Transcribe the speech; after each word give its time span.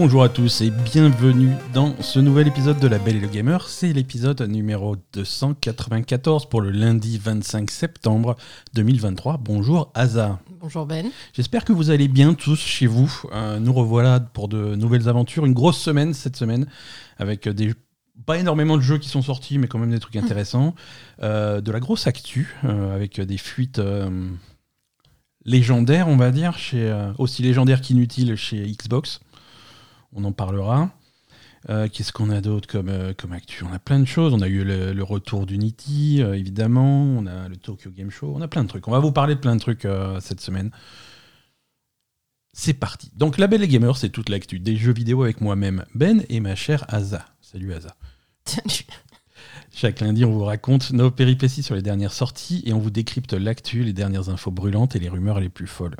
Bonjour 0.00 0.22
à 0.22 0.28
tous 0.28 0.60
et 0.60 0.70
bienvenue 0.70 1.50
dans 1.74 2.00
ce 2.00 2.20
nouvel 2.20 2.46
épisode 2.46 2.78
de 2.78 2.86
La 2.86 3.00
Belle 3.00 3.16
et 3.16 3.20
le 3.20 3.26
Gamer. 3.26 3.68
C'est 3.68 3.92
l'épisode 3.92 4.40
numéro 4.42 4.94
294 5.12 6.48
pour 6.48 6.60
le 6.60 6.70
lundi 6.70 7.18
25 7.18 7.68
septembre 7.68 8.36
2023. 8.74 9.38
Bonjour 9.38 9.90
Asa. 9.94 10.38
Bonjour 10.60 10.86
Ben. 10.86 11.10
J'espère 11.32 11.64
que 11.64 11.72
vous 11.72 11.90
allez 11.90 12.06
bien 12.06 12.34
tous 12.34 12.60
chez 12.60 12.86
vous. 12.86 13.12
Euh, 13.32 13.58
nous 13.58 13.72
revoilà 13.72 14.20
pour 14.20 14.46
de 14.46 14.76
nouvelles 14.76 15.08
aventures. 15.08 15.44
Une 15.44 15.52
grosse 15.52 15.80
semaine 15.80 16.14
cette 16.14 16.36
semaine 16.36 16.68
avec 17.18 17.48
des 17.48 17.74
pas 18.24 18.38
énormément 18.38 18.76
de 18.76 18.82
jeux 18.82 18.98
qui 18.98 19.08
sont 19.08 19.22
sortis, 19.22 19.58
mais 19.58 19.66
quand 19.66 19.80
même 19.80 19.90
des 19.90 19.98
trucs 19.98 20.14
intéressants. 20.14 20.76
Euh, 21.24 21.60
de 21.60 21.72
la 21.72 21.80
grosse 21.80 22.06
actu 22.06 22.54
euh, 22.62 22.94
avec 22.94 23.20
des 23.20 23.36
fuites 23.36 23.80
légendaires, 25.44 26.06
on 26.06 26.16
va 26.16 26.30
dire, 26.30 26.56
chez, 26.56 26.96
aussi 27.18 27.42
légendaires 27.42 27.80
qu'inutiles 27.80 28.36
chez 28.36 28.62
Xbox. 28.62 29.18
On 30.14 30.24
en 30.24 30.32
parlera. 30.32 30.90
Euh, 31.68 31.88
Qu'est-ce 31.92 32.12
qu'on 32.12 32.30
a 32.30 32.40
d'autre 32.40 32.68
comme, 32.68 32.88
euh, 32.88 33.12
comme 33.14 33.32
actu? 33.32 33.64
On 33.64 33.72
a 33.72 33.78
plein 33.78 33.98
de 33.98 34.04
choses. 34.04 34.32
On 34.32 34.40
a 34.40 34.48
eu 34.48 34.64
le, 34.64 34.92
le 34.92 35.02
retour 35.02 35.44
d'Unity, 35.44 36.22
euh, 36.22 36.34
évidemment. 36.34 37.02
On 37.02 37.26
a 37.26 37.48
le 37.48 37.56
Tokyo 37.56 37.90
Game 37.90 38.10
Show. 38.10 38.32
On 38.34 38.40
a 38.40 38.48
plein 38.48 38.62
de 38.62 38.68
trucs. 38.68 38.86
On 38.88 38.92
va 38.92 39.00
vous 39.00 39.12
parler 39.12 39.34
de 39.34 39.40
plein 39.40 39.56
de 39.56 39.60
trucs 39.60 39.84
euh, 39.84 40.20
cette 40.20 40.40
semaine. 40.40 40.70
C'est 42.52 42.74
parti. 42.74 43.10
Donc, 43.14 43.38
La 43.38 43.46
Belle 43.46 43.62
et 43.62 43.68
Gamer, 43.68 43.96
c'est 43.96 44.08
toute 44.08 44.28
l'actu 44.28 44.58
des 44.58 44.76
jeux 44.76 44.92
vidéo 44.92 45.22
avec 45.22 45.40
moi-même, 45.40 45.84
Ben, 45.94 46.24
et 46.28 46.40
ma 46.40 46.54
chère 46.54 46.84
Asa. 46.88 47.24
Salut 47.40 47.72
Asa. 47.72 47.94
Chaque 49.72 50.00
lundi, 50.00 50.24
on 50.24 50.32
vous 50.32 50.44
raconte 50.44 50.90
nos 50.90 51.10
péripéties 51.10 51.62
sur 51.62 51.76
les 51.76 51.82
dernières 51.82 52.12
sorties 52.12 52.62
et 52.66 52.72
on 52.72 52.78
vous 52.80 52.90
décrypte 52.90 53.32
l'actu, 53.34 53.84
les 53.84 53.92
dernières 53.92 54.28
infos 54.28 54.50
brûlantes 54.50 54.96
et 54.96 54.98
les 54.98 55.08
rumeurs 55.08 55.38
les 55.38 55.50
plus 55.50 55.68
folles. 55.68 55.96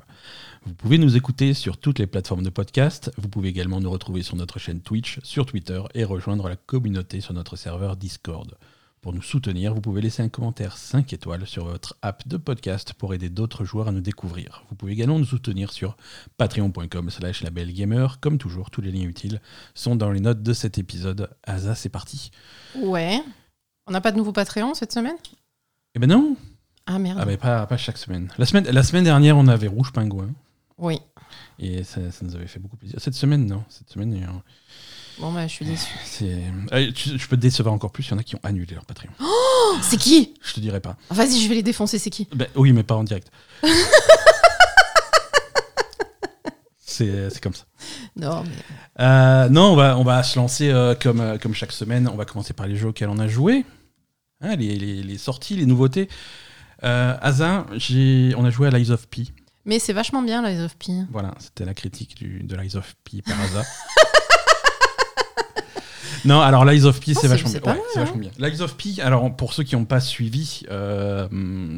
Vous 0.68 0.74
pouvez 0.74 0.98
nous 0.98 1.16
écouter 1.16 1.54
sur 1.54 1.78
toutes 1.78 1.98
les 1.98 2.06
plateformes 2.06 2.42
de 2.42 2.50
podcast. 2.50 3.10
Vous 3.16 3.30
pouvez 3.30 3.48
également 3.48 3.80
nous 3.80 3.90
retrouver 3.90 4.22
sur 4.22 4.36
notre 4.36 4.58
chaîne 4.58 4.82
Twitch, 4.82 5.18
sur 5.22 5.46
Twitter 5.46 5.80
et 5.94 6.04
rejoindre 6.04 6.46
la 6.46 6.56
communauté 6.56 7.22
sur 7.22 7.32
notre 7.32 7.56
serveur 7.56 7.96
Discord. 7.96 8.54
Pour 9.00 9.14
nous 9.14 9.22
soutenir, 9.22 9.72
vous 9.72 9.80
pouvez 9.80 10.02
laisser 10.02 10.22
un 10.22 10.28
commentaire 10.28 10.76
5 10.76 11.10
étoiles 11.14 11.46
sur 11.46 11.64
votre 11.64 11.96
app 12.02 12.28
de 12.28 12.36
podcast 12.36 12.92
pour 12.92 13.14
aider 13.14 13.30
d'autres 13.30 13.64
joueurs 13.64 13.88
à 13.88 13.92
nous 13.92 14.02
découvrir. 14.02 14.62
Vous 14.68 14.76
pouvez 14.76 14.92
également 14.92 15.18
nous 15.18 15.24
soutenir 15.24 15.72
sur 15.72 15.96
patreon.com 16.36 17.08
slash 17.08 17.42
labelgamer. 17.42 18.06
Comme 18.20 18.36
toujours, 18.36 18.70
tous 18.70 18.82
les 18.82 18.92
liens 18.92 19.08
utiles 19.08 19.40
sont 19.74 19.96
dans 19.96 20.10
les 20.10 20.20
notes 20.20 20.42
de 20.42 20.52
cet 20.52 20.76
épisode. 20.76 21.30
Asa, 21.44 21.76
c'est 21.76 21.88
parti. 21.88 22.30
Ouais. 22.76 23.22
On 23.86 23.92
n'a 23.92 24.02
pas 24.02 24.12
de 24.12 24.18
nouveau 24.18 24.32
Patreon 24.32 24.74
cette 24.74 24.92
semaine? 24.92 25.16
Eh 25.94 25.98
ben 25.98 26.10
non, 26.10 26.36
Ah 26.84 26.98
merde. 26.98 27.18
Ah 27.22 27.24
mais 27.24 27.38
pas, 27.38 27.66
pas 27.66 27.78
chaque 27.78 27.96
semaine. 27.96 28.28
La, 28.36 28.44
semaine. 28.44 28.64
la 28.70 28.82
semaine 28.82 29.04
dernière, 29.04 29.38
on 29.38 29.48
avait 29.48 29.68
Rouge 29.68 29.92
Pingouin. 29.94 30.28
Oui. 30.78 31.00
Et 31.58 31.82
ça, 31.84 32.00
ça 32.10 32.24
nous 32.24 32.34
avait 32.36 32.46
fait 32.46 32.60
beaucoup 32.60 32.76
plaisir. 32.76 32.98
Cette 33.00 33.14
semaine, 33.14 33.46
non? 33.46 33.64
Cette 33.68 33.90
semaine, 33.90 34.16
Bon 35.20 35.32
bah 35.32 35.46
je 35.48 35.52
suis 35.52 35.64
déçu. 35.64 35.92
Euh, 36.72 36.92
tu- 36.92 37.18
je 37.18 37.28
peux 37.28 37.36
te 37.36 37.40
décevoir 37.42 37.74
encore 37.74 37.90
plus, 37.90 38.06
il 38.06 38.10
y 38.10 38.14
en 38.14 38.18
a 38.18 38.22
qui 38.22 38.36
ont 38.36 38.40
annulé 38.42 38.74
leur 38.74 38.84
Patreon. 38.84 39.10
c'est 39.82 39.96
qui? 39.96 40.34
Je 40.42 40.54
te 40.54 40.60
dirai 40.60 40.80
pas. 40.80 40.96
Vas-y, 41.10 41.40
je 41.40 41.48
vais 41.48 41.56
les 41.56 41.62
défoncer, 41.62 41.98
c'est 41.98 42.10
qui? 42.10 42.28
Ben, 42.34 42.46
oui, 42.54 42.72
mais 42.72 42.82
pas 42.84 42.94
en 42.94 43.02
direct. 43.04 43.30
c'est, 46.78 47.30
c'est 47.30 47.40
comme 47.42 47.54
ça. 47.54 47.64
Non, 48.16 48.42
mais... 48.44 48.50
Euh, 49.04 49.48
non, 49.48 49.72
on 49.72 49.76
va, 49.76 49.96
on 49.98 50.04
va 50.04 50.22
se 50.22 50.38
lancer 50.38 50.70
euh, 50.70 50.94
comme, 50.94 51.20
euh, 51.20 51.38
comme 51.38 51.54
chaque 51.54 51.72
semaine. 51.72 52.08
On 52.12 52.16
va 52.16 52.24
commencer 52.24 52.52
par 52.52 52.66
les 52.66 52.76
jeux 52.76 52.88
auxquels 52.88 53.08
on 53.08 53.18
a 53.18 53.28
joué. 53.28 53.64
Hein, 54.40 54.56
les, 54.56 54.76
les- 54.76 55.02
les 55.02 55.18
sorties, 55.18 55.56
les 55.56 55.66
nouveautés. 55.66 56.08
Euh, 56.84 57.14
j'ai, 57.76 58.34
on 58.36 58.44
a 58.44 58.50
joué 58.50 58.68
à 58.68 58.70
Lies 58.70 58.90
of 58.90 59.08
P. 59.08 59.24
mais 59.68 59.78
c'est 59.78 59.92
vachement 59.92 60.22
bien, 60.22 60.42
Lies 60.42 60.60
of 60.64 60.76
P. 60.76 60.92
Voilà, 61.12 61.34
c'était 61.38 61.64
la 61.64 61.74
critique 61.74 62.16
du, 62.16 62.42
de 62.42 62.56
Lies 62.56 62.74
of 62.76 62.96
P 63.04 63.22
par 63.22 63.40
Asa. 63.40 63.62
non, 66.24 66.40
alors 66.40 66.64
Lies 66.64 66.84
of 66.84 66.98
P, 67.00 67.12
Oh, 67.14 67.14
c'est 67.14 67.20
c'est- 67.20 67.28
vachement 67.28 67.50
bien. 67.50 67.60
Ouais, 67.62 67.78
hein. 67.78 68.00
vachement 68.00 68.16
bien. 68.16 68.30
Lies 68.38 68.60
of 68.60 68.76
P, 68.76 69.00
alors 69.00 69.36
pour 69.36 69.52
ceux 69.52 69.62
qui 69.62 69.76
n'ont 69.76 69.84
pas 69.84 70.00
suivi, 70.00 70.62
euh, 70.70 71.28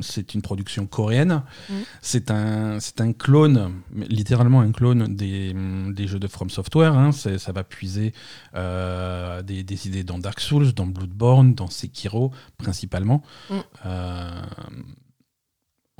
c'est 0.02 0.32
une 0.34 0.40
production 0.40 0.86
coréenne. 0.86 1.42
Mm. 1.68 1.74
C'est 2.00 2.30
un, 2.30 2.78
clone, 3.18 3.72
littéralement 3.94 4.60
un 4.62 4.72
clone 4.72 5.14
des, 5.14 5.54
des 5.90 6.06
jeux 6.06 6.18
de 6.18 6.26
From 6.28 6.48
Software. 6.48 6.94
hein. 6.96 7.10
Ça 7.12 7.52
va 7.52 7.64
puiser 7.64 8.14
euh, 8.54 9.42
des, 9.42 9.62
des 9.62 9.86
idées 9.88 10.04
dans 10.04 10.18
Dark 10.18 10.40
Souls, 10.40 10.72
dans 10.72 10.86
Bloodborne, 10.86 11.54
dans 11.54 11.68
Sekiro, 11.68 12.32
principalement. 12.56 13.22
Mm. 13.50 13.54
Euh, 13.86 14.42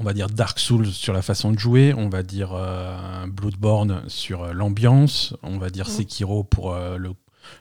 on 0.01 0.05
va 0.05 0.13
dire 0.15 0.29
Dark 0.29 0.59
Souls 0.59 0.87
sur 0.87 1.13
la 1.13 1.23
façon 1.23 1.53
de 1.53 1.59
jouer, 1.59 1.95
on 1.95 2.09
va 2.09 2.23
dire 2.23 2.51
euh, 2.55 3.27
Bloodborne 3.29 4.03
sur 4.09 4.43
euh, 4.45 4.53
l'ambiance, 4.53 5.35
on 5.43 5.59
va 5.59 5.69
dire 5.71 5.87
Mm. 5.87 5.91
Sekiro 5.93 6.43
pour 6.43 6.73
euh, 6.73 6.97
le, 6.97 7.11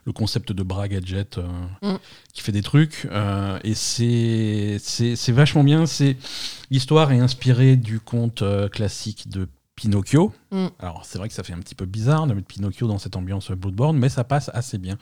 le 0.06 0.12
concept 0.14 0.52
de 0.54 0.64
bras 0.64 0.88
gadget 0.88 1.38
euh, 1.38 1.44
Mm. 1.82 1.98
qui 2.34 2.42
fait 2.42 2.52
des 2.54 2.62
trucs. 2.62 3.08
et 3.64 3.74
c'est 3.76 5.32
vachement 5.32 5.64
bien. 5.64 5.86
C'est 5.86 6.16
L'histoire 6.72 7.12
est 7.12 7.20
inspirée 7.20 7.76
du 7.76 8.00
conte 8.00 8.44
classique 8.72 9.28
de 9.30 9.48
Pinocchio. 9.80 10.34
Mm. 10.52 10.66
Alors 10.80 11.02
c'est 11.06 11.18
vrai 11.18 11.30
que 11.30 11.34
ça 11.34 11.42
fait 11.44 11.54
un 11.54 11.60
petit 11.60 11.76
peu 11.76 11.86
bizarre 11.86 12.28
de 12.28 12.34
mettre 12.34 12.48
Pinocchio 12.48 12.86
dans 12.88 12.98
cette 12.98 13.16
ambiance 13.16 13.50
Bloodborne, 13.52 13.98
mais 13.98 14.10
ça 14.10 14.24
passe 14.26 14.52
assez 14.54 14.78
bien. 14.78 14.98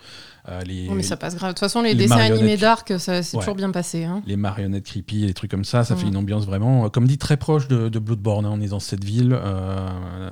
Euh, 0.50 0.62
les, 0.62 0.88
Non, 0.88 0.94
mais 0.96 1.02
ça 1.04 1.18
passe 1.18 1.36
grave. 1.36 1.50
De 1.50 1.54
toute 1.54 1.60
façon, 1.62 1.82
les, 1.82 1.90
les 1.94 1.96
dessins 2.04 2.18
animés 2.18 2.58
dark, 2.58 2.94
ça 3.00 3.24
c'est 3.24 3.36
Ouais. 3.38 3.42
toujours 3.42 3.56
bien 3.56 3.72
passé. 3.72 4.04
Hein. 4.04 4.22
les 4.28 4.36
marionnettes 4.38 4.86
creepy, 4.86 5.26
les 5.26 5.34
trucs 5.34 5.50
comme 5.50 5.66
ça, 5.66 5.84
ça 5.84 5.96
Mm. 5.96 5.98
fait 5.98 6.08
une 6.08 6.18
ambiance 6.18 6.46
vraiment, 6.46 6.90
comme 6.92 7.08
dit, 7.08 7.18
très 7.18 7.38
proche 7.38 7.68
de, 7.68 7.90
de 7.90 8.00
Bloodborne. 8.00 8.46
hein. 8.46 8.52
On 8.54 8.62
est 8.62 8.68
dans 8.70 8.80
cette 8.80 9.04
ville. 9.04 9.34
euh, 9.34 9.90
euh, 9.90 10.30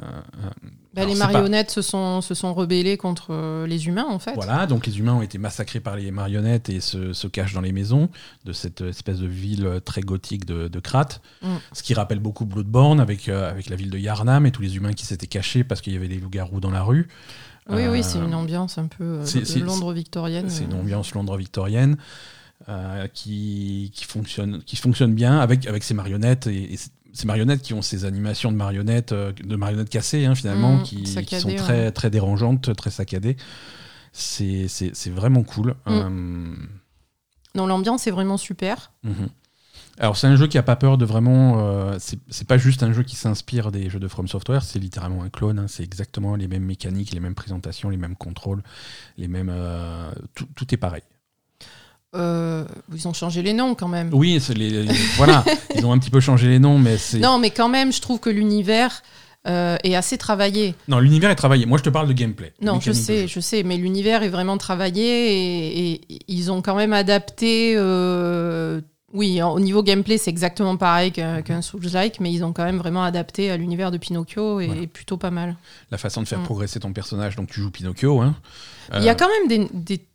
Bah, 0.96 1.02
alors, 1.02 1.14
les 1.14 1.20
pas- 1.20 1.32
marionnettes 1.32 1.72
se, 1.72 1.82
sont, 1.82 2.22
se 2.22 2.34
sont 2.34 2.54
rebellées 2.54 2.96
contre 2.98 3.28
euh, 3.32 3.68
les 3.68 3.88
humains, 3.88 4.06
en 4.10 4.18
fait. 4.18 4.34
Voilà, 4.34 4.66
donc 4.66 4.88
les 4.88 4.98
humains 4.98 5.14
ont 5.14 5.22
été 5.22 5.38
massacrés 5.38 5.80
par 5.82 5.96
les 5.98 6.10
marionnettes 6.10 6.70
et 6.70 6.80
se, 6.80 7.12
se 7.14 7.28
cachent 7.28 7.54
dans 7.54 7.62
les 7.62 7.74
maisons 7.74 8.10
de 8.46 8.54
cette 8.54 8.82
espèce 8.82 9.20
de 9.20 9.28
ville 9.28 9.66
euh, 9.66 9.80
très 9.80 10.02
gothique 10.02 10.46
de, 10.46 10.68
de 10.70 10.80
Krat. 10.80 11.10
Mm. 11.42 11.48
Ce 11.74 11.84
qui 11.84 11.94
rappelle 11.94 12.20
beaucoup 12.20 12.46
Bloodborne 12.46 13.00
avec, 13.00 13.28
euh, 13.30 13.50
avec 13.52 13.70
la 13.70 13.76
ville 13.76 13.90
de 13.90 13.98
Yarnam 13.98 14.46
et 14.46 14.52
tous 14.52 14.62
les 14.62 14.78
humains 14.78 14.94
qui 14.94 15.06
s'étaient 15.06 15.28
cachés 15.28 15.64
parce 15.64 15.82
qu'il 15.82 15.94
y 15.94 15.98
avait 15.98 16.08
des 16.08 16.18
loups-garous 16.18 16.62
dans 16.62 16.72
la 16.72 16.82
rue. 16.82 17.08
Oui, 17.70 17.82
Euh, 17.84 17.92
oui, 17.92 18.04
c'est 18.04 18.20
une 18.20 18.36
ambiance 18.36 18.78
un 18.78 18.86
peu 18.88 19.22
euh, 19.22 19.60
Londres 19.66 19.92
victorienne. 19.92 20.50
C'est 20.50 20.66
une 20.66 20.74
euh. 20.74 20.80
ambiance 20.82 21.14
Londres 21.14 21.36
victorienne 21.36 21.98
euh, 22.70 23.08
qui, 23.14 23.92
qui, 23.94 24.06
fonctionne, 24.06 24.62
qui 24.64 24.76
fonctionne 24.76 25.14
bien 25.14 25.40
avec, 25.40 25.66
avec 25.68 25.84
ces 25.84 25.94
marionnettes 25.94 26.48
et, 26.48 26.74
et 26.74 26.80
ces 27.16 27.26
marionnettes 27.28 27.62
qui 27.62 27.74
ont 27.74 27.82
ces 27.82 28.06
animations 28.06 28.52
de 28.52 28.58
marionnettes, 28.58 29.12
euh, 29.14 29.32
de 29.32 29.56
marionnettes 29.56 29.90
cassées 29.90 30.26
hein, 30.26 30.36
finalement, 30.36 30.78
Mhm, 30.78 30.84
qui, 30.84 31.06
sont 31.08 31.50
ouais. 31.50 31.56
très, 31.56 31.92
très 31.92 32.10
dérangeantes, 32.10 32.76
très 32.76 32.92
saccadées. 32.92 33.38
C'est 34.12 34.68
c'est- 34.68 34.94
c'est 34.96 35.10
vraiment 35.10 35.44
cool. 35.44 35.76
Mm. 35.86 35.90
Euh, 35.90 36.56
Non, 37.56 37.68
l'ambiance 37.68 38.06
est 38.08 38.12
vraiment 38.12 38.38
super. 38.38 38.92
mhm. 39.04 39.30
Alors 39.98 40.18
c'est 40.18 40.28
un 40.28 40.36
jeu 40.36 40.48
qui 40.48 40.58
a 40.58 40.64
pas 40.64 40.76
peur 40.76 40.98
de 40.98 41.06
vraiment. 41.06 41.60
euh, 41.60 41.96
c'est 42.00 42.20
c'est 42.30 42.46
pas 42.48 42.58
juste 42.58 42.84
un 42.84 42.92
jeu 42.92 43.04
qui 43.04 43.16
s'inspire 43.16 43.72
des 43.72 43.90
jeux 43.90 44.00
de 44.00 44.10
From 44.10 44.28
Software, 44.28 44.62
c'est 44.64 44.80
littéralement 44.80 45.24
un 45.24 45.30
clone. 45.30 45.58
hein. 45.60 45.66
c'est 45.70 45.84
exactement 45.84 46.36
les 46.36 46.50
mêmes 46.50 46.66
mécaniques, 46.66 47.12
les 47.14 47.22
mêmes 47.22 47.36
présentations, 47.36 47.90
les 47.90 47.96
mêmes 47.98 48.18
contrôles, 48.18 48.62
les 49.18 49.30
mêmes. 49.30 49.50
euh, 49.52 50.12
tout, 50.34 50.48
tout 50.56 50.74
est 50.74 50.78
pareil. 50.78 51.04
Euh, 52.16 52.64
ils 52.94 53.08
ont 53.08 53.14
changé 53.14 53.42
les 53.42 53.54
noms 53.54 53.76
quand 53.76 53.88
même. 53.88 54.10
Oui, 54.14 54.42
les, 54.56 54.86
voilà, 55.18 55.44
ils 55.76 55.86
ont 55.86 55.92
un 55.92 55.98
petit 56.00 56.10
peu 56.12 56.20
changé 56.20 56.48
les 56.48 56.60
noms, 56.60 56.80
mais 56.80 56.98
c'est. 56.98 57.20
Non, 57.20 57.38
mais 57.40 57.50
quand 57.52 57.70
même, 57.70 57.92
je 57.92 58.02
trouve 58.02 58.20
que 58.20 58.30
l'univers 58.30 59.02
euh, 59.48 59.78
est 59.84 59.96
assez 59.96 60.18
travaillé. 60.18 60.74
Non, 60.88 61.00
l'univers 61.00 61.30
est 61.30 61.36
travaillé. 61.36 61.66
Moi, 61.66 61.78
je 61.78 61.84
te 61.84 61.90
parle 61.90 62.08
de 62.08 62.14
gameplay. 62.14 62.54
Non, 62.62 62.80
je 62.80 62.92
sais, 62.92 63.28
je 63.28 63.40
sais, 63.40 63.64
mais 63.64 63.78
l'univers 63.78 64.24
est 64.24 64.30
vraiment 64.30 64.58
travaillé 64.58 65.04
et, 65.04 65.92
et 65.94 66.20
ils 66.28 66.52
ont 66.52 66.62
quand 66.62 66.76
même 66.76 66.94
adapté. 66.94 67.74
euh, 67.78 68.82
oui, 69.14 69.42
au 69.42 69.60
niveau 69.62 69.82
gameplay, 69.82 70.18
c'est 70.18 70.30
exactement 70.30 70.76
pareil 70.76 71.12
qu'un 71.14 71.42
qu'un 71.42 71.62
Souls-like, 71.62 72.20
mais 72.20 72.34
ils 72.34 72.44
ont 72.44 72.52
quand 72.52 72.66
même 72.66 72.78
vraiment 72.80 73.04
adapté 73.04 73.50
à 73.50 73.56
l'univers 73.56 73.90
de 73.92 73.98
Pinocchio 73.98 74.60
et 74.60 74.66
Voilà. 74.68 74.88
plutôt 74.88 75.16
pas 75.16 75.32
mal. 75.32 75.56
La 75.90 75.98
façon 75.98 76.22
de 76.22 76.28
faire 76.28 76.40
Mm. 76.40 76.44
progresser 76.44 76.80
ton 76.82 76.92
personnage, 76.92 77.38
donc 77.38 77.50
tu 77.50 77.62
joues 77.62 77.72
Pinocchio. 77.72 78.20
Hein. 78.22 78.36
Il 78.94 79.04
y 79.04 79.10
a 79.10 79.16
quand 79.16 79.30
même 79.30 79.48
des. 79.48 79.70
des- 79.74 80.06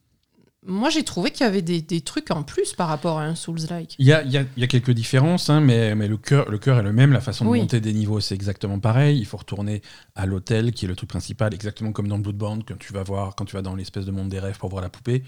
Moi, 0.66 0.90
j'ai 0.90 1.04
trouvé 1.04 1.30
qu'il 1.30 1.46
y 1.46 1.48
avait 1.48 1.62
des, 1.62 1.80
des 1.80 2.02
trucs 2.02 2.30
en 2.30 2.42
plus 2.42 2.74
par 2.74 2.88
rapport 2.88 3.18
à 3.18 3.24
un 3.24 3.34
Souls-like. 3.34 3.94
Il 3.98 4.06
y 4.06 4.12
a, 4.12 4.22
il 4.22 4.30
y 4.30 4.36
a- 4.36 4.44
il 4.56 4.60
y 4.60 4.64
a 4.64 4.66
quelques 4.66 4.90
différences, 4.90 5.48
hein, 5.48 5.60
mais, 5.60 5.94
mais 5.94 6.06
le 6.06 6.18
cœur 6.18 6.50
le 6.50 6.58
cœur 6.58 6.78
est 6.78 6.82
le 6.82 6.92
même. 6.92 7.12
La 7.12 7.20
façon 7.22 7.46
de 7.46 7.50
Oui. 7.50 7.60
monter 7.60 7.80
des 7.80 7.94
niveaux, 7.94 8.20
c'est 8.20 8.34
exactement 8.34 8.78
pareil. 8.78 9.18
Il 9.18 9.24
faut 9.24 9.38
retourner 9.38 9.80
à 10.16 10.26
l'hôtel, 10.26 10.72
qui 10.72 10.84
est 10.84 10.88
le 10.88 10.96
truc 10.96 11.08
principal, 11.08 11.54
exactement 11.54 11.92
comme 11.92 12.08
dans 12.08 12.18
Bloodborne, 12.18 12.62
quand 12.62 12.78
tu 12.78 12.92
vas 12.92 13.02
voir, 13.02 13.34
quand 13.36 13.46
tu 13.46 13.56
vas 13.56 13.62
dans 13.62 13.74
l'espèce 13.74 14.04
de 14.04 14.10
monde 14.10 14.28
des 14.28 14.38
rêves 14.38 14.58
pour 14.58 14.68
voir 14.68 14.82
la 14.82 14.90
poupée. 14.90 15.24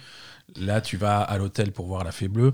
Là, 0.60 0.81
tu 0.81 0.96
vas 0.96 1.20
à 1.20 1.38
l'hôtel 1.38 1.72
pour 1.72 1.87
voir 1.87 2.04
la 2.04 2.12
fée 2.12 2.28
bleue. 2.28 2.52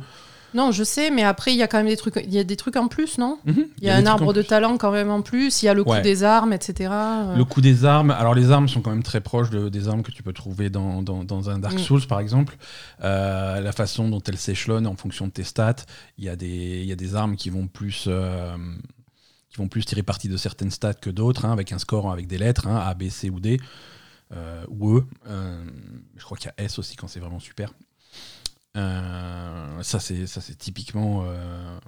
Non, 0.54 0.72
je 0.72 0.82
sais, 0.82 1.10
mais 1.10 1.24
après, 1.24 1.52
il 1.52 1.58
y 1.58 1.62
a 1.62 1.68
quand 1.68 1.76
même 1.76 1.88
des 1.88 1.96
trucs, 1.98 2.16
il 2.24 2.32
y 2.32 2.38
a 2.38 2.44
des 2.44 2.56
trucs 2.56 2.76
en 2.76 2.88
plus, 2.88 3.18
non? 3.18 3.38
Mhm, 3.44 3.66
Il 3.82 3.86
y 3.86 3.90
a, 3.90 3.96
un 3.96 4.06
arbre 4.06 4.32
de 4.32 4.40
talent 4.40 4.78
quand 4.78 4.90
même 4.90 5.10
en 5.10 5.20
plus, 5.20 5.62
il 5.62 5.66
y 5.66 5.68
a 5.68 5.74
le 5.74 5.84
coup 5.84 5.90
Ouais. 5.90 6.00
des 6.00 6.24
armes, 6.24 6.54
etc. 6.54 6.90
euh. 6.90 7.36
Le 7.36 7.44
coup 7.44 7.60
des 7.60 7.84
armes, 7.84 8.10
alors 8.12 8.34
les 8.34 8.50
armes 8.50 8.66
sont 8.66 8.80
quand 8.80 8.88
même 8.90 9.02
très 9.02 9.20
proches 9.20 9.50
de- 9.50 9.68
des 9.68 9.88
armes 9.88 10.02
que 10.02 10.10
tu 10.10 10.22
peux 10.22 10.32
trouver 10.32 10.70
dans, 10.70 11.02
dans- 11.02 11.22
dans 11.22 11.50
un 11.50 11.58
Dark 11.58 11.74
Mm. 11.74 11.78
Souls 11.80 12.06
par 12.06 12.18
exemple. 12.18 12.56
Euh, 13.04 13.60
la 13.60 13.72
façon 13.72 14.08
dont 14.08 14.22
elles 14.26 14.38
s'échelonnent 14.38 14.86
en 14.86 14.96
fonction 14.96 15.26
de 15.26 15.32
tes 15.32 15.44
stats, 15.44 15.76
il 16.16 16.24
y, 16.24 16.30
a 16.30 16.36
des- 16.36 16.80
il 16.80 16.86
y 16.86 16.92
a 16.92 16.96
des 16.96 17.14
armes 17.14 17.36
qui 17.36 17.50
vont 17.50 17.66
plus... 17.66 18.04
euh, 18.06 18.56
qui 19.50 19.56
vont 19.58 19.68
plus 19.68 19.84
tirer 19.84 20.02
parti 20.02 20.28
de 20.30 20.36
certaines 20.38 20.70
stats 20.70 20.94
que 20.94 21.10
d'autres, 21.10 21.44
hein, 21.44 21.52
avec 21.52 21.72
un 21.72 21.78
score 21.78 22.10
avec 22.10 22.26
des 22.26 22.38
lettres, 22.38 22.66
hein, 22.68 22.76
A, 22.86 22.94
B, 22.94 23.08
C 23.10 23.28
ou 23.28 23.38
D. 23.40 23.58
euh, 24.34 24.64
ou 24.68 24.96
E. 24.98 25.04
Je 26.16 26.24
crois 26.24 26.36
qu'il 26.38 26.50
y 26.56 26.60
a 26.62 26.64
S 26.64 26.78
aussi 26.78 26.96
quand 26.96 27.06
c'est 27.08 27.20
vraiment 27.20 27.40
super. 27.40 27.70
Euh, 28.76 29.82
ça, 29.82 30.00
c'est 30.00 30.26
ça, 30.26 30.40
c'est 30.40 30.56
typiquement 30.56 31.24
euh, 31.26 31.78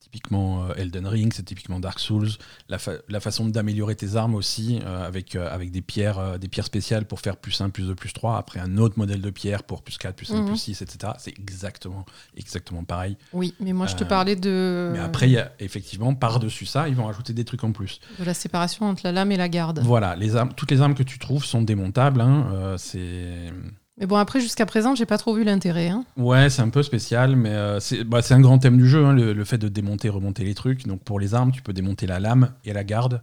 typiquement 0.00 0.64
euh, 0.64 0.74
Elden 0.76 1.06
Ring, 1.06 1.30
c'est 1.34 1.42
typiquement 1.42 1.80
Dark 1.80 1.98
Souls. 1.98 2.30
La, 2.70 2.78
fa- 2.78 2.92
la 3.10 3.20
façon 3.20 3.46
d'améliorer 3.46 3.94
tes 3.94 4.16
armes 4.16 4.34
aussi, 4.34 4.80
euh, 4.82 5.06
avec, 5.06 5.36
avec 5.36 5.70
des, 5.70 5.82
pierres, 5.82 6.38
des 6.38 6.48
pierres 6.48 6.64
spéciales 6.64 7.04
pour 7.04 7.20
faire 7.20 7.36
plus 7.36 7.60
1, 7.60 7.68
plus 7.68 7.86
2, 7.88 7.94
plus 7.94 8.12
3. 8.14 8.38
Après, 8.38 8.58
un 8.60 8.78
autre 8.78 8.98
modèle 8.98 9.20
de 9.20 9.28
pierre 9.28 9.64
pour 9.64 9.82
plus 9.82 9.98
4, 9.98 10.16
plus 10.16 10.24
5, 10.26 10.36
Mhm. 10.36 10.46
plus 10.46 10.56
6, 10.56 10.80
etc. 10.80 11.12
C'est 11.18 11.38
exactement, 11.38 12.06
exactement 12.36 12.84
pareil. 12.84 13.18
Oui, 13.34 13.54
mais 13.60 13.74
moi 13.74 13.86
je 13.86 13.96
te 13.96 14.04
parlais 14.04 14.36
de, 14.36 14.90
Mais 14.94 14.98
après, 15.00 15.28
y 15.28 15.36
a, 15.36 15.52
effectivement, 15.58 16.14
par-dessus 16.14 16.64
ça, 16.64 16.88
ils 16.88 16.94
vont 16.94 17.04
rajouter 17.04 17.34
des 17.34 17.44
trucs 17.44 17.64
en 17.64 17.72
plus. 17.72 18.00
de 18.18 18.24
la 18.24 18.32
séparation 18.34 18.86
entre 18.86 19.02
la 19.04 19.12
lame 19.12 19.32
et 19.32 19.36
la 19.36 19.50
garde. 19.50 19.80
Voilà, 19.80 20.16
les 20.16 20.36
armes, 20.36 20.54
toutes 20.54 20.70
les 20.70 20.80
armes 20.80 20.94
que 20.94 21.02
tu 21.02 21.18
trouves 21.18 21.44
sont 21.44 21.60
démontables. 21.60 22.22
hein, 22.22 22.76
c'est. 22.78 23.52
Mais 24.00 24.06
bon, 24.06 24.16
après, 24.16 24.40
jusqu'à 24.40 24.64
présent, 24.64 24.94
j'ai 24.94 25.06
pas 25.06 25.18
trop 25.18 25.34
vu 25.34 25.42
l'intérêt. 25.42 25.88
hein. 25.88 26.04
Ouais, 26.16 26.50
c'est 26.50 26.62
un 26.62 26.68
peu 26.68 26.82
spécial, 26.84 27.34
mais 27.34 27.50
euh, 27.50 27.80
c'est 27.80 28.04
bah, 28.04 28.22
c'est 28.22 28.34
un 28.34 28.40
grand 28.40 28.58
thème 28.58 28.78
du 28.78 28.88
jeu, 28.88 29.04
hein, 29.04 29.12
le, 29.12 29.32
le 29.32 29.44
fait 29.44 29.58
de 29.58 29.68
démonter, 29.68 30.08
remonter 30.08 30.44
les 30.44 30.54
trucs. 30.54 30.86
Donc 30.86 31.02
pour 31.02 31.18
les 31.18 31.34
armes, 31.34 31.50
tu 31.50 31.62
peux 31.62 31.72
démonter 31.72 32.06
la 32.06 32.20
lame 32.20 32.52
et 32.64 32.72
la 32.72 32.84
garde, 32.84 33.20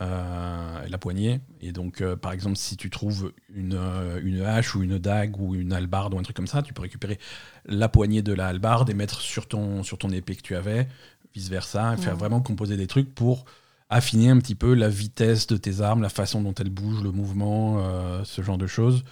euh, 0.00 0.84
et 0.86 0.88
la 0.88 0.98
poignée. 0.98 1.40
Et 1.60 1.70
donc, 1.70 2.00
euh, 2.00 2.16
par 2.16 2.32
exemple, 2.32 2.56
si 2.56 2.76
tu 2.76 2.90
trouves 2.90 3.32
une, 3.54 3.78
une 4.24 4.42
hache 4.42 4.74
ou 4.74 4.82
une 4.82 4.98
dague 4.98 5.38
ou 5.38 5.54
une 5.54 5.72
hallebarde 5.72 6.14
ou 6.14 6.18
un 6.18 6.22
truc 6.22 6.34
comme 6.34 6.48
ça, 6.48 6.62
tu 6.62 6.72
peux 6.72 6.82
récupérer 6.82 7.18
la 7.66 7.88
poignée 7.88 8.22
de 8.22 8.32
la 8.32 8.48
hallebarde 8.48 8.90
et 8.90 8.94
mettre 8.94 9.20
sur 9.20 9.46
ton, 9.46 9.84
sur 9.84 9.98
ton 9.98 10.10
épée 10.10 10.34
que 10.34 10.42
tu 10.42 10.56
avais, 10.56 10.88
vice-versa, 11.34 11.94
et 11.94 11.96
faire 11.98 12.16
vraiment 12.16 12.40
composer 12.40 12.76
des 12.76 12.88
trucs 12.88 13.14
pour 13.14 13.44
affiner 13.88 14.30
un 14.30 14.38
petit 14.38 14.54
peu 14.56 14.74
la 14.74 14.88
vitesse 14.88 15.46
de 15.46 15.56
tes 15.56 15.80
armes, 15.80 16.02
la 16.02 16.08
façon 16.08 16.40
dont 16.42 16.54
elles 16.54 16.70
bougent, 16.70 17.02
le 17.04 17.12
mouvement, 17.12 17.78
ce 18.24 18.42
genre 18.42 18.58
de 18.58 18.66
choses. 18.66 19.04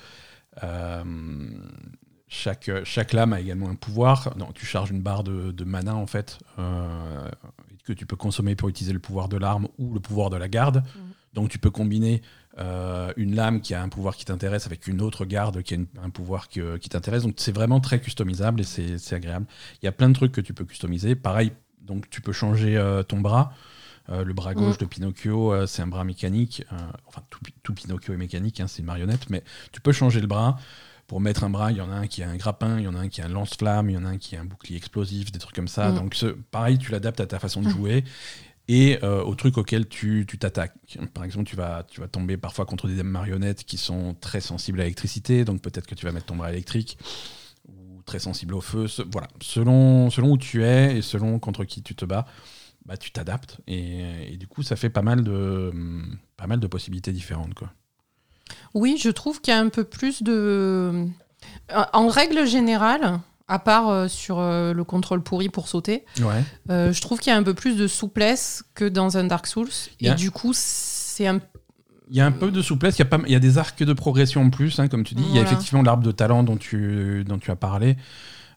Euh, 0.65 1.05
chaque, 2.29 2.71
chaque 2.85 3.13
lame 3.13 3.33
a 3.33 3.41
également 3.41 3.69
un 3.69 3.75
pouvoir. 3.75 4.35
Tu 4.55 4.65
charges 4.67 4.91
une 4.91 5.03
barre 5.03 5.25
de, 5.25 5.51
de 5.51 5.65
mana 5.65 5.97
en 5.97 6.07
fait, 6.07 6.39
euh, 6.59 7.29
que 7.85 7.93
tu 7.93 8.07
peux 8.07 8.17
consommer 8.17 8.55
pour 8.55 8.69
utiliser 8.69 8.93
le 8.93 9.01
pouvoir 9.01 9.29
de 9.29 9.37
l'arme 9.37 9.67
ou 9.79 9.93
le 9.95 10.01
pouvoir 10.01 10.31
de 10.31 10.37
la 10.37 10.49
garde. 10.49 10.83
Donc 11.35 11.49
tu 11.49 11.59
peux 11.59 11.71
combiner 11.71 12.23
euh, 12.59 13.13
une 13.17 13.35
lame 13.35 13.61
qui 13.61 13.75
a 13.75 13.83
un 13.83 13.89
pouvoir 13.89 14.17
qui 14.17 14.25
t'intéresse 14.25 14.67
avec 14.67 14.87
une 14.87 15.01
autre 15.01 15.25
garde 15.25 15.63
qui 15.63 15.75
a 15.75 15.77
une- 15.77 15.87
un 16.03 16.11
pouvoir 16.11 16.49
qui 16.49 16.61
t'intéresse. 16.89 17.23
Donc 17.25 17.35
c'est 17.39 17.53
vraiment 17.53 17.81
très 17.81 18.01
customisable 18.01 18.61
et 18.61 18.65
c'est 18.65 18.99
c'est 18.99 19.15
agréable. 19.17 19.47
Il 19.83 19.87
y 19.87 19.89
a 19.89 19.93
plein 19.93 20.09
de 20.09 20.15
trucs 20.15 20.33
que 20.33 20.41
tu 20.41 20.55
peux 20.55 20.65
customiser. 20.65 21.15
Pareil, 21.17 21.53
donc 21.81 22.11
tu 22.11 22.21
peux 22.21 22.33
changer 22.33 22.77
euh, 22.77 23.03
ton 23.03 23.21
bras. 23.21 23.53
Euh, 24.09 24.25
le 24.25 24.33
bras 24.33 24.55
gauche 24.55 24.77
Mm. 24.77 24.79
de 24.81 24.85
Pinocchio, 24.87 25.53
euh, 25.53 25.67
c'est 25.67 25.83
un 25.83 25.87
bras 25.87 26.05
mécanique. 26.05 26.65
Euh, 26.73 26.77
enfin, 27.07 27.23
tout, 27.31 27.39
Pi- 27.41 27.55
tout 27.63 27.75
Pinocchio 27.75 28.15
est 28.15 28.17
mécanique, 28.17 28.59
hein, 28.61 28.67
c'est 28.67 28.81
une 28.81 28.87
marionnette, 28.87 29.31
mais 29.31 29.45
tu 29.73 29.81
peux 29.81 29.93
changer 29.93 30.21
le 30.21 30.27
bras. 30.27 30.57
Pour 31.07 31.21
mettre 31.21 31.45
un 31.45 31.51
bras, 31.51 31.71
il 31.73 31.77
y 31.79 31.81
en 31.81 31.91
a 31.91 31.95
un 31.95 32.07
qui 32.07 32.23
a 32.23 32.29
un 32.31 32.37
grappin, 32.37 32.79
il 32.79 32.85
y 32.85 32.89
en 32.89 32.95
a 32.95 33.01
un 33.01 33.09
qui 33.09 33.21
a 33.21 33.27
un 33.27 33.29
lance-flamme, 33.29 33.91
il 33.91 33.95
y 33.95 33.97
en 33.97 34.05
a 34.05 34.09
un 34.11 34.17
qui 34.19 34.37
a 34.37 34.41
un 34.41 34.45
bouclier 34.45 34.77
explosif, 34.77 35.31
des 35.33 35.39
trucs 35.41 35.55
comme 35.57 35.69
ça. 35.69 35.91
Mm. 35.91 35.95
Donc, 35.97 36.15
ce- 36.15 36.27
pareil, 36.27 36.79
tu 36.79 36.91
l'adaptes 36.93 37.21
à 37.21 37.27
ta 37.27 37.39
façon 37.39 37.63
de 37.63 37.67
Mm. 37.67 37.71
jouer 37.71 38.05
et 38.69 38.99
euh, 39.03 39.23
au 39.25 39.35
truc 39.35 39.59
auquel 39.59 39.89
tu 39.89 40.25
tu 40.29 40.39
t'attaques. 40.39 40.75
Par 41.13 41.25
exemple, 41.25 41.47
tu 41.49 41.57
vas, 41.57 41.85
tu 41.89 42.01
vas 42.01 42.07
tomber 42.09 42.37
parfois 42.37 42.65
contre 42.65 42.87
des 42.89 43.03
marionnettes 43.03 43.65
qui 43.65 43.77
sont 43.77 44.15
très 44.21 44.41
sensibles 44.41 44.81
à 44.81 44.85
l'électricité, 44.85 45.45
donc 45.45 45.61
peut-être 45.63 45.87
que 45.89 45.97
tu 45.97 46.07
vas 46.07 46.13
mettre 46.13 46.27
ton 46.27 46.37
bras 46.37 46.51
électrique 46.53 46.97
ou 47.69 48.03
très 48.07 48.21
sensible 48.21 48.55
au 48.55 48.61
feu. 48.61 48.87
Ce- 48.87 49.03
voilà, 49.03 49.27
selon, 49.43 50.11
selon 50.11 50.31
où 50.33 50.39
tu 50.39 50.63
es 50.65 50.99
et 50.99 51.03
selon 51.03 51.39
contre 51.41 51.65
qui 51.65 51.83
tu 51.83 51.95
te 51.97 52.05
bats, 52.05 52.27
bah, 52.87 52.97
tu 52.97 53.11
t'adaptes 53.13 53.59
et, 53.67 54.33
et 54.33 54.37
du 54.37 54.47
coup, 54.47 54.63
ça 54.63 54.77
fait 54.77 54.91
pas 54.91 55.03
mal 55.03 55.23
de, 55.23 55.73
pas 56.37 56.47
mal 56.47 56.61
de 56.61 56.67
possibilités 56.67 57.13
différentes. 57.13 57.55
Quoi. 57.55 57.71
Oui, 58.75 58.99
je 59.01 59.11
trouve 59.11 59.41
qu'il 59.41 59.53
y 59.55 59.57
a 59.57 59.61
un 59.61 59.69
peu 59.69 59.85
plus 59.85 60.23
de. 60.23 60.33
Euh, 60.33 61.05
En 61.93 62.09
règle 62.09 62.47
générale, 62.47 63.21
à 63.49 63.59
part 63.59 63.89
euh, 63.89 64.09
sur 64.09 64.39
euh, 64.39 64.73
le 64.73 64.85
contrôle 64.85 65.23
pourri 65.23 65.49
pour 65.49 65.69
sauter, 65.69 66.05
Ouais. 66.21 66.43
euh, 66.71 66.93
je 66.93 67.01
trouve 67.01 67.19
qu'il 67.21 67.31
y 67.33 67.35
a 67.35 67.37
un 67.39 67.43
peu 67.43 67.55
plus 67.55 67.77
de 67.77 67.87
souplesse 67.87 68.65
que 68.75 68.85
dans 68.85 69.17
un 69.17 69.25
Dark 69.25 69.47
Souls. 69.47 69.69
Et 70.01 70.11
du 70.15 70.31
coup, 70.31 70.53
c'est 70.55 71.27
un. 71.27 71.41
Il 72.13 72.17
y 72.17 72.21
a 72.21 72.27
un 72.27 72.33
peu 72.33 72.51
de 72.51 72.61
souplesse, 72.61 72.97
il 72.97 73.01
y 73.01 73.03
a, 73.03 73.05
pas, 73.05 73.21
il 73.25 73.31
y 73.33 73.37
a 73.37 73.39
des 73.39 73.57
arcs 73.57 73.85
de 73.85 73.93
progression 73.93 74.43
en 74.43 74.51
plus, 74.51 74.81
hein, 74.81 74.89
comme 74.89 75.05
tu 75.05 75.15
dis. 75.15 75.23
Il 75.29 75.37
y 75.37 75.39
a 75.39 75.43
effectivement 75.43 75.83
l'arbre 75.83 76.03
de 76.03 76.11
talent 76.11 76.43
dont 76.43 76.57
tu, 76.57 77.23
dont 77.25 77.39
tu 77.39 77.53
as 77.53 77.57
parlé. 77.57 77.97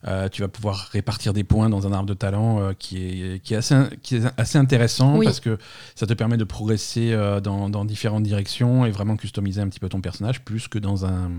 Euh, 0.06 0.28
tu 0.28 0.42
vas 0.42 0.48
pouvoir 0.48 0.88
répartir 0.92 1.32
des 1.32 1.44
points 1.44 1.70
dans 1.70 1.86
un 1.86 1.92
arbre 1.92 2.06
de 2.08 2.12
talent 2.14 2.60
euh, 2.60 2.72
qui, 2.78 2.98
est, 2.98 3.42
qui, 3.42 3.54
est 3.54 3.56
assez, 3.56 3.74
qui 4.02 4.16
est 4.16 4.22
assez 4.36 4.58
intéressant 4.58 5.16
Oui. 5.16 5.24
parce 5.24 5.40
que 5.40 5.56
ça 5.94 6.06
te 6.06 6.12
permet 6.12 6.36
de 6.36 6.44
progresser 6.44 7.12
euh, 7.12 7.40
dans, 7.40 7.70
dans 7.70 7.86
différentes 7.86 8.22
directions 8.22 8.84
et 8.84 8.90
vraiment 8.90 9.16
customiser 9.16 9.62
un 9.62 9.68
petit 9.68 9.80
peu 9.80 9.88
ton 9.88 10.02
personnage 10.02 10.42
plus 10.44 10.68
que 10.68 10.78
dans 10.78 11.06
un, 11.06 11.30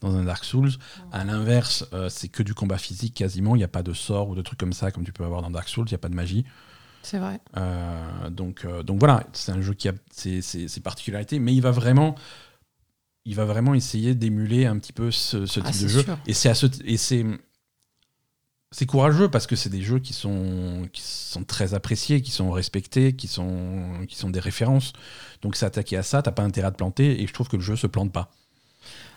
dans 0.00 0.16
un 0.16 0.24
Dark 0.24 0.42
Souls. 0.44 0.72
À 1.12 1.22
l'inverse, 1.24 1.84
c'est 2.08 2.26
que 2.28 2.42
du 2.42 2.54
combat 2.54 2.76
physique 2.78 3.14
quasiment. 3.14 3.54
Il 3.54 3.58
n'y 3.58 3.64
a 3.64 3.68
pas 3.68 3.84
de 3.84 3.92
sort 3.92 4.28
ou 4.30 4.34
de 4.34 4.42
trucs 4.42 4.58
comme 4.58 4.72
ça 4.72 4.90
comme 4.90 5.04
tu 5.04 5.12
peux 5.12 5.24
avoir 5.24 5.40
dans 5.42 5.50
Dark 5.50 5.68
Souls. 5.68 5.86
Il 5.86 5.92
n'y 5.92 5.96
a 5.96 5.98
pas 5.98 6.08
de 6.08 6.16
magie. 6.16 6.44
C'est 7.04 7.18
vrai. 7.18 7.40
Donc, 8.30 8.66
donc 8.84 8.98
voilà, 8.98 9.24
c'est 9.32 9.52
un 9.52 9.60
jeu 9.60 9.74
qui 9.74 9.88
a 9.88 9.92
ses, 10.12 10.42
ses- 10.42 10.66
ses 10.68 10.80
particularités, 10.80 11.38
mais 11.38 11.54
il 11.54 11.60
va 11.60 11.70
vraiment, 11.70 12.14
il 13.24 13.34
va 13.36 13.44
vraiment 13.44 13.74
essayer 13.74 14.14
d'émuler 14.14 14.66
un 14.66 14.78
petit 14.78 14.92
peu 14.92 15.10
ce, 15.10 15.46
ce 15.46 15.60
Ah, 15.64 15.70
type 15.70 15.82
de 15.82 15.88
jeu. 15.88 16.02
sûr. 16.02 16.18
Et 16.26 16.32
c'est 16.32 16.48
à 16.48 16.54
ce- 16.54 16.66
et 16.84 16.96
c'est 16.96 17.24
c'est 18.72 18.86
courageux 18.86 19.28
parce 19.28 19.46
que 19.46 19.54
c'est 19.54 19.68
des 19.68 19.82
jeux 19.82 20.00
qui 20.00 20.12
sont 20.12 20.88
très 21.46 21.74
appréciés, 21.74 22.22
qui 22.22 22.32
sont 22.32 22.50
respectés, 22.50 23.14
qui 23.14 23.28
sont 23.28 24.06
des 24.24 24.40
références. 24.40 24.92
Donc 25.42 25.54
s'attaquer 25.56 25.98
à 25.98 26.02
ça, 26.02 26.22
t'as 26.22 26.32
pas 26.32 26.42
intérêt 26.42 26.68
à 26.68 26.70
te 26.72 26.78
planter. 26.78 27.22
Et 27.22 27.26
je 27.26 27.32
trouve 27.32 27.48
que 27.48 27.56
le 27.56 27.62
jeu 27.62 27.76
se 27.76 27.86
plante 27.86 28.12
pas. 28.12 28.30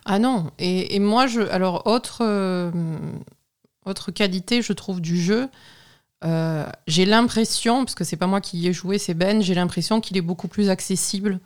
Ah 0.05 0.19
non. 0.19 0.51
Et, 0.59 0.99
moi. 0.99 1.25
Alors, 1.51 1.87
autre, 1.87 2.19
euh, 2.21 2.71
autre 3.85 4.11
qualité, 4.11 4.61
je 4.61 4.73
trouve, 4.73 5.01
du 5.01 5.19
jeu. 5.19 5.49
euh, 6.23 6.65
j'ai 6.87 7.05
l'impression, 7.05 7.85
parce 7.85 7.95
que 7.95 8.03
c'est 8.03 8.17
pas 8.17 8.27
moi 8.27 8.41
qui 8.41 8.59
y 8.59 8.67
ai 8.67 8.73
joué, 8.73 8.97
c'est 8.97 9.13
Ben, 9.13 9.41
j'ai 9.41 9.55
l'impression 9.55 10.01
qu'il 10.01 10.17
est 10.17 10.21
beaucoup 10.21 10.47
plus 10.47 10.69
accessible 10.69 11.39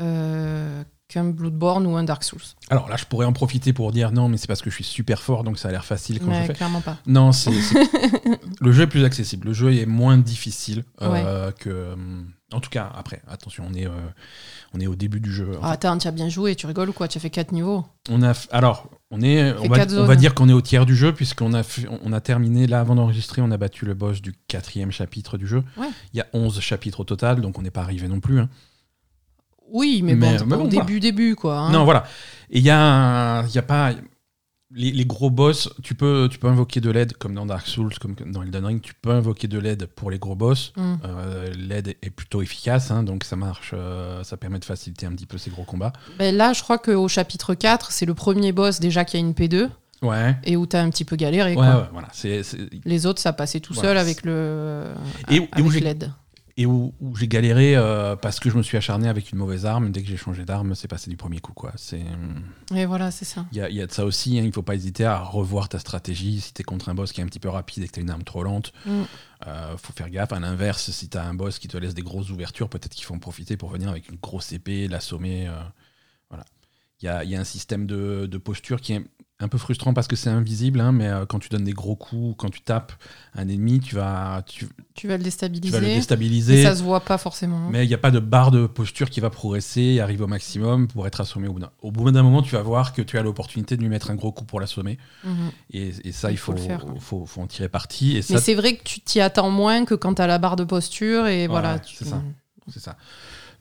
euh, 0.00 0.82
qu'un 1.12 1.24
Bloodborne 1.24 1.86
ou 1.86 1.96
un 1.96 2.04
Dark 2.04 2.24
Souls. 2.24 2.40
Alors 2.70 2.88
là, 2.88 2.96
je 2.96 3.04
pourrais 3.04 3.26
en 3.26 3.32
profiter 3.32 3.72
pour 3.72 3.92
dire 3.92 4.12
non, 4.12 4.28
mais 4.28 4.36
c'est 4.36 4.46
parce 4.46 4.62
que 4.62 4.70
je 4.70 4.74
suis 4.74 4.84
super 4.84 5.22
fort, 5.22 5.44
donc 5.44 5.58
ça 5.58 5.68
a 5.68 5.72
l'air 5.72 5.84
facile 5.84 6.18
quand 6.20 6.26
je 6.26 6.30
Mais 6.40 6.46
fais. 6.46 6.52
clairement 6.54 6.80
pas. 6.80 6.96
Non, 7.06 7.32
c'est 7.32 7.50
le 8.60 8.72
jeu 8.72 8.82
est 8.82 8.86
plus 8.86 9.04
accessible. 9.04 9.48
Le 9.48 9.52
jeu 9.52 9.74
est 9.74 9.86
moins 9.86 10.18
difficile 10.18 10.84
euh, 11.02 11.50
que. 11.52 11.92
hum, 11.92 12.30
En 12.52 12.60
tout 12.60 12.70
cas, 12.70 12.90
après, 12.94 13.22
attention, 13.28 13.64
on 13.70 13.74
est, 13.74 13.86
euh, 13.86 13.90
on 14.74 14.80
est 14.80 14.86
au 14.86 14.94
début 14.94 15.20
du 15.20 15.32
jeu. 15.32 15.50
Ah, 15.62 15.72
attends, 15.72 15.96
tu 15.98 16.08
as 16.08 16.12
bien 16.12 16.28
joué, 16.28 16.54
tu 16.54 16.66
rigoles 16.66 16.88
ou 16.90 16.92
quoi? 16.92 17.08
Tu 17.08 17.18
as 17.18 17.20
fait 17.20 17.30
4 17.30 17.52
niveaux? 17.52 17.84
On 18.10 18.22
a, 18.22 18.32
f- 18.32 18.48
alors, 18.50 18.88
on 19.10 19.20
est, 19.22 19.52
on 19.58 19.68
va, 19.68 19.84
on 20.12 20.14
dire 20.14 20.34
qu'on 20.34 20.48
est 20.48 20.52
au 20.54 20.60
tiers 20.62 20.86
du 20.86 20.96
jeu 20.96 21.12
puisqu'on 21.12 21.54
a, 21.54 21.62
on 22.02 22.12
a 22.12 22.20
terminé 22.20 22.66
là 22.66 22.80
avant 22.80 22.94
d'enregistrer, 22.94 23.42
on 23.42 23.50
a 23.50 23.56
battu 23.56 23.84
le 23.84 23.94
boss 23.94 24.20
du 24.22 24.32
quatrième 24.48 24.90
chapitre 24.90 25.36
du 25.38 25.46
jeu. 25.46 25.62
Ouais. 25.76 25.88
Il 26.14 26.18
y 26.18 26.20
a 26.20 26.26
11 26.32 26.60
chapitres 26.60 27.00
au 27.00 27.04
total, 27.04 27.40
donc 27.40 27.58
on 27.58 27.62
n'est 27.62 27.70
pas 27.70 27.82
arrivé 27.82 28.08
non 28.08 28.20
plus. 28.20 28.40
hein. 28.40 28.48
Oui, 29.72 30.02
mais, 30.04 30.14
Mais- 30.14 30.38
bon, 30.38 30.44
mais 30.46 30.56
voilà. 30.56 30.68
début, 30.70 31.00
début, 31.00 31.34
quoi. 31.34 31.58
hein. 31.58 31.72
Non, 31.72 31.84
voilà. 31.84 32.04
Et 32.50 32.58
il 32.58 32.64
y 32.64 32.70
a, 32.70 33.44
y 33.54 33.58
a 33.58 33.62
pas 33.62 33.92
les, 34.74 34.90
les 34.90 35.04
gros 35.04 35.30
boss. 35.30 35.68
Tu 35.82 35.94
peux, 35.94 36.28
tu 36.30 36.38
peux 36.38 36.46
invoquer 36.48 36.80
de 36.80 36.90
l'aide 36.90 37.14
comme 37.16 37.34
dans 37.34 37.46
Dark 37.46 37.66
Souls, 37.66 37.92
comme 38.00 38.14
dans 38.26 38.42
Elden 38.42 38.64
Ring. 38.66 38.80
Tu 38.80 38.92
peux 38.94 39.10
invoquer 39.10 39.48
de 39.48 39.58
l'aide 39.58 39.86
pour 39.86 40.10
les 40.10 40.18
gros 40.18 40.34
boss. 40.34 40.72
Mm. 40.76 40.94
Euh, 41.04 41.52
l'aide 41.58 41.88
est 42.02 42.10
plutôt 42.10 42.42
efficace, 42.42 42.90
hein, 42.90 43.02
donc 43.02 43.24
ça 43.24 43.36
marche, 43.36 43.72
euh, 43.74 44.22
ça 44.24 44.36
permet 44.36 44.58
de 44.58 44.64
faciliter 44.64 45.06
un 45.06 45.12
petit 45.12 45.26
peu 45.26 45.38
ces 45.38 45.50
gros 45.50 45.64
combats. 45.64 45.92
Ben 46.18 46.34
là, 46.36 46.52
je 46.52 46.62
crois 46.62 46.78
qu'au 46.78 47.08
chapitre 47.08 47.54
4, 47.54 47.92
c'est 47.92 48.06
le 48.06 48.14
premier 48.14 48.52
boss 48.52 48.80
déjà 48.80 49.04
qui 49.04 49.16
a 49.16 49.20
une 49.20 49.32
P2 49.32 49.68
Ouais. 50.02 50.36
et 50.44 50.56
où 50.56 50.66
tu 50.66 50.74
as 50.76 50.82
un 50.82 50.90
petit 50.90 51.04
peu 51.04 51.16
galéré. 51.16 51.50
Ouais, 51.50 51.56
quoi. 51.56 51.76
ouais, 51.82 51.88
voilà. 51.92 52.08
Les 52.84 53.06
autres, 53.06 53.20
ça 53.20 53.32
passait 53.32 53.60
tout 53.60 53.72
Voilà, 53.74 53.88
seul 53.90 53.98
avec 53.98 54.24
le 54.24 54.92
Et- 55.30 55.48
avec 55.52 55.80
l'aide. 55.80 56.12
Et 56.58 56.66
où, 56.66 56.92
où 57.00 57.16
j'ai 57.16 57.28
galéré 57.28 57.76
euh, 57.76 58.14
parce 58.14 58.38
que 58.38 58.50
je 58.50 58.56
me 58.58 58.62
suis 58.62 58.76
acharné 58.76 59.08
avec 59.08 59.32
une 59.32 59.38
mauvaise 59.38 59.64
arme. 59.64 59.90
Dès 59.90 60.02
que 60.02 60.08
j'ai 60.08 60.18
changé 60.18 60.44
d'arme, 60.44 60.74
c'est 60.74 60.86
passé 60.88 61.08
du 61.08 61.16
premier 61.16 61.40
coup. 61.40 61.54
Quoi. 61.54 61.72
C'est, 61.76 62.02
Et 62.74 62.84
voilà, 62.84 63.10
c'est 63.10 63.24
ça. 63.24 63.46
il 63.52 63.58
y 63.58 63.60
a, 63.62 63.70
il 63.70 63.76
y 63.76 63.80
a 63.80 63.86
de 63.86 63.92
ça 63.92 64.04
aussi. 64.04 64.38
hein. 64.38 64.42
Il 64.44 64.52
faut 64.52 64.60
pas 64.62 64.74
hésiter 64.74 65.06
à 65.06 65.18
revoir 65.18 65.70
ta 65.70 65.78
stratégie. 65.78 66.40
Si 66.42 66.52
tu 66.52 66.60
es 66.60 66.64
contre 66.64 66.90
un 66.90 66.94
boss 66.94 67.12
qui 67.12 67.20
est 67.22 67.24
un 67.24 67.26
petit 67.26 67.40
peu 67.40 67.48
rapide 67.48 67.84
et 67.84 67.86
que 67.88 67.92
tu 67.92 68.00
as 68.00 68.02
une 68.02 68.10
arme 68.10 68.24
trop 68.24 68.42
lente, 68.42 68.72
Mm. 68.84 69.02
euh, 69.46 69.76
faut 69.78 69.92
faire 69.94 70.10
gaffe. 70.10 70.32
À 70.32 70.40
l'inverse, 70.40 70.90
si 70.90 71.08
tu 71.08 71.16
as 71.16 71.24
un 71.24 71.32
boss 71.34 71.58
qui 71.58 71.68
te 71.68 71.76
laisse 71.78 71.94
des 71.94 72.02
grosses 72.02 72.28
ouvertures, 72.30 72.68
peut-être 72.68 72.92
qu'il 72.94 73.04
faut 73.06 73.14
en 73.14 73.18
profiter 73.18 73.56
pour 73.56 73.70
venir 73.70 73.88
avec 73.88 74.08
une 74.10 74.16
grosse 74.20 74.52
épée, 74.52 74.88
l'assommer. 74.88 75.48
euh, 75.48 75.52
voilà. 76.28 76.44
Il 77.00 77.06
y 77.06 77.08
a, 77.08 77.24
il 77.24 77.30
y 77.30 77.34
a 77.36 77.40
un 77.40 77.44
système 77.44 77.86
de, 77.86 78.26
de 78.30 78.38
posture 78.38 78.80
qui 78.80 78.92
est 78.92 79.04
un 79.42 79.48
peu 79.48 79.58
frustrant 79.58 79.92
parce 79.94 80.06
que 80.08 80.16
c'est 80.16 80.30
invisible, 80.30 80.80
hein, 80.80 80.92
mais 80.92 81.08
euh, 81.08 81.26
quand 81.26 81.38
tu 81.38 81.48
donnes 81.48 81.64
des 81.64 81.72
gros 81.72 81.96
coups, 81.96 82.34
quand 82.38 82.48
tu 82.50 82.60
tapes 82.62 82.92
un 83.34 83.48
ennemi, 83.48 83.80
tu 83.80 83.94
vas, 83.94 84.42
tu, 84.46 84.68
Tu 84.94 85.08
vas 85.08 85.14
le 85.14 85.20
tu 85.20 85.24
déstabiliser. 85.24 85.72
vas 85.72 85.80
le 85.80 85.88
et 85.88 85.94
déstabiliser. 85.94 86.62
ça 86.62 86.74
se 86.76 86.82
voit 86.82 87.00
pas 87.00 87.18
forcément. 87.18 87.68
Mais 87.70 87.84
il 87.84 87.88
n'y 87.88 87.94
a 87.94 87.98
pas 87.98 88.10
de 88.10 88.18
barre 88.20 88.50
de 88.50 88.66
posture 88.66 89.10
qui 89.10 89.20
va 89.20 89.30
progresser 89.30 89.80
et 89.80 90.00
arriver 90.00 90.22
au 90.24 90.28
maximum 90.28 90.88
pour 90.88 91.06
être 91.06 91.20
assommé 91.20 91.48
au 91.48 91.52
bout 91.54 91.60
d'un. 91.60 91.70
Au 91.82 91.90
bout 91.90 92.10
d'un 92.10 92.22
moment, 92.22 92.42
tu 92.42 92.54
vas 92.54 92.62
voir 92.62 92.92
que 92.92 93.02
tu 93.02 93.18
as 93.18 93.22
l'opportunité 93.22 93.76
de 93.76 93.82
lui 93.82 93.88
mettre 93.88 94.10
un 94.10 94.14
gros 94.14 94.32
coup 94.32 94.44
pour 94.44 94.60
l'assommer. 94.60 94.98
Mhm. 95.24 95.50
Et, 95.72 95.92
et 96.04 96.12
ça, 96.12 96.30
il, 96.30 96.34
Il 96.34 96.36
faut 96.38 96.52
faut, 96.52 96.58
le 96.58 96.64
faire. 96.64 96.84
faut, 97.00 97.26
faut 97.26 97.40
en 97.40 97.46
tirer 97.46 97.68
parti. 97.68 98.12
Et 98.12 98.14
Mais 98.16 98.22
ça, 98.22 98.38
c'est 98.38 98.54
vrai 98.54 98.76
que 98.76 98.82
tu 98.84 99.00
t'y 99.00 99.20
attends 99.20 99.50
moins 99.50 99.84
que 99.84 99.94
quand 99.94 100.14
tu 100.14 100.22
as 100.22 100.26
la 100.26 100.38
barre 100.38 100.56
de 100.56 100.64
posture 100.64 101.26
et 101.26 101.46
voilà. 101.46 101.78
tu- 101.78 101.96
c'est 101.96 102.04
ça. 102.06 102.22
c'est 102.72 102.80
ça. 102.80 102.96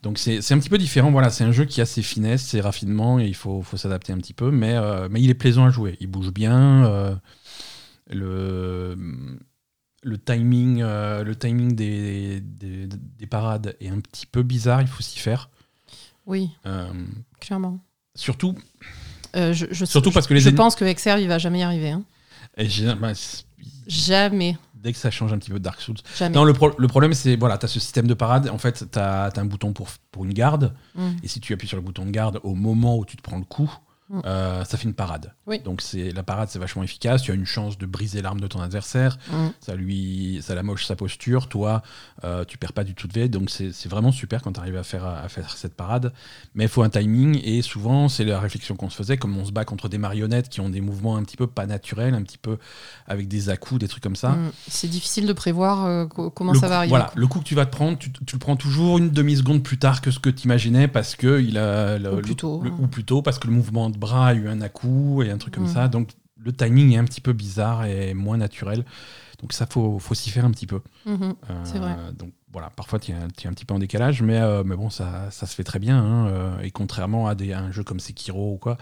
Donc 0.02 0.18
c'est 0.18 0.42
c'est 0.42 0.54
un 0.56 0.60
petit 0.60 0.70
peu 0.70 0.78
différent. 0.80 1.12
Voilà, 1.12 1.30
c'est 1.30 1.44
un 1.44 1.52
jeu 1.52 1.66
qui 1.66 1.80
a 1.82 1.86
ses 1.86 2.02
finesses, 2.02 2.42
ses 2.44 2.60
raffinements, 2.62 3.20
et 3.20 3.26
il 3.28 3.36
faut, 3.36 3.62
faut 3.62 3.78
s'adapter 3.78 4.12
un 4.14 4.18
petit 4.18 4.34
peu. 4.34 4.50
Mais, 4.52 4.74
euh, 4.76 5.08
mais 5.12 5.22
il 5.22 5.30
est 5.30 5.36
plaisant 5.36 5.66
à 5.66 5.70
jouer. 5.70 5.98
Il 6.00 6.08
bouge 6.08 6.32
bien. 6.32 6.86
euh, 6.86 7.16
le, 8.10 8.96
le 10.04 10.18
timing, 10.18 10.82
euh, 10.82 11.24
le 11.24 11.36
timing 11.36 11.76
des, 11.76 12.42
des, 12.42 12.88
des 12.88 13.28
parades 13.28 13.76
est 13.80 13.90
un 13.90 14.00
petit 14.00 14.26
peu 14.26 14.44
bizarre. 14.44 14.82
Il 14.82 14.88
faut 14.88 15.04
s'y 15.04 15.20
faire. 15.20 15.50
Oui, 16.26 16.50
clairement. 17.40 17.80
surtout, 18.16 18.56
je, 19.34 19.66
je- 19.72 19.86
Surtout 19.86 20.12
parce 20.12 20.28
que 20.28 20.34
les 20.34 20.40
je 20.40 20.50
ennemis- 20.50 20.58
pense 20.58 20.76
que 20.76 20.86
Exer, 20.86 21.18
il 21.20 21.28
va 21.28 21.38
jamais 21.38 21.60
y 21.60 21.64
arriver. 21.64 21.92
hein. 21.92 22.04
et 22.58 22.68
bah, 23.00 23.14
Jamais. 23.88 24.58
Dès 24.82 24.94
que 24.94 24.98
ça 24.98 25.12
change 25.12 25.32
un 25.34 25.38
petit 25.38 25.52
peu 25.52 25.60
de 25.60 25.64
Dark 25.64 25.80
Souls. 25.82 25.98
Jamais. 26.18 26.36
Non, 26.36 26.44
le, 26.44 26.54
pro- 26.54 26.74
le 26.78 26.88
problème, 26.88 27.14
c'est 27.14 27.36
voilà, 27.36 27.58
tu 27.58 27.66
as 27.66 27.70
ce 27.70 27.80
système 27.80 28.08
de 28.08 28.14
parade. 28.14 28.50
En 28.50 28.58
fait, 28.58 28.86
tu 28.92 29.00
as, 29.00 29.32
un 29.36 29.46
bouton 29.46 29.74
pour, 29.74 29.88
pour 30.12 30.26
une 30.26 30.34
garde. 30.34 30.74
Mm. 30.96 31.10
Et 31.24 31.28
si 31.28 31.40
tu 31.40 31.54
appuies 31.54 31.68
sur 31.68 31.78
le 31.78 31.84
bouton 31.84 32.06
de 32.06 32.12
garde 32.12 32.40
au 32.44 32.56
moment 32.56 32.98
où 32.98 33.06
tu 33.06 33.16
te 33.18 33.22
prends 33.22 33.38
le 33.38 33.46
coup, 33.46 33.72
Mm. 34.12 34.22
euh, 34.26 34.64
ça 34.66 34.78
fait 34.78 34.84
une 34.84 34.94
parade. 34.94 35.34
Oui. 35.48 35.60
Donc 35.60 35.82
c'est 35.82 36.12
la 36.12 36.22
parade, 36.24 36.50
c'est 36.50 36.60
vachement 36.60 36.84
efficace. 36.84 37.22
Tu 37.22 37.32
as 37.32 37.34
une 37.34 37.46
chance 37.46 37.78
de 37.78 37.86
briser 37.86 38.22
l'arme 38.22 38.42
de 38.42 38.48
ton 38.48 38.60
adversaire. 38.62 39.18
Mm. 39.32 39.48
Ça 39.62 39.76
lui, 39.76 40.40
ça 40.44 40.54
la 40.54 40.64
moche 40.64 40.86
sa 40.86 40.96
posture. 40.98 41.48
Toi, 41.48 41.82
euh, 42.26 42.44
tu 42.46 42.58
perds 42.58 42.74
pas 42.74 42.84
du 42.84 42.94
tout 42.94 43.08
de 43.08 43.14
vie. 43.20 43.30
Donc 43.30 43.50
c'est 43.50 43.88
vraiment 43.88 44.12
super 44.12 44.42
quand 44.42 44.52
tu 44.54 44.60
arrives 44.60 44.76
à 44.78 44.84
faire, 44.84 45.06
à 45.06 45.28
faire 45.30 45.50
cette 45.56 45.76
parade. 45.76 46.12
Mais 46.56 46.66
il 46.66 46.70
faut 46.70 46.84
un 46.84 46.90
timing. 46.90 47.40
Et 47.44 47.62
souvent, 47.62 48.10
c'est 48.10 48.26
la 48.26 48.40
réflexion 48.40 48.76
qu'on 48.76 48.90
se 48.90 48.96
faisait, 48.96 49.18
comme 49.18 49.38
on 49.38 49.46
se 49.46 49.52
bat 49.52 49.64
contre 49.66 49.88
des 49.90 49.98
marionnettes 49.98 50.50
qui 50.50 50.60
ont 50.62 50.70
des 50.70 50.82
mouvements 50.82 51.16
un 51.16 51.24
petit 51.24 51.38
peu 51.38 51.48
pas 51.48 51.66
naturels, 51.66 52.14
un 52.14 52.24
petit 52.24 52.38
peu 52.38 52.58
avec 53.08 53.28
des 53.28 53.50
à-coups, 53.50 53.80
des 53.80 53.88
trucs 53.88 54.04
comme 54.04 54.16
ça. 54.16 54.32
Mm. 54.32 54.52
C'est 54.68 54.88
difficile 54.90 55.26
de 55.26 55.34
prévoir 55.34 55.86
euh, 55.86 56.06
co- 56.06 56.30
comment 56.30 56.52
Le 56.54 56.60
ça 56.60 56.66
coup- 56.68 56.70
va 56.72 56.78
arriver. 56.80 56.90
Voilà, 56.90 57.06
quoi. 57.06 57.14
le 57.16 57.28
coup 57.28 57.40
que 57.40 57.46
tu 57.46 57.56
vas 57.56 57.66
te 57.66 57.72
prendre, 57.72 57.98
tu, 57.98 58.12
tu 58.12 58.36
le 58.36 58.40
prends 58.40 58.56
toujours 58.56 58.98
une 58.98 59.10
demi-seconde 59.10 59.64
plus 59.64 59.78
tard 59.78 60.02
que 60.02 60.12
ce 60.12 60.20
que 60.20 60.30
tu 60.30 60.44
imaginais 60.46 60.88
parce 60.88 61.16
que 61.16 61.42
il 61.42 61.58
a 61.58 61.98
le, 61.98 62.12
Ou 62.12 62.16
le- 62.18 62.22
plus 62.22 62.36
tôt, 62.36 62.62
le- 62.64 62.70
hein. 62.72 62.76
ou 62.80 62.88
plus 62.88 63.04
tôt, 63.06 63.22
parce 63.22 63.40
que 63.40 63.48
le 63.48 63.54
mouvement 63.54 63.90
de 63.90 63.98
bras 64.02 64.28
a 64.28 64.34
eu 64.34 64.50
un 64.50 64.60
à-coup 64.62 65.24
et 65.24 65.32
un 65.32 65.38
truc 65.38 65.54
comme 65.56 65.64
Mm. 65.66 65.74
ça. 65.78 65.88
Donc 65.88 66.10
le 66.38 66.52
timing 66.52 66.92
est 66.94 66.98
un 66.98 67.06
petit 67.06 67.22
peu 67.22 67.34
bizarre 67.34 67.86
et 67.86 68.14
moins 68.14 68.38
naturel. 68.38 68.84
Donc 69.42 69.54
ça, 69.54 69.66
faut, 69.66 69.98
faut 70.00 70.14
s'y 70.16 70.30
faire 70.30 70.44
un 70.46 70.52
petit 70.52 70.68
peu. 70.68 70.82
Mhm. 71.06 71.34
Euh, 71.50 71.62
C'est 71.64 71.80
vrai. 71.80 71.96
Donc 72.18 72.32
voilà, 72.52 72.70
parfois 72.70 73.00
tu 73.00 73.12
es, 73.12 73.16
un 73.16 73.26
un 73.26 73.54
petit 73.54 73.66
peu 73.66 73.74
en 73.74 73.80
décalage, 73.80 74.22
mais, 74.22 74.40
euh, 74.40 74.64
mais 74.66 74.76
bon, 74.76 74.90
ça, 74.90 75.30
ça 75.32 75.46
se 75.46 75.56
fait 75.56 75.64
très 75.64 75.80
bien. 75.80 75.98
hein, 75.98 76.28
euh, 76.28 76.60
et 76.62 76.72
contrairement 76.72 77.28
à, 77.28 77.36
des, 77.36 77.54
à 77.54 77.60
un 77.62 77.72
jeu 77.72 77.84
comme 77.84 78.00
Sekiro 78.00 78.54
ou 78.54 78.58
quoi, 78.58 78.78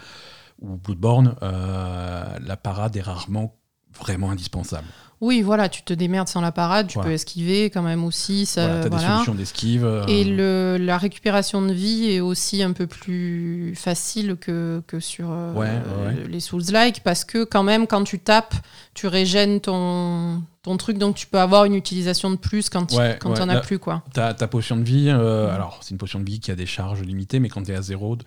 ou 0.59 0.75
Bloodborne, 0.77 1.35
euh, 1.43 2.25
la 2.41 2.57
parade 2.57 2.95
est 2.97 3.01
rarement 3.01 3.55
vraiment 3.97 4.31
indispensable. 4.31 4.87
Oui, 5.21 5.41
voilà, 5.41 5.67
tu 5.67 5.81
te 5.83 5.93
démerdes 5.93 6.29
sans 6.29 6.39
la 6.39 6.51
parade, 6.53 6.87
tu 6.87 6.93
Voilà. 6.93 7.09
peux 7.09 7.13
esquiver 7.13 7.69
quand 7.69 7.81
même 7.81 8.05
aussi. 8.05 8.45
Ça, 8.45 8.67
voilà, 8.67 8.89
des 8.89 8.97
solutions 9.13 9.35
d'esquive. 9.35 9.83
euh, 9.85 10.05
Et 10.07 10.23
le, 10.23 10.77
la 10.79 10.97
récupération 10.97 11.61
de 11.61 11.73
vie 11.73 12.09
est 12.11 12.21
aussi 12.21 12.63
un 12.63 12.71
peu 12.71 12.87
plus 12.87 13.73
facile 13.75 14.37
que, 14.39 14.81
que 14.87 14.99
sur 15.01 15.29
euh, 15.29 15.53
Ouais, 15.53 15.67
ouais, 15.67 16.05
ouais. 16.21 16.27
les 16.27 16.39
Souls-like 16.39 17.01
parce 17.03 17.25
que 17.25 17.43
quand 17.43 17.63
même 17.63 17.85
quand 17.85 18.03
tu 18.05 18.19
tapes, 18.19 18.55
tu 18.93 19.07
régènes 19.07 19.59
ton, 19.59 20.41
ton 20.63 20.77
truc 20.77 20.97
donc 20.97 21.15
tu 21.15 21.27
peux 21.27 21.39
avoir 21.39 21.65
une 21.65 21.75
utilisation 21.75 22.31
de 22.31 22.37
plus 22.37 22.69
quand 22.69 22.85
tu 22.85 22.95
quand 23.19 23.33
t'en 23.33 23.49
as 23.49 23.59
plus 23.59 23.77
quoi. 23.79 24.03
Ta, 24.13 24.33
ta 24.33 24.47
potion 24.47 24.77
de 24.77 24.83
vie, 24.83 25.09
euh, 25.09 25.47
Mm. 25.47 25.53
alors 25.53 25.79
c'est 25.81 25.91
une 25.91 25.97
potion 25.97 26.19
de 26.21 26.25
vie 26.25 26.39
qui 26.39 26.49
a 26.51 26.55
des 26.55 26.65
charges 26.65 27.01
limitées, 27.01 27.39
mais 27.39 27.49
quand 27.49 27.63
tu 27.63 27.71
es 27.71 27.75
à 27.75 27.81
zéro, 27.81 28.17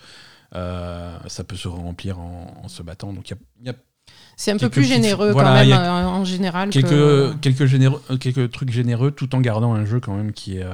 ça 0.52 1.44
peut 1.46 1.56
se 1.56 1.68
remplir 1.68 2.18
en, 2.18 2.54
en 2.64 2.68
se 2.68 2.82
battant. 2.82 3.12
Donc 3.12 3.30
il 3.30 3.36
y 3.64 3.68
a, 3.68 3.70
y 3.72 3.74
a 3.74 3.78
C'est 4.36 4.50
un 4.50 4.56
peu 4.56 4.68
plus 4.70 4.82
petites- 4.82 4.94
généreux 4.94 5.30
voilà, 5.30 5.50
quand 5.62 5.68
même 5.68 5.72
euh, 5.72 6.06
en 6.08 6.24
général. 6.24 6.70
quelques, 6.70 6.88
que- 6.88 7.34
quelques, 7.40 7.66
généreux, 7.66 8.02
euh, 8.10 8.16
quelques 8.16 8.50
trucs 8.50 8.70
généreux 8.70 9.10
tout 9.12 9.34
en 9.34 9.40
gardant 9.40 9.72
un 9.74 9.84
jeu 9.84 10.00
quand 10.00 10.14
même 10.16 10.32
qui 10.32 10.56
est, 10.56 10.64
euh, 10.64 10.70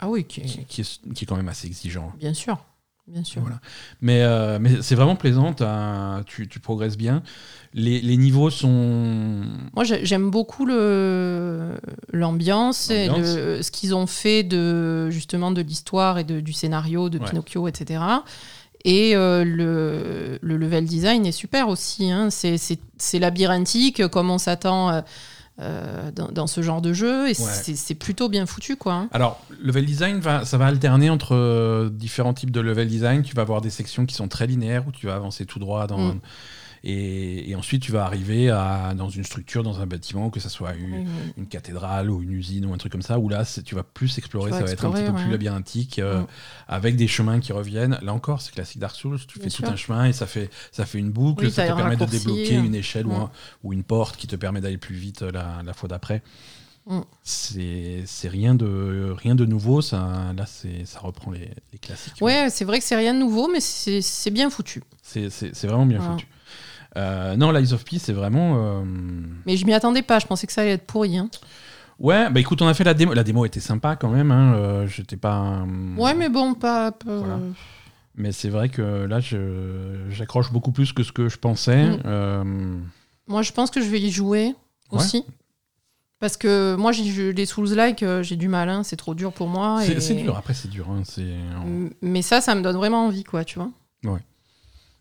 Ah 0.00 0.08
oui, 0.08 0.24
qui- 0.24 0.42
qui, 0.42 0.64
qui 0.64 0.80
est, 0.80 1.12
qui 1.14 1.24
est 1.24 1.26
quand 1.26 1.36
même 1.36 1.48
assez 1.48 1.66
exigeant. 1.66 2.12
bien 2.18 2.32
sûr, 2.32 2.58
bien 3.06 3.22
sûr. 3.24 3.42
Voilà. 3.42 3.60
Mais, 4.00 4.22
euh, 4.22 4.58
mais 4.60 4.80
c'est 4.82 4.94
vraiment 4.94 5.16
plaisant, 5.16 5.54
tu, 6.26 6.48
tu 6.48 6.60
progresses 6.60 6.96
bien. 6.96 7.22
Les, 7.74 8.00
les 8.00 8.16
niveaux 8.16 8.50
sont. 8.50 9.42
Moi, 9.74 9.84
j'ai- 9.84 10.04
j'aime 10.06 10.30
beaucoup 10.30 10.64
l'ambiance 12.12 12.90
et 12.90 13.08
ce 13.62 13.70
qu'ils 13.70 13.94
ont 13.94 14.06
fait 14.06 14.42
de 14.42 15.10
justement 15.10 15.50
de 15.50 15.60
l'histoire 15.62 16.18
et 16.18 16.24
de, 16.24 16.40
du 16.40 16.52
scénario 16.52 17.08
de 17.10 17.18
Ouais. 17.18 17.28
Pinocchio, 17.28 17.68
etc. 17.68 18.00
Et 18.84 19.14
euh, 19.14 19.44
le, 19.44 20.38
le 20.40 20.56
level 20.56 20.84
design 20.86 21.26
est 21.26 21.32
super 21.32 21.68
aussi. 21.68 22.10
hein. 22.10 22.30
C'est- 22.30 22.58
labyrinthique, 23.18 24.06
comme 24.08 24.30
on 24.30 24.38
s'attend 24.38 24.90
euh, 24.90 25.00
euh, 25.60 26.10
dans, 26.12 26.28
dans 26.28 26.46
ce 26.46 26.62
genre 26.62 26.80
de 26.80 26.92
jeu. 26.94 27.28
Et 27.28 27.34
c'est 27.34 27.76
c'est 27.76 27.94
plutôt 27.94 28.28
bien 28.30 28.46
foutu, 28.46 28.76
quoi. 28.76 28.94
hein. 28.94 29.08
Alors, 29.12 29.38
level 29.62 29.84
design, 29.84 30.18
va, 30.20 30.44
ça 30.46 30.56
va 30.56 30.66
alterner 30.66 31.10
entre 31.10 31.34
euh, 31.34 31.90
différents 31.90 32.32
types 32.34 32.50
de 32.50 32.60
level 32.60 32.88
design. 32.88 33.22
Tu 33.22 33.34
vas 33.34 33.42
avoir 33.42 33.60
des 33.60 33.70
sections 33.70 34.06
qui 34.06 34.14
sont 34.14 34.28
très 34.28 34.46
linéaires 34.46 34.84
où 34.88 34.92
tu 34.92 35.06
vas 35.06 35.14
avancer 35.14 35.44
tout 35.44 35.58
droit 35.58 35.86
dans. 35.86 35.98
Mm. 36.14 36.20
Et, 36.82 37.50
et 37.50 37.54
ensuite, 37.56 37.82
tu 37.82 37.92
vas 37.92 38.04
arriver 38.04 38.48
à, 38.50 38.94
dans 38.96 39.10
une 39.10 39.24
structure, 39.24 39.62
dans 39.62 39.80
un 39.80 39.86
bâtiment, 39.86 40.30
que 40.30 40.40
ce 40.40 40.48
soit 40.48 40.72
une, 40.74 41.46
cathédrale 41.46 42.10
ou 42.10 42.22
une 42.22 42.32
usine 42.32 42.64
ou 42.66 42.72
un 42.72 42.78
truc 42.78 42.92
comme 42.92 43.02
ça, 43.02 43.18
où 43.18 43.28
là, 43.28 43.44
tu 43.64 43.74
vas 43.74 43.82
plus 43.82 44.16
explorer, 44.18 44.50
vas 44.50 44.58
ça 44.60 44.64
va 44.64 44.70
être 44.72 44.84
un 44.86 44.90
petit 44.92 45.04
peu 45.04 45.12
plus 45.14 45.30
labyrinthique, 45.30 45.98
euh, 45.98 46.20
Mm. 46.22 46.26
avec 46.68 46.96
des 46.96 47.06
chemins 47.08 47.38
qui 47.40 47.52
reviennent. 47.52 47.98
Là 48.02 48.14
encore, 48.14 48.40
c'est 48.40 48.52
classique 48.52 48.78
Dark 48.80 48.96
Souls, 48.96 49.18
tu 49.28 49.38
Bien 49.38 49.50
fais 49.50 49.56
tout 49.62 49.68
un 49.70 49.76
chemin 49.76 50.06
et 50.06 50.12
ça 50.12 50.26
fait, 50.26 50.50
ça 50.72 50.86
fait 50.86 50.98
une 50.98 51.10
boucle, 51.10 51.44
Oui, 51.44 51.50
ça 51.50 51.68
te 51.68 51.74
permet 51.74 51.96
de 51.96 52.04
débloquer 52.06 52.56
euh, 52.56 52.62
une 52.64 52.74
échelle 52.74 53.06
ou, 53.06 53.12
mm. 53.12 53.20
un- 53.22 53.30
ou 53.62 53.72
une 53.72 53.84
porte 53.84 54.16
qui 54.16 54.26
te 54.26 54.36
permet 54.36 54.60
d'aller 54.60 54.78
plus 54.78 54.94
vite 54.96 55.20
la, 55.22 55.62
la 55.64 55.72
fois 55.74 55.88
d'après. 55.88 56.22
Mm. 56.86 57.00
C'est 57.22 58.28
rien 58.28 58.54
de, 58.54 59.14
rien 59.16 59.34
de 59.34 59.44
nouveau, 59.44 59.82
ça, 59.82 60.32
là 60.36 60.46
ça 60.46 61.00
reprend 61.00 61.30
les, 61.30 61.50
les 61.72 61.78
classiques. 61.78 62.14
Ouais, 62.20 62.48
c'est 62.50 62.64
vrai 62.64 62.78
que 62.78 62.84
c'est 62.84 62.96
rien 62.96 63.12
de 63.14 63.18
nouveau, 63.18 63.48
mais 63.52 63.60
c'est 63.60 64.30
bien 64.30 64.48
foutu. 64.50 64.82
C'est 65.02 65.28
vraiment 65.64 65.86
bien 65.86 66.00
foutu. 66.00 66.26
Euh, 66.96 67.36
non, 67.36 67.52
Lies 67.52 67.72
of 67.72 67.84
P, 67.84 67.98
c'est 67.98 68.12
vraiment. 68.12 68.54
euh, 68.56 68.82
Mais 69.46 69.56
je 69.56 69.64
m'y 69.66 69.72
attendais 69.74 70.02
pas. 70.02 70.18
Je 70.18 70.26
pensais 70.26 70.46
que 70.46 70.52
ça 70.52 70.62
allait 70.62 70.72
être 70.72 70.86
pourri. 70.86 71.18
hein. 71.18 71.30
Ouais, 71.98 72.30
bah 72.30 72.40
écoute, 72.40 72.62
on 72.62 72.66
a 72.66 72.74
fait 72.74 72.84
la 72.84 72.94
démo. 72.94 73.12
La 73.12 73.22
démo 73.24 73.44
était 73.44 73.60
sympa 73.60 73.94
quand 73.96 74.08
même. 74.08 74.30
Hein. 74.30 74.54
euh, 74.54 74.86
J'étais 74.86 75.16
pas. 75.16 75.64
Ouais, 75.96 76.14
mais 76.14 76.28
bon, 76.28 76.54
pas. 76.54 76.92
Voilà. 77.04 77.38
Mais 78.16 78.32
c'est 78.32 78.48
vrai 78.48 78.68
que 78.68 78.82
là, 79.04 79.20
j'accroche 80.10 80.50
beaucoup 80.52 80.72
plus 80.72 80.92
que 80.92 81.02
ce 81.02 81.12
que 81.12 81.28
je 81.28 81.38
pensais. 81.38 81.84
Mm. 81.90 81.98
Euh, 82.06 82.44
Moi, 83.28 83.42
je 83.42 83.52
pense 83.52 83.70
que 83.70 83.80
je 83.80 83.88
vais 83.88 84.00
y 84.00 84.10
jouer 84.10 84.54
Ouais. 84.90 84.98
aussi. 84.98 85.24
Parce 86.18 86.36
que 86.36 86.74
moi, 86.76 86.92
j'ai- 86.92 87.32
les 87.32 87.46
Souls-like, 87.46 88.04
j'ai 88.22 88.36
du 88.36 88.48
mal. 88.48 88.68
hein, 88.68 88.82
c'est 88.82 88.96
trop 88.96 89.14
dur 89.14 89.32
pour 89.32 89.48
moi. 89.48 89.80
c'est 89.82 90.10
et- 90.12 90.22
dur. 90.22 90.36
Après, 90.36 90.52
c'est 90.54 90.68
dur. 90.68 90.86
hein, 90.90 91.02
Mais 92.02 92.20
ça, 92.22 92.40
ça 92.40 92.54
me 92.54 92.62
donne 92.62 92.76
vraiment 92.76 93.06
envie, 93.06 93.24
quoi, 93.24 93.44
tu 93.44 93.58
vois. 93.58 93.70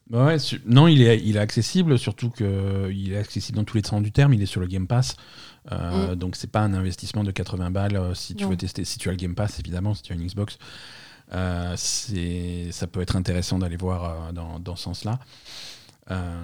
Bah 0.10 0.26
ouais, 0.26 0.38
non, 0.66 0.88
il 0.88 1.02
est, 1.04 1.20
il 1.24 1.36
est 1.36 1.40
accessible, 1.40 2.00
surtout 2.00 2.32
qu'il 2.32 3.12
est 3.14 3.18
accessible 3.18 3.58
dans 3.58 3.64
tous 3.64 3.78
les 3.78 3.84
sens 3.84 4.02
du 4.02 4.12
terme. 4.12 4.34
Il 4.34 4.42
est 4.42 4.48
sur 4.48 4.60
le 4.60 4.66
Game 4.68 4.88
Pass. 4.88 5.16
Euh, 5.72 6.16
Donc, 6.16 6.36
c'est 6.36 6.52
pas 6.52 6.62
un 6.62 6.74
investissement 6.74 7.24
de 7.24 7.30
80 7.32 7.70
balles 7.70 7.96
euh, 7.96 8.14
si 8.16 8.34
tu 8.34 8.44
Mm. 8.44 8.46
Non. 8.46 8.52
veux 8.52 8.58
tester. 8.58 8.86
Si 8.86 8.98
tu 8.98 9.10
as 9.10 9.12
le 9.12 9.18
Game 9.18 9.36
Pass, 9.36 9.60
évidemment, 9.60 9.94
si 9.94 10.02
tu 10.02 10.12
as 10.12 10.16
une 10.16 10.26
Xbox. 10.26 10.58
Euh, 11.34 11.74
c'est- 11.78 12.72
ça 12.72 12.88
peut 12.88 13.02
être 13.02 13.16
intéressant 13.16 13.60
d'aller 13.60 13.78
voir 13.78 14.04
euh, 14.30 14.32
dans, 14.32 14.60
dans 14.60 14.76
ce 14.76 14.84
sens-là. 14.86 15.20
Euh, 16.10 16.42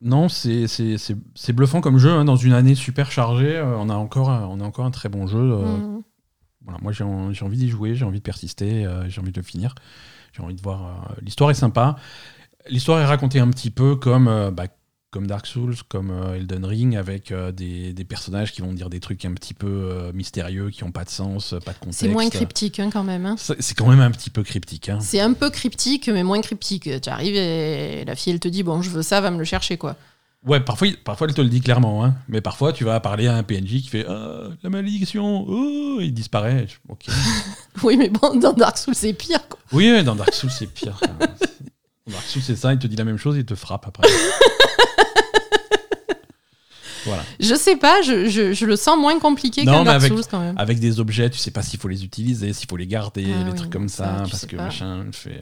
non, 0.00 0.28
c'est 0.28 0.66
c'est- 0.66 0.98
c'est- 0.98 1.16
c'est 1.36 1.52
bluffant 1.52 1.80
comme 1.80 1.98
jeu. 1.98 2.10
hein. 2.10 2.24
Dans 2.24 2.34
une 2.34 2.52
année 2.52 2.74
super 2.74 3.12
chargée, 3.12 3.62
on, 3.62 3.88
a 3.90 3.94
encore, 3.94 4.28
un- 4.30 4.46
on 4.48 4.58
a 4.60 4.64
encore 4.64 4.86
un 4.86 4.90
très 4.90 5.08
bon 5.08 5.28
jeu. 5.28 5.52
voilà, 6.64 6.78
moi, 6.82 6.90
j'ai 6.90 7.04
en- 7.04 7.32
j'ai 7.32 7.44
envie 7.44 7.58
d'y 7.58 7.68
jouer, 7.68 7.94
j'ai 7.94 8.04
envie 8.04 8.18
de 8.18 8.24
persister, 8.24 8.88
j'ai 9.08 9.20
envie 9.20 9.30
de 9.32 9.38
le 9.40 9.44
finir. 9.46 9.74
J'ai 10.32 10.42
envie 10.42 10.54
de 10.56 10.62
voir. 10.62 11.14
L'histoire 11.22 11.50
est 11.50 11.54
sympa. 11.54 11.94
L'histoire 12.68 13.00
est 13.00 13.04
racontée 13.06 13.40
un 13.40 13.48
petit 13.50 13.70
peu 13.70 13.96
comme, 13.96 14.28
euh, 14.28 14.50
bah, 14.50 14.64
comme 15.10 15.26
Dark 15.26 15.46
Souls, 15.46 15.74
comme 15.88 16.10
euh, 16.10 16.34
Elden 16.36 16.64
Ring, 16.64 16.96
avec 16.96 17.32
euh, 17.32 17.52
des, 17.52 17.92
des 17.92 18.04
personnages 18.04 18.52
qui 18.52 18.62
vont 18.62 18.72
dire 18.72 18.88
des 18.88 19.00
trucs 19.00 19.24
un 19.24 19.32
petit 19.34 19.52
peu 19.54 20.10
mystérieux, 20.14 20.70
qui 20.70 20.84
n'ont 20.84 20.90
pas 20.92 21.04
de 21.04 21.10
sens, 21.10 21.54
pas 21.64 21.72
de 21.72 21.78
contexte. 21.78 22.00
C'est 22.00 22.08
moins 22.08 22.28
cryptique, 22.30 22.80
hein, 22.80 22.90
quand 22.92 23.04
même. 23.04 23.26
hein. 23.26 23.36
C'est 23.36 23.74
quand 23.76 23.88
même 23.88 24.00
un 24.00 24.10
petit 24.10 24.30
peu 24.30 24.42
cryptique. 24.42 24.88
hein. 24.88 24.98
C'est 25.00 25.20
un 25.20 25.32
peu 25.34 25.50
cryptique, 25.50 26.08
mais 26.08 26.22
moins 26.22 26.40
cryptique. 26.40 26.88
Tu 27.00 27.08
arrives 27.10 27.34
et 27.36 28.04
la 28.06 28.14
fille, 28.16 28.32
elle 28.32 28.40
te 28.40 28.48
dit 28.48 28.62
Bon, 28.62 28.80
je 28.80 28.90
veux 28.90 29.02
ça, 29.02 29.20
va 29.20 29.30
me 29.30 29.38
le 29.38 29.44
chercher, 29.44 29.76
quoi. 29.76 29.96
Ouais, 30.44 30.58
parfois, 30.58 30.88
parfois 31.04 31.28
elle 31.28 31.34
te 31.34 31.40
le 31.40 31.48
dit 31.48 31.60
clairement, 31.60 32.04
hein. 32.04 32.16
mais 32.26 32.40
parfois 32.40 32.72
tu 32.72 32.82
vas 32.82 32.98
parler 32.98 33.28
à 33.28 33.36
un 33.36 33.44
PNJ 33.44 33.80
qui 33.82 33.86
fait 33.88 34.04
Ah, 34.08 34.48
la 34.64 34.70
malédiction, 34.70 35.44
oh, 35.48 35.98
il 36.00 36.12
disparaît. 36.12 36.66
Je- 36.68 36.74
Ok. 36.88 37.06
Oui, 37.84 37.96
mais 37.96 38.08
bon, 38.08 38.34
dans 38.40 38.52
Dark 38.52 38.76
Souls, 38.76 38.94
c'est 38.96 39.12
pire, 39.12 39.48
quoi. 39.48 39.58
Oui, 39.72 40.02
dans 40.04 40.14
Dark 40.16 40.34
Souls, 40.34 40.50
c'est 40.50 40.66
pire. 40.66 40.98
Dans 42.06 42.12
Dark 42.14 42.26
Souls, 42.26 42.42
c'est 42.42 42.56
ça, 42.56 42.72
il 42.72 42.78
te 42.78 42.86
dit 42.86 42.96
la 42.96 43.04
même 43.04 43.16
chose, 43.18 43.36
il 43.36 43.44
te 43.44 43.54
frappe 43.54 43.86
après. 43.86 44.08
voilà. 47.04 47.24
Je 47.40 47.54
sais 47.56 47.76
pas, 47.76 48.00
je, 48.02 48.28
je- 48.28 48.52
je 48.52 48.64
le 48.66 48.76
sens 48.76 48.96
moins 48.98 49.18
compliqué 49.18 49.64
qu'un 49.64 49.84
Dark 49.84 49.88
avec- 50.02 50.12
Souls, 50.12 50.22
quand 50.30 50.40
même. 50.40 50.56
Avec 50.58 50.78
des 50.80 51.00
objets, 51.00 51.30
tu 51.30 51.38
sais 51.38 51.50
pas 51.50 51.62
s'il 51.62 51.78
faut 51.80 51.88
les 51.88 52.04
utiliser, 52.04 52.52
s'il 52.52 52.68
faut 52.68 52.76
les 52.76 52.86
garder, 52.86 53.26
Ah 53.34 53.44
les 53.44 53.50
oui, 53.50 53.56
trucs 53.56 53.70
comme 53.72 53.88
ça, 53.88 54.18
ça, 54.18 54.24
tu 54.24 54.30
parce 54.30 54.46
que 54.46 54.56
pas. 54.56 54.62
machin 54.64 55.04
euh, 55.26 55.38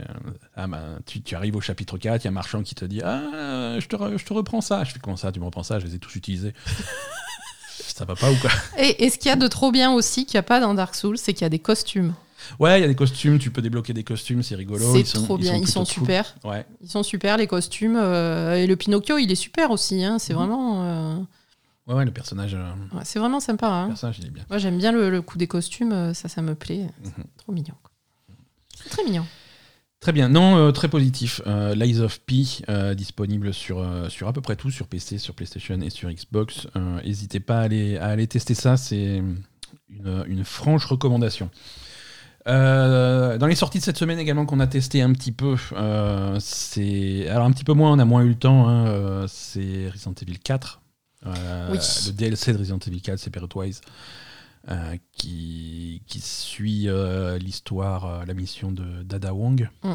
ah, 0.56 0.66
bah, 0.66 0.80
tu, 1.06 1.22
tu 1.22 1.34
arrives 1.34 1.56
au 1.56 1.60
chapitre 1.60 1.98
4, 1.98 2.22
il 2.22 2.24
y 2.24 2.28
a 2.28 2.30
un 2.30 2.34
marchand 2.34 2.62
qui 2.62 2.74
te 2.74 2.84
dit 2.84 3.02
Ah, 3.02 3.76
je 3.78 3.86
te, 3.86 3.96
re- 3.96 4.16
je 4.18 4.24
te 4.24 4.32
reprends 4.32 4.60
ça. 4.60 4.84
Je 4.84 4.92
fais 4.92 4.98
comment 5.00 5.16
ça, 5.16 5.32
tu 5.32 5.40
me 5.40 5.44
reprends 5.44 5.62
ça, 5.62 5.78
je 5.80 5.86
les 5.86 5.94
ai 5.94 5.98
tous 5.98 6.14
utilisés. 6.16 6.54
ça 7.86 8.04
va 8.06 8.14
pas 8.16 8.30
ou 8.30 8.36
quoi? 8.36 8.50
Et, 8.78 9.04
et 9.04 9.10
ce 9.10 9.18
qu'il 9.18 9.28
y 9.28 9.32
a 9.32 9.36
de 9.36 9.46
trop 9.48 9.70
bien 9.72 9.92
aussi, 9.92 10.24
qu'il 10.26 10.36
n'y 10.36 10.40
a 10.40 10.44
pas 10.44 10.60
dans 10.60 10.72
Dark 10.74 10.94
Souls, 10.94 11.18
c'est 11.18 11.32
qu'il 11.34 11.42
y 11.42 11.46
a 11.46 11.50
des 11.50 11.58
costumes. 11.58 12.14
Ouais, 12.59 12.78
il 12.78 12.83
y 12.83 12.85
a 12.85 12.88
des 12.88 12.95
costumes, 12.95 13.38
tu 13.38 13.50
peux 13.50 13.62
débloquer 13.62 13.92
des 13.92 14.04
costumes, 14.04 14.42
c'est 14.42 14.54
rigolo. 14.57 14.92
C'est 14.95 15.04
sont- 15.04 15.23
trop 15.25 15.38
bien, 15.38 15.57
ils 15.57 15.69
sont, 15.69 15.85
super. 15.85 16.35
Ouais. 16.45 16.66
Ils 16.83 16.88
sont 16.90 17.02
super, 17.02 17.37
les 17.37 17.47
costumes. 17.47 17.97
euh, 17.97 18.57
et 18.57 18.66
le 18.66 18.76
Pinocchio, 18.76 19.19
il 19.19 19.30
est 19.30 19.35
super 19.37 19.71
aussi. 19.71 20.04
hein, 20.04 20.19
C'est 20.19 20.33
Mhm. 20.33 20.38
vraiment, 20.38 20.83
euh, 20.85 21.16
ouais, 21.87 21.95
ouais, 21.95 22.04
le 22.04 22.11
personnage, 22.11 22.54
euh, 22.54 22.73
ouais, 22.97 23.02
c'est 23.04 23.19
vraiment 23.19 23.40
sympa. 23.40 23.66
le 23.69 23.73
hein. 23.75 23.87
personnage, 23.88 24.19
il 24.21 24.26
est 24.26 24.30
bien. 24.30 24.45
Moi, 24.50 24.59
j'aime 24.59 24.78
bien 24.78 24.92
le, 24.92 25.11
le 25.11 25.23
coup 25.23 25.38
des 25.38 25.47
costumes. 25.47 26.12
Ça, 26.14 26.28
ça 26.28 26.42
me 26.42 26.54
plaît. 26.54 26.87
Mhm. 27.04 27.25
trop 27.38 27.52
mignon. 27.52 27.75
C'est 28.83 28.90
très 28.90 29.04
mignon. 29.04 29.26
Très 30.00 30.12
bien, 30.12 30.30
non, 30.30 30.57
euh, 30.57 30.73
très 30.73 30.88
positif. 30.88 31.42
Euh, 31.47 31.75
Lies 31.75 32.00
of 32.00 32.21
P, 32.23 32.45
euh, 32.71 32.95
disponible 32.95 33.52
sur, 33.52 33.87
sur 34.09 34.28
à 34.28 34.33
peu 34.33 34.40
près 34.40 34.57
tout, 34.57 34.71
sur 34.71 34.87
PC, 34.87 35.19
sur 35.19 35.35
PlayStation 35.35 35.78
et 35.83 35.90
sur 35.90 36.11
Xbox. 36.11 36.66
N'hésitez 37.04 37.38
pas 37.40 37.59
à 37.59 37.62
aller, 37.64 37.99
à 37.99 38.07
aller 38.07 38.26
tester 38.26 38.54
ça, 38.54 38.78
c'est 38.78 39.16
une, 39.90 40.25
une 40.26 40.45
franche 40.45 40.87
recommandation. 40.87 41.50
Euh, 42.49 43.37
dans 43.38 43.47
les 43.47 43.54
sorties 43.54 43.78
de 43.78 43.85
cette 43.85 43.99
semaine 43.99 44.18
également 44.18 44.47
qu'on 44.47 44.61
a 44.61 44.66
testé 44.66 45.02
un 45.02 45.12
petit 45.12 45.32
peu, 45.32 45.56
euh, 45.73 46.37
c'est 46.40 47.28
alors 47.28 47.44
un 47.47 47.52
petit 47.52 47.64
peu 47.64 47.75
moins, 47.75 47.92
on 47.92 47.99
a 47.99 48.04
moins 48.04 48.23
eu 48.23 48.28
le 48.30 48.35
temps. 48.35 48.66
hein, 48.68 48.87
euh, 48.87 49.26
c'est 49.28 49.88
Resident 49.90 50.14
Evil 50.23 50.38
4, 50.38 50.80
Euh, 51.26 51.68
Oui. 51.73 51.78
le 52.06 52.12
DLC 52.12 52.52
de 52.54 52.59
Resident 52.59 52.78
Evil 52.87 53.02
4, 53.02 53.18
Separate 53.18 53.54
Ways, 53.54 53.75
euh, 54.70 54.97
qui, 55.12 56.02
qui 56.06 56.20
suit 56.20 56.88
euh, 56.88 57.37
l'histoire, 57.38 58.06
euh, 58.06 58.25
la 58.26 58.32
mission 58.35 58.73
de 58.73 59.02
d'Ada 59.02 59.35
Wong. 59.35 59.68
Mm. 59.82 59.92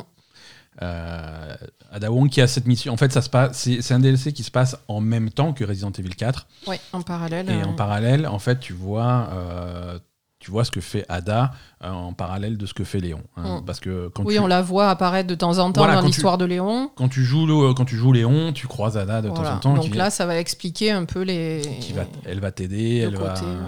Euh, 0.82 1.56
Ada 1.92 2.12
Wong 2.12 2.30
qui 2.30 2.42
a 2.42 2.48
cette 2.48 2.68
mission. 2.68 2.94
En 2.94 2.98
fait, 2.98 3.12
ça 3.12 3.22
se 3.22 3.30
passe. 3.30 3.58
C'est 3.58 3.82
c'est 3.82 3.94
un 3.94 4.00
DLC 4.00 4.34
qui 4.34 4.44
se 4.44 4.52
passe 4.52 4.76
en 4.88 5.00
même 5.02 5.30
temps 5.32 5.54
que 5.54 5.64
Resident 5.64 5.92
Evil 5.92 6.10
4. 6.16 6.48
Ouais, 6.68 6.80
en 6.94 7.02
parallèle. 7.02 7.50
Et 7.50 7.54
euh, 7.54 7.66
en 7.66 7.74
parallèle, 7.74 8.28
en 8.28 8.40
fait, 8.40 8.60
tu 8.60 8.74
vois, 8.74 9.30
euh, 9.34 10.00
tu 10.46 10.52
vois 10.52 10.64
ce 10.64 10.70
que 10.70 10.80
fait 10.80 11.06
Ada 11.10 11.52
euh, 11.84 11.90
en 11.90 12.14
parallèle 12.14 12.56
de 12.56 12.68
ce 12.68 12.76
que 12.76 12.84
fait 12.84 13.00
Léon. 13.00 13.24
hein. 13.36 13.62
Mm. 13.62 13.66
Parce 13.66 13.80
que 13.80 14.10
quand 14.10 14.24
Oui, 14.24 14.36
tu, 14.36 14.40
on 14.40 14.46
la 14.46 14.62
voit 14.62 14.92
apparaître 14.92 15.28
de 15.28 15.34
temps 15.34 15.58
en 15.58 15.72
temps 15.72 15.82
Voilà, 15.82 15.96
dans 15.96 16.02
tu- 16.02 16.08
l'histoire 16.08 16.38
de 16.38 16.46
Léon. 16.46 16.92
quand 16.96 17.10
tu 17.10 17.24
joues 17.24 17.48
le- 17.48 17.74
quand 17.74 17.86
tu 17.86 17.96
joues 17.98 18.12
Léon, 18.14 18.54
tu 18.54 18.68
croises 18.68 18.96
Ada 18.96 19.24
de 19.24 19.30
Voilà. 19.30 19.50
temps 19.50 19.56
en 19.56 19.60
temps. 19.60 19.74
Donc 19.74 19.86
qui, 19.92 19.98
là, 19.98 20.12
ça 20.12 20.28
va 20.28 20.38
expliquer 20.38 20.92
un 20.92 21.06
peu 21.06 21.24
les. 21.24 21.62
qui 21.82 21.94
va, 21.94 22.04
elle 22.26 22.40
va 22.40 22.52
t'aider, 22.52 23.02
le 23.02 23.08
elle 23.08 23.16
va, 23.18 23.30
côté, 23.34 23.46
euh, 23.48 23.64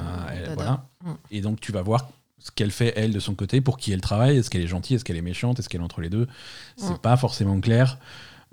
elle- 0.45 0.53
voilà. 0.53 0.85
Mm. 1.03 1.11
Et 1.31 1.41
donc 1.41 1.59
tu 1.59 1.71
vas 1.71 1.81
voir 1.81 2.07
ce 2.37 2.51
qu'elle 2.51 2.71
fait 2.71 2.93
elle 2.95 3.11
de 3.11 3.19
son 3.19 3.33
côté, 3.33 3.59
pour 3.59 3.77
qui 3.77 3.91
elle 3.91 4.01
travaille, 4.01 4.37
est-ce 4.37 4.51
qu'elle 4.51 4.61
est 4.61 4.67
gentille, 4.67 4.95
est-ce 4.97 5.03
qu'elle 5.03 5.17
est 5.17 5.21
méchante, 5.21 5.57
est-ce 5.57 5.67
qu'elle 5.67 5.81
est 5.81 5.83
entre 5.83 6.01
les 6.01 6.09
deux. 6.09 6.27
C'est 6.77 6.93
Mm. 6.93 6.97
pas 6.99 7.17
forcément 7.17 7.59
clair. 7.59 7.97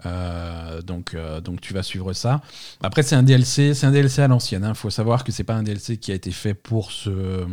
Euh, 0.07 0.83
donc, 0.83 1.15
euh, 1.15 1.41
donc 1.41 1.61
tu 1.61 1.73
vas 1.73 1.85
suivre 1.85 2.13
ça. 2.15 2.41
Après 2.83 3.05
c'est 3.05 3.15
un 3.15 3.23
DLC, 3.23 3.75
c'est 3.75 3.87
un 3.87 3.93
DLC 3.93 4.23
à 4.23 4.27
l'ancienne. 4.29 4.65
Il 4.69 4.75
faut 4.75 4.91
savoir 4.91 5.23
que 5.23 5.31
c'est 5.31 5.45
pas 5.45 5.55
un 5.55 5.63
DLC 5.63 5.99
qui 5.99 6.11
a 6.11 6.17
été 6.17 6.33
fait 6.33 6.55
pour 6.55 6.91
ce 6.91 7.47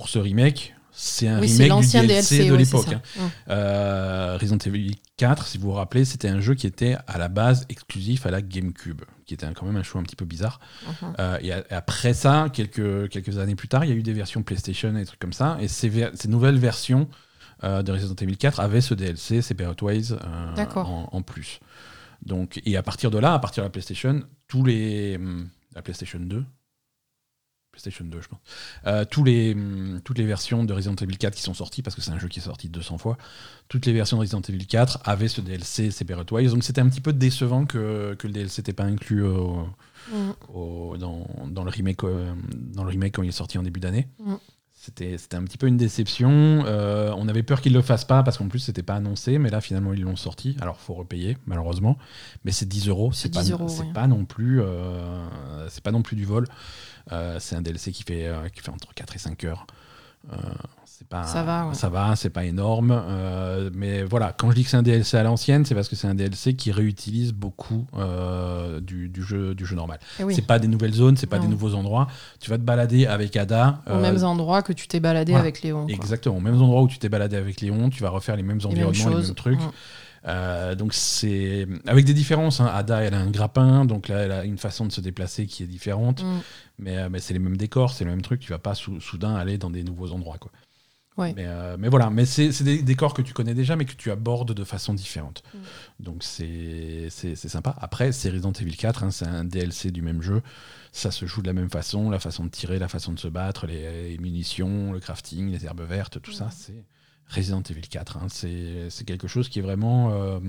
pour 0.00 0.08
ce 0.08 0.18
remake. 0.18 0.74
C'est 0.92 1.28
un 1.28 1.40
Oui, 1.40 1.46
remake 1.58 1.84
du 1.84 1.90
DLC, 1.90 2.06
DLC 2.06 2.46
de 2.46 2.52
ouais, 2.52 2.58
l'époque. 2.58 2.86
hein. 2.92 3.02
Mm. 3.16 3.20
Euh, 3.50 4.38
Resident 4.40 4.56
Evil 4.64 4.96
4, 5.18 5.46
si 5.46 5.58
vous 5.58 5.68
vous 5.68 5.74
rappelez, 5.74 6.04
c'était 6.06 6.28
un 6.28 6.40
jeu 6.40 6.54
qui 6.54 6.66
était 6.66 6.96
à 7.06 7.18
la 7.18 7.28
base 7.28 7.66
exclusif 7.68 8.24
à 8.24 8.30
la 8.30 8.40
GameCube, 8.40 9.02
qui 9.26 9.34
était 9.34 9.46
quand 9.54 9.66
même 9.66 9.76
un 9.76 9.82
choix 9.82 10.00
un 10.00 10.04
petit 10.04 10.16
peu 10.16 10.24
bizarre. 10.24 10.58
Mhm. 10.86 11.12
Euh, 11.18 11.38
et, 11.42 11.52
a- 11.52 11.58
et 11.58 11.74
après 11.74 12.14
ça, 12.14 12.48
quelques, 12.52 13.08
quelques 13.10 13.36
années 13.38 13.54
plus 13.56 13.68
tard, 13.68 13.84
il 13.84 13.90
y 13.90 13.92
a 13.92 13.96
eu 13.96 14.02
des 14.02 14.12
versions 14.14 14.42
PlayStation 14.42 14.88
et 14.96 15.00
des 15.00 15.06
trucs 15.06 15.20
comme 15.20 15.34
ça. 15.34 15.58
Et 15.60 15.68
ces, 15.68 15.90
nouvelles 16.28 16.58
versions 16.58 17.08
euh, 17.62 17.82
de 17.82 17.92
Resident 17.92 18.14
Evil 18.20 18.36
4 18.38 18.58
avaient 18.60 18.80
ce 18.80 18.94
DLC, 18.94 19.42
Separate 19.42 19.80
Ways, 19.82 20.12
en, 20.14 21.08
en 21.12 21.22
plus. 21.22 21.60
Donc, 22.24 22.60
et 22.64 22.76
à 22.78 22.82
partir 22.82 23.10
de 23.10 23.18
là, 23.18 23.34
à 23.34 23.38
partir 23.38 23.62
de 23.62 23.66
la 23.66 23.70
PlayStation, 23.70 24.22
tous 24.48 24.64
les. 24.64 25.16
hum, 25.16 25.48
La 25.76 25.82
PlayStation 25.82 26.18
2 26.20 26.44
PlayStation 27.72 28.04
2, 28.04 28.20
je 28.20 28.28
pense. 28.28 28.40
Euh, 28.86 29.04
tous 29.04 29.24
les, 29.24 29.54
hum, 29.54 30.00
toutes 30.04 30.18
les 30.18 30.26
versions 30.26 30.64
de 30.64 30.72
Resident 30.72 30.94
Evil 30.96 31.16
4 31.16 31.34
qui 31.34 31.42
sont 31.42 31.54
sorties, 31.54 31.82
parce 31.82 31.94
que 31.96 32.02
c'est 32.02 32.10
un 32.10 32.18
jeu 32.18 32.28
qui 32.28 32.40
est 32.40 32.42
sorti 32.42 32.68
200 32.68 32.98
fois, 32.98 33.16
toutes 33.68 33.86
les 33.86 33.92
versions 33.92 34.16
de 34.16 34.22
Resident 34.22 34.40
Evil 34.48 34.66
4 34.66 35.00
avaient 35.04 35.28
ce 35.28 35.40
DLC 35.40 35.90
Separate 35.90 36.30
Ways. 36.32 36.48
Donc 36.48 36.64
c'était 36.64 36.80
un 36.80 36.88
petit 36.88 37.00
peu 37.00 37.12
décevant 37.12 37.66
que, 37.66 38.14
que 38.18 38.26
le 38.26 38.32
DLC 38.32 38.60
n'était 38.62 38.72
pas 38.72 38.84
inclus 38.84 39.22
au, 39.24 39.66
Mm. 40.10 40.30
au- 40.54 40.96
dans, 40.96 41.26
dans 41.48 41.62
le 41.62 41.68
remake, 41.70 42.02
euh, 42.04 42.32
dans 42.54 42.84
le 42.84 42.88
remake 42.90 43.14
quand 43.16 43.22
il 43.22 43.28
est 43.28 43.32
sorti 43.32 43.58
en 43.58 43.62
début 43.62 43.80
d'année. 43.80 44.08
Mm. 44.18 44.34
C'était 44.72 45.14
un 45.36 45.44
petit 45.44 45.58
peu 45.58 45.66
une 45.66 45.76
déception. 45.76 46.30
Euh, 46.64 47.12
on 47.18 47.28
avait 47.28 47.42
peur 47.42 47.60
qu'ils 47.60 47.74
le 47.74 47.82
fassent 47.82 48.06
pas 48.06 48.22
parce 48.22 48.38
qu'en 48.38 48.48
plus 48.48 48.60
c'était 48.60 48.82
pas 48.82 48.94
annoncé, 48.94 49.36
mais 49.38 49.50
là 49.50 49.60
finalement 49.60 49.92
ils 49.92 50.00
l'ont 50.00 50.16
sorti. 50.16 50.56
Alors 50.62 50.80
faut 50.80 50.94
repayer 50.94 51.36
malheureusement, 51.44 51.98
mais 52.44 52.50
c'est 52.50 52.66
10 52.66 52.88
euros. 52.88 53.12
C'est 53.12 53.28
pas, 53.32 53.42
10 53.42 53.52
euros, 53.52 53.68
ouais. 53.68 53.92
pas 53.92 54.06
non 54.06 54.24
plus, 54.24 54.62
euh, 54.62 55.28
c'est 55.68 55.82
pas 55.84 55.92
non 55.92 56.00
plus 56.00 56.16
du 56.16 56.24
vol. 56.24 56.46
Euh, 57.12 57.36
c'est 57.40 57.56
un 57.56 57.62
DLC 57.62 57.92
qui 57.92 58.02
fait 58.02 58.26
euh, 58.26 58.48
qui 58.54 58.60
fait 58.60 58.70
entre 58.70 58.92
4 58.94 59.16
et 59.16 59.18
5 59.18 59.44
heures. 59.44 59.66
Euh, 60.32 60.36
c'est 60.84 61.08
pas, 61.08 61.24
Ça 61.24 61.42
va, 61.42 61.68
ouais. 61.68 61.74
ça 61.74 61.88
va, 61.88 62.14
c'est 62.14 62.28
pas 62.28 62.44
énorme, 62.44 62.90
euh, 62.92 63.70
mais 63.72 64.02
voilà. 64.02 64.34
Quand 64.36 64.50
je 64.50 64.56
dis 64.56 64.64
que 64.64 64.68
c'est 64.68 64.76
un 64.76 64.82
DLC 64.82 65.16
à 65.16 65.22
l'ancienne, 65.22 65.64
c'est 65.64 65.74
parce 65.74 65.88
que 65.88 65.96
c'est 65.96 66.06
un 66.08 66.14
DLC 66.14 66.54
qui 66.56 66.70
réutilise 66.72 67.32
beaucoup 67.32 67.86
euh, 67.96 68.80
du, 68.80 69.08
du 69.08 69.22
jeu, 69.22 69.54
du 69.54 69.64
jeu 69.64 69.76
normal. 69.76 69.98
Eh 70.18 70.24
oui. 70.24 70.34
C'est 70.34 70.46
pas 70.46 70.58
des 70.58 70.68
nouvelles 70.68 70.92
zones, 70.92 71.16
c'est 71.16 71.26
pas 71.26 71.38
Non. 71.38 71.44
des 71.44 71.48
nouveaux 71.48 71.74
endroits. 71.74 72.06
Tu 72.38 72.50
vas 72.50 72.58
te 72.58 72.62
balader 72.62 73.06
avec 73.06 73.34
Ada. 73.36 73.80
Aux 73.86 73.92
euh, 73.92 74.00
mêmes 74.02 74.22
endroits 74.24 74.60
que 74.60 74.74
tu 74.74 74.88
t'es 74.88 75.00
baladé 75.00 75.32
voilà. 75.32 75.42
avec 75.44 75.62
Léon. 75.62 75.86
quoi. 75.86 75.94
Exactement, 75.94 76.36
aux 76.36 76.40
mêmes 76.40 76.60
endroits 76.60 76.82
où 76.82 76.88
tu 76.88 76.98
t'es 76.98 77.08
baladé 77.08 77.36
avec 77.36 77.62
Léon, 77.62 77.88
tu 77.88 78.02
vas 78.02 78.10
refaire 78.10 78.36
les 78.36 78.42
mêmes 78.42 78.58
Les 78.58 78.66
mêmes 78.66 78.86
environnements, 78.88 79.16
les 79.20 79.24
mêmes, 79.26 79.34
trucs. 79.34 79.60
Mm. 79.60 79.70
Euh, 80.26 80.74
donc 80.74 80.92
c'est 80.92 81.66
avec 81.86 82.04
des 82.04 82.12
différences. 82.12 82.60
hein. 82.60 82.70
Ada, 82.70 83.00
elle 83.00 83.14
a 83.14 83.18
un 83.20 83.30
grappin, 83.30 83.86
donc 83.86 84.08
là, 84.08 84.18
elle 84.18 84.32
a 84.32 84.44
une 84.44 84.58
façon 84.58 84.84
de 84.84 84.92
se 84.92 85.00
déplacer 85.00 85.46
qui 85.46 85.62
est 85.62 85.66
différente. 85.66 86.22
Mm. 86.22 86.38
Mais, 86.80 86.96
euh, 86.96 87.08
mais 87.10 87.20
c'est 87.20 87.32
les 87.34 87.38
mêmes 87.38 87.56
décors, 87.56 87.92
c'est 87.92 88.04
le 88.04 88.10
même 88.10 88.22
truc. 88.22 88.40
Tu 88.40 88.50
vas 88.50 88.58
pas 88.58 88.74
sou- 88.74 89.00
soudain 89.00 89.34
aller 89.36 89.58
dans 89.58 89.70
des 89.70 89.82
nouveaux 89.84 90.10
endroits, 90.12 90.38
quoi. 90.38 90.50
Ouais. 91.18 91.34
Mais, 91.36 91.44
euh, 91.46 91.76
mais 91.78 91.88
voilà, 91.88 92.08
mais 92.08 92.24
c'est 92.24 92.62
des 92.62 92.82
décors 92.82 93.12
que 93.12 93.20
tu 93.20 93.34
connais 93.34 93.52
déjà, 93.52 93.76
mais 93.76 93.84
que 93.84 93.92
tu 93.94 94.10
abordes 94.10 94.54
de 94.54 94.64
façon 94.64 94.94
différente. 94.94 95.42
Mm. 95.52 95.58
Donc 96.04 96.22
c'est 96.22 97.08
c'est 97.10 97.34
c'est 97.34 97.48
sympa. 97.48 97.76
Après, 97.78 98.12
c'est 98.12 98.30
Resident 98.30 98.52
Evil 98.52 98.76
4, 98.76 99.04
hein, 99.04 99.10
c'est 99.10 99.26
un 99.26 99.44
DLC 99.44 99.90
du 99.90 100.00
même 100.02 100.22
jeu. 100.22 100.40
Ça 100.92 101.10
se 101.10 101.26
joue 101.26 101.42
de 101.42 101.46
la 101.48 101.52
même 101.52 101.68
façon, 101.68 102.08
la 102.10 102.20
façon 102.20 102.44
de 102.44 102.48
tirer, 102.48 102.78
la 102.78 102.88
façon 102.88 103.12
de 103.12 103.18
se 103.18 103.28
battre, 103.28 103.66
les, 103.66 104.10
les 104.12 104.18
munitions, 104.18 104.92
le 104.92 105.00
crafting, 105.00 105.50
les 105.50 105.66
herbes 105.66 105.82
vertes, 105.82 106.22
tout 106.22 106.32
ça, 106.32 106.46
Mm. 106.46 106.52
c'est 106.56 106.84
Resident 107.28 107.62
Evil 107.68 107.82
4. 107.88 108.16
hein. 108.16 108.26
C'est 108.30 108.88
c'est 108.88 109.04
quelque 109.04 109.28
chose 109.28 109.48
qui 109.50 109.58
est 109.58 109.62
vraiment 109.62 110.12
euh, 110.14 110.40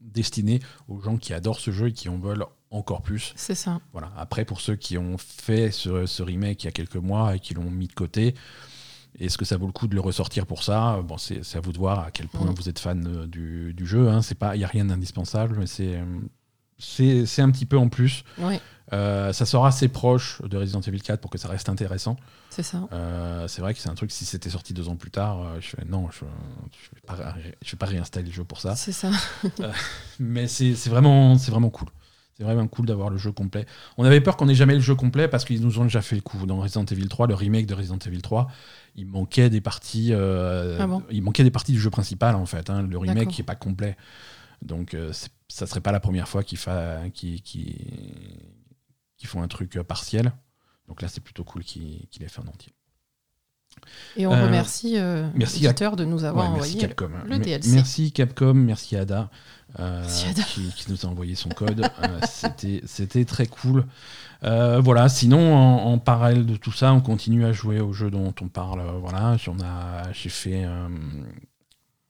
destiné 0.00 0.60
aux 0.88 1.00
gens 1.00 1.16
qui 1.16 1.32
adorent 1.34 1.60
ce 1.60 1.70
jeu 1.70 1.88
et 1.88 1.92
qui 1.92 2.08
en 2.08 2.18
veulent 2.18 2.44
encore 2.70 3.02
plus. 3.02 3.32
C'est 3.36 3.54
ça. 3.54 3.80
Voilà. 3.92 4.10
Après, 4.16 4.44
pour 4.44 4.60
ceux 4.60 4.76
qui 4.76 4.96
ont 4.98 5.16
fait 5.18 5.70
ce, 5.70 6.06
ce 6.06 6.22
remake 6.22 6.62
il 6.62 6.66
y 6.66 6.68
a 6.68 6.72
quelques 6.72 6.96
mois 6.96 7.34
et 7.36 7.40
qui 7.40 7.54
l'ont 7.54 7.70
mis 7.70 7.88
de 7.88 7.92
côté, 7.92 8.34
est-ce 9.18 9.36
que 9.36 9.44
ça 9.44 9.56
vaut 9.56 9.66
le 9.66 9.72
coup 9.72 9.88
de 9.88 9.94
le 9.94 10.00
ressortir 10.00 10.46
pour 10.46 10.62
ça? 10.62 11.00
Bon, 11.02 11.18
c'est 11.18 11.40
à 11.56 11.60
vous 11.60 11.72
de 11.72 11.78
voir 11.78 11.98
à 12.00 12.10
quel 12.10 12.28
point 12.28 12.52
vous 12.56 12.68
êtes 12.68 12.78
fan 12.78 13.06
euh, 13.06 13.26
du, 13.26 13.74
du 13.74 13.86
jeu. 13.86 14.08
hein. 14.08 14.22
C'est 14.22 14.36
pas, 14.36 14.54
il 14.54 14.58
n'y 14.58 14.64
a 14.64 14.68
rien 14.68 14.84
d'indispensable, 14.84 15.56
mais 15.58 15.66
c'est 16.78 17.42
un 17.42 17.50
petit 17.50 17.66
peu 17.66 17.76
en 17.78 17.88
plus. 17.88 18.24
Oui, 18.38 18.60
Euh, 18.92 19.32
ça 19.32 19.46
sera 19.46 19.68
assez 19.68 19.86
proche 19.86 20.42
de 20.42 20.56
Resident 20.56 20.80
Evil 20.80 21.00
4 21.00 21.20
pour 21.20 21.30
que 21.30 21.38
ça 21.38 21.46
reste 21.48 21.68
intéressant. 21.68 22.16
c'est 22.50 22.64
ça. 22.64 22.88
Euh, 22.92 23.46
c'est 23.46 23.60
vrai 23.62 23.72
que 23.72 23.78
c'est 23.78 23.88
un 23.88 23.94
truc, 23.94 24.10
si 24.10 24.24
c'était 24.24 24.50
sorti 24.50 24.74
deux 24.74 24.88
ans 24.88 24.96
plus 24.96 25.12
tard, 25.12 25.40
euh, 25.42 25.60
je 25.60 25.68
fais 25.68 25.84
non, 25.84 26.08
je 26.10 26.24
ne 26.24 26.30
vais, 26.96 27.00
pas 27.06 27.14
ré- 27.14 27.56
je 27.64 27.70
vais 27.70 27.76
pas 27.78 27.86
réinstaller 27.86 28.26
le 28.26 28.32
jeu 28.32 28.42
pour 28.42 28.60
ça. 28.60 28.74
C'est 28.74 28.90
ça. 28.90 29.10
Mais 30.18 30.48
c'est 30.48 30.72
vraiment, 30.88 31.38
c'est 31.38 31.52
vraiment 31.52 31.70
cool. 31.70 31.86
C'est 32.40 32.44
vraiment 32.46 32.66
cool 32.68 32.86
d'avoir 32.86 33.10
le 33.10 33.18
jeu 33.18 33.32
complet. 33.32 33.66
On 33.98 34.04
avait 34.04 34.22
peur 34.22 34.38
qu'on 34.38 34.48
ait 34.48 34.54
jamais 34.54 34.72
le 34.74 34.80
jeu 34.80 34.94
complet 34.94 35.28
parce 35.28 35.44
qu'ils 35.44 35.60
nous 35.60 35.78
ont 35.78 35.82
déjà 35.84 36.00
fait 36.00 36.16
le 36.16 36.22
coup. 36.22 36.46
Dans 36.46 36.56
Resident 36.56 36.86
Evil 36.86 37.06
3, 37.06 37.26
le 37.26 37.34
remake 37.34 37.66
de 37.66 37.74
Resident 37.74 37.98
Evil 37.98 38.22
3, 38.22 38.50
il 38.96 39.06
manquait 39.06 39.50
des 39.50 39.60
parties. 39.60 40.08
euh, 40.14 40.78
Ah 40.80 40.86
bon 40.86 41.02
il 41.10 41.22
manquait 41.22 41.44
des 41.44 41.50
parties 41.50 41.72
du 41.72 41.80
jeu 41.80 41.90
principal 41.90 42.34
en 42.36 42.46
fait. 42.46 42.70
hein. 42.70 42.80
Le 42.80 42.96
remake 42.96 43.28
qui 43.28 43.42
est 43.42 43.44
pas 43.44 43.56
complet. 43.56 43.94
Donc 44.62 44.94
euh, 44.94 45.12
ça 45.48 45.66
serait 45.66 45.82
pas 45.82 45.92
la 45.92 46.00
première 46.00 46.28
fois 46.28 46.42
qu'ils 46.42 46.56
font 46.56 46.72
un 49.42 49.48
truc 49.48 49.76
euh, 49.76 49.84
partiel. 49.84 50.32
Donc 50.88 51.02
là 51.02 51.08
c'est 51.08 51.20
plutôt 51.22 51.44
cool 51.44 51.62
qu'ils 51.62 52.08
l'aient 52.20 52.28
fait 52.28 52.40
en 52.40 52.46
entier. 52.46 52.72
Et 54.16 54.26
on 54.26 54.32
Euh, 54.32 54.44
remercie 54.46 54.94
euh, 54.98 55.28
merci 55.34 55.60
l'éditeur 55.60 55.96
de 55.96 56.04
nous 56.04 56.24
avoir 56.24 56.46
Ouais, 56.46 56.54
envoyé. 56.56 56.78
Capcom. 56.80 57.10
hein. 57.16 57.24
le 57.26 57.38
DLC. 57.38 57.70
Merci 57.70 58.12
Capcom, 58.12 58.54
merci 58.54 58.96
Ada, 58.96 59.30
euh, 59.78 60.00
Merci 60.02 60.28
Ada. 60.28 60.42
Qui, 60.42 60.68
qui 60.76 60.90
nous 60.90 61.06
a 61.06 61.08
envoyé 61.08 61.34
son 61.36 61.48
code. 61.50 61.82
C'était 62.28 63.24
très 63.24 63.46
cool. 63.46 63.86
Euh, 64.42 64.80
voilà. 64.80 65.08
Sinon, 65.08 65.54
en, 65.54 65.92
en 65.92 65.98
parallèle 65.98 66.46
de 66.46 66.56
tout 66.56 66.72
ça, 66.72 66.92
on 66.92 67.00
continue 67.00 67.44
à 67.44 67.52
jouer 67.52 67.80
au 67.80 67.92
jeu 67.92 68.10
dont 68.10 68.34
on 68.40 68.48
parle. 68.48 68.80
euh, 68.80 68.92
Voilà. 69.00 69.36
A- 69.36 70.12
J'ai 70.12 70.28
fait. 70.28 70.64
euh, 70.64 70.88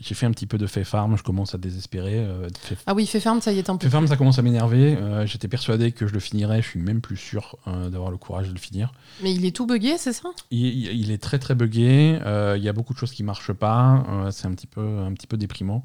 j'ai 0.00 0.14
fait 0.14 0.24
un 0.24 0.30
petit 0.30 0.46
peu 0.46 0.56
de 0.56 0.66
fait 0.66 0.84
farm, 0.84 1.16
je 1.16 1.22
commence 1.22 1.54
à 1.54 1.58
désespérer. 1.58 2.18
euh, 2.18 2.48
fait 2.58 2.76
Ah 2.86 2.94
oui, 2.94 3.06
fait 3.06 3.20
ferme, 3.20 3.40
ça 3.40 3.52
y 3.52 3.58
est 3.58 3.68
un 3.68 3.76
peu. 3.76 3.86
Fait 3.86 3.90
farm, 3.90 4.06
ça 4.06 4.16
commence 4.16 4.38
à 4.38 4.42
m'énerver. 4.42 4.96
Euh, 4.96 5.26
J'étais 5.26 5.46
persuadé 5.46 5.92
que 5.92 6.06
je 6.06 6.14
le 6.14 6.20
finirais, 6.20 6.62
je 6.62 6.68
suis 6.68 6.80
même 6.80 7.02
plus 7.02 7.18
sûr 7.18 7.56
euh, 7.66 7.90
d'avoir 7.90 8.10
le 8.10 8.16
courage 8.16 8.48
de 8.48 8.54
le 8.54 8.58
finir. 8.58 8.92
Mais 9.22 9.34
il 9.34 9.44
est 9.44 9.54
tout 9.54 9.66
buggé, 9.66 9.98
c'est 9.98 10.14
ça? 10.14 10.30
Il, 10.50 11.10
est 11.10 11.22
très 11.22 11.38
très 11.38 11.54
buggé. 11.54 12.18
Il 12.56 12.62
y 12.62 12.68
a 12.68 12.72
beaucoup 12.72 12.94
de 12.94 12.98
choses 12.98 13.12
qui 13.12 13.22
marchent 13.22 13.52
pas. 13.52 14.30
c'est 14.30 14.46
un 14.46 14.54
petit 14.54 14.66
peu 14.66 14.80
un 14.80 15.12
petit 15.12 15.26
peu 15.26 15.36
déprimant. 15.36 15.84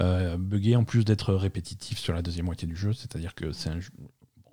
Buggé 0.00 0.74
en 0.74 0.84
plus 0.84 1.04
d'être 1.04 1.32
répétitif 1.34 1.98
sur 1.98 2.12
la 2.12 2.22
deuxième 2.22 2.46
moitié 2.46 2.66
du 2.66 2.76
jeu, 2.76 2.92
c'est-à-dire 2.92 3.34
que 3.34 3.52
c'est 3.52 3.70
un 3.70 3.78
jeu. 3.80 3.90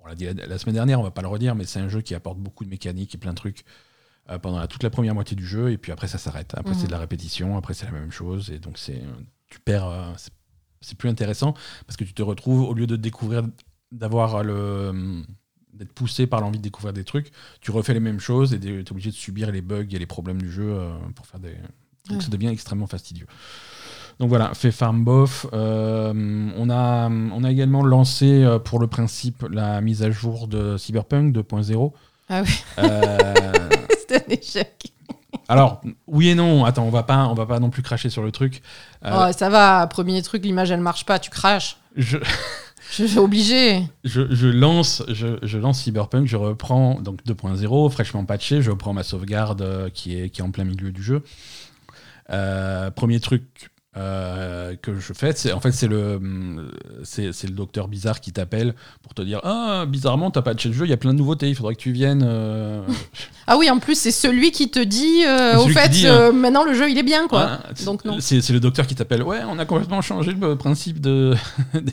On 0.04 0.08
l'a 0.08 0.14
dit 0.14 0.24
la, 0.24 0.46
la 0.46 0.58
semaine 0.58 0.74
dernière, 0.74 1.00
on 1.00 1.04
va 1.04 1.10
pas 1.12 1.22
le 1.22 1.28
redire, 1.28 1.54
mais 1.54 1.64
c'est 1.64 1.78
un 1.78 1.88
jeu 1.88 2.00
qui 2.00 2.14
apporte 2.14 2.38
beaucoup 2.38 2.64
de 2.64 2.70
mécaniques 2.70 3.14
et 3.14 3.18
plein 3.18 3.30
de 3.32 3.36
trucs 3.36 3.64
pendant 4.40 4.58
la- 4.58 4.66
toute 4.66 4.82
la 4.82 4.90
première 4.90 5.14
moitié 5.14 5.36
du 5.36 5.46
jeu, 5.46 5.70
et 5.72 5.78
puis 5.78 5.92
après 5.92 6.08
ça 6.08 6.18
s'arrête. 6.18 6.54
Après 6.56 6.72
Mhm. 6.74 6.78
c'est 6.80 6.86
de 6.86 6.92
la 6.92 6.98
répétition, 6.98 7.56
après 7.56 7.74
c'est 7.74 7.86
la 7.86 7.92
même 7.92 8.10
chose, 8.12 8.50
et 8.50 8.58
donc 8.58 8.78
c'est 8.78 9.02
tu 9.48 9.60
perds. 9.60 9.86
euh, 9.86 10.12
c'est- 10.16 10.96
plus 10.98 11.08
intéressant 11.08 11.54
parce 11.86 11.96
que 11.96 12.02
tu 12.04 12.12
te 12.12 12.22
retrouves 12.22 12.62
au 12.68 12.74
lieu 12.74 12.86
de 12.88 12.96
découvrir, 12.96 13.42
d'avoir 13.92 14.42
le 14.42 15.22
d'être 15.74 15.92
poussé 15.92 16.26
par 16.26 16.40
l'envie 16.40 16.58
de 16.58 16.62
découvrir 16.62 16.92
des 16.92 17.04
trucs, 17.04 17.30
tu 17.60 17.70
refais 17.70 17.94
les 17.94 18.00
mêmes 18.00 18.20
choses 18.20 18.52
et 18.52 18.60
tu 18.60 18.78
es 18.80 18.90
obligé 18.92 19.10
de 19.10 19.14
subir 19.14 19.50
les 19.50 19.62
bugs 19.62 19.86
et 19.90 19.98
les 19.98 20.06
problèmes 20.06 20.40
du 20.42 20.50
jeu 20.50 20.70
euh, 20.72 20.90
pour 21.14 21.26
faire 21.26 21.40
des. 21.40 21.54
Donc 22.08 22.18
Ouais. 22.18 22.20
ça 22.20 22.28
devient 22.28 22.48
extrêmement 22.48 22.86
fastidieux. 22.86 23.26
Donc 24.18 24.28
voilà, 24.28 24.52
fait 24.54 24.70
farm 24.72 25.02
bof. 25.04 25.46
Euh, 25.52 26.12
on, 26.56 26.68
a, 26.68 27.08
on 27.08 27.42
a 27.44 27.50
également 27.50 27.82
lancé 27.84 28.42
euh, 28.44 28.58
pour 28.58 28.78
le 28.80 28.86
principe 28.86 29.44
la 29.50 29.80
mise 29.80 30.02
à 30.02 30.10
jour 30.10 30.46
de 30.48 30.76
Cyberpunk 30.76 31.32
2.0. 31.32 31.92
Ah 32.34 32.42
oui, 32.42 32.48
Euh, 32.78 33.68
c'était 33.98 34.16
un 34.24 34.30
échec. 34.34 34.92
alors, 35.48 35.82
oui 36.06 36.30
et 36.30 36.34
non. 36.34 36.64
Attends, 36.64 36.84
on 36.84 36.90
va 36.90 37.02
pas, 37.02 37.26
on 37.26 37.34
va 37.34 37.44
pas 37.44 37.58
non 37.60 37.68
plus 37.68 37.82
cracher 37.82 38.08
sur 38.08 38.22
le 38.22 38.32
truc. 38.32 38.62
Euh, 39.04 39.10
Oh, 39.28 39.32
ça 39.36 39.50
va, 39.50 39.86
premier 39.86 40.22
truc, 40.22 40.42
l'image 40.44 40.70
elle 40.70 40.80
marche 40.80 41.04
pas, 41.04 41.18
tu 41.18 41.28
craches. 41.30 41.76
je, 41.96 42.16
Je 42.92 43.04
suis 43.04 43.18
obligé. 43.18 43.82
je, 44.04 44.34
je 44.34 44.48
lance, 44.48 45.02
je, 45.08 45.38
je 45.42 45.58
lance 45.58 45.80
Cyberpunk, 45.82 46.26
je 46.26 46.36
reprends 46.36 47.00
donc 47.00 47.20
2.0, 47.26 47.90
fraîchement 47.90 48.24
patché, 48.24 48.62
je 48.62 48.70
reprends 48.70 48.92
ma 48.94 49.02
sauvegarde 49.02 49.60
euh, 49.62 49.90
qui 49.90 50.18
est, 50.18 50.30
qui 50.30 50.40
est 50.40 50.44
en 50.44 50.50
plein 50.50 50.64
milieu 50.64 50.90
du 50.90 51.02
jeu. 51.02 51.22
Euh, 52.30 52.90
premier 52.90 53.20
truc 53.20 53.70
euh, 53.96 54.74
que 54.80 54.98
je 54.98 55.12
fais, 55.12 55.32
c'est 55.36 55.52
en 55.52 55.60
fait 55.60 55.70
c'est 55.72 55.86
le 55.86 56.14
hum, 56.16 56.70
c'est 57.04 57.30
le 57.44 57.50
docteur 57.54 57.88
bizarre 57.88 58.20
qui 58.22 58.32
t'appelle 58.32 58.74
pour 59.02 59.12
te 59.12 59.20
dire 59.20 59.40
ah 59.44 59.84
bizarrement 59.86 60.30
t'as 60.30 60.40
patché 60.40 60.70
le 60.70 60.74
jeu, 60.74 60.86
il 60.86 60.90
y 60.90 60.94
a 60.94 60.96
plein 60.96 61.12
de 61.12 61.18
nouveautés, 61.18 61.48
il 61.50 61.54
faudrait 61.54 61.74
que 61.74 61.80
tu 61.80 61.92
viennes. 61.92 62.22
euh, 62.24 62.82
Ah 63.46 63.58
oui, 63.58 63.68
en 63.68 63.80
plus, 63.80 63.98
c'est 63.98 64.12
celui 64.12 64.50
qui 64.52 64.70
te 64.70 64.78
dit, 64.78 65.24
euh, 65.26 65.58
au 65.58 65.66
fait, 65.68 65.88
dit, 65.90 66.06
euh, 66.06 66.32
maintenant 66.32 66.64
le 66.64 66.72
jeu 66.74 66.88
il 66.90 66.96
est 66.96 67.02
bien, 67.02 67.26
quoi. 67.28 67.58
Donc 67.84 68.04
non. 68.06 68.16
C'est 68.20 68.48
le 68.50 68.60
docteur 68.60 68.86
qui 68.86 68.94
t'appelle. 68.94 69.22
Ouais, 69.22 69.40
on 69.46 69.58
a 69.58 69.64
complètement 69.66 70.00
changé 70.00 70.32
le 70.32 70.56
principe 70.56 71.00
de. 71.00 71.34
des- 71.74 71.92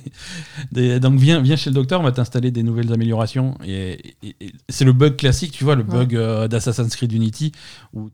des- 0.72 1.00
donc 1.02 1.20
viens, 1.20 1.42
viens 1.42 1.56
chez 1.58 1.70
le 1.70 1.74
docteur, 1.76 2.00
on 2.00 2.04
va 2.04 2.12
t'installer 2.14 2.52
des 2.52 2.64
nouvelles 2.64 2.94
améliorations. 2.94 3.58
Et, 3.66 4.16
et- 4.24 4.36
et 4.40 4.54
c'est 4.70 4.86
le 4.86 4.94
bug 4.94 5.16
classique, 5.18 5.52
tu 5.52 5.64
vois, 5.66 5.76
le 5.76 5.84
bug 5.84 6.16
d'Assassin's 6.48 6.96
Creed 6.96 7.12
Unity 7.12 7.52
où 7.94 8.10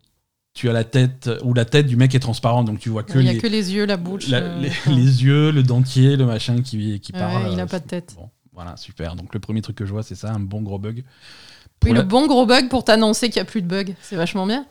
tu 0.55 0.69
as 0.69 0.73
la 0.73 0.83
tête, 0.85 1.29
où 1.43 1.53
la 1.53 1.65
tête 1.65 1.85
du 1.85 1.97
mec 1.97 2.15
est 2.15 2.19
transparente, 2.19 2.65
donc 2.65 2.79
tu 2.79 2.89
vois 2.89 3.03
que, 3.03 3.19
Il 3.19 3.25
y 3.25 3.29
a 3.29 3.33
les, 3.33 3.37
que 3.37 3.45
les 3.47 3.73
yeux, 3.73 3.85
la 3.85 3.97
bouche. 3.97 4.27
la- 4.29 4.37
euh, 4.39 4.59
les, 4.61 4.69
ouais. 4.69 4.75
les 4.87 5.23
yeux, 5.23 5.51
le 5.51 5.61
dentier, 5.63 6.15
le 6.15 6.25
machin 6.25 6.61
qui, 6.61 6.99
qui 7.01 7.11
Ouais, 7.13 7.19
parle. 7.19 7.49
il 7.51 7.59
a 7.59 7.63
euh, 7.63 7.67
pas 7.67 7.79
de 7.79 7.85
tête. 7.87 8.15
Bon, 8.17 8.29
voilà, 8.53 8.75
super. 8.77 9.15
Donc 9.15 9.33
le 9.33 9.39
premier 9.39 9.61
truc 9.61 9.75
que 9.75 9.85
je 9.85 9.91
vois, 9.91 10.01
c'est 10.01 10.15
ça, 10.15 10.31
un 10.31 10.39
bon 10.39 10.61
gros 10.61 10.79
bug. 10.79 11.03
Pour 11.79 11.91
Oui, 11.91 11.95
la- 11.95 12.01
le 12.03 12.07
bon 12.07 12.25
gros 12.25 12.45
bug 12.45 12.69
pour 12.69 12.83
t'annoncer 12.85 13.27
qu'il 13.29 13.41
n'y 13.41 13.47
a 13.47 13.51
plus 13.51 13.61
de 13.61 13.67
bug. 13.67 13.95
C'est 14.01 14.15
vachement 14.15 14.47
bien. 14.47 14.65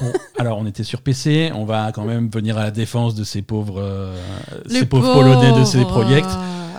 Bon, 0.00 0.12
alors, 0.38 0.58
on 0.58 0.66
était 0.66 0.82
sur 0.84 1.00
PC, 1.00 1.50
on 1.54 1.64
va 1.64 1.90
quand 1.92 2.04
même 2.04 2.28
venir 2.28 2.58
à 2.58 2.64
la 2.64 2.70
défense 2.70 3.14
de 3.14 3.24
ces 3.24 3.40
pauvres, 3.40 3.80
euh, 3.80 4.14
ces 4.68 4.84
pauvres 4.84 5.14
Polonais 5.14 5.58
de 5.58 5.64
ces 5.64 5.82
projets. 5.84 6.22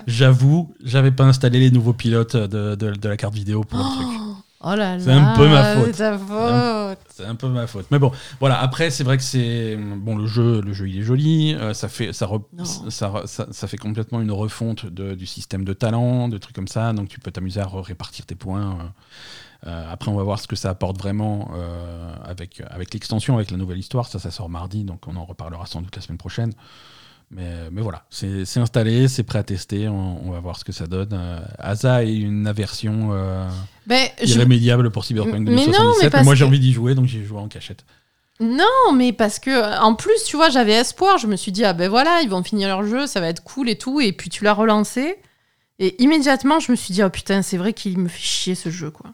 J'avoue, 0.08 0.72
j'avais 0.84 1.12
pas 1.12 1.24
installé 1.24 1.60
les 1.60 1.72
nouveaux 1.72 1.94
pilotes 1.94 2.36
de, 2.36 2.76
de- 2.76 2.92
de 2.92 3.10
la 3.10 3.18
carte 3.18 3.34
vidéo 3.34 3.62
pour 3.64 3.80
le 3.80 3.84
truc. 3.86 4.08
Oh 4.62 4.70
là 4.70 4.98
là. 4.98 5.00
C'est 5.00 5.12
un 5.12 5.36
peu 5.36 5.48
ma 5.50 5.62
faute. 5.76 5.96
C'est 7.10 7.26
un 7.26 7.36
peu 7.36 7.48
ma 7.50 7.68
faute. 7.68 7.86
Mais 7.92 8.00
bon, 8.00 8.12
voilà. 8.40 8.60
Après, 8.62 8.90
c'est 8.90 9.04
vrai 9.04 9.18
que 9.18 9.24
c'est 9.24 9.76
bon. 9.78 10.16
Le 10.16 10.26
jeu, 10.28 10.62
le 10.62 10.74
jeu, 10.74 10.88
il 10.90 11.00
est 11.00 11.04
joli. 11.04 11.54
euh, 11.54 11.74
ça 11.74 11.88
fait, 11.88 12.14
ça, 12.14 12.26
re- 12.26 12.90
ça, 12.90 13.10
re- 13.10 13.28
ça, 13.28 13.48
ça 13.52 13.68
fait 13.68 13.78
complètement 13.78 14.22
une 14.22 14.32
refonte 14.32 14.86
de- 14.86 15.14
du 15.14 15.26
système 15.26 15.66
de 15.66 15.74
talent, 15.74 16.30
de 16.30 16.38
trucs 16.38 16.56
comme 16.56 16.68
ça. 16.70 16.94
Donc, 16.94 17.10
tu 17.10 17.20
peux 17.20 17.32
t'amuser 17.32 17.60
à 17.60 17.68
répartir 17.68 18.26
tes 18.26 18.36
points. 18.36 18.72
euh. 18.80 18.84
Euh, 19.68 19.92
après, 19.92 20.10
on 20.12 20.16
va 20.16 20.24
voir 20.24 20.40
ce 20.40 20.48
que 20.48 20.56
ça 20.56 20.70
apporte 20.70 20.98
vraiment 21.00 21.50
euh, 21.56 22.14
avec, 22.24 22.62
avec 22.70 22.94
l'extension, 22.94 23.36
avec 23.36 23.52
la 23.52 23.58
nouvelle 23.58 23.80
histoire. 23.80 24.08
Ça, 24.08 24.20
ça 24.20 24.30
sort 24.32 24.50
mardi, 24.50 24.84
donc 24.84 25.08
on 25.08 25.16
en 25.16 25.26
reparlera 25.26 25.66
sans 25.66 25.82
doute 25.82 25.96
la 25.96 26.02
semaine 26.02 26.18
prochaine. 26.20 26.54
Mais, 27.32 27.70
mais 27.72 27.82
voilà, 27.82 28.06
c'est 28.10 28.58
installé, 28.58 29.08
c'est 29.08 29.24
prêt 29.24 29.40
à 29.40 29.44
tester. 29.44 29.88
On, 29.90 30.26
on 30.28 30.32
va 30.32 30.40
voir 30.40 30.58
ce 30.60 30.64
que 30.64 30.72
ça 30.72 30.88
donne. 30.88 31.10
Euh, 31.14 31.40
Asa 31.60 32.04
est 32.04 32.16
une 32.16 32.48
aversion 32.48 33.10
euh, 33.14 33.48
Ben, 33.88 34.08
je- 34.22 34.36
irrémédiable 34.36 34.92
pour 34.92 35.04
Cyberpunk 35.06 35.34
Mais 35.50 35.66
non, 35.66 35.72
2077. 35.72 36.14
mais 36.14 36.24
moi, 36.24 36.36
j'ai 36.36 36.46
envie 36.46 36.60
d'y 36.60 36.72
jouer, 36.72 36.94
donc 36.96 37.08
j'ai 37.08 37.24
joué 37.24 37.40
en 37.40 37.48
cachette. 37.48 37.84
Non, 38.40 38.92
mais 38.94 39.12
parce 39.14 39.40
que 39.40 39.80
en 39.82 39.96
plus, 39.96 40.24
tu 40.28 40.36
vois, 40.36 40.50
j'avais 40.50 40.74
espoir. 40.74 41.18
Je 41.18 41.28
me 41.28 41.36
suis 41.36 41.52
dit, 41.52 41.64
ah 41.66 41.74
ben 41.74 41.90
voilà, 41.90 42.22
ils 42.22 42.30
vont 42.30 42.44
finir 42.44 42.68
leur 42.68 42.84
jeu, 42.86 43.08
ça 43.08 43.20
va 43.22 43.28
être 43.30 43.44
cool 43.44 43.70
et 43.70 43.78
tout. 43.78 44.02
Et 44.02 44.12
puis 44.12 44.30
tu 44.30 44.44
l'as 44.44 44.54
relancé. 44.54 45.16
Et 45.80 46.02
immédiatement, 46.04 46.60
je 46.60 46.72
me 46.72 46.76
suis 46.78 46.94
dit, 46.94 47.04
oh 47.04 47.10
putain, 47.10 47.42
c'est 47.42 47.58
vrai 47.58 47.74
qu'il 47.74 47.98
me 47.98 48.08
fait 48.08 48.22
chier 48.22 48.56
ce 48.56 48.70
jeu, 48.70 48.92
quoi. 48.92 49.12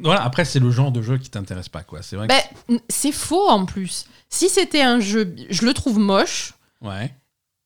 Voilà, 0.00 0.22
après, 0.24 0.44
c'est 0.44 0.58
le 0.58 0.70
genre 0.70 0.90
de 0.90 1.02
jeu 1.02 1.18
qui 1.18 1.28
t'intéresse 1.28 1.68
pas, 1.68 1.82
quoi. 1.82 2.00
C'est 2.02 2.16
vrai 2.16 2.26
que. 2.28 2.32
Ben, 2.32 2.78
c'est 2.88 3.12
faux 3.12 3.48
en 3.48 3.66
plus. 3.66 4.06
Si 4.30 4.48
c'était 4.48 4.80
un 4.82 5.00
jeu, 5.00 5.34
je 5.50 5.66
le 5.66 5.74
trouve 5.74 5.98
moche 5.98 6.54
Ouais. 6.80 7.12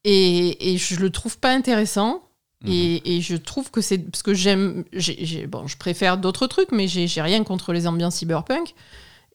Et, 0.08 0.72
et 0.72 0.78
je 0.78 0.96
le 1.00 1.10
trouve 1.10 1.38
pas 1.38 1.52
intéressant. 1.52 2.22
Mhm. 2.64 2.72
Et, 2.72 3.16
et 3.16 3.20
je 3.20 3.36
trouve 3.36 3.70
que 3.70 3.80
c'est 3.82 3.98
parce 3.98 4.22
que 4.22 4.32
j'aime, 4.32 4.84
j'ai- 4.92 5.24
j'ai- 5.26 5.46
bon, 5.46 5.66
je 5.66 5.76
préfère 5.76 6.16
d'autres 6.16 6.46
trucs, 6.46 6.72
mais 6.72 6.88
j'ai 6.88 7.20
rien 7.20 7.44
contre 7.44 7.72
les 7.72 7.86
ambiances 7.86 8.16
cyberpunk. 8.16 8.74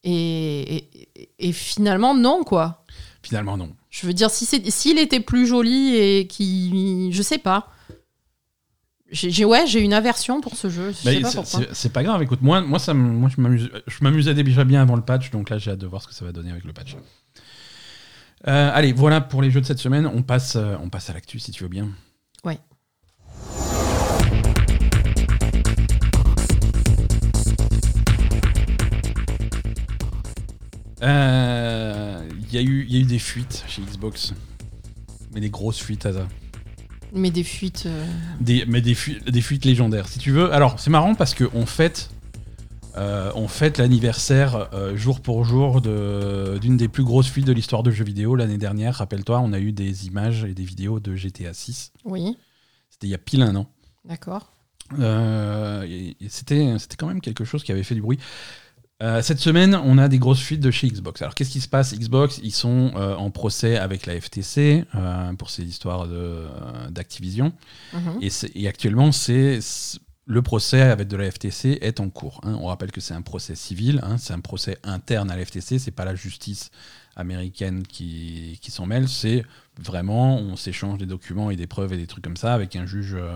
Et, 0.04 1.52
finalement, 1.54 2.16
non, 2.16 2.44
quoi. 2.44 2.84
Finalement, 3.22 3.58
non. 3.58 3.70
Je 3.92 4.08
veux 4.08 4.14
dire, 4.14 4.32
si 4.32 4.46
s'il 4.72 4.98
était 4.98 5.20
plus 5.20 5.46
joli 5.46 5.96
et 5.96 6.28
qui. 6.28 7.12
Je 7.12 7.22
sais 7.22 7.38
pas. 7.38 7.68
J'ai 9.12 9.44
ouais, 9.44 9.68
j'ai 9.68 9.82
une 9.82 9.94
aversion 9.94 10.40
pour 10.40 10.56
ce 10.56 10.70
jeu. 10.70 10.92
Je 10.94 11.22
pas 11.22 11.74
c'est- 11.74 11.90
pas 11.92 12.02
grave, 12.02 12.24
écoute, 12.24 12.42
moi, 12.42 12.62
moi, 12.62 12.80
ça, 12.80 12.94
moi 12.94 13.30
je 13.36 13.42
m'amuse- 13.42 13.70
je 13.86 13.98
m'amusais 14.04 14.34
déjà 14.34 14.64
bien 14.64 14.82
avant 14.82 14.96
le 14.96 15.02
patch, 15.02 15.32
donc 15.32 15.50
là 15.50 15.58
j'ai 15.58 15.72
hâte 15.72 15.80
de 15.80 15.86
voir 15.88 16.02
ce 16.02 16.08
que 16.08 16.14
ça 16.14 16.24
va 16.24 16.32
donner 16.32 16.50
avec 16.50 16.64
le 16.64 16.72
patch. 16.72 16.96
Euh, 18.48 18.72
allez, 18.74 18.92
voilà 18.94 19.22
pour 19.22 19.42
les 19.42 19.52
jeux 19.52 19.62
de 19.62 19.66
cette 19.66 19.80
semaine. 19.80 20.08
On 20.08 20.24
passe, 20.24 20.56
euh, 20.56 20.76
on 20.82 20.90
passe 20.90 21.10
à 21.10 21.14
l'actu 21.14 21.40
si 21.40 21.52
tu 21.52 21.64
veux 21.64 21.70
bien. 21.70 21.90
Ouais. 22.44 22.60
Euh, 31.04 32.28
Il 32.50 32.56
y, 32.56 32.58
a 32.58 32.62
eu- 32.62 32.86
il 32.88 32.94
y 32.94 32.98
a 32.98 33.02
eu 33.02 33.06
des 33.06 33.20
fuites 33.20 33.64
chez 33.70 33.82
Xbox. 33.82 34.34
Mais 35.34 35.40
des 35.40 35.50
grosses 35.50 35.80
fuites, 35.80 36.06
Asa. 36.06 36.28
Mais 37.14 37.32
des 37.32 37.44
fuites. 37.46 37.84
euh, 37.86 38.06
Des, 38.42 38.66
mais 38.68 38.82
des 38.82 38.94
fuites, 38.94 39.30
des 39.30 39.42
fuites 39.42 39.64
légendaires, 39.64 40.08
si 40.10 40.20
tu 40.20 40.32
veux. 40.32 40.52
Alors, 40.54 40.80
c'est 40.82 40.90
marrant 40.90 41.16
parce 41.16 41.34
qu'on 41.34 41.66
fête, 41.66 42.10
euh, 42.98 43.32
on 43.36 43.48
fête 43.48 43.78
l'anniversaire 43.78 44.70
euh, 44.74 44.96
jour 44.96 45.22
pour 45.22 45.44
jour 45.46 45.82
de- 45.82 46.58
d'une 46.62 46.78
des 46.78 46.88
plus 46.88 47.04
grosses 47.04 47.28
fuites 47.30 47.46
de 47.48 47.54
l'histoire 47.54 47.84
de 47.84 47.92
jeux 47.92 48.04
vidéo. 48.04 48.36
L'année 48.36 48.58
dernière, 48.58 48.96
rappelle-toi, 48.96 49.40
on 49.40 49.54
a 49.54 49.60
eu 49.60 49.72
des 49.72 50.08
images 50.08 50.44
et 50.44 50.54
des 50.54 50.64
vidéos 50.64 51.00
de 51.00 51.16
GTA 51.16 51.54
6. 51.54 51.92
Oui, 52.06 52.38
C'était 52.90 53.08
il 53.08 53.12
y 53.12 53.16
a 53.16 53.18
pile 53.20 53.44
un 53.44 53.56
an. 53.56 53.68
d'accord. 54.06 54.52
Euh, 55.00 55.84
et- 55.88 56.18
et 56.20 56.28
C'était 56.30 56.76
quand 56.98 57.08
même 57.08 57.22
quelque 57.22 57.46
chose 57.46 57.64
qui 57.64 57.72
avait 57.72 57.84
fait 57.84 57.96
du 57.96 58.02
bruit. 58.02 58.20
Euh, 59.02 59.22
cette 59.24 59.40
semaine, 59.40 59.74
on 59.84 59.98
a 59.98 60.08
des 60.10 60.20
grosses 60.20 60.42
fuites 60.42 60.60
de 60.60 60.70
chez 60.70 60.88
Xbox. 60.88 61.22
Alors, 61.24 61.34
qu'est-ce 61.34 61.50
qui 61.50 61.62
se 61.62 61.68
passe? 61.68 61.94
Xbox, 61.96 62.40
ils 62.44 62.52
sont 62.52 62.92
en 62.96 63.32
procès 63.32 63.78
avec 63.78 64.06
la 64.06 64.20
FTC 64.20 64.84
pour 65.40 65.50
ces 65.50 65.64
histoires 65.64 66.08
d'Activision. 66.90 67.52
Mhm. 67.94 68.20
Et, 68.56 68.68
actuellement, 68.68 69.12
c'est- 69.12 69.60
le 70.32 70.41
procès 70.41 70.82
avec 70.82 71.08
de 71.10 71.17
la 71.17 71.30
FTC 71.30 71.78
est 71.82 72.00
en 72.00 72.10
cours. 72.10 72.39
hein. 72.44 72.58
On 72.62 72.67
rappelle 72.67 72.91
que 72.91 73.02
c'est 73.02 73.13
un 73.13 73.22
procès 73.22 73.56
civil, 73.56 74.00
hein, 74.04 74.17
c'est 74.17 74.34
un 74.34 74.39
procès 74.39 74.78
interne 74.84 75.30
à 75.30 75.36
la 75.36 75.44
FTC, 75.46 75.78
c'est 75.78 75.91
pas 75.91 76.06
la 76.06 76.15
justice 76.15 76.72
américaine 77.17 77.84
qui, 77.86 78.58
qui 78.62 78.72
s'en 78.72 78.86
mêle, 78.86 79.10
c'est 79.10 79.44
vraiment 79.78 80.38
on 80.38 80.56
s'échange 80.56 80.98
des 81.00 81.06
documents 81.06 81.52
et 81.52 81.58
des 81.58 81.67
preuves 81.67 81.91
et 81.91 81.98
des 81.98 82.08
trucs 82.08 82.24
comme 82.24 82.38
ça 82.38 82.54
avec 82.54 82.78
un 82.78 82.86
juge, 82.86 83.15
euh, 83.20 83.30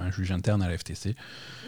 un 0.00 0.10
juge 0.10 0.32
interne 0.32 0.62
à 0.62 0.68
la 0.68 0.76
FTC. 0.76 1.14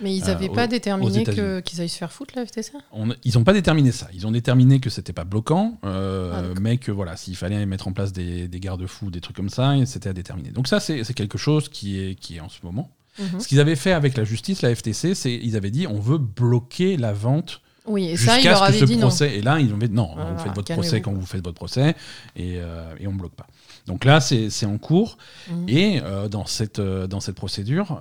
Mais 0.03 0.17
ils 0.17 0.25
Euh, 0.25 0.27
n'avaient 0.27 0.49
aux- 0.49 0.53
pas 0.53 0.65
aux 0.65 0.69
déterminé 0.69 1.23
qu'ils 1.63 1.81
aillent 1.81 1.89
se 1.89 1.99
faire 1.99 2.13
foutre, 2.13 2.35
la 2.37 2.45
FTC 2.45 2.73
On- 2.91 3.15
ils 3.25 3.35
n'ont 3.35 3.45
pas 3.45 3.53
déterminé 3.53 3.93
ça. 3.93 4.09
Ils 4.13 4.27
ont 4.27 4.33
déterminé 4.33 4.81
que 4.81 4.91
c'était 4.91 5.13
pas 5.13 5.25
bloquant, 5.25 5.79
euh, 5.85 6.33
Ah, 6.57 6.61
mais 6.61 6.79
que 6.79 6.91
voilà, 6.91 7.17
s'il 7.17 7.37
fallait 7.37 7.65
mettre 7.67 7.87
en 7.87 7.93
place 7.93 8.13
des, 8.13 8.49
des 8.49 8.59
garde-fous, 8.61 9.11
des 9.13 9.21
trucs 9.21 9.37
comme 9.37 9.49
ça, 9.51 9.75
c'était 9.87 10.09
à 10.09 10.13
déterminer. 10.13 10.51
Donc 10.51 10.67
ça, 10.67 10.81
c'est 10.81 11.05
c'est 11.05 11.15
quelque 11.15 11.39
chose 11.39 11.69
qui 11.69 12.01
est, 12.01 12.15
qui 12.17 12.37
est 12.37 12.41
en 12.41 12.49
ce 12.49 12.59
moment. 12.65 12.91
Mhm. 13.19 13.41
Ce 13.41 13.49
qu'ils 13.49 13.61
avaient 13.61 13.77
fait 13.77 13.93
avec 13.93 14.17
la 14.17 14.25
justice, 14.25 14.63
la 14.63 14.75
FTC, 14.75 15.15
c'est 15.15 15.35
ils 15.35 15.57
avaient 15.57 15.71
dit 15.71 15.87
on 15.87 16.01
veut 16.01 16.19
bloquer 16.19 16.97
la 16.97 17.13
vente 17.13 17.61
Oui, 17.87 18.07
et 18.07 18.17
ça, 18.17 18.35
jusqu'à 18.35 18.51
leur 18.51 18.59
ce 18.59 18.63
que 18.65 18.69
avaient 18.69 18.79
ce 18.79 18.85
dit 18.85 18.95
non. 18.97 19.09
procès. 19.09 19.37
Et 19.37 19.43
là, 19.43 19.59
ils 19.61 19.73
ont 19.75 19.79
dit 19.79 19.89
non, 19.91 20.11
Voilà, 20.15 20.33
vous 20.33 20.43
faites 20.43 20.55
votre 20.55 20.73
procès 20.73 21.01
quand 21.03 21.13
vous 21.13 21.27
faites 21.27 21.45
votre 21.45 21.57
procès 21.57 21.95
et, 22.37 22.55
euh, 22.57 22.95
et 22.99 23.07
on 23.07 23.13
bloque 23.13 23.35
pas. 23.35 23.47
Donc 23.87 24.05
là, 24.05 24.21
c'est 24.21 24.67
en 24.67 24.79
cours. 24.79 25.19
Mhm. 25.51 25.69
Et 25.69 26.01
euh, 26.03 26.29
dans, 26.29 26.47
cette, 26.47 26.79
euh, 26.79 27.07
dans 27.07 27.21
cette 27.21 27.37
procédure, 27.37 28.01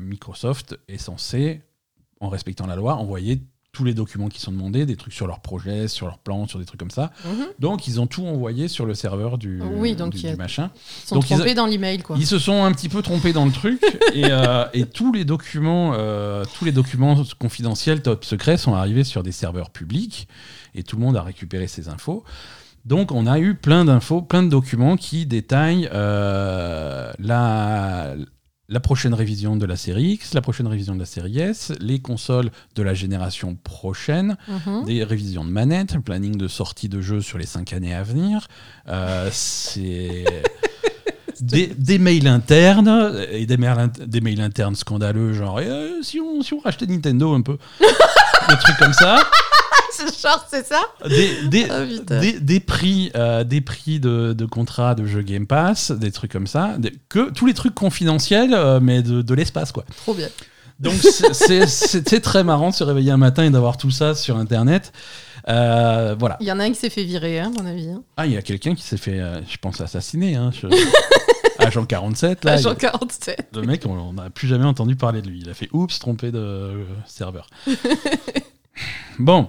Microsoft 0.00 0.76
est 0.88 0.98
censé, 0.98 1.62
en 2.20 2.28
respectant 2.28 2.66
la 2.66 2.76
loi, 2.76 2.94
envoyer 2.96 3.42
tous 3.72 3.84
les 3.84 3.94
documents 3.94 4.28
qui 4.28 4.38
sont 4.38 4.52
demandés, 4.52 4.84
des 4.84 4.96
trucs 4.96 5.14
sur 5.14 5.26
leur 5.26 5.40
projet, 5.40 5.88
sur 5.88 6.06
leur 6.06 6.18
plan, 6.18 6.46
sur 6.46 6.58
des 6.58 6.66
trucs 6.66 6.78
comme 6.78 6.90
ça. 6.90 7.10
Mhm. 7.24 7.46
Donc 7.58 7.88
ils 7.88 8.00
ont 8.02 8.06
tout 8.06 8.26
envoyé 8.26 8.68
sur 8.68 8.84
le 8.84 8.92
serveur 8.92 9.38
du, 9.38 9.62
Oui, 9.62 9.96
donc 9.96 10.12
du- 10.12 10.18
il 10.18 10.24
y 10.24 10.28
a- 10.28 10.32
du 10.32 10.36
machin. 10.36 10.70
Ils 11.04 11.08
sont 11.08 11.14
Donc, 11.14 11.30
ils- 11.30 11.36
trompés 11.36 11.54
dans 11.54 11.64
l'email, 11.66 11.98
quoi. 12.02 12.16
Ils 12.18 12.26
se 12.26 12.38
sont 12.38 12.62
un 12.64 12.70
petit 12.72 12.90
peu 12.90 13.00
trompés 13.00 13.32
dans 13.32 13.46
le 13.46 13.50
truc 13.50 13.80
et, 14.14 14.24
euh, 14.26 14.66
et 14.74 14.84
tous 14.84 15.10
les 15.12 15.24
documents, 15.24 15.94
euh, 15.94 16.44
tous 16.58 16.66
les 16.66 16.72
documents 16.72 17.16
confidentiels, 17.38 18.02
top 18.02 18.26
secrets, 18.26 18.58
sont 18.58 18.74
arrivés 18.74 19.04
sur 19.04 19.22
des 19.22 19.32
serveurs 19.32 19.70
publics 19.70 20.28
et 20.74 20.82
tout 20.82 20.96
le 20.96 21.02
monde 21.02 21.16
a 21.16 21.22
récupéré 21.22 21.66
ces 21.66 21.88
infos. 21.88 22.24
Donc 22.84 23.10
on 23.10 23.26
a 23.26 23.38
eu 23.38 23.54
plein 23.54 23.86
d'infos, 23.86 24.20
plein 24.20 24.42
de 24.42 24.48
documents 24.50 24.96
qui 24.96 25.24
détaillent 25.24 25.88
euh, 25.94 27.10
la, 27.18 28.16
la 28.72 28.80
prochaine 28.80 29.14
révision 29.14 29.54
de 29.56 29.66
la 29.66 29.76
série 29.76 30.12
X, 30.14 30.34
la 30.34 30.40
prochaine 30.40 30.66
révision 30.66 30.94
de 30.94 31.00
la 31.00 31.06
série 31.06 31.38
S, 31.38 31.72
les 31.80 32.00
consoles 32.00 32.50
de 32.74 32.82
la 32.82 32.94
génération 32.94 33.56
prochaine, 33.62 34.36
Mhm. 34.48 34.84
des 34.86 35.04
révisions 35.04 35.44
de 35.44 35.50
manettes, 35.50 35.94
le 35.94 36.00
planning 36.00 36.36
de 36.36 36.48
sortie 36.48 36.88
de 36.88 37.00
jeux 37.00 37.20
sur 37.20 37.38
les 37.38 37.46
cinq 37.46 37.72
années 37.72 37.94
à 37.94 38.02
venir. 38.02 38.48
Euh, 38.88 39.28
c'est 39.30 40.24
des, 41.40 41.66
des 41.68 41.98
mails 41.98 42.26
internes 42.28 43.14
et 43.30 43.46
des 43.46 43.56
mails, 43.56 43.78
int- 43.78 44.06
des 44.06 44.20
mails 44.20 44.40
internes 44.40 44.74
scandaleux, 44.74 45.32
genre 45.34 45.58
euh, 45.62 46.00
si, 46.02 46.18
on, 46.20 46.42
si 46.42 46.54
on 46.54 46.60
rachetait 46.60 46.86
Nintendo 46.86 47.34
un 47.34 47.42
peu. 47.42 47.58
des 48.48 48.56
trucs 48.56 48.76
comme 48.78 48.92
ça. 48.94 49.18
Genre, 50.22 50.46
c'est 50.50 50.66
ça 50.66 50.80
Des, 51.08 51.48
des, 51.48 51.66
Ah, 51.70 51.84
des, 52.20 52.40
des 52.40 52.60
prix, 52.60 53.10
euh, 53.16 53.44
des 53.44 53.60
prix 53.60 54.00
de, 54.00 54.32
de 54.32 54.44
contrats 54.46 54.94
de 54.94 55.06
jeux 55.06 55.22
Game 55.22 55.46
Pass, 55.46 55.90
des 55.92 56.10
trucs 56.12 56.32
comme 56.32 56.46
ça. 56.46 56.76
Des- 56.78 56.92
que, 57.08 57.30
tous 57.30 57.46
les 57.46 57.54
trucs 57.54 57.74
confidentiels, 57.74 58.54
euh, 58.54 58.80
mais 58.80 59.02
de, 59.02 59.22
de 59.22 59.34
l'espace, 59.34 59.72
quoi. 59.72 59.84
Trop 59.96 60.14
bien. 60.14 60.28
Donc 60.80 60.94
c'est- 60.94 61.66
c'était 61.66 62.18
très 62.20 62.42
marrant 62.42 62.70
de 62.70 62.74
se 62.74 62.82
réveiller 62.82 63.12
un 63.12 63.16
matin 63.16 63.44
et 63.44 63.50
d'avoir 63.50 63.76
tout 63.76 63.90
ça 63.92 64.14
sur 64.14 64.36
Internet. 64.36 64.92
Euh, 65.48 66.14
voilà. 66.18 66.36
Il 66.40 66.46
y 66.46 66.52
en 66.52 66.58
a 66.60 66.64
un 66.64 66.70
qui 66.70 66.76
s'est 66.78 66.90
fait 66.90 67.04
virer, 67.04 67.38
hein, 67.40 67.52
à 67.56 67.62
mon 67.62 67.68
avis. 67.68 67.88
Hein. 67.90 68.02
Ah, 68.16 68.26
il 68.26 68.32
y 68.32 68.36
a 68.36 68.42
quelqu'un 68.42 68.74
qui 68.74 68.82
s'est 68.82 68.96
fait, 68.96 69.20
euh, 69.20 69.40
je 69.48 69.56
pense, 69.58 69.80
assassiner. 69.80 70.34
Hein, 70.36 70.50
je- 70.52 70.66
Agent 71.58 71.84
47, 71.84 72.44
là. 72.44 72.52
Agent 72.52 72.72
il- 72.72 72.76
47. 72.78 73.48
Le 73.54 73.62
mec, 73.62 73.82
on 73.86 74.12
n'a 74.14 74.30
plus 74.30 74.48
jamais 74.48 74.64
entendu 74.64 74.96
parler 74.96 75.20
de 75.22 75.28
lui. 75.28 75.40
Il 75.42 75.50
a 75.50 75.54
fait 75.54 75.68
oups, 75.72 75.96
trompé 76.00 76.32
de 76.32 76.38
euh, 76.38 76.84
serveur. 77.06 77.46
bon. 79.18 79.48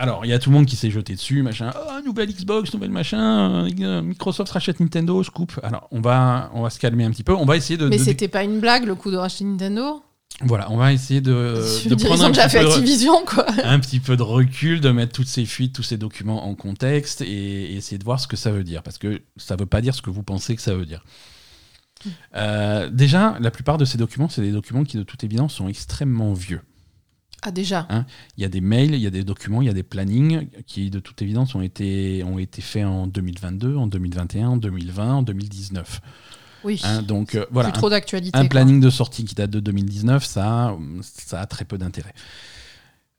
Alors, 0.00 0.24
il 0.24 0.28
y 0.28 0.32
a 0.32 0.38
tout 0.38 0.50
le 0.50 0.56
monde 0.56 0.66
qui 0.66 0.76
s'est 0.76 0.90
jeté 0.92 1.14
dessus, 1.14 1.42
machin. 1.42 1.72
Oh, 1.74 2.00
nouvelle 2.06 2.32
Xbox, 2.32 2.72
nouvelle 2.72 2.90
machin. 2.92 3.66
euh, 3.80 4.00
Microsoft 4.00 4.52
rachète 4.52 4.78
Nintendo, 4.78 5.22
scoop. 5.24 5.58
Alors, 5.64 5.88
on 5.90 6.00
va, 6.00 6.50
on 6.54 6.62
va 6.62 6.70
se 6.70 6.78
calmer 6.78 7.02
un 7.04 7.10
petit 7.10 7.24
peu. 7.24 7.34
On 7.34 7.44
va 7.44 7.56
essayer 7.56 7.76
de. 7.76 7.88
Mais 7.88 7.98
de- 7.98 8.02
c'était 8.02 8.28
pas 8.28 8.44
une 8.44 8.60
blague, 8.60 8.84
le 8.84 8.94
coup 8.94 9.10
de 9.10 9.16
racheter 9.16 9.44
Nintendo? 9.44 10.02
Voilà, 10.42 10.70
on 10.70 10.76
va 10.76 10.92
essayer 10.92 11.20
de, 11.20 11.56
Je 11.82 11.84
de 11.84 11.90
veux 11.90 11.96
dire, 11.96 12.06
prendre 12.06 12.22
Ils 12.22 12.24
ont 12.24 12.26
un 12.26 12.30
déjà 12.30 12.42
petit, 12.44 12.52
fait 12.52 12.58
peu 12.62 12.64
de, 12.66 12.70
Activision, 12.70 13.24
quoi. 13.26 13.46
un 13.64 13.80
petit 13.80 13.98
peu 13.98 14.16
de 14.16 14.22
recul, 14.22 14.80
de 14.80 14.90
mettre 14.92 15.12
toutes 15.12 15.26
ces 15.26 15.44
fuites, 15.44 15.74
tous 15.74 15.82
ces 15.82 15.96
documents 15.96 16.46
en 16.46 16.54
contexte 16.54 17.22
et, 17.22 17.26
et 17.72 17.76
essayer 17.76 17.98
de 17.98 18.04
voir 18.04 18.20
ce 18.20 18.28
que 18.28 18.36
ça 18.36 18.52
veut 18.52 18.62
dire. 18.62 18.84
Parce 18.84 18.98
que 18.98 19.20
ça 19.36 19.56
veut 19.56 19.66
pas 19.66 19.80
dire 19.80 19.96
ce 19.96 20.02
que 20.02 20.10
vous 20.10 20.22
pensez 20.22 20.54
que 20.54 20.62
ça 20.62 20.74
veut 20.74 20.86
dire. 20.86 21.02
Euh, 22.36 22.88
déjà, 22.90 23.36
la 23.40 23.50
plupart 23.50 23.78
de 23.78 23.84
ces 23.84 23.98
documents, 23.98 24.28
c'est 24.28 24.42
des 24.42 24.52
documents 24.52 24.84
qui, 24.84 24.96
de 24.96 25.02
toute 25.02 25.24
évidence, 25.24 25.54
sont 25.54 25.66
extrêmement 25.68 26.32
vieux. 26.34 26.60
Ah, 27.42 27.50
déjà. 27.52 27.86
Il 28.36 28.42
y 28.42 28.44
a 28.44 28.48
des 28.48 28.60
mails, 28.60 28.94
il 28.94 29.00
y 29.00 29.06
a 29.06 29.10
des 29.10 29.22
documents, 29.24 29.62
il 29.62 29.66
y 29.66 29.70
a 29.70 29.74
des 29.74 29.82
plannings 29.84 30.48
qui, 30.66 30.90
de 30.90 30.98
toute 30.98 31.22
évidence, 31.22 31.54
ont 31.54 31.60
été, 31.60 32.24
ont 32.24 32.38
été 32.38 32.60
faits 32.62 32.84
en 32.84 33.06
2022, 33.06 33.76
en 33.76 33.86
2021, 33.86 34.48
en 34.48 34.56
2020, 34.56 35.14
en 35.14 35.22
2019. 35.22 36.00
Oui. 36.64 36.80
Hein, 36.84 37.02
donc 37.02 37.36
euh, 37.36 37.46
voilà, 37.52 37.68
Plus 37.70 37.78
trop 37.78 37.88
d'actualité. 37.88 38.36
un 38.36 38.46
planning 38.46 38.80
de 38.80 38.90
sortie 38.90 39.24
qui 39.24 39.36
date 39.36 39.50
de 39.50 39.60
2019, 39.60 40.24
ça, 40.24 40.76
ça 41.02 41.40
a 41.40 41.46
très 41.46 41.64
peu 41.64 41.78
d'intérêt. 41.78 42.12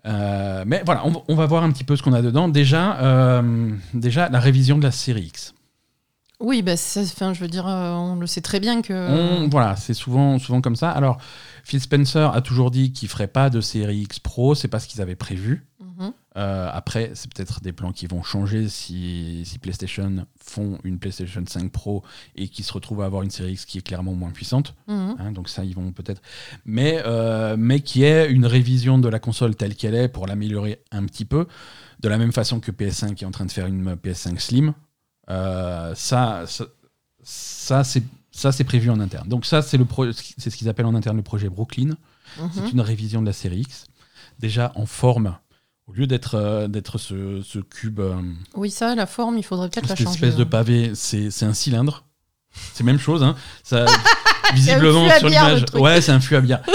Euh, 0.05 0.63
mais 0.65 0.81
voilà, 0.85 1.05
on, 1.05 1.11
va- 1.11 1.21
on 1.27 1.35
va 1.35 1.45
voir 1.45 1.63
un 1.63 1.71
petit 1.71 1.83
peu 1.83 1.95
ce 1.95 2.03
qu'on 2.03 2.13
a 2.13 2.21
dedans. 2.21 2.47
Déjà, 2.49 2.99
euh, 3.01 3.71
déjà, 3.93 4.29
la 4.29 4.39
révision 4.39 4.77
de 4.77 4.83
la 4.83 4.91
série 4.91 5.23
X. 5.27 5.53
Oui, 6.39 6.61
bah, 6.61 6.77
ça, 6.77 7.01
enfin, 7.01 7.33
je 7.33 7.41
veux 7.41 7.49
dire, 7.49 7.65
on 7.65 8.15
le 8.15 8.25
sait 8.27 8.39
très 8.41 8.59
bien 8.61 8.81
que. 8.81 8.93
On- 8.93 9.49
voilà, 9.49 9.75
c'est 9.75 9.93
souvent, 9.93 10.39
souvent 10.39 10.61
comme 10.61 10.77
ça. 10.77 10.89
Alors, 10.91 11.17
Phil 11.63 11.81
Spencer 11.81 12.31
a 12.33 12.41
toujours 12.41 12.71
dit 12.71 12.91
qu'il 12.91 13.07
ferait 13.09 13.27
pas 13.27 13.49
de 13.49 13.61
série 13.61 13.99
X 13.99 14.19
Pro, 14.19 14.55
c'est 14.55 14.67
pas 14.67 14.79
ce 14.79 14.87
qu'ils 14.87 15.01
avaient 15.01 15.15
prévu. 15.15 15.67
Mhm. 15.79 16.13
Euh, 16.37 16.69
après, 16.71 17.11
c'est 17.15 17.31
peut-être 17.33 17.61
des 17.61 17.73
plans 17.73 17.91
qui 17.91 18.07
vont 18.07 18.23
changer 18.23 18.69
si, 18.69 19.41
si 19.45 19.59
PlayStation 19.59 20.25
font 20.37 20.77
une 20.83 20.99
PlayStation 20.99 21.43
5 21.45 21.71
Pro 21.71 22.03
et 22.35 22.47
qui 22.47 22.63
se 22.63 22.71
retrouvent 22.71 23.01
à 23.01 23.05
avoir 23.05 23.23
une 23.23 23.31
série 23.31 23.53
X 23.53 23.65
qui 23.65 23.79
est 23.79 23.81
clairement 23.81 24.13
moins 24.13 24.31
puissante. 24.31 24.75
Mhm. 24.87 25.15
Hein, 25.19 25.31
donc 25.31 25.49
ça, 25.49 25.63
ils 25.65 25.75
vont 25.75 25.91
peut-être. 25.91 26.21
Mais, 26.65 27.01
euh, 27.05 27.55
mais 27.57 27.81
qui 27.81 28.03
est 28.03 28.29
une 28.29 28.45
révision 28.45 28.97
de 28.97 29.09
la 29.09 29.19
console 29.19 29.55
telle 29.55 29.75
qu'elle 29.75 29.95
est 29.95 30.07
pour 30.07 30.27
l'améliorer 30.27 30.81
un 30.91 31.05
petit 31.05 31.25
peu, 31.25 31.47
de 31.99 32.09
la 32.09 32.17
même 32.17 32.31
façon 32.31 32.59
que 32.59 32.71
PS5 32.71 33.21
est 33.21 33.25
en 33.25 33.31
train 33.31 33.45
de 33.45 33.51
faire 33.51 33.67
une 33.67 33.95
PS5 33.95 34.39
Slim. 34.39 34.73
Euh, 35.29 35.93
ça, 35.95 36.45
ça, 36.47 36.65
ça, 37.21 37.83
c'est 37.83 38.03
ça, 38.31 38.51
c'est 38.51 38.63
prévu 38.63 38.89
en 38.89 38.99
interne. 38.99 39.27
Donc 39.27 39.45
ça, 39.45 39.61
c'est 39.61 39.77
le 39.77 39.85
pro- 39.85 40.11
c'est 40.11 40.49
ce 40.49 40.55
qu'ils 40.55 40.69
appellent 40.69 40.85
en 40.85 40.95
interne 40.95 41.17
le 41.17 41.23
projet 41.23 41.49
Brooklyn. 41.49 41.95
Mhm. 42.39 42.49
C'est 42.53 42.71
une 42.71 42.81
révision 42.81 43.21
de 43.21 43.25
la 43.27 43.33
série 43.33 43.61
X, 43.61 43.85
déjà 44.39 44.71
en 44.75 44.85
forme. 44.85 45.35
Au 45.87 45.93
lieu 45.93 46.05
d'être 46.05 46.35
euh, 46.35 46.67
d'être 46.67 46.99
ce, 46.99 47.41
ce 47.41 47.57
cube, 47.57 47.99
euh, 47.99 48.21
Oui, 48.53 48.69
ça, 48.69 48.93
la 48.93 49.07
forme, 49.07 49.37
il 49.39 49.43
faudrait 49.43 49.69
peut-être 49.69 49.89
la 49.89 49.95
cette 49.95 50.05
changer. 50.05 50.15
espèce 50.17 50.35
de 50.35 50.43
hein. 50.43 50.47
pavé, 50.47 50.91
c'est 50.93 51.43
un 51.43 51.53
cylindre. 51.53 52.05
C'est 52.73 52.83
même 52.83 52.99
chose. 52.99 53.23
Hein. 53.23 53.35
Ça, 53.63 53.85
visiblement 54.53 55.09
sur 55.17 55.29
l'image. 55.29 55.65
Ouais, 55.73 55.99
c'est 56.01 56.11
un 56.11 56.19
fût 56.19 56.35
à 56.35 56.41
bière. 56.41 56.61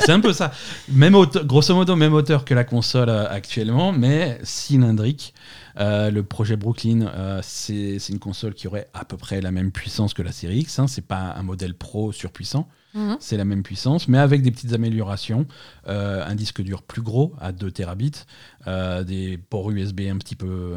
C'est 0.00 0.12
un 0.14 0.20
peu 0.20 0.32
ça. 0.32 0.52
Même 0.88 1.14
hauteur- 1.14 1.44
grosso 1.44 1.74
modo, 1.74 1.94
même 1.94 2.14
hauteur 2.14 2.44
que 2.46 2.54
la 2.54 2.64
console 2.64 3.10
euh, 3.10 3.28
actuellement, 3.30 3.92
mais 3.92 4.38
cylindrique. 4.42 5.34
Euh, 5.78 6.10
le 6.10 6.22
projet 6.24 6.56
Brooklyn, 6.56 7.02
euh, 7.02 7.40
c'est 7.42 7.96
une 8.08 8.18
console 8.18 8.54
qui 8.54 8.66
aurait 8.66 8.88
à 8.94 9.04
peu 9.04 9.16
près 9.16 9.40
la 9.40 9.50
même 9.52 9.70
puissance 9.70 10.12
que 10.12 10.22
la 10.22 10.32
série 10.32 10.58
X. 10.60 10.78
Hein. 10.78 10.86
C'est 10.88 11.06
pas 11.06 11.34
un 11.36 11.42
modèle 11.42 11.74
pro 11.74 12.10
surpuissant 12.12 12.68
Mhm. 12.94 13.18
c'est 13.20 13.36
la 13.36 13.44
même 13.44 13.62
puissance, 13.62 14.08
mais 14.08 14.16
avec 14.18 14.40
des 14.42 14.50
petites 14.50 14.72
améliorations. 14.72 15.46
Euh, 15.88 16.24
un 16.26 16.34
disque 16.34 16.62
dur 16.62 16.82
plus 16.82 17.02
gros, 17.02 17.34
à 17.38 17.52
2 17.52 17.70
terabits, 17.70 18.24
des 18.66 19.38
ports 19.50 19.70
USB 19.70 20.00
un 20.10 20.16
petit 20.18 20.36
peu. 20.36 20.74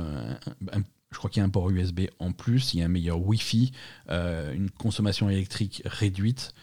un- 0.72 0.82
je 1.12 1.18
crois 1.18 1.30
qu'il 1.30 1.40
y 1.40 1.44
a 1.44 1.46
un 1.46 1.50
port 1.50 1.70
USB 1.70 2.02
en 2.20 2.32
plus, 2.32 2.74
il 2.74 2.80
y 2.80 2.84
a 2.84 2.86
un 2.86 2.90
meilleur 2.90 3.20
Wi-Fi, 3.26 3.72
une 4.10 4.70
consommation 4.78 5.30
électrique 5.30 5.82
réduite, 5.86 6.54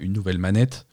une 0.00 0.12
nouvelle 0.12 0.38
manette, 0.38 0.86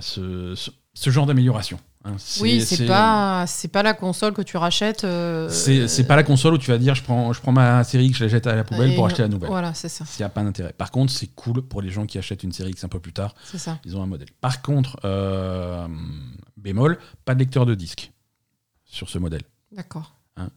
ce, 0.00 0.54
ce- 0.56 0.70
ce 0.94 1.10
genre 1.10 1.26
d'amélioration. 1.26 1.78
Hein. 2.04 2.16
Oui, 2.40 2.60
c'est 2.64 2.86
pas, 2.86 3.44
c'est 3.46 3.68
pas 3.68 3.82
la 3.82 3.94
console 3.94 4.32
que 4.32 4.42
tu 4.42 4.56
rachètes. 4.56 5.04
euh, 5.04 5.48
C'est 5.48 6.06
pas 6.06 6.16
la 6.16 6.22
console 6.22 6.54
où 6.54 6.58
tu 6.58 6.70
vas 6.70 6.78
dire 6.78 6.94
je 6.94 7.02
prends, 7.02 7.32
je 7.32 7.40
prends 7.40 7.52
ma 7.52 7.84
série 7.84 8.06
X, 8.06 8.18
je 8.18 8.24
la 8.24 8.28
jette 8.30 8.46
à 8.46 8.54
la 8.54 8.64
poubelle 8.64 8.92
et- 8.92 8.94
pour 8.96 9.06
acheter 9.06 9.22
la 9.22 9.28
nouvelle. 9.28 9.50
Voilà, 9.50 9.74
c'est 9.74 9.88
ça. 9.88 10.04
S'il 10.04 10.22
n'y 10.22 10.26
a 10.26 10.30
pas 10.30 10.42
d'intérêt. 10.42 10.72
Par 10.72 10.90
contre, 10.90 11.12
c'est 11.12 11.28
cool 11.28 11.62
pour 11.62 11.82
les 11.82 11.90
gens 11.90 12.06
qui 12.06 12.18
achètent 12.18 12.42
une 12.42 12.52
série 12.52 12.70
X 12.70 12.84
un 12.84 12.88
peu 12.88 13.00
plus 13.00 13.12
tard. 13.12 13.34
C'est 13.44 13.58
ça. 13.58 13.78
Ils 13.84 13.96
ont 13.96 14.02
un 14.02 14.06
modèle. 14.06 14.28
Par 14.40 14.62
contre, 14.62 14.98
euh, 15.04 15.86
bémol, 16.56 16.98
pas 17.24 17.34
de 17.34 17.40
lecteur 17.40 17.66
de 17.66 17.74
disque 17.74 18.12
sur 18.84 19.08
ce 19.08 19.18
modèle. 19.18 19.42
D'accord. 19.72 20.14
Hein. 20.36 20.50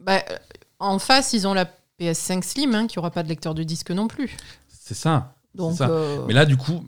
Bah, 0.00 0.22
euh, 0.30 0.36
en 0.78 0.98
face, 0.98 1.32
ils 1.32 1.46
ont 1.48 1.54
la 1.54 1.64
PS5 1.98 2.42
Slim, 2.44 2.74
hein, 2.74 2.86
qui 2.86 2.98
aura 2.98 3.10
pas 3.10 3.22
de 3.22 3.28
lecteur 3.28 3.54
de 3.54 3.62
disque 3.62 3.90
non 3.90 4.06
plus. 4.08 4.36
C'est 4.68 4.94
ça. 4.94 5.34
Donc, 5.54 5.76
ça. 5.78 5.88
euh, 5.88 6.24
Mais 6.28 6.34
là, 6.34 6.44
du 6.44 6.56
coup, 6.58 6.84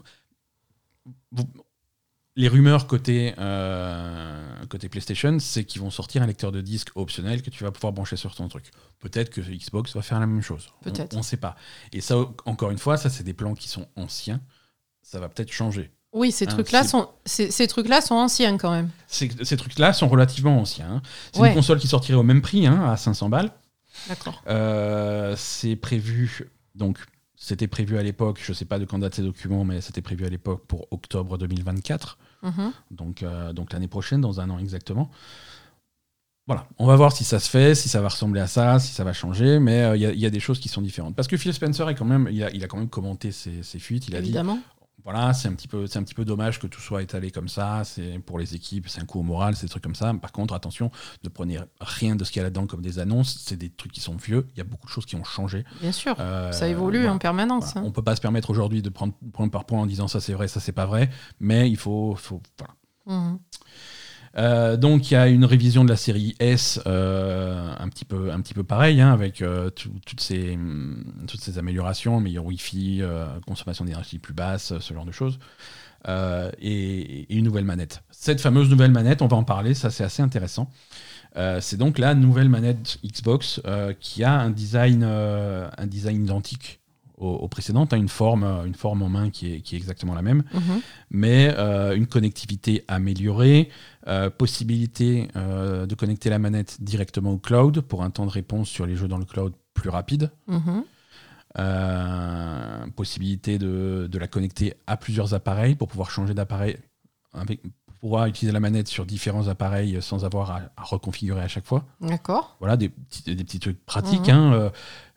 vous- 1.32 1.48
les 2.38 2.46
rumeurs 2.48 2.86
côté, 2.86 3.34
euh, 3.38 4.64
côté 4.68 4.88
PlayStation, 4.88 5.38
c'est 5.40 5.64
qu'ils 5.64 5.82
vont 5.82 5.90
sortir 5.90 6.22
un 6.22 6.26
lecteur 6.26 6.52
de 6.52 6.60
disque 6.60 6.90
optionnel 6.94 7.42
que 7.42 7.50
tu 7.50 7.64
vas 7.64 7.72
pouvoir 7.72 7.92
brancher 7.92 8.16
sur 8.16 8.34
ton 8.34 8.48
truc. 8.48 8.70
Peut-être 9.00 9.28
que 9.30 9.40
Xbox 9.40 9.94
va 9.94 10.02
faire 10.02 10.20
la 10.20 10.26
même 10.26 10.40
chose. 10.40 10.68
Peut-être. 10.82 11.14
On 11.14 11.18
ne 11.18 11.22
sait 11.24 11.36
pas. 11.36 11.56
Et 11.92 12.00
ça, 12.00 12.16
encore 12.46 12.70
une 12.70 12.78
fois, 12.78 12.96
ça, 12.96 13.10
c'est 13.10 13.24
des 13.24 13.34
plans 13.34 13.54
qui 13.54 13.68
sont 13.68 13.88
anciens. 13.96 14.40
Ça 15.02 15.18
va 15.18 15.28
peut-être 15.28 15.50
changer. 15.52 15.90
oui, 16.12 16.30
ces 16.30 16.44
hein, 16.46 16.50
trucs-là 16.52 16.84
sont, 16.84 17.08
ces, 17.24 17.50
ces 17.50 17.66
trucs-là 17.66 18.00
sont 18.00 18.14
anciens 18.14 18.56
quand 18.56 18.70
même. 18.70 18.90
Ces, 19.08 19.30
ces 19.42 19.56
trucs-là 19.56 19.92
sont 19.92 20.06
relativement 20.08 20.60
anciens. 20.60 20.88
hein. 20.96 21.02
C'est 21.32 21.40
Ouais. 21.40 21.48
une 21.48 21.54
console 21.54 21.78
qui 21.80 21.88
sortirait 21.88 22.18
au 22.18 22.22
même 22.22 22.40
prix, 22.40 22.66
hein, 22.68 22.84
à 22.88 22.96
500 22.96 23.28
balles. 23.30 23.50
D'accord. 24.08 24.42
Euh, 24.46 25.34
c'est 25.36 25.74
prévu, 25.74 26.48
donc 26.76 26.98
c'était 27.34 27.66
prévu 27.68 27.98
à 27.98 28.02
l'époque, 28.04 28.40
je 28.44 28.52
sais 28.52 28.64
pas 28.64 28.78
de 28.78 28.84
quand 28.84 28.98
date 29.00 29.14
ces 29.16 29.22
documents, 29.22 29.64
mais 29.64 29.80
c'était 29.80 30.02
prévu 30.02 30.24
à 30.24 30.28
l'époque 30.28 30.66
pour 30.66 30.86
octobre 30.92 31.36
2024, 31.36 32.18
Mhm. 32.42 32.72
donc, 32.90 33.22
euh, 33.22 33.52
donc 33.52 33.72
l'année 33.72 33.88
prochaine, 33.88 34.20
dans 34.20 34.40
un 34.40 34.48
an 34.50 34.58
exactement. 34.58 35.10
Voilà, 36.46 36.66
on 36.78 36.86
va 36.86 36.96
voir 36.96 37.12
si 37.12 37.24
ça 37.24 37.40
se 37.40 37.50
fait, 37.50 37.74
si 37.74 37.90
ça 37.90 38.00
va 38.00 38.08
ressembler 38.08 38.40
à 38.40 38.46
ça, 38.46 38.78
si 38.78 38.92
ça 38.94 39.04
va 39.04 39.12
changer, 39.12 39.58
mais 39.58 39.82
euh, 39.82 39.96
il 39.96 40.18
y 40.18 40.24
a- 40.26 40.30
des 40.30 40.40
choses 40.40 40.58
qui 40.60 40.68
sont 40.70 40.80
différentes. 40.80 41.14
Parce 41.14 41.28
que 41.28 41.36
Phil 41.36 41.52
Spencer 41.52 41.86
est 41.90 41.94
quand 41.94 42.06
même, 42.06 42.26
il 42.30 42.42
a, 42.42 42.50
il 42.52 42.64
a 42.64 42.68
quand 42.68 42.78
même 42.78 42.88
commenté 42.88 43.32
ses, 43.32 43.62
fuites, 43.78 44.08
il 44.08 44.16
a 44.16 44.20
Évidemment. 44.20 44.58
Voilà, 45.10 45.32
c'est 45.32 45.48
un 45.48 45.54
petit 45.54 45.68
peu, 45.68 45.86
c'est 45.86 45.98
un 45.98 46.02
petit 46.02 46.12
peu 46.12 46.26
dommage 46.26 46.58
que 46.58 46.66
tout 46.66 46.82
soit 46.82 47.02
étalé 47.02 47.30
comme 47.30 47.48
ça. 47.48 47.80
C'est 47.84 48.18
pour 48.18 48.38
les 48.38 48.54
équipes, 48.54 48.90
c'est 48.90 49.00
un 49.00 49.06
coup 49.06 49.20
au 49.20 49.22
moral, 49.22 49.56
c'est 49.56 49.64
des 49.64 49.70
trucs 49.70 49.82
comme 49.82 49.94
ça. 49.94 50.12
Par 50.20 50.32
contre, 50.32 50.52
attention, 50.52 50.90
ne 51.24 51.30
prenez 51.30 51.58
rien 51.80 52.14
de 52.14 52.24
ce 52.24 52.30
qu'il 52.30 52.40
y 52.40 52.42
a 52.42 52.42
là-dedans 52.42 52.66
comme 52.66 52.82
des 52.82 52.98
annonces. 52.98 53.38
C'est 53.42 53.56
des 53.56 53.70
trucs 53.70 53.90
qui 53.90 54.02
sont 54.02 54.16
vieux. 54.16 54.46
Il 54.54 54.58
y 54.58 54.60
a 54.60 54.64
beaucoup 54.64 54.86
de 54.86 54.92
choses 54.92 55.06
qui 55.06 55.16
ont 55.16 55.24
changé. 55.24 55.64
Bien 55.80 55.92
sûr. 55.92 56.14
Euh, 56.20 56.52
ça 56.52 56.68
évolue 56.68 56.98
voilà. 56.98 57.14
en 57.14 57.18
permanence. 57.18 57.72
Voilà. 57.72 57.86
hein. 57.86 57.88
On 57.88 57.90
peut 57.90 58.02
pas 58.02 58.16
se 58.16 58.20
permettre 58.20 58.50
aujourd'hui 58.50 58.82
de 58.82 58.90
prendre 58.90 59.14
point 59.32 59.48
par 59.48 59.64
point 59.64 59.80
en 59.80 59.86
disant 59.86 60.08
ça 60.08 60.20
c'est 60.20 60.34
vrai, 60.34 60.46
ça 60.46 60.60
c'est 60.60 60.72
pas 60.72 60.84
vrai. 60.84 61.08
Mais 61.40 61.70
il 61.70 61.78
faut, 61.78 62.14
faut 62.14 62.42
voilà. 62.58 62.74
Mhm. 63.06 63.38
Euh, 64.38 64.76
donc 64.76 65.10
il 65.10 65.14
y 65.14 65.16
a 65.16 65.26
une 65.28 65.44
révision 65.44 65.84
de 65.84 65.88
la 65.90 65.96
série 65.96 66.36
S, 66.38 66.80
euh, 66.86 67.74
un 67.76 67.88
petit 67.88 68.04
peu, 68.04 68.30
un 68.30 68.40
petit 68.40 68.54
peu 68.54 68.62
pareil, 68.62 69.00
hein, 69.00 69.12
avec 69.12 69.42
euh, 69.42 69.68
tout- 69.70 69.90
toutes 70.06 70.20
ces, 70.20 70.56
améliorations, 71.58 72.20
meilleur 72.20 72.44
Wi-Fi, 72.44 73.02
consommation 73.46 73.84
d'énergie 73.84 74.18
plus 74.18 74.34
basse, 74.34 74.78
ce 74.78 74.94
genre 74.94 75.04
de 75.04 75.12
choses, 75.12 75.38
et, 76.06 77.20
et 77.22 77.34
une 77.34 77.44
nouvelle 77.44 77.64
manette. 77.64 78.02
Cette 78.10 78.40
fameuse 78.40 78.70
nouvelle 78.70 78.92
manette, 78.92 79.22
on 79.22 79.26
va 79.26 79.36
en 79.36 79.44
parler, 79.44 79.74
ça 79.74 79.90
c'est 79.90 80.04
assez 80.04 80.22
intéressant. 80.22 80.70
C'est 81.60 81.76
donc 81.76 81.98
la 81.98 82.14
nouvelle 82.14 82.48
manette 82.48 82.98
Xbox 83.04 83.60
qui 84.00 84.24
a 84.24 84.32
un 84.34 84.50
design, 84.50 85.02
un 85.04 85.86
design 85.86 86.24
identique 86.24 86.80
aux, 87.18 87.34
aux 87.34 87.48
précédentes, 87.48 87.92
hein, 87.92 87.96
une 87.98 88.08
forme, 88.08 88.44
une 88.66 88.74
forme 88.74 89.02
en 89.02 89.08
main 89.08 89.30
qui 89.30 89.52
est, 89.54 89.60
qui 89.60 89.74
est 89.74 89.78
exactement 89.78 90.14
la 90.14 90.22
même 90.22 90.42
Mhm. 90.54 90.80
mais 91.10 91.52
euh, 91.56 91.94
une 91.96 92.06
connectivité 92.06 92.84
améliorée, 92.88 93.68
euh, 94.06 94.30
possibilité 94.30 95.28
euh, 95.36 95.86
de 95.86 95.94
connecter 95.94 96.30
la 96.30 96.38
manette 96.38 96.82
directement 96.82 97.32
au 97.32 97.38
cloud 97.38 97.80
pour 97.82 98.02
un 98.02 98.10
temps 98.10 98.26
de 98.26 98.30
réponse 98.30 98.68
sur 98.68 98.86
les 98.86 98.96
jeux 98.96 99.08
dans 99.08 99.18
le 99.18 99.24
cloud 99.24 99.52
plus 99.74 99.90
rapide, 99.90 100.30
Mhm. 100.48 100.84
Possibilité 102.96 103.58
de, 103.58 104.08
de 104.10 104.18
la 104.18 104.26
connecter 104.28 104.74
à 104.86 104.96
plusieurs 104.96 105.34
appareils 105.34 105.74
pour 105.74 105.88
pouvoir 105.88 106.10
changer 106.10 106.34
d'appareil, 106.34 106.76
avec- 107.98 108.00
pour 108.00 108.10
pouvoir 108.10 108.26
utiliser 108.26 108.52
la 108.52 108.60
manette 108.60 108.88
sur 108.88 109.06
différents 109.06 109.48
appareils 109.48 110.00
sans 110.00 110.24
avoir 110.24 110.50
à, 110.50 110.60
à 110.76 110.82
reconfigurer 110.84 111.40
à 111.40 111.48
chaque 111.48 111.64
fois. 111.66 111.84
D'accord. 112.00 112.56
Voilà, 112.60 112.76
des 112.76 112.88
petits, 112.90 113.34
des 113.34 113.44
petits 113.44 113.58
trucs 113.60 113.84
pratiques. 113.84 114.28
Mhm. 114.28 114.34
hein, 114.34 114.52
euh, 114.52 114.70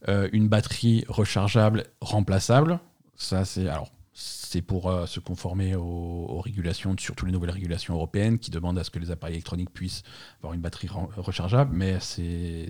euh, 0.09 0.29
une 0.33 0.47
batterie 0.47 1.05
rechargeable, 1.07 1.85
remplaçable. 2.01 2.79
Ça, 3.15 3.45
c'est 3.45 3.67
alors 3.69 3.89
c'est 4.13 4.61
pour 4.61 4.89
euh, 4.89 5.05
se 5.05 5.19
conformer 5.19 5.75
aux, 5.75 5.81
aux 5.83 6.41
régulations, 6.41 6.95
surtout 6.99 7.25
les 7.25 7.31
nouvelles 7.31 7.51
régulations 7.51 7.93
européennes, 7.93 8.39
qui 8.39 8.51
demandent 8.51 8.77
à 8.79 8.83
ce 8.83 8.89
que 8.89 8.99
les 8.99 9.09
appareils 9.11 9.35
électroniques 9.35 9.71
puissent 9.71 10.03
avoir 10.39 10.53
une 10.53 10.59
batterie 10.61 10.89
rechargeable, 11.17 11.71
mais 11.73 11.97
c'est 12.01 12.67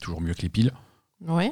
toujours 0.00 0.20
mieux 0.22 0.34
que 0.34 0.42
les 0.42 0.48
piles. 0.48 0.72
Oui. 1.26 1.50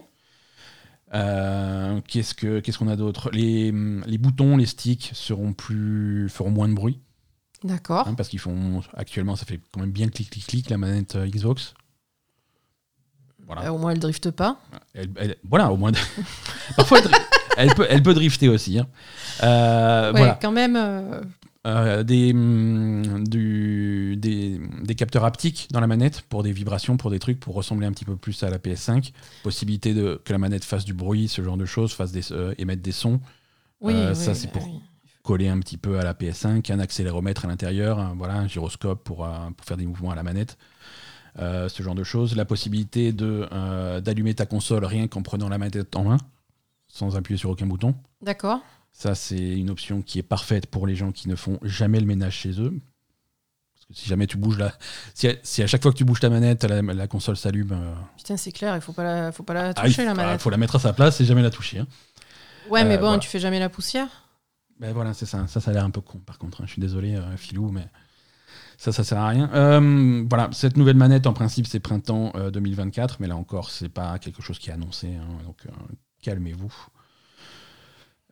Euh, 1.14 2.00
Qu'est-ce 2.08 2.34
que- 2.34 2.60
qu'est-ce 2.60 2.78
qu'on 2.78 2.88
a 2.88 2.96
d'autre? 2.96 3.30
Les, 3.32 3.70
les 3.72 4.18
boutons, 4.18 4.56
les 4.56 4.66
sticks 4.66 5.10
seront 5.12 5.52
plus, 5.52 6.28
feront 6.28 6.50
moins 6.50 6.68
de 6.68 6.74
bruit, 6.74 7.00
D'accord. 7.64 8.06
hein, 8.08 8.14
parce 8.14 8.28
qu'ils 8.28 8.38
font 8.38 8.82
actuellement, 8.94 9.34
ça 9.36 9.44
fait 9.46 9.60
quand 9.72 9.80
même 9.80 9.90
bien 9.90 10.08
clic 10.08 10.30
clic 10.30 10.46
clic 10.46 10.70
la 10.70 10.78
manette 10.78 11.16
euh, 11.16 11.26
Xbox. 11.26 11.74
Voilà. 13.46 13.66
Euh, 13.66 13.70
au 13.70 13.78
moins, 13.78 13.92
elle 13.92 13.98
drifte 14.00 14.30
pas. 14.30 14.58
Elle- 14.94 15.10
elle- 15.16 15.36
voilà, 15.48 15.70
au 15.72 15.76
moins. 15.76 15.92
Parfois, 16.76 16.98
elle, 17.56 17.74
peut, 17.74 17.86
elle 17.88 18.02
peut 18.02 18.14
drifter 18.14 18.48
aussi. 18.48 18.78
hein. 18.78 18.86
Euh, 19.42 20.12
ouais, 20.12 20.18
voilà. 20.18 20.38
quand 20.40 20.50
même. 20.52 20.74
des, 22.04 22.32
hum, 22.32 23.26
du- 23.26 24.16
des, 24.16 24.60
des 24.82 24.94
capteurs 24.94 25.24
haptiques 25.24 25.68
dans 25.70 25.80
la 25.80 25.86
manette 25.86 26.22
pour 26.22 26.42
des 26.42 26.52
vibrations, 26.52 26.96
pour 26.96 27.10
des 27.10 27.18
trucs, 27.20 27.38
pour 27.40 27.54
ressembler 27.54 27.86
un 27.86 27.92
petit 27.92 28.04
peu 28.04 28.16
plus 28.16 28.42
à 28.42 28.50
la 28.50 28.58
PS5. 28.58 29.12
Possibilité 29.44 29.94
de, 29.94 30.20
que 30.24 30.32
la 30.32 30.38
manette 30.38 30.64
fasse 30.64 30.84
du 30.84 30.94
bruit, 30.94 31.28
ce 31.28 31.42
genre 31.42 31.56
de 31.56 31.66
choses, 31.66 31.92
fasse 31.92 32.12
des, 32.12 32.22
émettre 32.58 32.82
des 32.82 32.92
sons, 32.92 33.20
Oui, 33.80 33.94
oui, 33.96 34.14
ça, 34.16 34.34
c'est 34.34 34.50
pour- 34.50 34.64
oui. 34.66 34.80
Coller 35.26 35.48
un 35.48 35.58
petit 35.60 35.76
peu 35.76 35.98
à 35.98 36.04
la 36.04 36.14
PS5, 36.14 36.72
un 36.72 36.78
accéléromètre 36.78 37.44
à 37.44 37.48
l'intérieur, 37.48 37.98
un, 37.98 38.14
voilà, 38.14 38.34
un 38.34 38.46
gyroscope 38.48 39.02
pour, 39.04 39.24
euh, 39.26 39.30
pour 39.56 39.66
faire 39.66 39.76
des 39.76 39.86
mouvements 39.86 40.10
à 40.12 40.14
la 40.14 40.22
manette. 40.22 40.56
Euh, 41.38 41.68
ce 41.68 41.82
genre 41.82 41.94
de 41.94 42.04
choses. 42.04 42.34
La 42.34 42.46
possibilité 42.46 43.12
de, 43.12 43.46
euh, 43.52 44.00
d'allumer 44.00 44.32
ta 44.34 44.46
console 44.46 44.84
rien 44.86 45.06
qu'en 45.06 45.20
prenant 45.22 45.50
la 45.50 45.58
manette 45.58 45.94
en 45.94 46.04
main, 46.04 46.16
sans 46.88 47.16
appuyer 47.16 47.36
sur 47.36 47.50
aucun 47.50 47.66
bouton. 47.66 47.94
D'accord. 48.22 48.60
Ça, 48.92 49.14
c'est 49.14 49.36
une 49.36 49.68
option 49.68 50.00
qui 50.00 50.18
est 50.18 50.22
parfaite 50.22 50.66
pour 50.66 50.86
les 50.86 50.94
gens 50.96 51.12
qui 51.12 51.28
ne 51.28 51.36
font 51.36 51.58
jamais 51.62 52.00
le 52.00 52.06
ménage 52.06 52.36
chez 52.36 52.58
eux. 52.58 52.72
Parce 53.74 53.84
que 53.88 53.94
si 53.94 54.08
jamais 54.08 54.26
tu 54.26 54.38
bouges 54.38 54.56
la. 54.56 54.72
Si 55.12 55.28
à, 55.28 55.34
si 55.42 55.62
à 55.62 55.66
chaque 55.66 55.82
fois 55.82 55.92
que 55.92 55.98
tu 55.98 56.04
bouges 56.06 56.20
ta 56.20 56.30
manette, 56.30 56.64
la, 56.64 56.80
la 56.80 57.06
console 57.06 57.36
s'allume. 57.36 57.72
euh, 57.72 57.94
Putain, 58.16 58.38
c'est 58.38 58.52
clair, 58.52 58.74
il 58.74 58.80
faut 58.80 58.94
pas 58.94 59.04
la, 59.04 59.30
faut 59.32 59.42
pas 59.42 59.52
la 59.52 59.72
ah, 59.76 59.86
il 59.86 59.90
toucher, 59.90 60.02
faut, 60.04 60.08
la 60.08 60.14
manette. 60.14 60.40
faut 60.40 60.48
la 60.50 60.56
mettre 60.56 60.76
à 60.76 60.78
sa 60.80 60.94
place 60.94 61.20
et 61.20 61.26
jamais 61.26 61.42
la 61.42 61.50
toucher. 61.50 61.80
hein. 61.80 61.86
Ouais, 62.70 62.82
mais 62.84 62.96
bon, 62.96 63.02
voilà. 63.08 63.18
tu 63.18 63.28
fais 63.28 63.38
jamais 63.40 63.58
la 63.58 63.68
poussière? 63.68 64.08
Ben 64.80 64.92
voilà, 64.92 65.14
c'est 65.14 65.26
ça. 65.26 65.46
Ça, 65.46 65.60
ça 65.60 65.70
a 65.70 65.74
l'air 65.74 65.84
un 65.84 65.90
peu 65.90 66.00
con, 66.00 66.18
par 66.18 66.38
contre. 66.38 66.60
hein. 66.60 66.64
Je 66.66 66.72
suis 66.72 66.80
désolé, 66.80 67.14
euh, 67.16 67.36
Philou, 67.36 67.70
mais 67.70 67.86
ça, 68.76 68.92
ça 68.92 69.04
sert 69.04 69.18
à 69.18 69.28
rien. 69.28 69.50
Euh, 69.54 70.24
voilà, 70.28 70.50
cette 70.52 70.76
nouvelle 70.76 70.96
manette, 70.96 71.26
en 71.26 71.32
principe, 71.32 71.66
c'est 71.66 71.80
printemps 71.80 72.32
euh, 72.34 72.50
2024, 72.50 73.18
mais 73.20 73.26
là 73.28 73.36
encore, 73.36 73.70
c'est 73.70 73.88
pas 73.88 74.18
quelque 74.18 74.42
chose 74.42 74.58
qui 74.58 74.70
est 74.70 74.74
annoncé. 74.74 75.14
hein. 75.14 75.38
donc, 75.44 75.58
euh, 75.66 75.70
calmez-vous. 76.22 76.74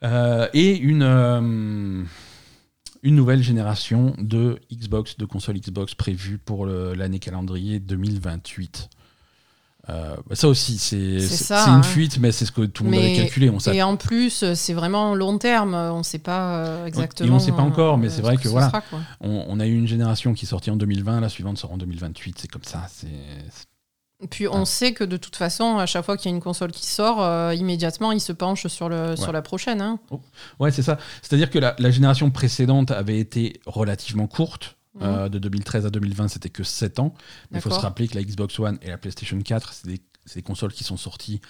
Euh, 0.02 0.48
et 0.52 0.76
une, 0.76 1.02
euh, 1.02 2.04
une 3.02 3.14
nouvelle 3.14 3.42
génération 3.42 4.14
de 4.18 4.59
Xbox, 4.70 5.16
de 5.16 5.24
consoles 5.24 5.59
Xbox 5.59 5.94
prévue 5.94 6.38
pour 6.38 6.66
l'année 6.66 7.20
calendrier 7.20 7.80
2028. 7.80 8.90
Euh, 9.90 10.16
bah, 10.27 10.35
ça 10.35 10.49
aussi, 10.49 10.79
c'est 10.79 10.97
une 10.97 11.51
hein. 11.51 11.83
fuite, 11.83 12.18
mais 12.18 12.33
c'est 12.33 12.47
ce 12.47 12.53
que 12.53 12.62
tout 12.62 12.85
le 12.85 12.90
monde 12.90 13.01
Mais- 13.01 13.07
avait 13.12 13.16
calculé. 13.25 13.51
On 13.51 13.59
Et 13.59 13.83
en 13.83 13.97
plus, 13.97 14.44
c'est 14.55 14.73
vraiment 14.73 15.14
long 15.14 15.37
terme. 15.38 15.75
On 15.75 15.99
ne 15.99 16.03
sait 16.03 16.18
pas 16.18 16.57
euh, 16.57 16.87
exactement. 16.87 17.37
on 17.37 17.38
sait 17.38 17.53
pas 17.53 17.62
encore, 17.62 17.99
mais 17.99 18.07
euh, 18.07 18.11
c'est 18.11 18.16
ce 18.18 18.23
vrai 18.23 18.37
que 18.38 18.49
voilà. 18.49 18.68
sera. 18.68 18.83
On, 19.20 19.44
on 19.49 19.61
a 19.61 19.66
eu 19.66 19.75
une 19.77 19.87
génération 19.87 20.33
qui 20.33 20.47
est 20.47 20.49
sortie 20.49 20.70
en 20.70 20.77
2020, 20.77 21.20
la 21.20 21.29
suivante 21.29 21.59
sort 21.59 21.73
en 21.73 21.77
2028, 21.77 22.38
c'est 22.40 22.49
comme 22.51 22.64
ça. 22.64 22.87
C'est 22.90 23.09
Et 24.23 24.27
Puis 24.27 24.49
on 24.49 24.62
Ah. 24.62 24.64
sait 24.64 24.92
que 24.94 25.05
de 25.05 25.18
toute 25.18 25.37
façon, 25.37 25.77
à 25.77 25.85
chaque 25.85 26.05
fois 26.07 26.16
qu'il 26.16 26.31
y 26.31 26.33
a 26.33 26.37
une 26.37 26.42
console 26.42 26.73
qui 26.73 26.87
sort, 26.87 27.23
euh, 27.23 27.53
immédiatement, 27.55 28.12
il 28.12 28.20
se 28.20 28.33
penche 28.33 28.66
sur, 28.68 28.88
le, 28.88 29.16
sur 29.16 29.33
la 29.33 29.42
prochaine. 29.42 29.83
hein. 29.83 29.99
ouais, 30.61 30.70
c'est 30.70 30.83
ça. 30.83 30.97
C'est-à-dire 31.20 31.51
que 31.51 31.59
la, 31.59 31.75
la 31.79 31.90
génération 31.90 32.31
précédente 32.31 32.90
avait 32.90 33.18
été 33.18 33.61
relativement 33.66 34.27
courte. 34.29 34.77
Mhm. 34.94 35.02
Euh, 35.02 35.28
de 35.28 35.38
2013 35.38 35.87
à 35.87 35.90
2020, 35.90 36.28
c'était 36.28 36.50
que 36.50 36.62
7 36.62 36.98
ans. 36.98 37.14
Mais 37.50 37.59
il 37.59 37.62
faut 37.62 37.70
se 37.70 37.80
rappeler 37.80 38.09
que 38.09 38.14
la 38.14 38.22
Xbox 38.22 38.59
One 38.59 38.78
et 38.83 38.88
la 38.88 38.98
PlayStation 38.98 39.38
4, 39.40 39.72
c'est 39.72 39.87
des, 39.88 40.00
c'est 40.24 40.37
des 40.37 40.42
consoles 40.42 40.72
qui 40.72 40.85
sont 40.85 40.96
sorties 40.96 41.40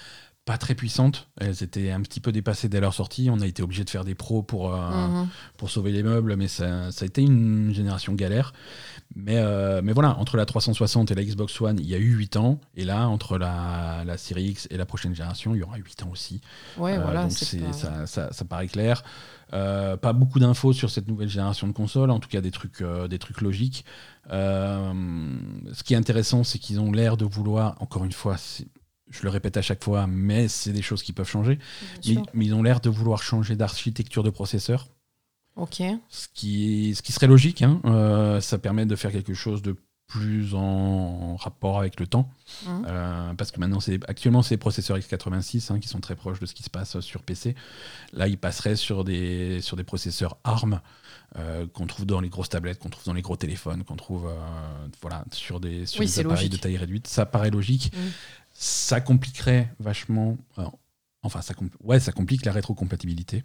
pas 0.44 0.58
très 0.58 0.74
puissantes. 0.74 1.28
Elles 1.40 1.62
étaient 1.62 1.90
un 1.90 2.02
petit 2.02 2.20
peu 2.20 2.30
dépassées 2.30 2.68
dès 2.68 2.78
leur 2.80 2.92
sortie. 2.92 3.28
On 3.30 3.40
a 3.40 3.46
été 3.46 3.62
obligé 3.62 3.82
de 3.82 3.88
faire 3.88 4.04
des 4.04 4.14
pros 4.14 4.42
pour, 4.42 4.74
euh, 4.74 4.90
Mhm. 5.08 5.28
pour 5.56 5.70
sauver 5.70 5.90
les 5.90 6.02
meubles, 6.02 6.36
mais 6.36 6.48
ça, 6.48 6.92
ça 6.92 7.04
a 7.04 7.06
été 7.06 7.22
une 7.22 7.72
génération 7.72 8.12
galère. 8.12 8.52
Mais, 9.16 9.38
euh, 9.38 9.80
mais 9.82 9.92
voilà, 9.92 10.18
entre 10.18 10.36
la 10.36 10.44
360 10.44 11.10
et 11.10 11.14
la 11.14 11.24
Xbox 11.24 11.58
One, 11.62 11.78
il 11.80 11.86
y 11.86 11.94
a 11.94 11.98
eu 11.98 12.12
8 12.14 12.36
ans. 12.36 12.60
Et 12.76 12.84
là, 12.84 13.08
entre 13.08 13.38
la, 13.38 14.02
la 14.04 14.18
Series 14.18 14.48
X 14.50 14.68
et 14.70 14.76
la 14.76 14.84
prochaine 14.84 15.14
génération, 15.14 15.54
il 15.54 15.60
y 15.60 15.62
aura 15.62 15.78
8 15.78 16.02
ans 16.02 16.10
aussi. 16.12 16.42
Ouais, 16.76 16.98
Euh, 16.98 17.02
voilà. 17.02 17.22
donc 17.22 17.30
pas- 17.30 17.72
ça, 17.72 18.06
ça- 18.06 18.32
ça 18.32 18.44
paraît 18.44 18.68
clair. 18.68 19.02
Pas 19.50 20.12
beaucoup 20.12 20.40
d'infos 20.40 20.72
sur 20.72 20.90
cette 20.90 21.06
nouvelle 21.06 21.28
génération 21.28 21.66
de 21.68 21.72
consoles, 21.72 22.10
en 22.10 22.18
tout 22.18 22.28
cas 22.28 22.40
des 22.40 22.50
trucs, 22.50 22.82
des 23.08 23.18
trucs 23.20 23.40
logiques. 23.40 23.84
Ce 24.28 25.82
qui 25.84 25.94
est 25.94 25.96
intéressant, 25.96 26.44
c'est 26.44 26.58
qu'ils 26.58 26.80
ont 26.80 26.92
l'air 26.92 27.16
de 27.16 27.24
vouloir, 27.24 27.76
encore 27.80 28.04
une 28.04 28.12
fois, 28.12 28.36
c'est- 28.36 28.66
je 29.14 29.22
le 29.22 29.30
répète 29.30 29.56
à 29.56 29.62
chaque 29.62 29.82
fois, 29.84 30.06
mais 30.06 30.48
c'est 30.48 30.72
des 30.72 30.82
choses 30.82 31.02
qui 31.02 31.12
peuvent 31.12 31.28
changer. 31.28 31.58
Mais, 32.34 32.44
ils 32.46 32.54
ont 32.54 32.62
l'air 32.62 32.80
de 32.80 32.90
vouloir 32.90 33.22
changer 33.22 33.56
d'architecture 33.56 34.22
de 34.22 34.30
processeur, 34.30 34.88
Ok. 35.56 35.82
ce 36.08 36.26
qui, 36.34 36.94
ce 36.96 37.02
qui 37.02 37.12
serait 37.12 37.26
logique. 37.28 37.62
hein. 37.62 37.80
Euh, 37.84 38.40
ça 38.40 38.58
permet 38.58 38.86
de 38.86 38.96
faire 38.96 39.12
quelque 39.12 39.34
chose 39.34 39.62
de 39.62 39.76
plus 40.06 40.54
en 40.54 41.34
rapport 41.36 41.78
avec 41.78 41.98
le 41.98 42.06
temps. 42.06 42.28
Mhm. 42.66 42.84
Euh, 42.86 43.34
parce 43.34 43.50
que 43.50 43.58
maintenant, 43.58 43.80
c'est 43.80 43.98
actuellement, 44.08 44.42
c'est 44.42 44.54
les 44.54 44.58
processeurs 44.58 44.98
x86 44.98 45.72
hein, 45.72 45.78
qui 45.80 45.88
sont 45.88 46.00
très 46.00 46.14
proches 46.14 46.40
de 46.40 46.46
ce 46.46 46.54
qui 46.54 46.62
se 46.62 46.68
passe 46.70 47.00
sur 47.00 47.22
PC. 47.22 47.54
Là, 48.12 48.28
ils 48.28 48.36
passeraient 48.36 48.76
sur 48.76 49.02
des, 49.04 49.60
sur 49.62 49.76
des 49.78 49.82
processeurs 49.84 50.36
ARM 50.44 50.80
euh, 51.38 51.66
qu'on 51.72 51.86
trouve 51.86 52.04
dans 52.04 52.20
les 52.20 52.28
grosses 52.28 52.50
tablettes, 52.50 52.78
qu'on 52.80 52.90
trouve 52.90 53.04
dans 53.06 53.14
les 53.14 53.22
gros 53.22 53.36
téléphones, 53.36 53.82
qu'on 53.82 53.96
trouve 53.96 54.26
euh, 54.26 54.36
voilà, 55.00 55.24
sur 55.32 55.58
des, 55.58 55.86
sur 55.86 56.00
Oui, 56.00 56.06
des 56.06 56.18
appareils 56.20 56.36
logique. 56.48 56.52
de 56.52 56.56
taille 56.58 56.76
réduite. 56.76 57.06
Ça 57.06 57.24
paraît 57.24 57.50
logique. 57.50 57.90
Mhm. 57.96 58.10
Ça 58.54 59.00
compliquerait 59.00 59.72
vachement. 59.80 60.38
alors, 60.56 60.78
enfin, 61.22 61.42
ça, 61.42 61.54
ouais, 61.82 62.00
ça 62.00 62.12
complique 62.12 62.44
la 62.46 62.52
rétrocompatibilité. 62.52 63.44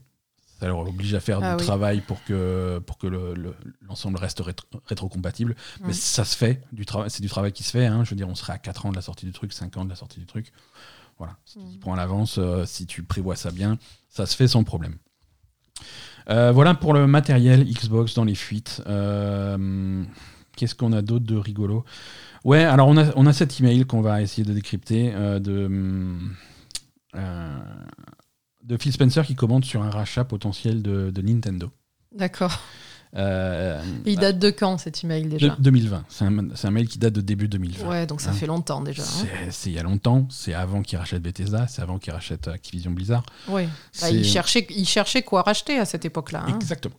Ça 0.60 0.67
leur 0.67 0.80
oblige 0.80 1.13
à 1.13 1.19
faire 1.22 1.39
Ah 1.41 1.56
du 1.56 1.62
oui. 1.62 1.65
travail 1.67 2.02
pour 2.02 2.22
que, 2.26 2.80
pour 2.86 2.98
que 2.98 3.08
le- 3.08 3.34
le- 3.34 3.56
l'ensemble 3.82 4.17
reste 4.17 4.41
rétro- 4.41 4.65
rétrocompatible. 4.86 5.56
Mais 5.82 5.88
Mhm. 5.88 5.93
ça 5.93 6.26
se 6.26 6.36
fait, 6.36 6.62
c'est 7.08 7.22
du 7.22 7.30
travail 7.30 7.52
qui 7.54 7.63
se 7.63 7.72
fait. 7.72 7.86
hein. 7.86 8.04
Je 8.04 8.10
veux 8.10 8.15
dire, 8.17 8.28
on 8.28 8.36
serait 8.36 8.54
à 8.54 8.58
4 8.58 8.86
ans 8.86 8.91
de 8.91 8.95
la 8.95 9.02
sortie 9.02 9.26
du 9.26 9.32
truc, 9.32 9.54
5 9.54 9.78
ans 9.78 9.86
de 9.86 9.89
la 9.89 9.95
sortie 9.95 10.19
du 10.19 10.26
truc. 10.26 10.52
Voilà, 11.17 11.38
si 11.45 11.60
tu 11.60 11.65
t'y 11.65 11.78
prends 11.80 11.93
à 11.93 11.98
l'avance, 11.98 12.38
euh, 12.39 12.65
si 12.65 12.86
tu 12.86 13.04
prévois 13.04 13.36
ça 13.38 13.52
bien, 13.52 13.78
ça 14.10 14.26
se 14.26 14.36
fait 14.36 14.48
sans 14.50 14.63
problème. 14.63 14.98
Euh, 16.30 16.51
voilà 16.51 16.76
pour 16.76 16.93
le 16.93 17.07
matériel 17.07 17.64
Xbox 17.66 18.14
dans 18.14 18.26
les 18.26 18.36
fuites. 18.36 18.82
Euh, 18.88 20.03
Qu'est-ce 20.55 20.76
qu'on 20.76 20.91
a 20.91 21.01
d'autre 21.01 21.26
de 21.26 21.38
rigolo? 21.38 21.86
Ouais, 22.45 22.63
alors 22.63 22.87
on 22.87 22.97
a, 22.97 23.11
on 23.15 23.25
a 23.25 23.33
cet 23.33 23.59
email 23.59 23.85
qu'on 23.85 24.01
va 24.01 24.21
essayer 24.21 24.43
de 24.43 24.53
décrypter 24.53 25.11
euh, 25.13 25.39
de, 25.39 25.69
euh, 27.15 27.57
de 28.63 28.77
Phil 28.77 28.91
Spencer 28.93 29.25
qui 29.25 29.35
commente 29.35 29.65
sur 29.65 29.81
un 29.83 29.89
rachat 29.89 30.23
potentiel 30.23 30.81
de, 30.81 31.11
de 31.11 31.21
Nintendo. 31.21 31.69
D'accord. 32.15 32.59
Euh, 33.15 33.81
il 34.05 34.19
date 34.19 34.37
de 34.37 34.51
quand 34.51 34.77
cet 34.77 35.03
email 35.03 35.23
de- 35.23 35.29
déjà 35.29 35.55
2020. 35.57 36.05
C'est 36.09 36.25
un, 36.25 36.37
un 36.63 36.71
mail 36.71 36.87
qui 36.87 36.99
date 36.99 37.13
de 37.13 37.21
début 37.21 37.47
2020. 37.47 37.87
Ouais, 37.89 38.05
donc 38.05 38.21
ça 38.21 38.29
Hein. 38.29 38.33
fait 38.33 38.45
longtemps 38.45 38.81
déjà. 38.81 39.01
hein. 39.01 39.25
C'est 39.49 39.71
il 39.71 39.75
y 39.75 39.79
a 39.79 39.83
longtemps, 39.83 40.27
c'est 40.29 40.53
avant 40.53 40.83
qu'il 40.83 40.99
rachète 40.99 41.23
Bethesda, 41.23 41.67
c'est 41.67 41.81
avant 41.81 41.97
qu'il 41.97 42.13
rachète 42.13 42.47
Activision 42.47 42.91
Blizzard. 42.91 43.23
Ouais. 43.47 43.67
Bah, 43.99 44.11
il, 44.11 44.23
cherchait, 44.23 44.67
il 44.69 44.85
cherchait 44.87 45.23
quoi 45.23 45.41
racheter 45.41 45.79
à 45.79 45.85
cette 45.85 46.05
époque-là. 46.05 46.43
hein. 46.47 46.55
Exactement. 46.55 46.93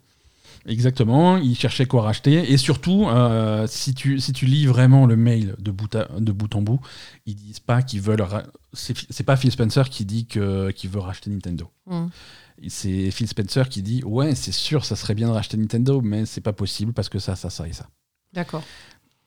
Exactement, 0.67 1.39
ils 1.39 1.57
cherchaient 1.57 1.87
quoi 1.87 2.03
racheter. 2.03 2.53
Et 2.53 2.57
surtout, 2.57 3.09
euh, 3.09 3.67
si, 3.67 3.95
tu, 3.95 4.21
si 4.21 4.33
tu 4.33 4.47
lis 4.47 4.67
vraiment 4.67 5.07
le 5.07 5.17
mail 5.17 5.55
de 5.59 5.71
bout, 5.71 5.89
de 5.91 6.33
bout 6.33 6.55
en 6.55 6.63
bout, 6.63 6.81
ils 7.27 7.35
disent 7.35 7.61
pas 7.61 7.83
qu'ils 7.83 8.03
veulent. 8.03 8.25
C'est 8.73 9.25
pas 9.25 9.37
Phil 9.37 9.51
Spencer 9.51 9.89
qui 9.89 10.05
dit 10.05 10.27
qu'il 10.27 10.91
veut 10.91 11.01
racheter 11.01 11.31
Nintendo. 11.31 11.71
Mm. 11.87 12.07
C'est 12.69 13.11
Phil 13.11 13.27
Spencer 13.27 13.69
qui 13.69 13.83
dit 13.83 14.03
Ouais, 14.05 14.35
c'est 14.35 14.53
sûr, 14.53 14.85
ça 14.85 14.97
serait 14.97 15.15
bien 15.15 15.29
de 15.29 15.33
racheter 15.33 15.57
Nintendo, 15.57 16.03
mais 16.03 16.27
c'est 16.27 16.43
pas 16.43 16.53
possible 16.53 16.93
parce 16.93 17.09
que 17.09 17.19
ça, 17.19 17.37
ça, 17.37 17.49
ça 17.49 17.67
et 17.67 17.73
ça. 17.73 17.89
D'accord. 18.33 18.63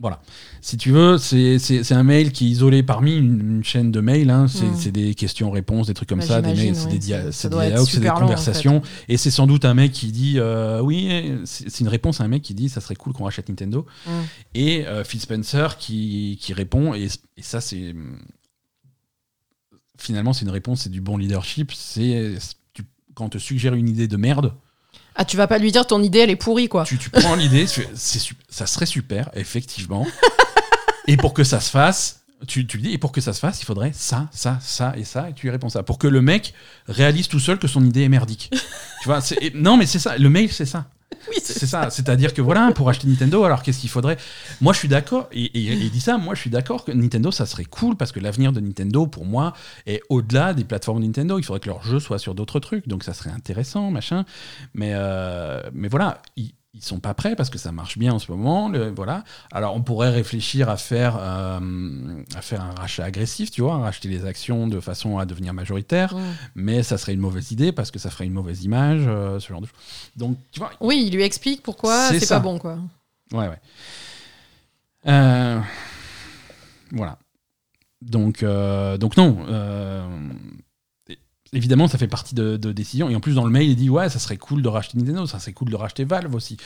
Voilà. 0.04 0.22
Si 0.60 0.76
tu 0.76 0.91
veux, 0.91 1.18
c'est 1.18 1.93
un 1.93 2.04
mail 2.04 2.34
qui 2.34 2.47
est 2.47 2.49
isolé 2.49 2.84
parmi 2.84 3.16
une, 3.16 3.64
chaîne 3.64 3.89
de 3.89 4.01
mails. 4.01 4.30
Hein. 4.30 4.47
Hmm. 4.47 4.76
C'est 4.76 4.91
des 4.91 5.16
questions-réponses, 5.16 5.88
des 5.88 5.93
trucs 5.93 6.10
comme 6.10 6.20
bah, 6.20 6.26
ça, 6.26 6.41
des 6.41 6.54
mails, 6.54 6.76
c'est 6.76 6.89
des, 6.89 6.99
dialogues, 6.99 7.32
c'est 7.32 8.01
des 8.01 8.10
conversations. 8.10 8.82
Et 9.08 9.16
c'est 9.16 9.32
sans 9.32 9.47
doute 9.47 9.64
un 9.64 9.74
mec 9.74 9.93
qui 9.93 10.12
dit 10.12 10.39
euh, 10.39 10.82
Oui, 10.82 11.32
c'est 11.45 11.80
une 11.80 11.88
réponse 11.88 12.20
à 12.20 12.26
un 12.26 12.28
mec 12.28 12.41
qui 12.41 12.54
dit 12.54 12.68
Ça 12.68 12.82
serait 12.82 12.95
cool 12.95 13.14
qu'on 13.14 13.24
rachète 13.24 13.47
Nintendo. 13.47 13.86
Hmm. 14.06 14.12
Et 14.56 14.86
euh, 14.88 15.06
Phil 15.06 15.22
Spencer 15.22 15.78
qui, 15.78 16.38
qui 16.41 16.51
répond, 16.51 16.93
et, 16.93 17.08
ça, 17.39 17.62
c'est. 17.62 17.95
Finalement, 19.97 20.34
c'est 20.34 20.43
une 20.43 20.51
réponse, 20.51 20.82
c'est 20.82 20.91
du 20.91 20.99
bon 20.99 21.16
leadership. 21.16 21.72
C'est 21.72 22.36
quand 23.14 23.24
on 23.24 23.30
te 23.30 23.38
suggère 23.38 23.74
une 23.74 23.88
idée 23.88 24.10
de 24.10 24.18
merde 24.18 24.54
ah, 25.16 25.26
tu 25.26 25.38
vas 25.38 25.47
pas 25.47 25.57
lui 25.57 25.72
dire 25.72 25.86
ton 25.86 26.01
idée, 26.01 26.20
elle 26.20 26.30
est 26.30 26.36
pourrie, 26.36 26.68
quoi. 26.68 26.86
Tu, 26.86 26.97
prends 27.09 27.36
l'idée, 27.36 27.68
ça 27.68 28.66
serait 28.66 28.86
super, 28.86 29.30
effectivement. 29.36 30.07
et 31.07 31.18
pour 31.18 31.34
que 31.34 31.43
ça 31.43 31.59
se 31.59 31.70
fasse, 31.70 32.22
tu, 32.47 32.66
tu 32.66 32.78
lui 32.78 32.84
dis, 32.84 32.93
et 32.93 32.97
pour 32.97 33.11
que 33.11 33.22
ça 33.22 33.34
se 33.34 33.39
fasse, 33.39 33.61
il 33.61 33.66
faudrait 33.66 33.91
ça, 33.93 34.28
ça, 34.32 34.57
ça 34.61 34.93
et 34.97 35.03
ça, 35.03 35.30
et 35.30 35.34
tu 35.34 35.45
lui 35.45 35.51
réponds 35.51 35.70
ça. 35.70 35.84
Pour 35.84 35.97
que 35.97 36.07
le 36.07 36.22
mec 36.22 36.53
réalise 36.88 37.28
tout 37.28 37.39
seul 37.39 37.59
que 37.59 37.68
son 37.68 37.86
idée 37.86 38.03
est 38.03 38.09
merdique. 38.09 38.49
tu 39.01 39.05
vois, 39.07 39.20
non, 39.53 39.78
mais 39.78 39.86
c'est 39.86 39.99
ça, 39.99 40.18
le 40.18 40.30
mail, 40.30 40.51
c'est 40.51 40.66
ça. 40.66 40.86
Oui, 41.30 41.38
c'est 41.42 41.66
ça. 41.66 41.90
C'est-à-dire 41.90 42.34
que 42.34 42.42
voilà, 42.42 42.72
pour 42.74 42.90
acheter 42.90 43.08
Nintendo, 43.08 43.44
alors 43.44 43.64
qu'est-ce 43.64 43.80
qu'il 43.80 43.90
faudrait? 43.90 44.18
Moi, 44.62 44.74
je 44.74 44.80
suis 44.80 44.88
d'accord. 44.88 45.28
Et, 45.32 45.50
il 45.54 45.92
dit 45.92 46.02
ça. 46.02 46.18
Moi, 46.18 46.36
je 46.36 46.42
suis 46.42 46.50
d'accord 46.50 46.86
que 46.86 46.92
Nintendo, 46.92 47.32
ça 47.32 47.46
serait 47.46 47.66
cool 47.66 47.96
parce 47.96 48.12
que 48.12 48.20
l'avenir 48.20 48.52
de 48.52 48.60
Nintendo, 48.60 49.08
pour 49.08 49.26
moi, 49.26 49.54
est 49.86 50.02
au-delà 50.10 50.54
des 50.54 50.64
plateformes 50.64 51.02
Nintendo. 51.02 51.40
Il 51.40 51.44
faudrait 51.44 51.60
que 51.60 51.70
leurs 51.70 51.84
jeux 51.84 52.00
soient 52.00 52.20
sur 52.20 52.36
d'autres 52.36 52.60
trucs. 52.60 52.88
Donc, 52.88 53.04
ça 53.04 53.14
serait 53.14 53.32
intéressant, 53.32 53.92
machin. 53.92 54.26
Mais, 54.74 54.92
euh, 54.94 55.62
mais 55.74 55.88
voilà 55.88 56.22
ils 56.74 56.84
sont 56.84 57.00
pas 57.00 57.14
prêts 57.14 57.36
parce 57.36 57.52
que 57.52 57.60
ça 57.60 57.72
marche 57.72 57.98
bien 58.00 58.14
en 58.14 58.20
ce 58.20 58.32
moment. 58.32 58.72
voilà. 58.96 59.24
Alors 59.52 59.76
on 59.76 59.82
pourrait 59.84 60.10
réfléchir 60.10 60.70
à 60.70 60.78
faire, 60.78 61.18
euh, 61.20 62.24
à 62.36 62.42
faire 62.42 62.62
un 62.62 62.72
rachat 62.72 63.06
agressif, 63.06 63.52
tu 63.52 63.62
vois, 63.62 63.78
racheter 63.78 64.10
les 64.10 64.26
actions 64.26 64.68
de 64.68 64.80
façon 64.80 65.20
à 65.20 65.26
devenir 65.26 65.54
majoritaire, 65.54 66.16
mais 66.56 66.82
ça 66.82 66.98
serait 66.98 67.14
une 67.14 67.20
mauvaise 67.20 67.52
idée 67.52 67.72
parce 67.72 67.92
que 67.92 68.00
ça 68.00 68.10
ferait 68.10 68.26
une 68.26 68.34
mauvaise 68.34 68.64
image, 68.64 69.04
euh, 69.06 69.40
ce 69.40 69.50
genre 69.50 69.62
de 69.62 69.68
choses. 69.68 69.76
Donc, 70.16 70.38
tu 70.52 70.60
vois. 70.60 70.72
Oui, 70.80 71.04
il 71.08 71.16
lui 71.16 71.24
explique 71.24 71.62
pourquoi 71.62 72.10
c'est 72.10 72.28
pas 72.28 72.40
bon, 72.40 72.58
quoi. 72.58 72.80
Ouais, 73.32 73.48
ouais. 73.48 73.60
Euh, 75.08 75.60
voilà. 76.92 77.18
Donc, 78.02 78.44
donc 78.44 79.16
non 79.16 79.46
évidemment, 81.54 81.88
ça 81.88 81.97
fait 81.97 82.08
partie 82.08 82.36
de, 82.36 82.58
de 82.58 82.72
décisions. 82.72 83.10
Et 83.10 83.16
en 83.16 83.20
plus, 83.20 83.36
dans 83.36 83.45
le 83.45 83.51
mail, 83.51 83.70
il 83.70 83.76
dit 83.76 83.89
Ouais, 83.89 84.10
ça 84.10 84.20
serait 84.20 84.38
cool 84.38 84.62
de 84.62 84.68
racheter 84.68 84.97
Nintendo, 84.97 85.26
ça 85.26 85.39
serait 85.39 85.54
cool 85.54 85.70
de 85.70 85.76
racheter 85.76 86.04
Valve 86.04 86.34
aussi. 86.36 86.58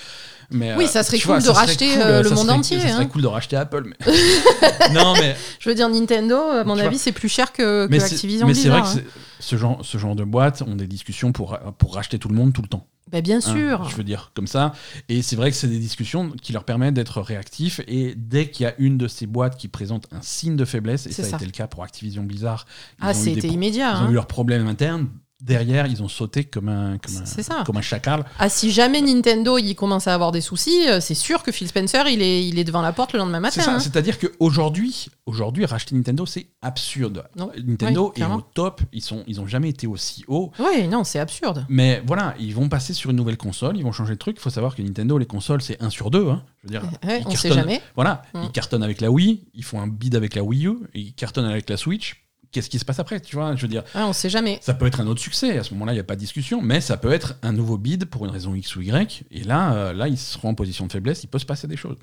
Mais, 0.50 0.76
oui, 0.76 0.88
ça 0.88 1.04
serait 1.04 1.20
cool 1.20 1.42
de 1.42 1.50
racheter 1.50 1.96
le 1.96 2.30
monde 2.30 2.50
entier. 2.50 2.80
Ça 2.80 2.90
serait 2.90 3.08
cool 3.08 3.22
de 3.22 3.28
racheter 3.28 3.56
Apple. 3.56 3.84
Mais... 3.86 4.14
non, 4.94 5.14
mais. 5.14 5.36
Je 5.60 5.70
veux 5.70 5.76
dire, 5.76 5.90
Nintendo, 5.90 6.38
à 6.38 6.64
mon 6.64 6.78
avis, 6.78 6.98
c'est 6.98 7.12
plus 7.12 7.30
cher 7.30 7.52
que, 7.52 7.88
que 7.88 7.96
Activision. 7.96 8.48
Mais 8.48 8.54
c'est 8.54 8.70
vrai 8.70 8.82
que 8.82 8.88
hein. 8.88 9.04
Ce, 9.40 9.58
genre, 9.58 9.84
ce 9.84 9.98
genre 9.98 10.16
de 10.16 10.24
boîte 10.24 10.62
ont 10.62 10.76
des 10.76 10.88
discussions 10.88 11.32
pour, 11.32 11.58
pour 11.78 11.96
racheter 11.96 12.20
tout 12.20 12.30
le 12.30 12.36
monde 12.36 12.54
tout 12.54 12.62
le 12.62 12.68
temps. 12.68 12.88
Bah 13.12 13.22
bien 13.22 13.38
hein, 13.38 13.42
sûr. 13.42 13.90
je 13.90 13.96
veux 13.96 14.04
dire, 14.04 14.32
comme 14.36 14.48
ça. 14.48 14.74
Et 15.08 15.22
c'est 15.22 15.36
vrai 15.36 15.50
que 15.50 15.56
c'est 15.56 15.68
des 15.68 15.80
discussions 15.80 16.32
qui 16.42 16.52
leur 16.52 16.66
permettent 16.66 16.94
d'être 16.94 17.22
réactifs. 17.22 17.80
Et 17.88 18.16
dès 18.16 18.50
qu'il 18.50 18.66
y 18.66 18.68
a 18.68 18.74
une 18.80 18.98
de 18.98 19.08
ces 19.08 19.28
boîtes 19.28 19.58
qui 19.58 19.70
présente 19.70 20.08
un 20.12 20.22
signe 20.22 20.56
de 20.56 20.66
faiblesse, 20.66 21.08
et 21.08 21.12
ça, 21.12 21.24
a 21.24 21.36
été 21.38 21.46
le 21.46 21.52
cas 21.52 21.68
pour 21.68 21.84
Activision 21.84 22.24
Blizzard, 22.24 22.66
ah, 23.00 23.14
c'était 23.14 23.48
immédiat. 23.48 23.92
Ils 23.92 24.04
ont 24.04 24.06
eu 24.06 24.10
hein. 24.10 24.12
leurs 24.12 24.28
problèmes 24.28 24.68
internes 24.68 25.08
derrière, 25.40 25.86
ils 25.88 26.02
ont 26.02 26.08
sauté 26.08 26.44
comme 26.44 26.70
un, 26.70 26.98
comme 26.98 27.16
un, 27.16 27.64
comme 27.64 27.78
un 27.78 27.82
chacal. 27.82 28.26
Ah, 28.40 28.50
si 28.50 28.72
jamais 28.72 29.02
Nintendo 29.02 29.58
il 29.58 29.76
commence 29.76 30.08
à 30.08 30.14
avoir 30.14 30.32
des 30.32 30.42
soucis, 30.42 30.88
euh, 30.88 31.00
c'est 31.00 31.14
sûr 31.14 31.44
que 31.44 31.52
Phil 31.52 31.68
Spencer 31.68 32.08
il 32.08 32.22
est, 32.22 32.48
il 32.48 32.58
est 32.58 32.64
devant 32.64 32.82
la 32.82 32.92
porte 32.92 33.14
le 33.14 33.20
lendemain 33.20 33.40
matin. 33.40 33.62
C'est 33.62 33.70
hein. 33.70 33.80
C'est-à-dire 33.80 34.18
qu'aujourd'hui, 34.20 35.08
aujourd'hui, 35.26 35.66
racheter 35.66 35.96
Nintendo, 35.96 36.26
c'est 36.26 36.48
absurde. 36.62 37.26
Nintendo 37.66 38.14
est 38.16 38.24
au 38.24 38.42
top, 38.42 38.82
ils 38.92 39.04
sont, 39.04 39.24
ils 39.28 39.40
ont 39.40 39.48
jamais 39.48 39.70
été 39.70 39.86
aussi 39.86 40.24
haut. 40.28 40.52
Oui, 40.60 40.88
non, 40.88 41.04
c'est 41.04 41.20
absurde. 41.20 41.66
Mais 41.70 42.02
voilà, 42.06 42.34
ils 42.40 42.56
vont 42.56 42.70
passer 42.70 42.94
sur 42.94 43.12
une 43.12 43.18
nouvelle 43.18 43.38
console, 43.38 43.78
ils 43.78 43.84
vont 43.84 43.92
changer 43.92 44.14
de 44.14 44.20
truc. 44.20 44.38
Il 44.40 44.42
faut 44.42 44.50
savoir 44.50 44.76
que 44.76 44.82
Nintendo, 44.82 45.18
les 45.18 45.26
consoles, 45.26 45.62
c'est 45.62 45.82
1 45.82 45.90
sur 45.90 46.10
2. 46.10 46.30
Hein. 46.30 46.44
Je 46.64 46.68
veux 46.68 46.80
dire, 46.80 46.90
on 47.26 47.32
sait 47.32 47.54
jamais. 47.54 47.82
Voilà, 47.96 48.24
ils 48.34 48.52
cartonnent 48.52 48.84
avec 48.84 49.02
la 49.02 49.12
Wii, 49.12 49.48
ils 49.54 49.64
font 49.64 49.80
un 49.80 49.88
bid 49.88 50.16
avec 50.16 50.36
la 50.36 50.44
Wii 50.44 50.68
U, 50.68 50.78
ils 50.94 51.14
cartonnent 51.14 51.46
avec 51.46 51.70
la 51.70 51.78
Switch 51.78 52.27
qu'est-ce 52.52 52.70
qui 52.70 52.80
se 52.80 52.86
passe 52.86 53.00
après 53.00 53.20
Tu 53.20 53.36
vois, 53.36 53.56
je 53.56 53.62
veux 53.62 53.68
dire. 53.68 53.84
Ah, 53.94 54.08
on 54.08 54.14
sait 54.14 54.30
jamais. 54.30 54.60
Ça 54.62 54.74
peut 54.74 54.86
être 54.86 55.00
un 55.00 55.08
autre 55.08 55.22
succès. 55.22 55.58
À 55.58 55.64
ce 55.64 55.74
moment-là, 55.74 55.94
il 55.94 55.96
n'y 55.96 56.02
a 56.02 56.04
pas 56.06 56.16
de 56.16 56.20
discussion, 56.20 56.62
mais 56.62 56.82
ça 56.82 56.98
peut 56.98 57.12
être 57.12 57.36
un 57.42 57.52
nouveau 57.54 57.78
bid 57.78 58.06
pour 58.06 58.26
une 58.26 58.32
raison 58.32 58.56
X 58.56 58.76
ou 58.76 58.82
Y. 58.82 59.24
Et 59.32 59.44
là, 59.44 59.74
euh, 59.74 59.94
là, 59.94 60.08
ils 60.08 60.18
seront 60.18 60.50
en 60.50 60.54
position 60.56 60.88
de 60.88 60.92
faiblesse. 60.92 61.24
Il 61.24 61.28
peut 61.28 61.40
se 61.40 61.46
passer 61.46 61.68
des 61.68 61.78
choses. 61.78 61.98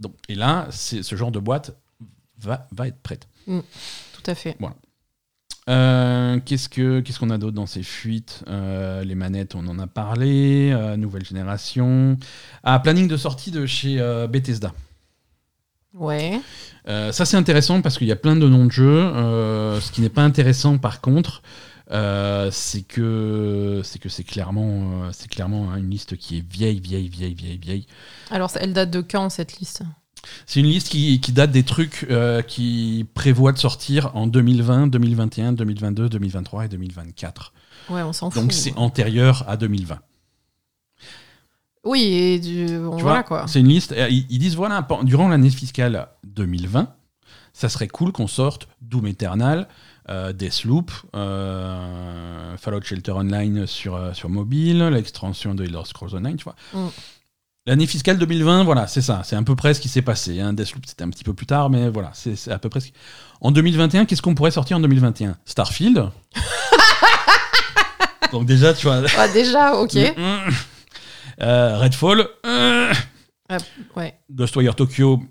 Donc, 0.00 0.14
et 0.28 0.34
là, 0.34 0.68
ce 0.70 1.14
genre 1.16 1.30
de 1.30 1.38
boîte 1.38 1.76
va, 2.38 2.66
va 2.72 2.88
être 2.88 3.00
prête. 3.02 3.28
Mm. 3.46 3.60
tout 4.14 4.30
à 4.30 4.34
fait. 4.34 4.56
Voilà. 4.58 4.76
Euh, 5.70 6.40
qu'est-ce 6.44 6.68
que 6.68 7.00
qu'est-ce 7.00 7.18
qu'on 7.18 7.30
a 7.30 7.38
d'autre 7.38 7.54
dans 7.54 7.66
ces 7.66 7.82
fuites? 7.82 8.42
Euh, 8.48 9.02
Les 9.02 9.14
manettes, 9.14 9.54
on 9.54 9.66
en 9.66 9.78
a 9.78 9.86
parlé. 9.86 10.74
nouvelle 10.98 11.24
génération. 11.24 12.18
Ah, 12.62 12.78
planning 12.80 13.08
de 13.08 13.16
sortie 13.16 13.50
de 13.50 13.64
chez 13.64 13.96
Bethesda. 14.28 14.72
Ouais. 15.94 16.40
Euh, 16.88 17.12
ça, 17.12 17.24
c'est 17.24 17.36
intéressant 17.36 17.80
parce 17.80 17.98
qu'il 17.98 18.06
y 18.06 18.12
a 18.12 18.16
plein 18.16 18.36
de 18.36 18.48
noms 18.48 18.66
de 18.66 18.72
jeux. 18.72 18.84
Euh, 18.84 19.80
ce 19.80 19.92
qui 19.92 20.00
n'est 20.00 20.08
pas 20.08 20.22
intéressant, 20.22 20.78
par 20.78 21.00
contre, 21.00 21.42
euh, 21.90 22.50
c'est 22.50 22.82
que 22.82 23.80
c'est 23.84 23.98
que 23.98 24.08
c'est 24.08 24.24
clairement 24.24 25.12
c'est 25.12 25.28
clairement 25.28 25.70
hein, 25.70 25.76
une 25.76 25.90
liste 25.90 26.16
qui 26.16 26.38
est 26.38 26.44
vieille, 26.50 26.80
vieille, 26.80 27.08
vieille, 27.08 27.34
vieille, 27.34 27.58
vieille. 27.58 27.86
Alors, 28.30 28.50
elle 28.56 28.72
date 28.72 28.90
de 28.90 29.00
quand 29.00 29.30
cette 29.30 29.58
liste? 29.58 29.82
C'est 30.46 30.60
une 30.60 30.66
liste 30.66 30.88
qui, 30.88 31.20
qui, 31.20 31.32
date 31.32 31.50
des 31.50 31.64
trucs 31.64 32.08
qui 32.48 33.06
prévoient 33.12 33.52
de 33.52 33.58
sortir 33.58 34.10
en 34.16 34.26
2020, 34.26 34.86
2021, 34.86 35.52
2022, 35.52 36.08
2023 36.08 36.64
et 36.64 36.68
2024. 36.68 37.52
Ouais, 37.90 38.00
on 38.00 38.14
s'en 38.14 38.30
fout. 38.30 38.40
Donc, 38.40 38.54
c'est 38.54 38.72
antérieur 38.76 39.44
à 39.46 39.58
2020. 39.58 39.98
Oui, 41.84 42.02
et 42.02 42.38
du... 42.38 42.78
voilà 42.78 43.22
quoi. 43.22 43.46
C'est 43.46 43.60
une 43.60 43.68
liste. 43.68 43.94
Ils, 44.08 44.38
disent 44.38 44.56
voilà, 44.56 44.86
durant 45.02 45.28
l'année 45.28 45.50
fiscale 45.50 46.08
2020, 46.24 46.88
ça 47.52 47.68
serait 47.68 47.88
cool 47.88 48.12
qu'on 48.12 48.26
sorte 48.26 48.68
Doom 48.80 49.06
Eternal, 49.06 49.68
euh, 50.10 50.32
Deathloop, 50.32 50.90
euh, 51.14 52.56
Fallout 52.56 52.82
Shelter 52.82 53.12
Online 53.12 53.66
sur, 53.66 53.94
euh, 53.94 54.12
sur 54.12 54.28
mobile, 54.28 54.82
l'extension 54.88 55.54
de 55.54 55.64
Elder 55.64 55.82
Scrolls 55.84 56.14
Online, 56.14 56.36
tu 56.36 56.44
vois. 56.44 56.56
Mm. 56.72 56.88
L'année 57.66 57.86
fiscale 57.86 58.18
2020, 58.18 58.64
voilà, 58.64 58.86
c'est 58.86 59.00
ça, 59.00 59.22
c'est 59.24 59.36
à 59.36 59.42
peu 59.42 59.56
près 59.56 59.72
ce 59.72 59.80
qui 59.80 59.88
s'est 59.88 60.02
passé. 60.02 60.40
Hein. 60.40 60.52
Deathloop, 60.52 60.84
c'était 60.86 61.04
un 61.04 61.08
petit 61.08 61.24
peu 61.24 61.32
plus 61.32 61.46
tard, 61.46 61.70
mais 61.70 61.88
voilà, 61.88 62.10
c'est 62.12 62.50
à 62.50 62.58
peu 62.58 62.68
près 62.68 62.80
ce 62.80 62.88
qui... 62.88 62.92
En 63.40 63.52
2021, 63.52 64.04
qu'est-ce 64.04 64.20
qu'on 64.20 64.34
pourrait 64.34 64.50
sortir 64.50 64.76
en 64.76 64.80
2021 64.80 65.36
Starfield? 65.46 66.10
Donc 68.32 68.44
déjà, 68.44 68.74
tu 68.74 68.86
vois... 68.86 69.02
Ah, 69.16 69.28
déjà, 69.28 69.76
ok. 69.76 69.96
Euh, 71.40 71.78
Redfall. 71.78 72.26
Euh, 72.46 72.92
ah, 73.48 73.58
ouais. 73.96 74.14
Tokyo, 74.76 75.22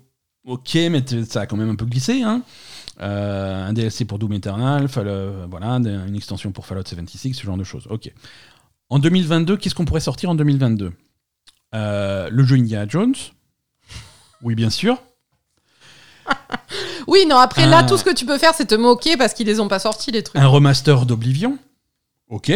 ok, 0.44 0.74
mais 0.90 1.02
ça 1.28 1.42
a 1.42 1.46
quand 1.46 1.56
même 1.56 1.70
un 1.70 1.74
peu 1.76 1.86
glissé. 1.86 2.22
Hein. 2.22 2.42
Euh, 3.00 3.68
un 3.68 3.72
DLC 3.72 4.04
pour 4.04 4.18
Doom 4.18 4.34
Eternal, 4.34 4.86
voilà, 4.86 5.68
une 5.68 6.14
extension 6.14 6.52
pour 6.52 6.66
Fallout 6.66 6.84
76, 6.86 7.36
ce 7.36 7.42
genre 7.42 7.56
de 7.56 7.64
choses. 7.64 7.86
Ok. 7.90 8.12
En 8.90 8.98
2022, 8.98 9.56
qu'est-ce 9.56 9.74
qu'on 9.74 9.84
pourrait 9.84 10.00
sortir 10.00 10.30
en 10.30 10.34
2022 10.34 10.92
Le 11.72 12.44
jeu 12.44 12.56
Indiana 12.56 12.86
Jones. 12.88 13.14
Oui, 14.42 14.54
bien 14.54 14.70
sûr. 14.70 15.02
oui, 17.06 17.26
non, 17.28 17.36
après 17.36 17.66
là, 17.66 17.82
tout 17.82 17.96
ce 17.96 18.04
que 18.04 18.14
tu 18.14 18.26
peux 18.26 18.38
faire, 18.38 18.54
c'est 18.54 18.66
te 18.66 18.74
moquer 18.74 19.16
parce 19.16 19.34
qu'ils 19.34 19.46
les 19.46 19.58
ont 19.58 19.68
pas 19.68 19.78
sortis, 19.78 20.12
les 20.12 20.22
trucs. 20.22 20.40
Un 20.40 20.46
remaster 20.46 21.06
d'Oblivion. 21.06 21.58
Ok. 22.28 22.52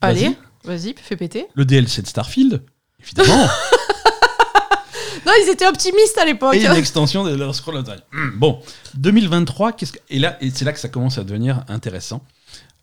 Allez, 0.00 0.36
vas-y, 0.64 0.94
fais 1.00 1.16
péter. 1.16 1.46
Le 1.54 1.64
DLC 1.64 2.02
de 2.02 2.06
Starfield. 2.06 2.62
Évidemment. 3.04 3.46
non, 5.26 5.32
ils 5.44 5.50
étaient 5.50 5.66
optimistes 5.66 6.18
à 6.18 6.24
l'époque. 6.24 6.54
Et 6.54 6.66
une 6.66 6.72
extension 6.72 7.24
de 7.24 7.34
leur 7.34 7.54
scroll 7.54 7.82
hmm, 8.12 8.30
Bon, 8.36 8.60
2023, 8.94 9.72
qu'est-ce 9.72 9.92
que... 9.92 9.98
et 10.10 10.18
là, 10.18 10.36
et 10.40 10.50
c'est 10.50 10.64
là 10.64 10.72
que 10.72 10.80
ça 10.80 10.88
commence 10.88 11.18
à 11.18 11.24
devenir 11.24 11.64
intéressant. 11.68 12.24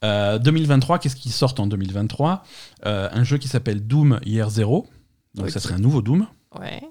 2023, 0.03 0.95
euh, 0.95 0.99
qu'est-ce 0.99 1.15
qui 1.15 1.29
sort 1.29 1.53
en 1.59 1.67
2023 1.67 2.43
euh, 2.85 3.09
Un 3.11 3.23
jeu 3.23 3.37
qui 3.37 3.47
s'appelle 3.47 3.85
Doom 3.85 4.19
Year 4.25 4.49
Zero. 4.49 4.87
Donc 5.35 5.51
ça 5.51 5.59
serait 5.59 5.75
un 5.75 5.79
nouveau 5.79 6.01
Doom. 6.01 6.27
Ouais. 6.59 6.81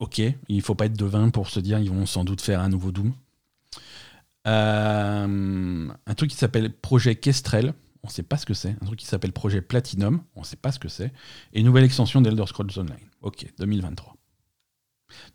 Ok, 0.00 0.20
il 0.48 0.62
faut 0.62 0.74
pas 0.74 0.86
être 0.86 0.96
devin 0.96 1.28
pour 1.30 1.48
se 1.48 1.60
dire 1.60 1.78
ils 1.78 1.90
vont 1.90 2.06
sans 2.06 2.24
doute 2.24 2.40
faire 2.40 2.60
un 2.60 2.68
nouveau 2.68 2.90
Doom. 2.90 3.12
Euh, 4.46 5.88
un 6.06 6.14
truc 6.14 6.30
qui 6.30 6.36
s'appelle 6.36 6.72
Projet 6.72 7.14
Kestrel. 7.16 7.74
On 8.02 8.08
ne 8.08 8.12
sait 8.12 8.22
pas 8.22 8.36
ce 8.36 8.46
que 8.46 8.54
c'est. 8.54 8.70
Un 8.80 8.86
truc 8.86 8.98
qui 8.98 9.06
s'appelle 9.06 9.32
Projet 9.32 9.60
Platinum, 9.60 10.22
on 10.34 10.40
ne 10.40 10.44
sait 10.46 10.56
pas 10.56 10.72
ce 10.72 10.78
que 10.78 10.88
c'est. 10.88 11.12
Et 11.52 11.60
une 11.60 11.66
nouvelle 11.66 11.84
extension 11.84 12.20
d'Elder 12.20 12.46
Scrolls 12.46 12.70
Online. 12.78 12.96
Ok, 13.22 13.46
2023. 13.58 14.14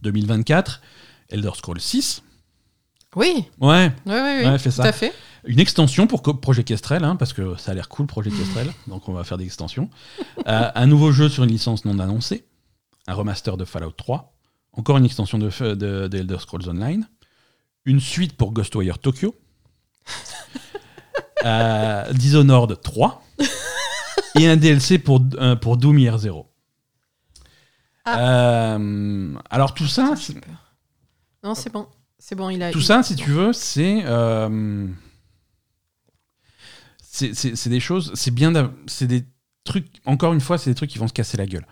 2024, 0.01 0.81
Elder 1.29 1.51
Scrolls 1.55 1.79
6. 1.81 2.23
Oui. 3.15 3.45
Ouais. 3.59 3.91
Oui, 4.05 4.13
oui, 4.13 4.19
oui. 4.41 4.45
Ouais, 4.49 4.57
fait 4.57 4.69
tout 4.69 4.75
ça. 4.75 4.83
à 4.83 4.91
fait. 4.91 5.13
Une 5.45 5.59
extension 5.59 6.07
pour 6.07 6.21
Projet 6.23 6.63
Kestrel, 6.63 7.03
hein, 7.03 7.15
parce 7.15 7.31
que 7.33 7.55
ça 7.57 7.71
a 7.71 7.73
l'air 7.73 7.87
cool, 7.87 8.07
Projet 8.07 8.31
Kestrel, 8.31 8.71
donc 8.87 9.07
on 9.07 9.13
va 9.13 9.23
faire 9.23 9.37
des 9.37 9.45
extensions. 9.45 9.89
Euh, 10.47 10.71
un 10.73 10.87
nouveau 10.87 11.11
jeu 11.11 11.29
sur 11.29 11.43
une 11.43 11.51
licence 11.51 11.85
non 11.85 11.99
annoncée, 11.99 12.45
un 13.07 13.13
remaster 13.13 13.55
de 13.57 13.63
Fallout 13.63 13.91
3, 13.91 14.33
encore 14.73 14.97
une 14.97 15.05
extension 15.05 15.37
de, 15.37 15.49
f- 15.49 15.75
de, 15.75 16.07
de 16.07 16.17
Elder 16.17 16.39
Scrolls 16.39 16.67
Online, 16.67 17.07
une 17.85 17.99
suite 17.99 18.33
pour 18.35 18.51
Ghostwire 18.53 18.97
Tokyo, 18.97 19.35
euh, 21.45 22.11
Dishonored 22.13 22.81
3, 22.81 23.23
et 24.39 24.47
un 24.47 24.57
DLC 24.57 24.99
pour, 24.99 25.21
euh, 25.35 25.55
pour 25.55 25.77
Doom 25.77 25.99
Year 25.99 26.17
Zero. 26.17 26.51
Euh, 28.07 29.33
alors 29.49 29.73
tout 29.73 29.87
ça, 29.87 30.13
peur. 30.33 30.75
Non, 31.43 31.55
c'est 31.55 31.71
bon. 31.71 31.87
C'est 32.19 32.35
bon, 32.35 32.49
il 32.49 32.61
a. 32.63 32.71
tout 32.71 32.79
il- 32.79 32.85
ça, 32.85 33.01
si 33.03 33.15
tu 33.15 33.31
veux, 33.31 33.51
c'est. 33.53 34.01
euh, 34.05 34.87
c'est- 37.01 37.33
c'est 37.33 37.55
c'est 37.55 37.69
des 37.69 37.79
choses. 37.79 38.11
C'est 38.15 38.31
bien. 38.31 38.51
d'av- 38.51 38.71
C'est 38.87 39.07
des 39.07 39.25
trucs. 39.63 39.87
Encore 40.05 40.33
une 40.33 40.41
fois, 40.41 40.57
c'est 40.57 40.69
des 40.69 40.75
trucs 40.75 40.89
qui 40.89 40.97
vont 40.99 41.07
se 41.07 41.13
casser 41.13 41.37
la 41.37 41.45
gueule. 41.45 41.65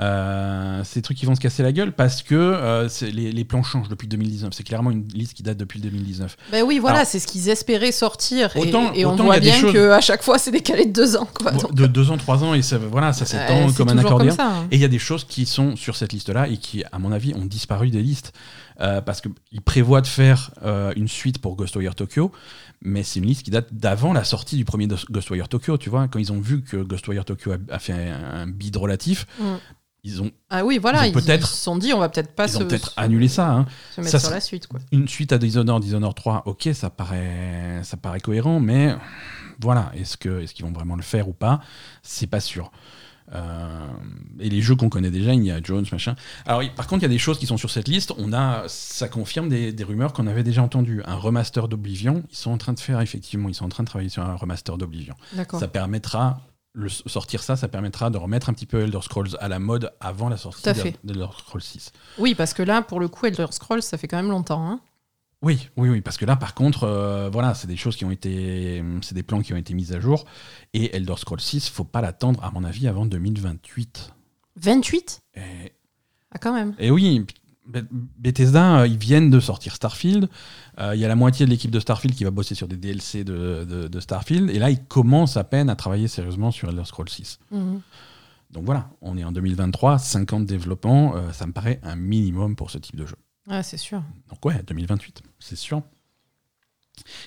Euh, 0.00 0.80
c'est 0.84 1.00
des 1.00 1.02
trucs 1.02 1.18
qui 1.18 1.26
vont 1.26 1.34
se 1.34 1.40
casser 1.40 1.62
la 1.62 1.72
gueule 1.72 1.92
parce 1.92 2.22
que 2.22 2.34
euh, 2.34 2.88
les, 3.02 3.32
les 3.32 3.44
plans 3.44 3.62
changent 3.62 3.88
depuis 3.88 4.08
2019. 4.08 4.52
C'est 4.54 4.62
clairement 4.64 4.90
une 4.90 5.06
liste 5.08 5.34
qui 5.34 5.42
date 5.42 5.58
depuis 5.58 5.78
2019. 5.80 6.36
Ben 6.52 6.64
oui, 6.66 6.78
voilà, 6.78 7.04
c'est 7.04 7.18
ce 7.18 7.26
qu'ils 7.26 7.48
espéraient 7.50 7.92
sortir. 7.92 8.56
Et- 8.56 8.60
Autant- 8.60 8.92
et, 8.94 9.04
on 9.04 9.12
autant 9.14 9.24
voit 9.24 9.40
bien 9.40 9.54
choses- 9.60 9.72
qu'à 9.74 10.00
chaque 10.00 10.22
fois, 10.22 10.38
c'est 10.38 10.50
décalé 10.52 10.86
de 10.86 10.92
deux 10.92 11.16
ans. 11.16 11.28
Quoi, 11.34 11.52
De 11.72 11.86
deux 11.86 12.10
ans, 12.10 12.16
trois 12.16 12.42
ans, 12.42 12.54
et 12.54 12.62
ça, 12.62 12.78
voilà, 12.78 13.12
ça 13.12 13.26
s'étend 13.26 13.68
euh, 13.68 13.72
comme 13.72 13.88
un 13.90 13.98
accordéon. 13.98 14.34
hein. 14.38 14.66
Et 14.70 14.76
il 14.76 14.80
y 14.80 14.84
a 14.84 14.88
des 14.88 14.98
choses 14.98 15.24
qui 15.24 15.44
sont 15.44 15.76
sur 15.76 15.96
cette 15.96 16.12
liste-là 16.14 16.48
et 16.48 16.56
qui, 16.56 16.82
à 16.92 16.98
mon 16.98 17.12
avis, 17.12 17.34
ont 17.34 17.44
disparu 17.44 17.90
des 17.90 18.02
listes. 18.02 18.32
Euh, 18.80 19.02
parce 19.02 19.20
qu'ils 19.20 19.60
prévoient 19.62 20.00
de 20.00 20.06
faire 20.06 20.52
euh, 20.64 20.94
une 20.96 21.06
suite 21.06 21.36
pour 21.38 21.54
Ghostwire 21.54 21.94
Tokyo, 21.94 22.32
mais 22.80 23.02
c'est 23.02 23.18
une 23.20 23.26
liste 23.26 23.42
qui 23.42 23.50
date 23.50 23.68
d'avant 23.74 24.14
la 24.14 24.24
sortie 24.24 24.56
du 24.56 24.64
premier 24.64 24.88
Ghostwire 25.10 25.48
Tokyo. 25.50 25.76
Tu 25.76 25.90
vois, 25.90 26.08
quand 26.08 26.18
ils 26.18 26.32
ont 26.32 26.40
vu 26.40 26.62
que 26.62 26.78
Ghostwire 26.78 27.26
Tokyo 27.26 27.52
a, 27.52 27.56
a 27.74 27.78
fait 27.78 27.92
un, 27.92 28.40
un 28.40 28.46
bid 28.46 28.74
relatif, 28.78 29.26
Mm. 29.38 29.44
Ils 30.04 30.22
ont, 30.22 30.30
Ah 30.50 30.64
oui, 30.64 30.78
voilà, 30.78 31.06
Ils 31.06 31.12
peut-être- 31.12 31.46
ils 31.46 31.50
se 31.50 31.56
sont 31.62 31.76
dit, 31.76 31.92
on 31.92 31.98
va 31.98 32.08
peut-être 32.08 32.34
pas 32.34 32.46
ils 32.46 32.50
se, 32.52 32.56
ont 32.58 32.66
peut-être 32.66 32.92
annulé 32.96 33.28
ça. 33.28 33.50
hein. 33.50 33.66
se 33.94 34.00
mettre 34.00 34.10
Ça, 34.12 34.18
sur 34.18 34.28
c'est- 34.28 34.34
la 34.34 34.40
suite. 34.40 34.66
Quoi. 34.66 34.80
Une 34.92 35.08
suite 35.08 35.32
à 35.32 35.38
Dishonored, 35.38 35.82
Dishonored 35.82 36.14
3, 36.14 36.42
ok, 36.46 36.68
ça 36.72 36.90
paraît, 36.90 37.80
ça 37.82 37.96
paraît 37.96 38.20
cohérent, 38.20 38.60
mais 38.60 38.94
voilà, 39.60 39.90
est-ce 39.94 40.16
que 40.16 40.40
est-ce 40.40 40.54
qu'ils 40.54 40.64
vont 40.64 40.72
vraiment 40.72 40.96
le 40.96 41.02
faire 41.02 41.28
ou 41.28 41.32
pas? 41.32 41.60
C'est 42.02 42.26
pas 42.26 42.40
sûr. 42.40 42.70
Euh, 43.32 43.86
et 44.40 44.48
les 44.50 44.60
jeux 44.60 44.74
qu'on 44.74 44.88
connaît 44.88 45.10
déjà, 45.12 45.32
il 45.34 45.44
y 45.44 45.52
a 45.52 45.60
Jones, 45.62 45.86
machin. 45.92 46.16
Alors, 46.46 46.62
par 46.74 46.88
contre, 46.88 47.02
il 47.02 47.04
y 47.04 47.06
a 47.06 47.10
des 47.10 47.18
choses 47.18 47.38
qui 47.38 47.46
sont 47.46 47.56
sur 47.58 47.70
cette 47.70 47.86
liste. 47.86 48.12
On 48.18 48.32
a, 48.32 48.64
ça 48.66 49.08
confirme 49.08 49.48
des, 49.48 49.72
des 49.72 49.84
rumeurs 49.84 50.12
qu'on 50.12 50.26
avait 50.26 50.42
déjà 50.42 50.62
entendues. 50.64 51.00
Un 51.06 51.14
remaster 51.14 51.68
d'Oblivion, 51.68 52.24
ils 52.32 52.36
sont 52.36 52.50
en 52.50 52.58
train 52.58 52.72
de 52.72 52.80
faire 52.80 53.00
effectivement, 53.00 53.48
ils 53.48 53.54
sont 53.54 53.64
en 53.66 53.68
train 53.68 53.84
de 53.84 53.88
travailler 53.88 54.08
sur 54.10 54.24
un 54.24 54.34
remaster 54.34 54.76
d'Oblivion. 54.78 55.14
D'accord. 55.34 55.60
Ça 55.60 55.68
permettra 55.68 56.40
le, 56.72 56.88
sortir 56.88 57.42
ça, 57.42 57.56
ça 57.56 57.68
permettra 57.68 58.10
de 58.10 58.18
remettre 58.18 58.48
un 58.48 58.52
petit 58.52 58.66
peu 58.66 58.80
Elder 58.82 59.00
Scrolls 59.02 59.36
à 59.40 59.48
la 59.48 59.58
mode 59.58 59.92
avant 60.00 60.28
la 60.28 60.36
sortie 60.36 60.62
d'Elder 61.02 61.26
Scrolls 61.38 61.62
6. 61.62 61.92
Oui, 62.18 62.34
parce 62.34 62.54
que 62.54 62.62
là, 62.62 62.82
pour 62.82 63.00
le 63.00 63.08
coup, 63.08 63.26
Elder 63.26 63.46
Scrolls, 63.50 63.82
ça 63.82 63.98
fait 63.98 64.08
quand 64.08 64.16
même 64.18 64.30
longtemps. 64.30 64.64
Hein. 64.66 64.80
Oui, 65.42 65.70
oui, 65.76 65.88
oui, 65.88 66.00
parce 66.02 66.18
que 66.18 66.26
là, 66.26 66.36
par 66.36 66.54
contre, 66.54 66.84
euh, 66.84 67.30
voilà, 67.30 67.54
c'est 67.54 67.66
des 67.66 67.76
choses 67.76 67.96
qui 67.96 68.04
ont 68.04 68.10
été, 68.10 68.84
c'est 69.00 69.14
des 69.14 69.22
plans 69.22 69.40
qui 69.40 69.54
ont 69.54 69.56
été 69.56 69.72
mis 69.72 69.92
à 69.92 69.98
jour. 69.98 70.26
Et 70.74 70.94
Elder 70.94 71.14
Scrolls 71.16 71.40
6, 71.40 71.70
faut 71.70 71.84
pas 71.84 72.02
l'attendre, 72.02 72.44
à 72.44 72.50
mon 72.50 72.62
avis, 72.62 72.86
avant 72.86 73.06
2028. 73.06 74.12
28 74.56 75.20
Et, 75.36 75.40
Ah, 76.30 76.38
quand 76.38 76.52
même. 76.52 76.74
et 76.78 76.90
oui, 76.90 77.26
Bethesda, 77.66 78.80
euh, 78.80 78.86
ils 78.86 78.96
viennent 78.98 79.30
de 79.30 79.38
sortir 79.40 79.74
Starfield. 79.74 80.28
Euh, 80.78 80.94
Il 80.94 81.00
y 81.00 81.04
a 81.04 81.08
la 81.08 81.14
moitié 81.14 81.46
de 81.46 81.50
l'équipe 81.50 81.70
de 81.70 81.80
Starfield 81.80 82.16
qui 82.16 82.24
va 82.24 82.30
bosser 82.30 82.54
sur 82.54 82.66
des 82.68 82.76
DLC 82.76 83.22
de, 83.24 83.64
de- 83.68 83.88
de 83.88 84.00
Starfield. 84.00 84.50
Et 84.50 84.58
là, 84.58 84.70
ils 84.70 84.82
commencent 84.84 85.36
à 85.36 85.44
peine 85.44 85.68
à 85.70 85.76
travailler 85.76 86.08
sérieusement 86.08 86.50
sur 86.50 86.68
Elder 86.70 86.84
Scrolls 86.84 87.08
6. 87.08 87.38
Mhm. 87.50 87.80
Donc 88.50 88.64
voilà, 88.64 88.90
on 89.00 89.16
est 89.16 89.22
en 89.22 89.30
2023, 89.30 89.98
50 89.98 90.44
développements, 90.46 91.14
euh, 91.14 91.30
ça 91.32 91.46
me 91.46 91.52
paraît 91.52 91.78
un 91.84 91.94
minimum 91.94 92.56
pour 92.56 92.70
ce 92.72 92.78
type 92.78 92.96
de 92.96 93.06
jeu. 93.06 93.14
Ah, 93.48 93.62
c'est 93.62 93.76
sûr. 93.76 94.02
Donc 94.28 94.44
ouais, 94.44 94.60
2028, 94.66 95.22
c'est 95.38 95.54
sûr. 95.56 95.82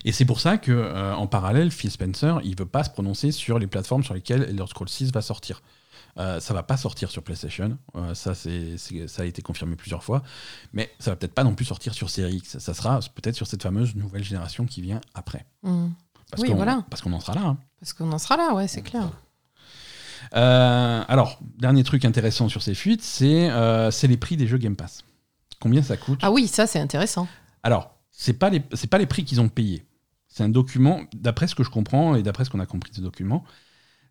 Et 0.03 0.11
c'est 0.11 0.25
pour 0.25 0.39
ça 0.41 0.57
que 0.57 0.71
euh, 0.71 1.15
en 1.15 1.25
parallèle, 1.27 1.71
Phil 1.71 1.89
Spencer, 1.89 2.39
il 2.43 2.57
veut 2.59 2.65
pas 2.65 2.83
se 2.83 2.89
prononcer 2.89 3.31
sur 3.31 3.57
les 3.57 3.67
plateformes 3.67 4.03
sur 4.03 4.13
lesquelles 4.13 4.43
Elder 4.43 4.65
Scrolls 4.67 4.89
6 4.89 5.11
va 5.13 5.21
sortir. 5.21 5.61
Euh, 6.19 6.39
ça 6.39 6.53
va 6.53 6.61
pas 6.61 6.77
sortir 6.77 7.09
sur 7.09 7.23
PlayStation, 7.23 7.75
euh, 7.95 8.13
ça, 8.13 8.35
c'est, 8.35 8.77
ça 8.77 9.23
a 9.23 9.25
été 9.25 9.41
confirmé 9.41 9.75
plusieurs 9.75 10.03
fois, 10.03 10.21
mais 10.71 10.91
ça 10.99 11.09
va 11.09 11.15
peut-être 11.15 11.33
pas 11.33 11.43
non 11.43 11.55
plus 11.55 11.65
sortir 11.65 11.95
sur 11.95 12.11
Series 12.11 12.35
X. 12.35 12.59
Ça 12.59 12.73
sera 12.75 12.99
peut-être 13.15 13.35
sur 13.35 13.47
cette 13.47 13.63
fameuse 13.63 13.95
nouvelle 13.95 14.23
génération 14.23 14.65
qui 14.67 14.81
vient 14.81 15.01
après. 15.15 15.45
Mhm. 15.63 15.91
Parce 16.29 16.43
Oui, 16.43 16.49
qu'on, 16.49 16.55
voilà. 16.55 16.85
Parce 16.91 17.01
qu'on 17.01 17.13
en 17.13 17.19
sera 17.19 17.33
là. 17.33 17.41
hein. 17.41 17.57
Parce 17.79 17.93
qu'on 17.93 18.11
en 18.11 18.19
sera 18.19 18.37
là, 18.37 18.53
ouais, 18.53 18.67
c'est 18.67 18.81
clair. 18.83 19.09
Euh, 20.35 21.03
alors, 21.07 21.39
dernier 21.57 21.83
truc 21.83 22.05
intéressant 22.05 22.49
sur 22.49 22.61
ces 22.61 22.75
fuites, 22.75 23.01
c'est, 23.03 23.49
euh, 23.49 23.91
c'est 23.91 24.07
les 24.07 24.17
prix 24.17 24.37
des 24.37 24.47
jeux 24.47 24.57
Game 24.57 24.75
Pass. 24.75 25.03
Combien 25.59 25.81
ça 25.81 25.97
coûte? 25.97 26.19
Ah 26.23 26.31
oui, 26.31 26.47
ça, 26.47 26.67
c'est 26.67 26.79
intéressant. 26.79 27.27
Alors, 27.61 27.95
c'est 28.11 28.33
pas 28.33 28.49
les 28.49 28.59
pas 28.59 28.97
les 28.97 29.05
prix 29.05 29.25
qu'ils 29.25 29.41
ont 29.41 29.49
payés. 29.49 29.85
C'est 30.27 30.43
un 30.43 30.49
document, 30.49 31.01
d'après 31.13 31.47
ce 31.47 31.55
que 31.55 31.63
je 31.63 31.69
comprends 31.69 32.15
et 32.15 32.23
d'après 32.23 32.45
ce 32.45 32.49
qu'on 32.49 32.59
a 32.59 32.65
compris 32.65 32.91
de 32.91 32.95
ce 32.97 33.01
document, 33.01 33.43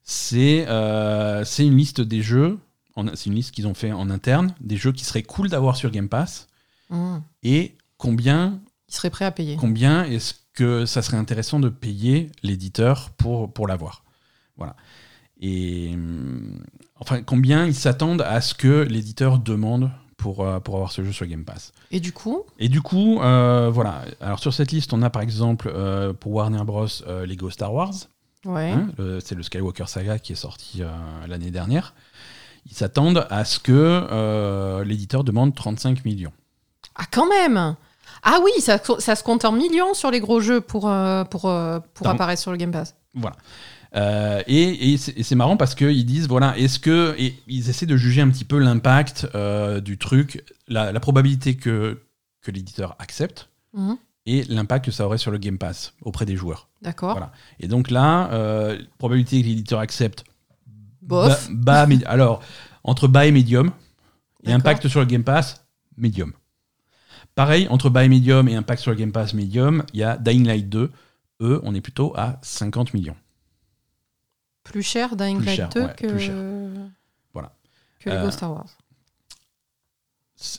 c'est 0.03 0.67
euh, 0.69 1.45
c'est 1.45 1.67
une 1.67 1.77
liste 1.77 2.01
des 2.01 2.23
jeux. 2.23 2.59
C'est 3.15 3.27
une 3.31 3.35
liste 3.35 3.53
qu'ils 3.53 3.67
ont 3.67 3.73
fait 3.75 3.91
en 3.93 4.11
interne, 4.11 4.55
des 4.61 4.77
jeux 4.77 4.93
qui 4.93 5.05
seraient 5.05 5.23
cool 5.23 5.49
d'avoir 5.49 5.77
sur 5.77 5.91
Game 5.91 6.09
Pass 6.11 6.47
Mhm. 6.91 7.23
et 7.43 7.75
combien 7.97 8.61
Il 8.89 8.95
serait 8.95 9.09
prêt 9.09 9.25
à 9.25 9.31
payer. 9.31 9.57
combien 9.57 10.05
est-ce 10.05 10.35
que 10.53 10.85
ça 10.85 11.01
serait 11.01 11.17
intéressant 11.17 11.59
de 11.59 11.71
payer 11.71 12.31
l'éditeur 12.43 13.09
pour 13.17 13.51
pour 13.51 13.67
l'avoir. 13.67 14.05
Voilà. 14.59 14.77
Et 15.41 15.93
hum, 15.95 16.63
enfin 16.97 17.23
combien 17.23 17.65
ils 17.67 17.75
s'attendent 17.75 18.21
à 18.23 18.43
ce 18.43 18.53
que 18.55 18.83
l'éditeur 18.83 19.39
demande 19.39 19.91
pour 20.19 20.45
euh, 20.45 20.61
pour 20.61 20.75
avoir 20.75 20.93
ce 20.93 21.03
jeu 21.03 21.13
sur 21.13 21.27
Game 21.27 21.45
Pass. 21.47 21.73
Et 21.91 21.99
du 22.01 22.13
coup, 22.13 22.43
Et 22.59 22.69
du 22.69 22.83
coup, 22.83 23.21
euh, 23.23 23.71
voilà. 23.73 24.05
Alors 24.21 24.39
sur 24.39 24.53
cette 24.53 24.71
liste, 24.71 24.93
on 24.93 25.01
a 25.01 25.09
par 25.09 25.23
exemple 25.23 25.73
euh, 25.75 26.13
pour 26.13 26.33
Warner 26.33 26.63
Bros. 26.65 26.87
euh, 27.07 27.25
Lego 27.25 27.49
Star 27.49 27.73
Wars. 27.73 27.95
Ouais. 28.45 28.71
hein, 28.73 28.89
c'est 29.25 29.35
le 29.35 29.43
Skywalker 29.43 29.87
Saga 29.87 30.19
qui 30.19 30.33
est 30.33 30.37
sorti 30.37 30.83
euh, 30.83 30.89
l'année 31.27 31.51
dernière. 31.51 31.95
Ils 32.67 32.75
s'attendent 32.77 33.27
à 33.31 33.45
ce 33.45 33.59
que 33.59 33.73
euh, 33.73 34.85
l'éditeur 34.85 35.25
demande 35.25 35.55
35 35.55 36.05
millions. 36.05 36.33
Ah, 36.95 37.05
quand 37.11 37.29
même 37.29 37.75
Ah 38.23 38.39
oui, 38.45 38.53
ça, 38.61 38.79
ça 38.99 39.17
se 39.17 39.25
compte 39.25 39.45
en 39.45 39.53
millions 39.53 39.95
sur 39.95 40.11
les 40.11 40.21
gros 40.21 40.41
jeux 40.41 40.61
pour, 40.61 40.89
euh, 40.89 41.25
pour, 41.25 41.47
euh, 41.49 41.81
pour 41.95 42.07
apparaître 42.09 42.41
sur 42.41 42.51
le 42.53 42.57
Game 42.57 42.71
Pass. 42.71 42.95
Voilà. 43.15 43.37
Euh, 43.95 44.43
et 44.47 44.95
et 44.95 44.97
c'est 44.97 45.35
marrant 45.35 45.57
parce 45.57 45.75
qu'ils 45.75 46.07
disent, 46.07 46.29
voilà, 46.29 46.57
est-ce 46.57 46.79
que. 46.79 47.15
Et 47.19 47.35
ils 47.47 47.69
essaient 47.69 47.85
de 47.87 47.97
juger 47.97 48.23
un 48.23 48.31
petit 48.31 48.45
peu 48.45 48.59
l'impact 48.59 49.27
du 49.81 49.99
truc, 49.99 50.45
la, 50.69 50.93
la 50.93 51.01
probabilité 51.01 51.57
que, 51.57 52.01
que 52.43 52.51
l'éditeur 52.51 52.97
accepte 52.99 53.49
Mhm. 53.75 53.97
Et 54.27 54.45
l'impact 54.45 54.85
que 54.87 54.91
ça 54.91 55.05
aurait 55.07 55.19
sur 55.19 55.31
le 55.31 55.39
Game 55.39 55.59
Pass 55.59 55.95
auprès 56.03 56.25
des 56.27 56.37
joueurs. 56.37 56.69
D'accord. 56.83 57.13
Voilà. 57.13 57.33
Et 57.61 57.69
donc 57.69 57.91
là, 57.91 58.31
euh, 58.33 58.79
probabilité 58.99 59.41
que 59.43 59.47
l'éditeur 59.47 59.81
accepte. 59.81 60.25
Bof. 61.03 61.49
Bas, 61.51 61.87
alors, 62.07 62.43
entre 62.85 63.09
bas 63.09 63.27
et 63.27 63.33
médium. 63.33 63.71
Et 64.45 64.53
impact 64.53 64.89
sur 64.89 65.01
le 65.01 65.07
Game 65.07 65.23
Pass, 65.25 65.65
médium. 65.97 66.33
Pareil, 67.37 67.67
entre 67.71 67.91
bas 67.91 68.05
et 68.05 68.09
médium 68.09 68.49
et 68.49 68.55
impact 68.57 68.83
sur 68.83 68.91
le 68.91 68.97
Game 68.97 69.13
Pass, 69.13 69.35
médium, 69.35 69.85
il 69.93 70.01
y 70.01 70.03
a 70.03 70.17
Dying 70.17 70.47
Light 70.47 70.69
2. 70.69 70.91
Eux, 71.41 71.61
on 71.65 71.75
est 71.75 71.81
plutôt 71.81 72.13
à 72.17 72.39
50 72.43 72.93
millions. 72.95 73.17
Plus 74.65 74.83
cher 74.83 75.17
Dying 75.17 75.39
Plus 75.39 75.47
Light 75.47 75.57
cher, 75.57 75.69
2 75.71 75.81
ouais, 75.83 75.95
que, 75.97 76.19
cher. 76.19 76.35
Voilà. 77.33 77.53
que 78.01 78.11
Lego 78.11 78.27
Euh, 78.27 78.31
Star 78.31 78.53
Wars. 78.53 78.67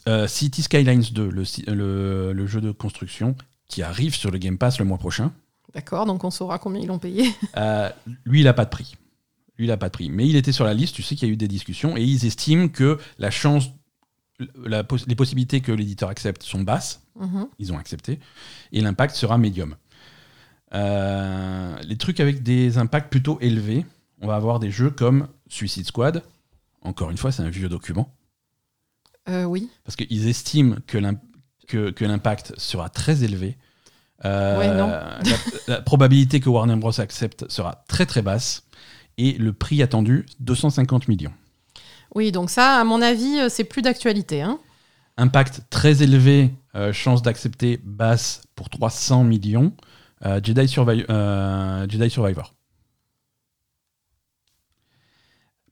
Euh, 0.08 0.26
City 0.26 0.62
Skylines 0.62 1.04
2, 1.12 1.28
le, 1.28 1.44
si- 1.44 1.62
le- 1.62 2.32
le 2.32 2.46
jeu 2.46 2.60
de 2.62 2.70
construction 2.70 3.36
qui 3.68 3.82
arrive 3.82 4.14
sur 4.14 4.30
le 4.30 4.38
Game 4.38 4.58
Pass 4.58 4.78
le 4.78 4.84
mois 4.84 4.98
prochain, 4.98 5.32
D'accord, 5.72 6.06
donc 6.06 6.22
on 6.22 6.30
saura 6.30 6.58
combien 6.60 6.80
ils 6.80 6.86
l'ont 6.86 7.00
payé. 7.00 7.28
Euh, 7.56 7.90
lui, 8.24 8.40
il 8.40 8.44
n'a 8.44 8.52
pas 8.52 8.64
de 8.64 8.70
prix. 8.70 8.96
Lui, 9.58 9.64
il 9.66 9.68
n'a 9.68 9.76
pas 9.76 9.88
de 9.88 9.92
prix. 9.92 10.08
Mais 10.08 10.28
il 10.28 10.36
était 10.36 10.52
sur 10.52 10.64
la 10.64 10.72
liste, 10.72 10.94
tu 10.94 11.02
sais 11.02 11.16
qu'il 11.16 11.26
y 11.26 11.30
a 11.30 11.34
eu 11.34 11.36
des 11.36 11.48
discussions, 11.48 11.96
et 11.96 12.02
ils 12.04 12.24
estiment 12.26 12.68
que 12.68 12.98
la 13.18 13.32
chance, 13.32 13.70
la 14.64 14.84
les 15.08 15.14
possibilités 15.16 15.60
que 15.62 15.72
l'éditeur 15.72 16.10
accepte 16.10 16.44
sont 16.44 16.62
basses, 16.62 17.00
Mhm. 17.16 17.48
ils 17.58 17.72
ont 17.72 17.78
accepté, 17.78 18.20
et 18.70 18.80
l'impact 18.82 19.16
sera 19.16 19.36
médium. 19.36 19.74
Euh, 20.74 21.76
les 21.82 21.96
trucs 21.96 22.20
avec 22.20 22.42
des 22.44 22.78
impacts 22.78 23.10
plutôt 23.10 23.38
élevés, 23.40 23.84
on 24.20 24.26
va 24.28 24.36
avoir 24.36 24.60
des 24.60 24.70
jeux 24.70 24.90
comme 24.90 25.28
Suicide 25.48 25.86
Squad, 25.86 26.22
encore 26.82 27.10
une 27.10 27.16
fois, 27.16 27.32
c'est 27.32 27.42
un 27.42 27.50
vieux 27.50 27.68
document, 27.68 28.12
Euh, 29.28 29.44
oui. 29.44 29.70
parce 29.84 29.96
qu'ils 29.96 30.28
estiment 30.28 30.76
que 30.86 30.98
l'im- 30.98 31.18
que- 31.66 31.90
que 31.90 32.04
l'impact 32.04 32.52
sera 32.58 32.88
très 32.88 33.24
élevé. 33.24 33.56
Euh, 34.24 34.58
Ouais, 34.58 34.68
non. 34.68 34.88
la, 35.68 35.74
la 35.76 35.80
probabilité 35.82 36.40
que 36.40 36.48
Warner 36.48 36.76
Bros. 36.76 36.98
accepte 37.00 37.50
sera 37.50 37.84
très 37.88 38.06
très 38.06 38.22
basse. 38.22 38.64
Et 39.18 39.32
le 39.32 39.52
prix 39.52 39.82
attendu, 39.82 40.26
250 40.40 41.06
millions. 41.08 41.32
Oui, 42.14 42.32
donc 42.32 42.50
ça, 42.50 42.80
à 42.80 42.84
mon 42.84 43.00
avis, 43.02 43.38
euh, 43.40 43.48
c'est 43.48 43.64
plus 43.64 43.82
d'actualité. 43.82 44.42
Hein. 44.42 44.58
Impact 45.16 45.62
très 45.70 46.02
élevé, 46.02 46.52
euh, 46.74 46.92
chance 46.92 47.22
d'accepter 47.22 47.80
basse 47.84 48.42
pour 48.56 48.68
300 48.70 49.22
millions. 49.24 49.72
Euh, 50.26 50.40
Jedi, 50.42 50.62
Survi- 50.66 51.04
Jedi 51.88 52.10
Survivor. 52.10 52.54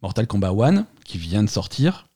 Mortal 0.03 0.27
Kombat 0.27 0.51
1, 0.51 0.87
qui 1.05 1.19
vient 1.19 1.43
de 1.43 1.49
sortir. 1.49 2.07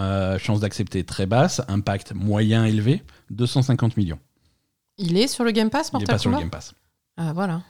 Euh, 0.00 0.38
chance 0.38 0.60
d'accepter 0.60 1.04
très 1.04 1.26
basse. 1.26 1.60
Impact 1.68 2.14
moyen 2.14 2.64
élevé, 2.64 3.02
250 3.30 3.96
millions. 3.96 4.18
Il 4.98 5.16
est 5.16 5.28
sur 5.28 5.44
le 5.44 5.50
Game 5.50 5.70
Pass, 5.70 5.88
Il 5.88 5.96
n'est 5.96 6.00
Mortal 6.00 6.14
pas 6.14 6.18
sur 6.18 6.30
le 6.30 6.38
Game 6.38 6.50
Pass. 6.50 6.74
Ah, 7.16 7.32
voilà. 7.32 7.62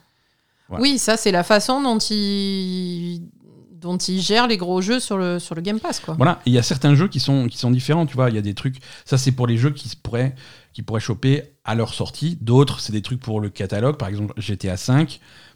Voilà. 0.68 0.82
Oui, 0.82 0.98
ça, 0.98 1.16
c'est 1.16 1.32
la 1.32 1.42
façon 1.42 1.82
dont 1.82 1.98
il... 1.98 3.28
dont 3.72 3.96
il 3.96 4.20
gère 4.20 4.46
les 4.46 4.56
gros 4.56 4.80
jeux 4.80 5.00
sur 5.00 5.18
le, 5.18 5.38
sur 5.38 5.54
le 5.54 5.62
Game 5.62 5.80
Pass. 5.80 5.98
Quoi. 5.98 6.14
Voilà, 6.14 6.40
il 6.46 6.52
y 6.52 6.58
a 6.58 6.62
certains 6.62 6.94
jeux 6.94 7.08
qui 7.08 7.18
sont, 7.18 7.48
qui 7.48 7.58
sont 7.58 7.70
différents, 7.70 8.06
tu 8.06 8.14
vois, 8.14 8.30
il 8.30 8.36
y 8.36 8.38
a 8.38 8.42
des 8.42 8.54
trucs, 8.54 8.76
ça 9.04 9.18
c'est 9.18 9.32
pour 9.32 9.48
les 9.48 9.56
jeux 9.56 9.70
qui 9.70 9.90
pourraient, 9.96 10.34
qui 10.72 10.82
pourraient 10.82 11.00
choper 11.00 11.42
à 11.64 11.74
leur 11.74 11.94
sortie, 11.94 12.38
d'autres 12.40 12.78
c'est 12.78 12.92
des 12.92 13.02
trucs 13.02 13.20
pour 13.20 13.40
le 13.40 13.48
catalogue, 13.48 13.96
par 13.96 14.08
exemple 14.08 14.34
GTA 14.36 14.76
V, 14.76 15.06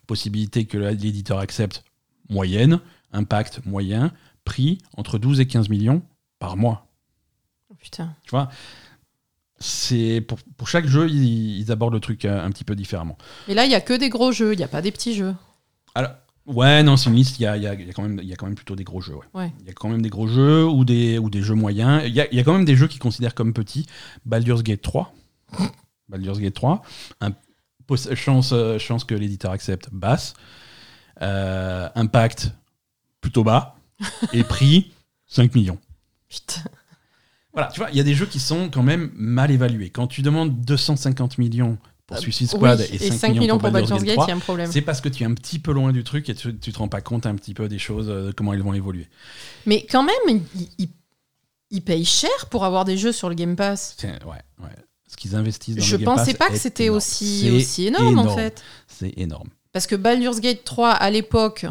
possibilité 0.07 0.65
que 0.65 0.79
l'éditeur 0.79 1.39
accepte 1.39 1.85
moyenne, 2.29 2.81
impact 3.13 3.61
moyen, 3.65 4.11
prix 4.45 4.79
entre 4.97 5.19
12 5.19 5.41
et 5.41 5.47
15 5.47 5.69
millions 5.69 6.03
par 6.39 6.57
mois, 6.57 6.87
Oh, 7.71 7.75
putain. 7.75 8.15
tu 8.25 8.31
vois. 8.31 8.49
C'est 9.59 10.21
pour, 10.21 10.39
pour 10.57 10.69
chaque 10.69 10.87
jeu, 10.87 11.09
ils, 11.09 11.59
ils 11.61 11.73
abordent 11.73 11.95
le 11.95 12.01
truc 12.01 12.25
euh, 12.25 12.45
un 12.45 12.51
petit 12.51 12.65
peu 12.65 12.75
différemment. 12.75 13.17
Et 13.49 13.55
là, 13.55 13.65
il 13.65 13.71
y 13.71 13.75
a 13.75 13.81
que 13.81 13.95
des 13.95 14.09
gros 14.11 14.33
jeux, 14.33 14.53
il 14.53 14.59
n'y 14.59 14.65
a 14.65 14.69
pas 14.69 14.83
des 14.83 14.91
petits 14.93 15.15
jeux. 15.15 15.35
Alors, 15.95 16.11
ouais, 16.47 16.83
non, 16.83 16.97
c'est 16.97 17.09
une 17.09 17.17
liste, 17.17 17.39
il 17.39 17.43
y 17.45 17.47
a, 17.47 17.57
il 17.57 17.63
y 17.63 17.67
a- 17.67 17.75
il 17.75 17.87
y 17.87 17.91
a 17.91 17.93
quand 17.93 18.03
même- 18.03 18.19
il 18.23 18.29
y 18.29 18.33
a 18.33 18.37
quand 18.37 18.47
même 18.47 18.57
plutôt 18.57 18.77
des 18.77 18.85
gros 18.85 19.01
jeux, 19.01 19.15
ouais. 19.15 19.27
Ouais. 19.33 19.53
Il 19.61 19.67
y 19.67 19.71
a 19.71 19.73
quand 19.73 19.89
même 19.89 20.03
des 20.03 20.11
gros 20.11 20.27
jeux 20.27 20.67
ou 20.67 20.85
des, 20.85 21.19
ou 21.19 21.31
des 21.31 21.41
jeux 21.43 21.55
moyens. 21.55 22.03
Il 22.07 22.13
y, 22.15 22.21
a, 22.21 22.31
il 22.31 22.37
y 22.37 22.41
a 22.41 22.45
quand 22.45 22.53
même 22.53 22.65
des 22.67 22.77
jeux 22.77 22.89
qui 22.89 22.99
considèrent 22.99 23.35
comme 23.35 23.55
petits. 23.55 23.87
Baldur's 24.27 24.63
Gate 24.63 24.83
3. 24.83 25.15
Baldur's 26.09 26.41
Gate 26.41 26.55
3. 26.55 26.83
Un, 27.21 27.31
poss- 27.87 28.13
chance, 28.15 28.51
euh, 28.53 28.79
chance 28.79 29.05
que 29.05 29.15
l'éditeur 29.15 29.53
accepte, 29.53 29.89
basse. 29.93 30.35
Euh, 31.23 31.89
impact, 31.95 32.53
plutôt 33.21 33.45
bas. 33.45 33.77
Et 34.33 34.43
prix, 34.43 34.93
5 35.29 35.55
millions. 35.55 35.79
Putain. 36.35 36.63
Voilà, 37.53 37.69
tu 37.69 37.79
vois, 37.81 37.91
il 37.91 37.97
y 37.97 38.01
a 38.01 38.03
des 38.05 38.15
jeux 38.15 38.27
qui 38.27 38.41
sont 38.41 38.69
quand 38.69 38.83
même 38.83 39.11
mal 39.15 39.51
évalués. 39.51 39.91
Quand 39.91 40.07
tu 40.09 40.23
demandes 40.23 40.61
250 40.65 41.39
millions 41.39 41.79
pour 42.07 42.19
Suicide 42.19 42.49
Squad 42.49 42.81
Oui, 42.81 42.97
et 43.01 43.11
5, 43.13 43.35
millions, 43.37 43.59
pour 43.59 43.71
Baldur's 43.71 44.03
Gate 44.03 44.15
3, 44.17 44.27
il 44.27 44.29
y 44.29 44.33
a 44.33 44.35
un 44.37 44.41
problème. 44.41 44.71
c'est 44.73 44.83
parce 44.83 45.01
que 45.01 45.09
tu 45.09 45.23
es 45.23 45.27
un 45.27 45.35
petit 45.35 45.59
peu 45.61 45.73
loin 45.73 45.93
du 45.93 46.03
truc 46.03 46.29
et 46.29 46.35
tu, 46.35 46.57
tu 46.59 46.73
te 46.73 46.79
rends 46.79 46.89
pas 46.89 47.01
compte 47.01 47.27
un 47.27 47.35
petit 47.37 47.55
peu 47.55 47.69
des 47.69 47.79
choses, 47.79 48.09
euh, 48.11 48.33
comment 48.37 48.53
elles 48.53 48.63
vont 48.63 48.75
évoluer. 48.75 49.09
Mais 49.67 49.87
quand 49.89 50.03
même, 50.03 50.41
ils 50.57 50.69
il, 50.79 50.89
il 51.71 51.83
payent 51.83 52.05
cher 52.05 52.31
pour 52.51 52.65
avoir 52.65 52.85
des 52.85 52.97
jeux 52.99 53.13
sur 53.13 53.29
le 53.29 53.37
Game 53.37 53.55
Pass. 53.57 53.97
Ouais, 54.03 54.11
ouais. 54.63 54.69
Ce 55.07 55.17
qu'ils 55.17 55.37
investissent 55.37 55.77
dans 55.77 55.83
Je 55.85 55.97
le 55.97 56.05
Game 56.05 56.17
pensais 56.17 56.35
Pass 56.35 56.49
pas 56.49 56.53
que 56.55 56.59
c'était 56.61 56.89
aussi, 56.89 57.53
aussi 57.55 57.87
énorme, 57.87 58.19
en 58.19 58.35
fait. 58.35 58.63
C'est 58.89 59.15
énorme. 59.17 59.49
Parce 59.73 59.87
que 59.87 59.95
Baldur's 59.95 60.41
Gate 60.41 60.65
3, 60.65 60.91
à 60.91 61.11
l'époque, 61.11 61.67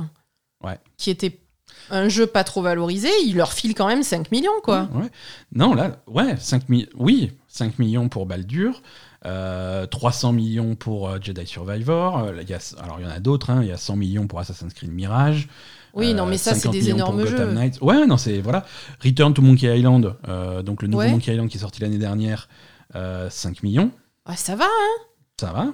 Ouais. 0.64 0.80
qui 0.97 1.09
était 1.09 1.41
un 1.90 2.10
jeu 2.10 2.26
pas 2.28 2.44
trop 2.44 2.62
valorisé, 2.62 3.10
il 3.26 3.36
leur 3.38 3.54
file 3.54 3.74
quand 3.76 3.88
même 3.88 4.04
5 4.04 4.32
millions, 4.32 4.52
quoi. 4.64 4.90
Ouais. 4.94 5.10
Non, 5.54 5.74
là, 5.74 5.98
ouais, 6.08 6.36
5 6.38 6.70
mi- 6.70 6.88
oui, 6.96 7.32
5 7.48 7.80
millions 7.80 8.10
pour 8.10 8.26
Baldur, 8.26 8.82
euh, 9.26 9.86
300 9.86 10.34
millions 10.34 10.76
pour 10.76 11.10
euh, 11.10 11.18
Jedi 11.22 11.46
Survivor. 11.48 12.18
euh, 12.20 12.42
il 12.42 12.50
y 12.50 12.54
a, 12.54 12.60
alors, 12.82 12.98
il 13.00 13.06
y 13.06 13.08
en 13.08 13.12
a 13.12 13.20
d'autres. 13.20 13.50
hein, 13.50 13.60
Il 13.62 13.68
y 13.70 13.72
a 13.72 13.78
100 13.78 13.96
millions 13.96 14.28
pour 14.28 14.40
Assassin's 14.40 14.74
Creed 14.74 14.92
Mirage. 14.92 15.48
Oui, 15.94 16.12
euh, 16.12 16.14
non, 16.16 16.26
mais 16.26 16.38
ça, 16.38 16.54
c'est 16.56 16.62
50 16.62 16.74
des 16.74 16.90
énormes 16.90 17.26
jeux. 17.26 17.46
Knights. 17.54 17.80
Ouais, 17.82 18.06
non, 18.08 18.18
c'est. 18.18 18.42
Voilà. 18.42 18.66
Return 19.04 19.34
to 19.34 19.42
Monkey 19.44 19.78
Island, 19.78 20.16
euh, 20.28 20.64
donc 20.64 20.82
le 20.82 20.88
nouveau 20.88 21.04
Ouais. 21.04 21.12
Monkey 21.12 21.32
Island 21.32 21.50
qui 21.50 21.58
est 21.58 21.62
sorti 21.62 21.82
l'année 21.82 22.00
dernière, 22.00 22.50
euh, 22.96 23.30
5 23.30 23.62
millions. 23.64 23.92
Ouais, 24.28 24.36
ça 24.36 24.56
va, 24.56 24.66
hein 24.66 25.04
Ça 25.40 25.52
va. 25.54 25.74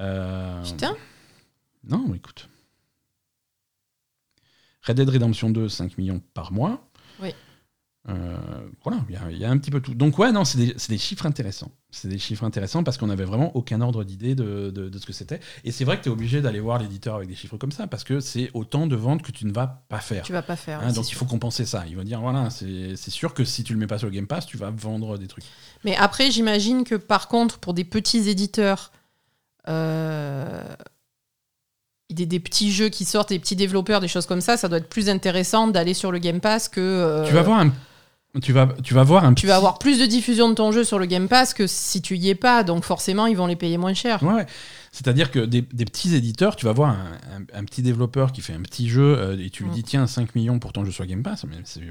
Euh, 0.00 0.62
Putain. 0.64 0.94
Non, 1.88 2.12
écoute. 2.14 2.48
Red 4.86 4.96
Dead 4.96 5.08
Redemption 5.08 5.50
2, 5.50 5.68
5 5.68 5.96
millions 5.98 6.20
par 6.34 6.52
mois. 6.52 6.88
Oui. 7.22 7.34
Euh, 8.08 8.36
voilà, 8.82 8.98
il 9.08 9.14
y 9.14 9.16
a- 9.16 9.30
il 9.30 9.38
y, 9.38 9.44
a 9.44 9.50
un 9.50 9.56
petit 9.58 9.70
peu 9.70 9.80
tout. 9.80 9.94
Donc, 9.94 10.18
ouais, 10.18 10.32
non, 10.32 10.44
c'est 10.44 10.58
des, 10.58 10.74
des 10.88 10.98
chiffres 10.98 11.24
intéressants. 11.24 11.70
C'est 11.92 12.08
des 12.08 12.18
chiffres 12.18 12.42
intéressants 12.42 12.82
parce 12.82 12.98
qu'on 12.98 13.06
n'avait 13.06 13.24
vraiment 13.24 13.54
aucun 13.54 13.80
ordre 13.80 14.02
d'idée 14.02 14.34
de, 14.34 14.72
de- 14.74 14.88
de 14.88 14.98
ce 14.98 15.06
que 15.06 15.12
c'était. 15.12 15.38
Et 15.62 15.70
c'est 15.70 15.84
vrai 15.84 15.98
que 15.98 16.02
tu 16.02 16.08
es 16.08 16.12
obligé 16.12 16.40
d'aller 16.42 16.58
voir 16.58 16.80
l'éditeur 16.80 17.14
avec 17.14 17.28
des 17.28 17.36
chiffres 17.36 17.56
comme 17.58 17.70
ça 17.70 17.86
parce 17.86 18.02
que 18.02 18.18
c'est 18.18 18.50
autant 18.54 18.88
de 18.88 18.96
ventes 18.96 19.22
que 19.22 19.30
tu 19.30 19.46
ne 19.46 19.52
vas 19.52 19.84
pas 19.88 20.00
faire. 20.00 20.24
Tu 20.24 20.32
vas 20.32 20.42
pas 20.42 20.56
faire. 20.56 20.80
Hein, 20.80 20.90
donc, 20.92 21.04
sûr. 21.04 21.12
il 21.14 21.16
faut 21.16 21.26
compenser 21.26 21.64
ça. 21.64 21.84
Il 21.86 21.94
va 21.94 22.02
dire, 22.02 22.20
voilà, 22.20 22.50
c'est 22.50 22.96
c'est 22.96 23.12
sûr 23.12 23.34
que 23.34 23.44
si 23.44 23.62
tu 23.62 23.72
le 23.72 23.78
mets 23.78 23.86
pas 23.86 23.98
sur 23.98 24.08
le 24.08 24.12
Game 24.14 24.26
Pass, 24.26 24.46
tu 24.46 24.56
vas 24.56 24.70
vendre 24.70 25.16
des 25.16 25.28
trucs. 25.28 25.44
Mais 25.84 25.94
après, 25.94 26.32
j'imagine 26.32 26.82
que 26.82 26.96
par 26.96 27.28
contre, 27.28 27.60
pour 27.60 27.72
des 27.72 27.84
petits 27.84 28.28
éditeurs, 28.28 28.90
euh, 29.68 30.64
des, 32.14 32.26
des 32.26 32.40
petits 32.40 32.72
jeux 32.72 32.88
qui 32.88 33.04
sortent, 33.04 33.30
des 33.30 33.38
petits 33.38 33.56
développeurs, 33.56 34.00
des 34.00 34.08
choses 34.08 34.26
comme 34.26 34.40
ça, 34.40 34.56
ça 34.56 34.68
doit 34.68 34.78
être 34.78 34.88
plus 34.88 35.08
intéressant 35.08 35.68
d'aller 35.68 35.94
sur 35.94 36.12
le 36.12 36.18
Game 36.18 36.40
Pass 36.40 36.68
que. 36.68 36.80
euh, 36.80 37.26
Tu 37.26 37.32
vas 37.34 37.42
voir 37.42 37.60
un. 37.60 37.72
Tu 38.40 38.54
vas, 38.54 38.66
tu 38.82 38.94
vas 38.94 39.02
voir 39.02 39.26
un 39.26 39.34
tu 39.34 39.46
vas 39.46 39.56
avoir 39.56 39.78
plus 39.78 39.98
de 40.00 40.06
diffusion 40.06 40.48
de 40.48 40.54
ton 40.54 40.72
jeu 40.72 40.84
sur 40.84 40.98
le 40.98 41.04
Game 41.04 41.28
Pass 41.28 41.52
que 41.52 41.66
si 41.66 42.00
tu 42.00 42.16
y 42.16 42.30
es 42.30 42.34
pas, 42.34 42.62
donc 42.62 42.82
forcément 42.84 43.26
ils 43.26 43.36
vont 43.36 43.46
les 43.46 43.56
payer 43.56 43.76
moins 43.76 43.92
cher. 43.92 44.22
Ouais. 44.22 44.46
C'est-à-dire 44.90 45.30
que 45.30 45.40
des, 45.40 45.60
des 45.60 45.84
petits 45.84 46.14
éditeurs, 46.14 46.56
tu 46.56 46.64
vas 46.64 46.72
voir 46.72 46.90
un, 46.90 47.12
un- 47.36 47.60
un 47.60 47.64
petit 47.64 47.82
développeur 47.82 48.32
qui 48.32 48.40
fait 48.40 48.54
un 48.54 48.62
petit 48.62 48.88
jeu 48.88 49.18
euh, 49.18 49.36
et 49.38 49.50
tu 49.50 49.64
lui 49.64 49.70
Mm. 49.70 49.74
dis 49.74 49.82
tiens 49.82 50.06
5 50.06 50.34
millions 50.34 50.58
pour 50.60 50.72
ton 50.72 50.82
jeu 50.86 50.92
sur 50.92 51.04
Game 51.04 51.22
Pass, 51.22 51.44
mais 51.46 51.56
c'est 51.64 51.82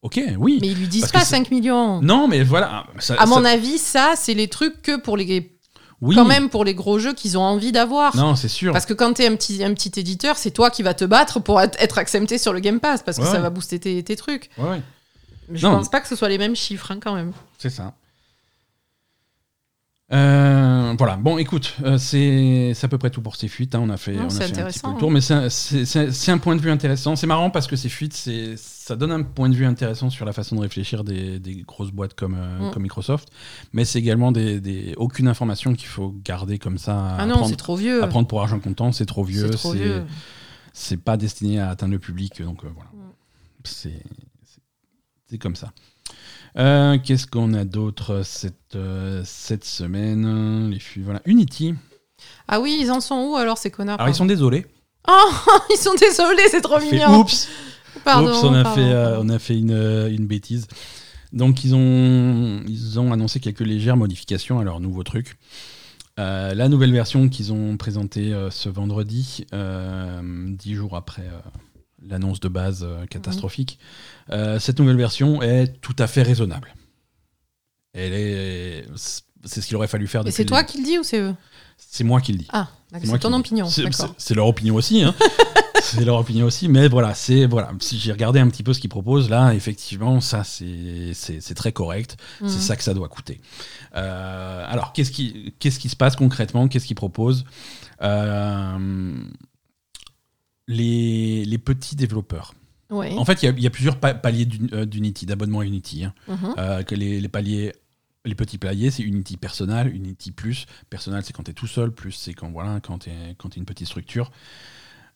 ok, 0.00 0.18
oui. 0.38 0.58
Mais 0.62 0.68
ils 0.68 0.78
lui 0.78 0.88
disent 0.88 1.02
Parce 1.02 1.12
pas 1.12 1.20
c'est- 1.20 1.36
5 1.36 1.50
millions. 1.50 2.00
Non, 2.00 2.26
mais 2.26 2.42
voilà. 2.42 2.86
ça- 2.98 3.14
À 3.18 3.26
mon 3.26 3.44
avis, 3.44 3.76
ça, 3.76 4.14
c'est 4.16 4.32
les 4.34 4.48
trucs 4.48 4.80
que 4.80 4.98
pour 4.98 5.18
les. 5.18 5.55
Oui. 6.02 6.14
Quand 6.14 6.24
même 6.24 6.48
pour 6.50 6.64
les 6.64 6.74
gros 6.74 6.98
jeux 6.98 7.14
qu'ils 7.14 7.38
ont 7.38 7.42
envie 7.42 7.72
d'avoir. 7.72 8.14
Non, 8.16 8.36
c'est 8.36 8.48
sûr. 8.48 8.72
Parce 8.72 8.84
que 8.86 8.92
quand 8.94 9.14
tu 9.14 9.22
es 9.22 9.26
un 9.26 9.34
petit, 9.36 9.64
un 9.64 9.72
petit 9.74 9.98
éditeur, 9.98 10.36
c'est 10.36 10.50
toi 10.50 10.70
qui 10.70 10.82
vas 10.82 10.94
te 10.94 11.04
battre 11.04 11.40
pour 11.40 11.60
être, 11.60 11.76
être 11.82 11.98
accepté 11.98 12.36
sur 12.38 12.52
le 12.52 12.60
Game 12.60 12.80
Pass, 12.80 13.02
parce 13.02 13.16
que 13.16 13.22
Ouais, 13.22 13.28
ça 13.28 13.36
ouais. 13.36 13.40
va 13.42 13.50
booster 13.50 13.78
tes, 13.78 14.02
tes 14.02 14.16
trucs. 14.16 14.50
Ouais, 14.58 14.68
ouais, 14.68 14.82
Mais 15.48 15.58
je 15.58 15.66
Non. 15.66 15.76
pense 15.76 15.88
pas 15.88 16.00
que 16.00 16.08
ce 16.08 16.16
soit 16.16 16.28
les 16.28 16.38
mêmes 16.38 16.56
chiffres 16.56 16.90
hein, 16.90 16.98
quand 17.02 17.14
même. 17.14 17.32
c'est 17.58 17.70
ça. 17.70 17.94
Euh, 20.12 20.94
voilà. 20.96 21.16
Bon, 21.16 21.36
écoute, 21.36 21.74
euh, 21.82 21.98
c'est 21.98 22.72
à 22.80 22.88
peu 22.88 22.96
près 22.96 23.10
tout 23.10 23.22
pour 23.22 23.34
ces 23.34 23.48
fuites. 23.48 23.74
hein. 23.74 23.80
On 23.82 23.90
a 23.90 23.96
fait, 23.96 24.12
Non, 24.14 24.22
on 24.22 24.26
a 24.26 24.30
c'est 24.30 24.38
fait 24.38 24.44
un 24.44 24.46
petit 24.48 24.52
intéressant, 24.60 24.88
peu 24.90 24.94
le 24.94 25.00
tour, 25.00 25.10
mais 25.10 25.20
c'est 25.20 26.30
un- 26.30 26.38
point 26.38 26.54
de 26.54 26.60
vue 26.60 26.70
intéressant. 26.70 27.16
C'est 27.16 27.26
marrant 27.26 27.50
parce 27.50 27.66
que 27.66 27.74
ces 27.74 27.88
fuites, 27.88 28.14
ça 28.56 28.94
donne 28.94 29.10
un 29.10 29.22
point 29.24 29.48
de 29.48 29.56
vue 29.56 29.66
intéressant 29.66 30.08
sur 30.08 30.24
la 30.24 30.32
façon 30.32 30.54
de 30.56 30.60
réfléchir 30.60 31.02
des, 31.02 31.40
des 31.40 31.56
grosses 31.62 31.90
boîtes 31.90 32.14
comme, 32.14 32.36
euh, 32.38 32.68
Mm. 32.68 32.72
comme 32.72 32.82
Microsoft, 32.84 33.28
mais 33.72 33.84
c'est 33.84 33.98
également 33.98 34.30
des, 34.30 34.60
des- 34.60 34.94
aucune 34.96 35.26
information 35.26 35.74
qu'il 35.74 35.88
faut 35.88 36.14
garder 36.24 36.58
comme 36.60 36.78
ça. 36.78 37.16
Ah 37.18 37.26
non, 37.26 37.34
prendre, 37.34 37.48
c'est 37.48 37.56
trop 37.56 37.74
vieux. 37.74 38.02
à 38.04 38.06
prendre 38.06 38.28
pour 38.28 38.40
argent 38.40 38.60
comptant, 38.60 38.92
c'est 38.92 39.06
trop 39.06 39.24
vieux. 39.24 39.46
C'est 39.50 39.56
trop 39.58 39.72
c'est- 39.72 39.78
vieux. 39.78 40.04
c'est 40.72 41.02
pas 41.02 41.16
destiné 41.16 41.58
à 41.58 41.70
atteindre 41.70 41.92
le 41.94 41.98
public, 41.98 42.40
donc 42.42 42.62
voilà. 42.62 42.90
Mm. 42.94 43.10
C'est 43.64 45.38
comme 45.38 45.56
ça. 45.56 45.72
Euh, 46.58 46.96
Qu'est-ce 47.02 47.26
qu'on 47.26 47.52
a 47.54 47.64
d'autre 47.64 48.22
cette, 48.24 48.74
euh, 48.76 49.22
cette 49.24 49.64
semaine? 49.64 50.70
Les 50.70 50.78
fu- 50.78 51.02
voilà. 51.02 51.20
Unity. 51.26 51.74
Ah 52.48 52.60
oui, 52.60 52.78
ils 52.80 52.90
en 52.90 53.00
sont 53.00 53.28
où 53.30 53.36
alors 53.36 53.58
ces 53.58 53.70
connards? 53.70 54.00
Alors 54.00 54.08
ils 54.08 54.14
sont 54.16 54.26
désolés. 54.26 54.66
Oh, 55.08 55.30
ils 55.70 55.76
sont 55.78 55.94
désolés, 55.94 56.48
c'est 56.50 56.62
trop 56.62 56.80
mignon. 56.80 57.20
oups, 57.20 57.48
Pardon, 58.04 58.28
oups, 58.30 58.42
on 58.44 58.54
a 58.54 58.62
pardon, 58.62 58.80
fait, 58.82 58.90
euh, 58.92 59.10
pardon. 59.12 59.26
on 59.26 59.34
a 59.34 59.38
fait 59.38 59.58
une, 59.58 59.70
euh, 59.72 60.08
une 60.10 60.26
bêtise. 60.26 60.66
Donc 61.32 61.64
ils 61.64 61.74
ont, 61.74 62.62
ils 62.66 62.98
ont 62.98 63.12
annoncé 63.12 63.38
quelques 63.40 63.60
légères 63.60 63.96
modifications 63.96 64.58
à 64.58 64.64
leur 64.64 64.80
nouveau 64.80 65.02
truc. 65.02 65.36
Euh, 66.18 66.54
la 66.54 66.68
nouvelle 66.70 66.92
version 66.92 67.28
qu'ils 67.28 67.52
ont 67.52 67.76
présentée 67.76 68.32
euh, 68.32 68.50
ce 68.50 68.70
vendredi, 68.70 69.44
euh, 69.52 70.20
dix 70.56 70.74
jours 70.74 70.96
après 70.96 71.22
euh, 71.22 71.38
l'annonce 72.02 72.40
de 72.40 72.48
base 72.48 72.84
euh, 72.84 73.06
catastrophique, 73.06 73.78
euh, 74.30 74.58
cette 74.58 74.78
nouvelle 74.78 74.96
version 74.96 75.42
est 75.42 75.80
tout 75.80 75.96
à 75.98 76.06
fait 76.06 76.22
raisonnable. 76.22 76.74
Elle 77.92 78.12
est, 78.12 78.86
c'est 79.44 79.60
ce 79.60 79.66
qu'il 79.66 79.76
aurait 79.76 79.88
fallu 79.88 80.06
faire. 80.06 80.26
Et 80.26 80.30
c'est 80.30 80.44
toi 80.44 80.64
qui 80.64 80.78
le 80.78 80.84
dis 80.84 80.98
ou 80.98 81.02
c'est 81.02 81.20
eux? 81.20 81.34
C'est 81.78 82.04
moi 82.04 82.20
qui 82.20 82.32
le 82.32 82.38
dis. 82.38 82.48
Ah, 82.52 82.68
C'est 83.04 83.18
ton 83.18 83.32
opinion. 83.32 83.66
C'est- 83.68 84.34
leur 84.34 84.46
opinion 84.46 84.74
aussi. 84.74 85.02
Hein. 85.02 85.14
c'est 85.82 86.04
leur 86.04 86.16
opinion 86.18 86.46
aussi. 86.46 86.68
Mais 86.68 86.88
voilà, 86.88 87.14
c'est 87.14 87.46
voilà. 87.46 87.70
Si 87.80 87.98
j'ai 87.98 88.12
regardé 88.12 88.40
un 88.40 88.48
petit 88.48 88.62
peu 88.62 88.72
ce 88.72 88.80
qu'ils 88.80 88.90
proposent 88.90 89.28
là, 89.30 89.52
effectivement, 89.54 90.20
ça 90.20 90.42
c'est 90.44 91.54
très 91.54 91.72
correct. 91.72 92.16
Mhm. 92.40 92.48
C'est 92.48 92.60
ça 92.60 92.76
que 92.76 92.82
ça 92.82 92.94
doit 92.94 93.08
coûter. 93.08 93.40
Euh, 93.94 94.64
alors, 94.66 94.92
qu'est-ce 94.92 95.10
qui 95.10 95.54
qu'est-ce 95.58 95.78
qui 95.78 95.88
se 95.88 95.96
passe 95.96 96.16
concrètement? 96.16 96.68
Qu'est-ce 96.68 96.86
qu'ils 96.86 96.96
proposent? 96.96 97.44
Euh, 98.02 99.16
les, 100.68 101.44
les 101.44 101.58
petits 101.58 101.96
développeurs. 101.96 102.54
Ouais. 102.90 103.12
En 103.16 103.24
fait, 103.24 103.42
il 103.42 103.46
y 103.46 103.48
a- 103.48 103.52
il 103.56 103.62
y, 103.62 103.66
a 103.66 103.70
plusieurs 103.70 103.98
pa- 103.98 104.14
paliers 104.14 104.48
euh, 104.72 104.84
d'Unity, 104.84 105.26
d'abonnement 105.26 105.60
à 105.60 105.64
Unity. 105.64 106.04
hein. 106.04 106.14
Mhm. 106.28 106.54
Euh, 106.58 106.82
que 106.82 106.94
les, 106.94 107.20
les 107.20 107.28
paliers 107.28 107.72
les 108.24 108.34
petits 108.34 108.58
paliers, 108.58 108.90
c'est 108.90 109.04
Unity 109.04 109.36
Personal, 109.36 109.94
Unity 109.94 110.32
Plus. 110.32 110.66
Personal, 110.90 111.24
c'est 111.24 111.32
quand 111.32 111.44
tu 111.44 111.52
es 111.52 111.54
tout 111.54 111.68
seul, 111.68 111.92
plus 111.92 112.10
c'est 112.10 112.34
quand, 112.34 112.50
voilà, 112.50 112.80
quand 112.80 112.98
tu 112.98 113.10
es, 113.10 113.36
quand 113.38 113.54
une 113.56 113.64
petite 113.64 113.86
structure. 113.86 114.32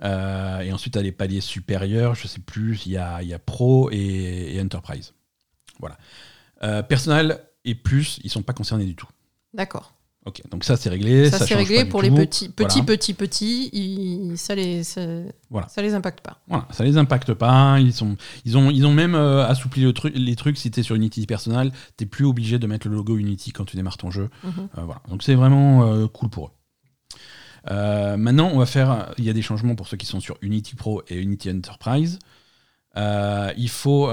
Euh, 0.05 0.61
et 0.61 0.73
ensuite, 0.73 0.93
tu 0.93 0.99
as 1.01 1.03
les 1.03 1.11
paliers 1.11 1.41
supérieurs, 1.41 2.15
je 2.15 2.29
sais 2.29 2.39
plus, 2.39 2.87
il 2.87 2.93
y 2.93 2.97
a, 2.97 3.21
y 3.25 3.35
a 3.35 3.41
Pro 3.41 3.91
et, 3.91 4.55
et 4.55 4.61
Enterprise. 4.61 5.13
Voilà. 5.81 5.99
Euh, 6.63 6.85
Personal 6.85 7.41
et 7.65 7.75
Plus, 7.75 8.21
ils 8.23 8.31
sont 8.31 8.43
pas 8.43 8.53
concernés 8.53 8.85
du 8.85 8.95
tout. 8.95 9.09
D'accord. 9.55 9.93
Ok, 10.27 10.43
donc 10.51 10.65
ça 10.65 10.77
c'est 10.77 10.91
réglé. 10.91 11.31
Ça, 11.31 11.39
Ça, 11.39 11.47
c'est 11.47 11.55
réglé 11.55 11.87
pour 11.87 12.03
les 12.03 12.11
tout. 12.11 12.17
petits, 12.17 12.49
petits, 12.51 12.81
Voilà. 12.81 12.85
petits, 12.97 13.15
petits. 13.15 13.71
ils- 13.73 14.37
ça 14.37 14.55
les, 14.55 14.85
ça, 14.85 15.01
Voilà. 15.49 15.67
ça 15.69 15.81
les 15.81 15.95
impacte 15.95 16.21
pas. 16.21 16.39
Voilà, 16.47 16.69
ça 16.73 16.85
les 16.85 16.99
impacte 16.99 17.33
pas. 17.33 17.81
Ils, 17.81 17.95
sont, 17.95 18.17
ils, 18.45 18.59
ont, 18.59 18.71
ils 18.71 18.85
ont 18.87 18.93
même 18.93 19.15
euh, 19.15 19.47
assoupli 19.47 19.83
le 19.83 19.95
truc, 19.95 20.13
les 20.15 20.37
trucs. 20.37 20.59
Si 20.59 20.71
tu 20.71 20.81
es 20.81 20.83
sur 20.83 20.95
Unity 20.95 21.25
Personal, 21.27 21.73
tu 21.97 22.07
plus 22.07 22.27
obligé 22.27 22.59
de 22.59 22.67
mettre 22.67 22.87
le 22.87 22.95
logo 22.97 23.17
Unity 23.17 23.53
quand 23.53 23.65
tu 23.65 23.77
démarres 23.77 23.97
ton 23.97 24.11
jeu. 24.11 24.29
Mhm. 24.45 24.69
Euh, 24.77 24.83
voilà. 24.83 25.01
Donc 25.09 25.23
c'est 25.23 25.35
vraiment 25.35 25.85
euh, 25.87 26.07
cool 26.07 26.29
pour 26.29 26.49
eux. 26.49 26.51
Maintenant, 28.19 28.51
on 28.53 28.59
va 28.59 28.67
faire. 28.67 29.15
Il 29.17 29.25
y 29.25 29.31
a 29.31 29.33
des 29.33 29.43
changements 29.43 29.75
pour 29.75 29.89
ceux 29.89 29.97
qui 29.97 30.07
sont 30.07 30.21
sur 30.21 30.37
Unity 30.43 30.77
Pro 30.77 31.03
et 31.09 31.17
Unity 31.17 31.51
Enterprise. 31.51 32.19
Il 32.95 33.69
faut. 33.71 34.07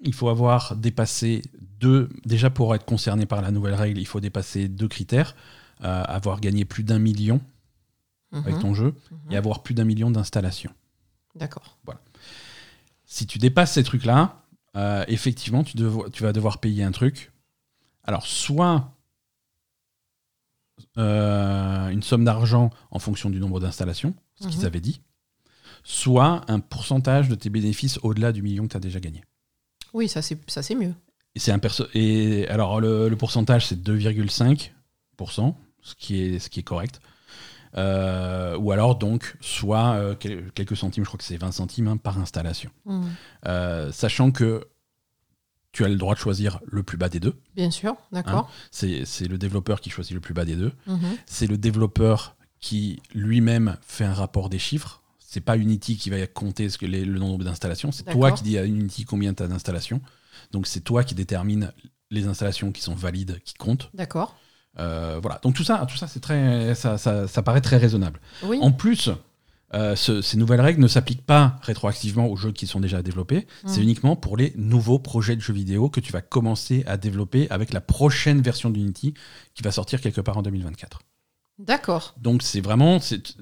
Il 0.00 0.14
faut 0.14 0.28
avoir 0.28 0.76
dépassé 0.76 1.42
deux. 1.80 2.08
Déjà, 2.24 2.50
pour 2.50 2.74
être 2.74 2.84
concerné 2.84 3.26
par 3.26 3.42
la 3.42 3.50
nouvelle 3.50 3.74
règle, 3.74 3.98
il 4.00 4.06
faut 4.06 4.20
dépasser 4.20 4.68
deux 4.68 4.88
critères. 4.88 5.34
Euh, 5.84 6.02
avoir 6.04 6.40
gagné 6.40 6.64
plus 6.64 6.82
d'un 6.82 6.98
million 6.98 7.40
avec 8.32 8.56
Mhm. 8.56 8.60
ton 8.62 8.74
jeu 8.74 8.94
Mhm. 9.10 9.32
et 9.32 9.36
avoir 9.36 9.62
plus 9.62 9.74
d'un 9.74 9.84
million 9.84 10.10
d'installations. 10.10 10.72
D'accord. 11.36 11.78
Si 13.06 13.26
tu 13.26 13.38
dépasses 13.38 13.72
ces 13.74 13.84
trucs-là, 13.84 14.42
euh, 14.76 15.04
effectivement, 15.08 15.62
tu, 15.64 15.76
devo- 15.76 16.10
tu 16.10 16.24
vas 16.24 16.32
devoir 16.32 16.58
payer 16.58 16.82
un 16.84 16.90
truc. 16.90 17.32
Alors, 18.04 18.26
soit 18.26 18.92
euh, 20.96 21.88
une 21.88 22.02
somme 22.02 22.24
d'argent 22.24 22.70
en 22.90 22.98
fonction 22.98 23.30
du 23.30 23.40
nombre 23.40 23.60
d'installations, 23.60 24.14
ce 24.40 24.48
qu'ils 24.48 24.60
Mhm. 24.60 24.66
avaient 24.66 24.80
dit, 24.80 25.00
soit 25.84 26.42
un 26.48 26.60
pourcentage 26.60 27.28
de 27.28 27.34
tes 27.34 27.50
bénéfices 27.50 27.98
au-delà 28.02 28.32
du 28.32 28.42
million 28.42 28.64
que 28.64 28.72
tu 28.72 28.76
as 28.76 28.80
déjà 28.80 29.00
gagné. 29.00 29.22
Oui, 29.94 30.08
ça 30.08 30.22
c'est, 30.22 30.36
mieux. 30.74 30.94
Et, 31.34 31.40
c'est 31.40 31.52
un 31.52 31.58
perso- 31.58 31.86
et 31.94 32.46
alors, 32.48 32.80
le, 32.80 33.08
le 33.08 33.16
pourcentage, 33.16 33.66
c'est 33.66 33.76
2,5%, 33.82 35.54
ce 35.82 35.94
qui 35.96 36.22
est, 36.22 36.38
ce 36.38 36.48
qui 36.50 36.60
est 36.60 36.64
correct. 36.64 37.00
Euh, 37.76 38.56
ou 38.56 38.72
alors, 38.72 38.96
donc, 38.96 39.36
soit 39.40 39.94
euh, 39.94 40.14
quel- 40.18 40.50
quelques 40.52 40.76
centimes, 40.76 41.04
je 41.04 41.08
crois 41.08 41.18
que 41.18 41.24
c'est 41.24 41.36
20 41.36 41.52
centimes 41.52 41.88
hein, 41.88 41.96
par 41.96 42.18
installation. 42.18 42.70
Mhm. 42.86 43.10
Euh, 43.46 43.92
sachant 43.92 44.30
que 44.30 44.66
tu 45.72 45.84
as 45.84 45.88
le 45.88 45.96
droit 45.96 46.14
de 46.14 46.18
choisir 46.18 46.60
le 46.66 46.82
plus 46.82 46.96
bas 46.96 47.08
des 47.10 47.20
deux. 47.20 47.34
Bien 47.54 47.70
sûr, 47.70 47.94
d'accord. 48.10 48.50
C'est 48.70 49.04
c'est 49.04 49.28
le 49.28 49.36
développeur 49.36 49.80
qui 49.82 49.90
choisit 49.90 50.14
le 50.14 50.20
plus 50.20 50.32
bas 50.34 50.46
des 50.46 50.56
deux. 50.56 50.72
Mhm. 50.86 51.16
C'est 51.26 51.46
le 51.46 51.58
développeur 51.58 52.36
qui 52.58 53.00
lui-même 53.14 53.76
fait 53.82 54.04
un 54.04 54.14
rapport 54.14 54.48
des 54.48 54.58
chiffres. 54.58 55.02
C'est 55.30 55.42
pas 55.42 55.58
Unity 55.58 55.98
qui 55.98 56.08
va 56.08 56.26
compter 56.26 56.70
ce 56.70 56.78
que 56.78 56.86
les- 56.86 57.04
le 57.04 57.18
nombre 57.18 57.44
d'installations. 57.44 57.92
C'est 57.92 58.04
toi 58.10 58.32
qui 58.32 58.42
dis 58.44 58.56
à 58.56 58.64
Unity 58.64 59.04
combien 59.04 59.34
tu 59.34 59.42
as 59.42 59.46
d'installations. 59.46 60.00
Donc 60.52 60.66
c'est 60.66 60.80
toi 60.80 61.04
qui 61.04 61.14
détermine 61.14 61.70
les 62.10 62.26
installations 62.26 62.72
qui 62.72 62.80
sont 62.80 62.94
valides, 62.94 63.38
qui 63.44 63.52
comptent. 63.52 63.90
D'accord. 63.92 64.36
Euh, 64.78 65.18
voilà. 65.20 65.38
Donc 65.42 65.54
tout 65.54 65.64
ça, 65.64 65.84
tout 65.86 65.98
ça, 65.98 66.06
c'est 66.06 66.20
très, 66.20 66.74
ça, 66.74 66.96
ça- 66.96 67.28
ça 67.28 67.42
paraît 67.42 67.60
très 67.60 67.76
raisonnable. 67.76 68.20
Oui. 68.42 68.58
En 68.62 68.72
plus, 68.72 69.10
euh, 69.74 69.94
ce- 69.96 70.22
ces 70.22 70.38
nouvelles 70.38 70.62
règles 70.62 70.80
ne 70.80 70.88
s'appliquent 70.88 71.26
pas 71.26 71.58
rétroactivement 71.60 72.26
aux 72.26 72.36
jeux 72.36 72.52
qui 72.52 72.66
sont 72.66 72.80
déjà 72.80 73.02
développés. 73.02 73.46
C'est 73.66 73.80
Mm. 73.80 73.82
uniquement 73.82 74.16
pour 74.16 74.38
les 74.38 74.54
nouveaux 74.56 74.98
projets 74.98 75.36
de 75.36 75.42
jeux 75.42 75.52
vidéo 75.52 75.90
que 75.90 76.00
tu 76.00 76.10
vas 76.10 76.22
commencer 76.22 76.84
à 76.86 76.96
développer 76.96 77.50
avec 77.50 77.74
la 77.74 77.82
prochaine 77.82 78.40
version 78.40 78.70
d'Unity 78.70 79.12
qui 79.54 79.62
va 79.62 79.72
sortir 79.72 80.00
quelque 80.00 80.22
part 80.22 80.38
en 80.38 80.42
2024. 80.42 81.00
D'accord. 81.58 82.14
Donc 82.18 82.42
c'est 82.42 82.60
vraiment, 82.62 82.98
c'est- 83.00 83.36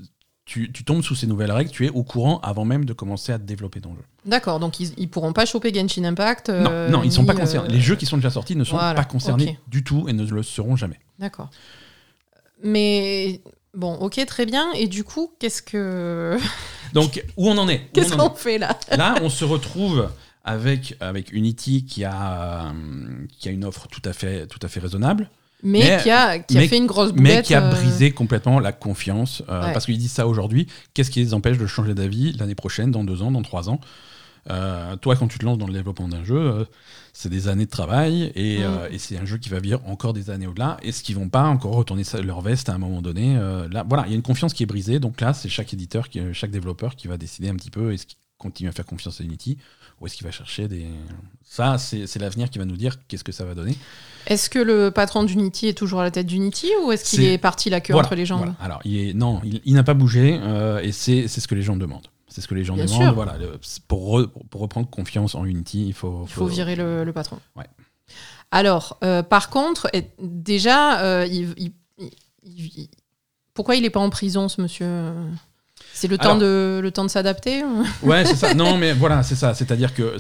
tu, 0.47 0.73
tu 0.73 0.85
tombes 0.85 1.03
sous 1.03 1.15
ces 1.15 1.27
nouvelles 1.27 1.51
règles, 1.53 1.71
tu 1.71 1.85
es 1.85 1.91
au 1.91 2.03
courant 2.05 2.39
avant 2.41 2.65
même 2.65 2.85
de 2.87 2.93
commencer 2.95 3.33
à 3.33 3.39
développer 3.39 3.81
ton 3.81 3.95
jeu. 3.95 4.03
D'accord. 4.25 4.59
Donc 4.61 4.81
ils, 4.81 4.93
ils 4.97 5.11
pourront 5.11 5.33
pas 5.35 5.45
choper 5.45 5.75
Genshin 5.75 6.05
Impact. 6.05 6.49
euh, 6.49 6.89
non, 6.89 6.99
non, 6.99 7.05
ils 7.05 7.13
sont 7.13 7.23
ni, 7.23 7.27
pas 7.27 7.35
concernés. 7.35 7.69
euh, 7.69 7.73
Les 7.73 7.81
jeux 7.81 7.97
qui 7.97 8.07
sont 8.07 8.17
déjà 8.17 8.31
sortis 8.31 8.57
ne 8.57 8.65
sont 8.65 8.77
voilà, 8.77 8.95
pas 8.95 9.05
concernés 9.05 9.59
du 9.69 9.85
tout 9.85 10.09
et 10.09 10.13
ne 10.15 10.25
le 10.25 10.43
seront 10.43 10.77
jamais. 10.77 10.99
D'accord. 11.19 11.51
Mais 12.63 13.41
bon, 13.75 13.95
ok, 13.95 14.25
très 14.27 14.47
bien. 14.47 14.73
Et 14.75 14.87
du 14.89 15.05
coup, 15.05 15.33
qu'est-ce 15.39 15.63
que 15.63 16.39
Donc 16.93 17.23
où 17.37 17.49
on 17.49 17.59
en 17.59 17.69
est? 17.69 17.89
Qu'est-ce 17.93 18.15
qu'on 18.15 18.31
fait 18.35 18.59
là? 18.59 18.79
Là, 18.97 19.17
on 19.23 19.29
se 19.29 19.45
retrouve 19.45 20.09
avec, 20.45 20.95
avec 21.01 21.33
Unity 21.33 21.85
qui 21.85 22.05
a, 22.05 22.69
euh, 22.69 23.27
qui 23.39 23.49
a 23.49 23.53
une 23.53 23.65
offre 23.65 23.89
tout 23.89 24.03
à 24.05 24.13
fait, 24.13 24.47
tout 24.47 24.61
à 24.63 24.69
fait 24.69 24.81
raisonnable, 24.81 25.29
Mais, 25.63 25.81
Mais- 25.81 26.03
qui 26.03 26.11
a 26.11 26.39
qui 26.39 26.57
a 26.57 26.61
mais- 26.61 26.69
fait 26.69 26.77
une 26.77 26.87
grosse 26.87 27.13
mais 27.13 27.17
boulette. 27.23 27.47
qui 27.47 27.55
a 27.55 27.63
euh, 27.65 27.71
brisé 27.71 28.11
complètement 28.13 28.61
la 28.61 28.73
confiance. 28.73 29.43
euh, 29.49 29.67
Ouais. 29.67 29.73
Parce 29.73 29.87
qu'ils 29.87 29.99
disent 29.99 30.13
ça 30.13 30.27
aujourd'hui. 30.27 30.67
Qu'est-ce 30.95 31.11
qui 31.11 31.21
les 31.21 31.35
empêche 31.35 31.59
de 31.59 31.67
changer 31.67 31.95
d'avis 31.95 32.33
l'année 32.35 32.55
prochaine, 32.55 32.91
dans 32.91 33.05
deux 33.05 33.23
ans, 33.23 33.31
dans 33.31 33.43
trois 33.43 33.69
ans? 33.71 33.81
Euh, 34.49 34.95
Toi, 34.97 35.17
quand 35.17 35.27
tu 35.27 35.39
te 35.39 35.45
lances 35.45 35.59
dans 35.59 35.67
le 35.67 35.73
développement 35.73 36.07
d'un 36.09 36.23
jeu, 36.23 36.67
c'est 37.13 37.29
des 37.31 37.49
années 37.49 37.65
de 37.65 37.71
travail 37.71 38.31
et, 38.37 38.61
Mm. 38.61 38.93
et 38.93 38.99
c'est 38.99 39.19
un 39.19 39.25
jeu 39.25 39.39
qui 39.39 39.49
va 39.49 39.59
vivre 39.59 39.81
encore 39.87 40.13
des 40.13 40.31
années 40.31 40.47
au-delà. 40.47 40.77
Est-ce 40.83 41.03
qu'ils 41.03 41.17
vont 41.17 41.29
pas 41.29 41.45
encore 41.45 41.73
retourner 41.75 42.05
leur 42.23 42.43
veste 42.43 42.69
à 42.69 42.75
un 42.75 42.79
moment 42.79 43.03
donné 43.03 43.35
Là, 43.73 43.85
voilà, 43.89 44.05
il 44.07 44.11
y 44.11 44.13
a 44.13 44.17
une 44.17 44.23
confiance 44.23 44.53
qui 44.55 44.63
est 44.63 44.67
brisée. 44.67 45.01
Donc 45.01 45.21
là, 45.21 45.33
c'est 45.35 45.49
chaque 45.49 45.73
éditeur, 45.75 46.09
qui, 46.09 46.21
chaque 46.33 46.53
développeur 46.53 46.95
qui 46.95 47.09
va 47.09 47.17
décider 47.17 47.49
un 47.49 47.57
petit 47.57 47.71
peu 47.71 47.93
est-ce 47.93 48.07
qu'il 48.07 48.19
continue 48.39 48.69
à 48.69 48.73
faire 48.73 48.85
confiance 48.87 49.21
à 49.21 49.25
Unity? 49.25 49.59
Ou 50.01 50.07
est-ce 50.07 50.17
qu'il 50.17 50.27
va 50.27 50.31
chercher 50.33 50.69
des. 50.69 50.87
Ça, 51.43 51.79
c'est 51.79 52.19
l'avenir 52.19 52.51
qui 52.51 52.59
va 52.59 52.65
nous 52.65 52.77
dire 52.77 52.97
qu'est-ce 53.09 53.25
que 53.25 53.33
ça 53.33 53.45
va 53.45 53.55
donner. 53.55 53.77
Est-ce 54.27 54.51
que 54.51 54.59
le 54.59 54.91
patron 54.91 55.23
d'Unity 55.25 55.69
est 55.69 55.75
toujours 55.79 56.01
à 56.01 56.05
la 56.05 56.11
tête 56.11 56.27
d'Unity 56.27 56.69
ou 56.85 56.93
est-ce 56.93 57.05
qu'il 57.09 57.23
est 57.25 57.39
parti 57.39 57.71
la 57.71 57.81
queue 57.81 57.93
Voilà, 57.93 58.07
entre 58.09 58.17
les 58.17 58.27
jambes 58.27 58.39
voilà. 58.41 58.55
Alors, 58.61 58.81
il 58.85 58.97
est, 59.11 59.15
non, 59.15 59.41
il, 59.45 59.61
il 59.65 59.75
n'a 59.75 59.85
pas 59.85 59.95
bougé 59.95 60.39
euh, 60.43 60.81
et 60.81 60.91
c'est 60.93 61.29
ce 61.29 61.47
que 61.49 61.55
les 61.55 61.63
gens 61.63 61.77
demandent. 61.77 62.09
C'est 62.29 62.41
ce 62.41 62.49
que 62.49 62.55
les 62.55 62.65
gens 62.65 62.75
Bien 62.75 62.85
demandent. 62.87 63.03
sûr. 63.03 63.15
Voilà, 63.15 63.39
le- 63.39 63.59
pour, 63.89 64.19
re- 64.19 64.29
pour 64.51 64.61
reprendre 64.61 64.91
confiance 64.91 65.35
en 65.37 65.45
Unity, 65.45 65.87
il 65.87 65.95
faut. 65.95 66.25
Il 66.27 66.33
faut 66.33 66.47
virer 66.47 66.75
le, 66.77 67.05
le 67.05 67.13
patron. 67.13 67.39
Ouais. 67.55 67.65
Alors, 68.51 68.99
euh, 69.05 69.23
par 69.23 69.49
contre, 69.49 69.91
déjà, 70.21 71.01
euh, 71.01 71.27
il- 71.31 71.55
il- 72.45 72.89
pourquoi 73.55 73.77
il 73.77 73.83
n'est 73.83 73.91
pas 73.91 74.01
en 74.01 74.11
prison, 74.11 74.49
ce 74.49 74.61
monsieur? 74.61 74.87
C'est 75.99 76.09
le, 76.09 76.19
temps 76.19 76.25
Alors- 76.33 76.39
de- 76.39 76.81
le 76.83 76.91
temps 76.91 77.05
de 77.05 77.09
s'adapter 77.09 77.65
Ouais, 78.03 78.25
c'est 78.27 78.37
ça. 78.37 78.53
Non, 78.53 78.77
mais 78.77 78.93
voilà, 78.93 79.23
c'est 79.23 79.35
ça. 79.35 79.55
C'est-à-dire 79.55 79.95
que. 79.95 80.15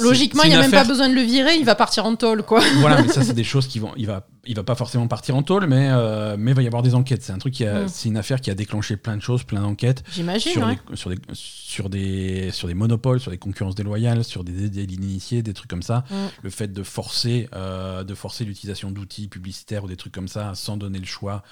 Logiquement, 0.00 0.42
il 0.44 0.50
n'y 0.50 0.54
a 0.56 0.60
même 0.60 0.70
pas 0.70 0.84
besoin 0.84 1.08
de 1.08 1.14
le 1.14 1.22
virer, 1.22 1.56
il 1.56 1.64
va 1.64 1.74
partir 1.74 2.04
en 2.04 2.14
tôle, 2.16 2.42
quoi. 2.44 2.60
voilà, 2.78 3.02
mais 3.02 3.08
ça, 3.08 3.22
c'est 3.24 3.32
des 3.34 3.44
choses 3.44 3.66
qui 3.66 3.78
vont. 3.80 3.92
Il 3.96 4.06
va, 4.06 4.26
il 4.46 4.54
va 4.54 4.62
pas 4.62 4.74
forcément 4.76 5.08
partir 5.08 5.34
en 5.36 5.42
tôle, 5.42 5.66
mais 5.66 5.88
euh, 5.90 6.36
mais 6.38 6.52
il 6.52 6.54
va 6.54 6.62
y 6.62 6.66
avoir 6.66 6.82
des 6.82 6.94
enquêtes. 6.94 7.22
C'est 7.22 7.32
un 7.32 7.38
truc 7.38 7.54
qui 7.54 7.64
a, 7.66 7.82
Mm. 7.82 7.88
c'est 7.88 8.08
une 8.08 8.16
affaire 8.16 8.40
qui 8.40 8.50
a 8.50 8.54
déclenché 8.54 8.96
plein 8.96 9.16
de 9.16 9.22
choses, 9.22 9.42
plein 9.44 9.60
d'enquêtes 9.62 10.02
J'imagine, 10.12 10.52
sur, 10.52 10.66
ouais. 10.66 10.76
des, 10.90 10.96
sur 10.96 11.10
des 11.10 11.18
sur 11.34 11.88
des 11.90 12.50
sur 12.52 12.68
des 12.68 12.74
monopoles, 12.74 13.20
sur 13.20 13.30
des 13.30 13.38
concurrences 13.38 13.74
déloyales, 13.74 14.22
sur 14.24 14.44
des 14.44 14.68
délits 14.68 14.94
initiés, 14.94 15.42
des 15.42 15.54
trucs 15.54 15.70
comme 15.70 15.82
ça. 15.82 16.04
Mm. 16.10 16.14
Le 16.42 16.50
fait 16.50 16.72
de 16.72 16.82
forcer 16.82 17.48
euh, 17.54 18.04
de 18.04 18.14
forcer 18.14 18.44
l'utilisation 18.44 18.90
d'outils 18.90 19.28
publicitaires 19.28 19.84
ou 19.84 19.88
des 19.88 19.96
trucs 19.96 20.12
comme 20.14 20.28
ça 20.28 20.52
sans 20.54 20.76
donner 20.76 20.98
le 21.00 21.06
choix. 21.06 21.42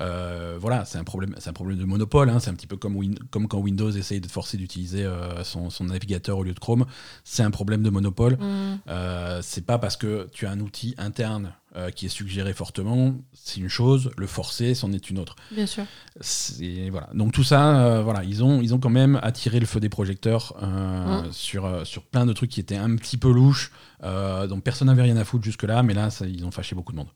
euh, 0.00 0.56
voilà, 0.60 0.84
c'est 0.84 0.98
un 0.98 1.04
problème. 1.04 1.34
C'est 1.38 1.50
un 1.50 1.52
problème 1.52 1.78
de 1.78 1.84
monopole. 1.84 2.30
hein. 2.30 2.38
C'est 2.40 2.50
un 2.50 2.54
petit 2.54 2.66
peu 2.66 2.76
comme 2.76 2.96
Win- 2.96 3.18
comme 3.30 3.48
quand 3.48 3.58
Windows 3.58 3.90
essaye 3.90 4.20
de 4.20 4.28
forcer 4.28 4.56
d'utiliser 4.56 5.06
son, 5.44 5.70
son 5.70 5.84
navigateur 5.84 6.38
au 6.38 6.42
lieu 6.44 6.54
de 6.54 6.58
Chrome. 6.60 6.86
C'est 7.24 7.42
un 7.42 7.50
problème 7.50 7.81
de 7.82 7.90
monopole. 7.90 8.34
Mm. 8.38 8.80
Euh, 8.88 9.40
c'est 9.42 9.66
pas 9.66 9.78
parce 9.78 9.96
que 9.96 10.28
tu 10.32 10.46
as 10.46 10.50
un 10.50 10.60
outil 10.60 10.94
interne 10.98 11.52
euh, 11.76 11.90
qui 11.90 12.06
est 12.06 12.08
suggéré 12.10 12.52
fortement, 12.52 13.14
c'est 13.32 13.60
une 13.60 13.68
chose, 13.68 14.10
le 14.16 14.26
forcer, 14.26 14.74
c'en 14.74 14.92
est 14.92 15.08
une 15.10 15.18
autre. 15.18 15.36
Bien 15.50 15.66
sûr. 15.66 15.84
C'est- 16.20 16.90
Voilà. 16.90 17.08
Donc 17.14 17.32
tout 17.32 17.44
ça, 17.44 17.80
euh, 17.80 18.02
voilà, 18.02 18.24
ils 18.24 18.44
ont, 18.44 18.60
ils 18.60 18.74
ont 18.74 18.78
quand 18.78 18.90
même 18.90 19.18
attiré 19.22 19.58
le 19.60 19.66
feu 19.66 19.80
des 19.80 19.88
projecteurs 19.88 20.54
euh, 20.62 21.22
Mm. 21.22 21.32
sur, 21.32 21.86
sur 21.86 22.02
plein 22.04 22.26
de 22.26 22.32
trucs 22.32 22.50
qui 22.50 22.60
étaient 22.60 22.76
un 22.76 22.94
petit 22.96 23.16
peu 23.16 23.30
louches, 23.32 23.72
dont 24.02 24.60
personne 24.60 24.88
n'avait 24.88 25.02
rien 25.02 25.16
à 25.16 25.24
foutre 25.24 25.44
jusque-là, 25.44 25.82
mais 25.82 25.94
là, 25.94 26.10
ça, 26.10 26.26
ils 26.26 26.44
ont 26.44 26.50
fâché 26.50 26.74
beaucoup 26.74 26.92
de 26.92 26.98
monde. 26.98 27.08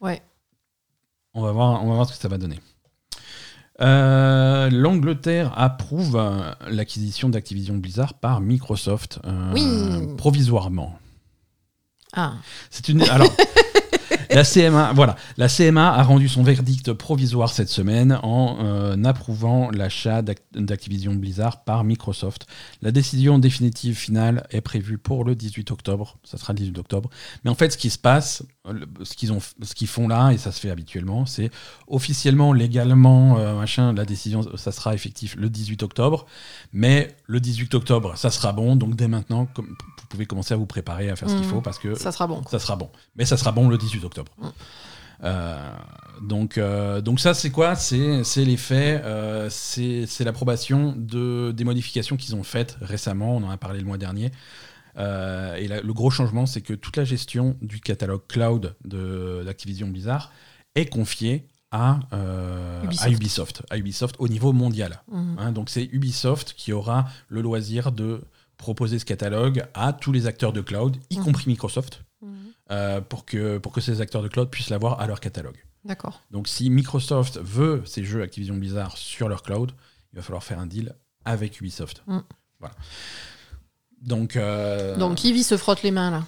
Ouais. 0.00 0.22
On 1.34 1.42
va 1.42 1.52
voir, 1.52 1.84
on 1.84 1.88
va 1.88 1.94
voir 1.94 2.06
ce 2.06 2.12
que 2.12 2.18
ça 2.18 2.28
va 2.28 2.38
donner. 2.38 2.58
Euh, 3.80 4.70
L'Angleterre 4.70 5.52
approuve 5.56 6.16
euh, 6.16 6.52
l'acquisition 6.70 7.28
d'Activision 7.28 7.76
Blizzard 7.76 8.14
par 8.14 8.40
Microsoft 8.40 9.18
euh, 9.26 9.52
Oui. 9.52 10.14
provisoirement. 10.16 10.98
Ah, 12.14 12.34
C'est 12.70 12.88
une. 12.88 13.02
Alors, 13.02 13.30
la 14.30 14.44
CMA, 14.44 14.92
voilà, 14.94 15.16
la 15.36 15.48
CMA 15.48 15.92
a 15.92 16.02
rendu 16.02 16.28
son 16.28 16.42
verdict 16.42 16.92
provisoire 16.94 17.50
cette 17.50 17.68
semaine 17.68 18.18
en 18.22 18.56
euh, 18.64 19.04
approuvant 19.04 19.70
l'achat 19.70 20.22
d'Ac- 20.22 20.38
d'Activision 20.54 21.14
Blizzard 21.14 21.62
par 21.64 21.84
Microsoft. 21.84 22.46
La 22.80 22.90
décision 22.92 23.38
définitive 23.38 23.96
finale 23.96 24.46
est 24.50 24.62
prévue 24.62 24.96
pour 24.96 25.24
le 25.24 25.34
18 25.34 25.70
octobre. 25.70 26.16
Ça 26.24 26.38
sera 26.38 26.54
le 26.54 26.58
18 26.60 26.78
octobre. 26.78 27.10
Mais 27.44 27.50
en 27.50 27.54
fait, 27.54 27.70
ce 27.72 27.76
qui 27.78 27.90
se 27.90 27.98
passe, 27.98 28.42
ce 29.02 29.14
qu'ils 29.14 29.32
ont, 29.32 29.38
ce 29.40 29.74
qu'ils 29.74 29.86
font 29.88 30.08
là, 30.08 30.30
et 30.32 30.38
ça 30.38 30.52
se 30.52 30.60
fait 30.60 30.70
habituellement, 30.70 31.26
c'est 31.26 31.50
officiellement, 31.86 32.52
légalement, 32.52 33.38
euh, 33.38 33.54
machin, 33.54 33.92
la 33.92 34.04
décision, 34.04 34.42
ça 34.56 34.72
sera 34.72 34.94
effectif 34.94 35.36
le 35.36 35.48
18 35.50 35.82
octobre, 35.82 36.26
mais 36.72 37.16
le 37.26 37.40
18 37.40 37.74
octobre, 37.74 38.16
ça 38.16 38.30
sera 38.30 38.52
bon, 38.52 38.76
donc 38.76 38.96
dès 38.96 39.08
maintenant, 39.08 39.46
comme, 39.46 39.66
vous 39.68 40.06
pouvez 40.08 40.26
commencer 40.26 40.54
à 40.54 40.56
vous 40.56 40.66
préparer 40.66 41.10
à 41.10 41.16
faire 41.16 41.28
ce 41.28 41.34
qu'il 41.34 41.44
Mhm. 41.44 41.50
faut 41.50 41.60
parce 41.60 41.78
que 41.78 41.94
Ça 41.94 42.12
sera 42.12 42.26
bon. 42.26 42.42
ça 42.50 42.58
sera 42.58 42.76
bon. 42.76 42.90
Mais 43.16 43.24
ça 43.24 43.36
sera 43.36 43.52
bon 43.52 43.68
le 43.68 43.78
18 43.78 44.04
octobre. 44.04 44.32
Mm. 44.38 44.46
Euh, 45.24 45.72
donc, 46.22 46.58
euh, 46.58 47.00
donc 47.00 47.20
ça, 47.20 47.34
c'est 47.34 47.50
quoi? 47.50 47.74
C'est 47.74 48.22
faits, 48.56 49.02
euh, 49.04 49.48
c'est 49.50 50.04
c'est 50.06 50.24
l'approbation 50.24 50.94
de, 50.96 51.52
des 51.56 51.64
modifications 51.64 52.16
qu'ils 52.16 52.34
ont 52.36 52.42
faites 52.42 52.76
récemment, 52.80 53.36
on 53.36 53.42
en 53.44 53.50
a 53.50 53.56
parlé 53.56 53.78
le 53.80 53.86
mois 53.86 53.98
dernier. 53.98 54.30
Euh, 54.98 55.54
et 55.56 55.68
la- 55.68 55.80
le 55.80 55.92
gros 55.92 56.10
changement, 56.10 56.46
c'est 56.46 56.62
que 56.62 56.72
toute 56.74 56.96
la 56.96 57.04
gestion 57.04 57.56
du 57.60 57.80
catalogue 57.80 58.22
cloud 58.28 58.74
d'Activision 58.84 59.88
Blizzard 59.88 60.32
est 60.74 60.86
confiée 60.86 61.46
à, 61.72 62.00
euh, 62.12 62.82
Ubisoft. 62.84 63.04
à 63.06 63.10
Ubisoft, 63.10 63.62
à 63.70 63.76
Ubisoft 63.78 64.16
au 64.18 64.28
niveau 64.28 64.52
mondial. 64.52 65.02
Mhm. 65.10 65.36
Hein, 65.38 65.52
donc 65.52 65.68
c'est 65.68 65.84
Ubisoft 65.92 66.54
qui 66.56 66.72
aura 66.72 67.06
le 67.28 67.42
loisir 67.42 67.92
de 67.92 68.22
proposer 68.56 68.98
ce 68.98 69.04
catalogue 69.04 69.64
à 69.74 69.92
tous 69.92 70.12
les 70.12 70.26
acteurs 70.26 70.52
de 70.52 70.60
cloud, 70.62 70.96
y 71.10 71.18
Mhm. 71.18 71.24
compris 71.24 71.44
Microsoft, 71.48 72.04
Mhm. 72.22 72.30
euh, 72.70 73.00
pour, 73.02 73.26
que, 73.26 73.58
pour 73.58 73.72
que 73.72 73.80
ces 73.82 74.00
acteurs 74.00 74.22
de 74.22 74.28
cloud 74.28 74.48
puissent 74.48 74.70
l'avoir 74.70 75.00
à 75.00 75.06
leur 75.06 75.20
catalogue. 75.20 75.58
D'accord. 75.84 76.22
Donc 76.30 76.48
si 76.48 76.70
Microsoft 76.70 77.38
veut 77.42 77.82
ces 77.84 78.02
jeux 78.04 78.22
Activision 78.22 78.56
Blizzard 78.56 78.96
sur 78.96 79.28
leur 79.28 79.42
cloud, 79.42 79.72
il 80.12 80.16
va 80.16 80.22
falloir 80.22 80.42
faire 80.42 80.58
un 80.58 80.66
deal 80.66 80.94
avec 81.24 81.60
Ubisoft. 81.60 82.02
Voilà. 82.60 82.74
Donc, 84.02 84.36
euh, 84.36 84.96
Donc, 84.96 85.24
Ivy 85.24 85.42
se 85.42 85.56
frotte 85.56 85.82
les 85.82 85.90
mains 85.90 86.10
là. 86.10 86.22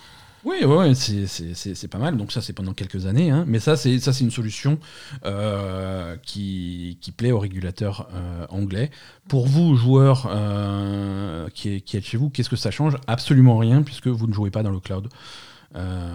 oui, 0.45 0.57
ouais, 0.65 0.77
ouais, 0.77 0.95
c'est- 0.95 1.27
c'est 1.27 1.55
c'est- 1.55 1.75
c'est 1.75 1.89
pas 1.89 1.99
mal. 1.99 2.17
Donc 2.17 2.33
ça, 2.33 2.41
c'est 2.41 2.53
pendant 2.53 2.73
quelques 2.73 3.07
années. 3.07 3.31
hein. 3.31 3.45
Mais 3.47 3.59
ça, 3.61 3.77
c'est 3.77 3.99
ça, 4.01 4.13
c'est 4.13 4.25
une 4.25 4.31
solution 4.31 4.79
euh, 5.25 6.17
qui, 6.23 6.99
qui 7.01 7.13
plaît 7.13 7.33
aux 7.33 7.39
régulateurs 7.39 8.09
euh, 8.15 8.47
anglais. 8.49 8.91
Pour 9.29 9.47
vous, 9.47 9.75
joueurs 9.77 10.29
euh, 10.31 11.49
qui, 11.55 11.83
qui 11.83 11.97
êtes 11.97 12.05
chez 12.05 12.17
vous, 12.17 12.31
qu'est-ce 12.31 12.49
que 12.51 12.57
ça 12.57 12.71
change? 12.71 12.97
Absolument 13.07 13.59
rien, 13.59 13.83
puisque 13.83 14.09
vous 14.09 14.27
ne 14.27 14.33
jouez 14.33 14.51
pas 14.51 14.63
dans 14.63 14.71
le 14.71 14.81
cloud. 14.81 15.09
Euh, 15.77 16.15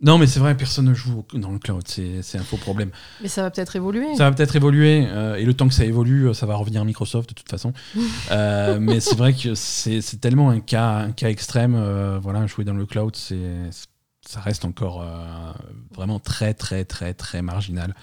non, 0.00 0.18
mais 0.18 0.26
c'est 0.26 0.40
vrai, 0.40 0.56
personne 0.56 0.86
ne 0.86 0.94
joue 0.94 1.24
dans 1.34 1.50
le 1.50 1.58
cloud. 1.58 1.82
C'est 1.86 2.38
un 2.38 2.42
faux 2.42 2.56
problème. 2.56 2.90
Mais 3.20 3.28
ça 3.28 3.42
va 3.42 3.50
peut-être 3.50 3.76
évoluer. 3.76 4.14
Ça 4.16 4.28
va 4.28 4.34
peut-être 4.34 4.56
évoluer, 4.56 5.06
euh, 5.08 5.36
et 5.36 5.44
le 5.44 5.54
temps 5.54 5.68
que 5.68 5.74
ça 5.74 5.84
évolue, 5.84 6.34
ça 6.34 6.46
va 6.46 6.56
revenir 6.56 6.80
à 6.80 6.84
Microsoft 6.84 7.28
de 7.30 7.34
toute 7.34 7.50
façon. 7.50 7.72
Euh, 8.30 8.78
mais 8.80 9.00
c'est 9.00 9.16
vrai 9.16 9.34
que 9.34 9.54
c'est 9.54 10.20
tellement 10.20 10.50
un 10.50 10.60
cas, 10.60 10.96
un 10.96 11.12
cas 11.12 11.28
extrême. 11.28 11.74
euh, 11.76 12.18
voilà, 12.20 12.46
jouer 12.46 12.64
dans 12.64 12.72
le 12.72 12.86
cloud, 12.86 13.14
c'est 13.14 13.36
ça 14.26 14.40
reste 14.40 14.64
encore 14.64 15.02
euh, 15.02 15.52
vraiment 15.94 16.18
très, 16.18 16.54
très, 16.54 16.84
très, 16.84 17.14
très 17.14 17.42
marginal. 17.42 17.94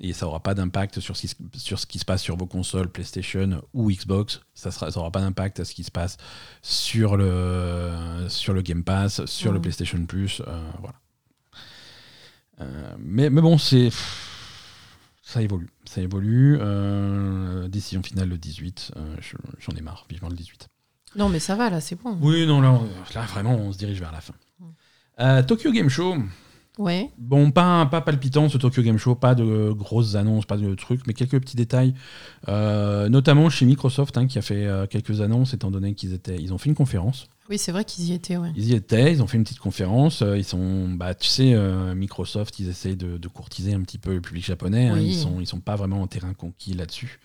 Et 0.00 0.12
ça 0.12 0.26
n'aura 0.26 0.40
pas 0.40 0.54
d'impact 0.54 1.00
sur, 1.00 1.16
ce 1.16 1.22
qui 1.22 1.28
se- 1.28 1.34
sur 1.56 1.78
ce 1.80 1.86
qui 1.86 1.98
se 1.98 2.04
passe 2.04 2.22
sur 2.22 2.36
vos 2.36 2.46
consoles 2.46 2.88
PlayStation 2.88 3.62
ou 3.74 3.90
Xbox. 3.90 4.40
Ça 4.54 4.70
n'aura 4.94 5.10
pas 5.10 5.20
d'impact 5.20 5.58
à 5.60 5.64
ce 5.64 5.74
qui 5.74 5.82
se 5.82 5.90
passe 5.90 6.16
sur 6.62 7.16
le, 7.16 8.26
sur 8.28 8.52
le 8.54 8.62
Game 8.62 8.84
Pass, 8.84 9.24
sur 9.26 9.50
le. 9.52 9.60
PlayStation 9.60 10.04
Plus. 10.06 10.40
euh, 10.46 10.70
voilà. 10.80 10.94
Euh, 12.60 12.94
mais, 12.98 13.30
mais 13.30 13.40
bon, 13.40 13.58
c'est. 13.58 13.90
Ça 15.22 15.42
évolue. 15.42 15.68
Ça 15.84 16.00
évolue. 16.00 16.58
Euh, 16.60 17.68
décision 17.68 18.02
finale 18.02 18.28
le 18.28 18.38
18. 18.38 18.92
Euh, 18.96 19.16
je- 19.20 19.36
J'en 19.60 19.76
ai 19.76 19.80
marre, 19.80 20.06
vivement 20.08 20.28
le 20.28 20.36
18. 20.36 20.68
Non, 21.16 21.28
mais 21.28 21.38
ça 21.38 21.54
va 21.56 21.70
là, 21.70 21.80
c'est 21.80 22.00
bon. 22.00 22.16
Oui, 22.20 22.46
non, 22.46 22.60
là, 22.60 22.70
on- 22.72 22.88
là, 23.14 23.22
vraiment, 23.26 23.54
on 23.56 23.72
se 23.72 23.78
dirige 23.78 23.98
vers 24.00 24.12
la 24.12 24.20
fin. 24.20 24.34
Tokyo 25.42 25.72
Game 25.72 25.88
Show. 25.88 26.16
Ouais. 26.78 27.10
Bon, 27.18 27.50
pas, 27.50 27.84
pas 27.86 28.00
palpitant 28.00 28.48
ce 28.48 28.56
Tokyo 28.56 28.82
Game 28.82 28.98
Show, 28.98 29.16
pas 29.16 29.34
de 29.34 29.72
grosses 29.72 30.14
annonces, 30.14 30.46
pas 30.46 30.56
de 30.56 30.74
trucs, 30.76 31.06
mais 31.08 31.12
quelques 31.12 31.40
petits 31.40 31.56
détails, 31.56 31.92
Euh, 32.48 33.08
notamment 33.08 33.50
chez 33.50 33.66
Microsoft 33.66 34.16
hein, 34.16 34.26
qui 34.28 34.38
a 34.38 34.42
fait 34.42 34.64
euh, 34.64 34.86
quelques 34.86 35.20
annonces 35.20 35.52
étant 35.54 35.70
donné 35.72 35.94
qu'ils 35.94 36.14
étaient, 36.14 36.36
ils 36.40 36.52
ont 36.54 36.58
fait 36.58 36.68
une 36.70 36.76
conférence. 36.76 37.26
Oui, 37.50 37.58
c'est 37.58 37.72
vrai 37.72 37.84
qu'ils 37.84 38.04
y 38.04 38.12
étaient, 38.12 38.36
ouais. 38.36 38.52
Ils 38.56 38.68
y 38.70 38.74
étaient, 38.74 39.10
ils 39.12 39.22
ont 39.22 39.26
fait 39.26 39.38
une 39.38 39.42
petite 39.42 39.58
conférence. 39.58 40.22
euh, 40.22 40.38
Ils 40.38 40.44
sont, 40.44 40.88
bah, 40.90 41.14
tu 41.14 41.26
sais, 41.28 41.52
euh, 41.54 41.94
Microsoft, 41.94 42.60
ils 42.60 42.68
essayent 42.68 42.96
de, 42.96 43.16
de 43.18 43.28
courtiser 43.28 43.74
un 43.74 43.80
petit 43.80 43.98
peu 43.98 44.14
le 44.14 44.20
public 44.20 44.44
japonais. 44.44 44.88
hein, 44.88 44.98
ils 44.98 45.14
sont, 45.14 45.40
ils 45.40 45.46
sont 45.46 45.60
pas 45.60 45.74
vraiment 45.74 46.00
en 46.02 46.06
terrain 46.06 46.32
conquis 46.34 46.74
là-dessus. 46.74 47.18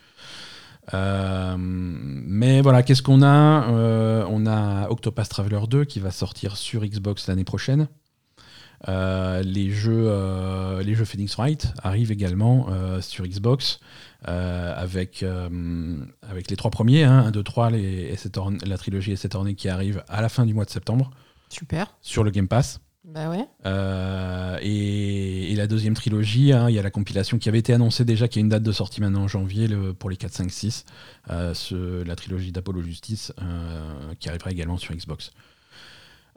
Euh, 0.93 1.56
mais 1.58 2.62
voilà, 2.62 2.84
qu'est-ce 2.84 3.01
qu'on 3.04 3.22
a? 3.22 3.70
Euh, 3.72 4.26
On 4.30 4.45
a 4.47 4.89
Octopath 4.89 5.30
Traveler 5.30 5.62
2 5.70 5.86
qui 5.86 5.99
va 5.99 6.12
sortir 6.12 6.58
sur 6.58 6.84
Xbox 6.86 7.28
l'année 7.28 7.43
prochaine. 7.45 7.88
Euh, 8.90 9.42
les, 9.44 9.70
jeux, 9.72 10.06
euh, 10.08 10.84
les 10.84 10.94
jeux 10.94 11.06
Phoenix 11.06 11.36
Wright 11.38 11.68
arrivent 11.82 12.12
également 12.12 12.68
euh, 12.70 13.00
sur 13.02 13.26
Xbox 13.26 13.80
euh, 14.28 14.74
avec, 14.76 15.24
euh, 15.24 15.96
avec 16.22 16.50
les 16.50 16.58
trois 16.58 16.70
premiers, 16.72 17.04
hein, 17.04 17.26
1, 17.28 17.32
2, 17.32 17.44
3, 17.44 17.70
les, 17.72 18.10
Ace 18.12 18.26
Attorney- 18.26 18.60
la 18.66 18.78
trilogie 18.78 19.14
Ace 19.14 19.24
Attorney 19.26 19.56
qui 19.56 19.70
arrive 19.70 20.04
à 20.10 20.22
la 20.22 20.28
fin 20.30 20.46
du 20.46 20.54
mois 20.54 20.66
de 20.66 20.70
septembre 20.70 21.12
Super. 21.50 21.96
sur 22.02 22.24
le 22.26 22.32
Game 22.32 22.48
Pass. 22.50 22.82
Bah 23.06 23.30
ouais. 23.30 23.46
Euh, 23.66 24.58
et, 24.62 25.52
et 25.52 25.56
la 25.56 25.68
deuxième 25.68 25.94
trilogie, 25.94 26.54
hein, 26.54 26.70
il 26.70 26.76
y 26.76 26.80
a 26.80 26.82
la 26.82 26.90
compilation 26.92 27.38
qui 27.38 27.50
avait 27.50 27.60
été 27.60 27.74
annoncée 27.74 28.06
déjà, 28.06 28.30
qui 28.30 28.40
a 28.40 28.42
une 28.42 28.48
date 28.50 28.64
de 28.64 28.72
sortie 28.72 29.02
maintenant 29.02 29.24
en 29.24 29.28
janvier 29.28 29.68
le- 29.68 29.94
pour 29.94 30.10
les 30.10 30.16
4, 30.18 30.32
5, 30.34 30.50
6. 30.52 30.86
euh, 31.30 31.54
ce- 31.54 32.04
la 32.04 32.16
trilogie 32.16 32.52
d'Apollo 32.54 32.82
Justice 32.82 33.34
qui 34.20 34.30
arrivera 34.30 34.52
également 34.52 34.78
sur 34.78 34.94
Xbox. 34.96 35.32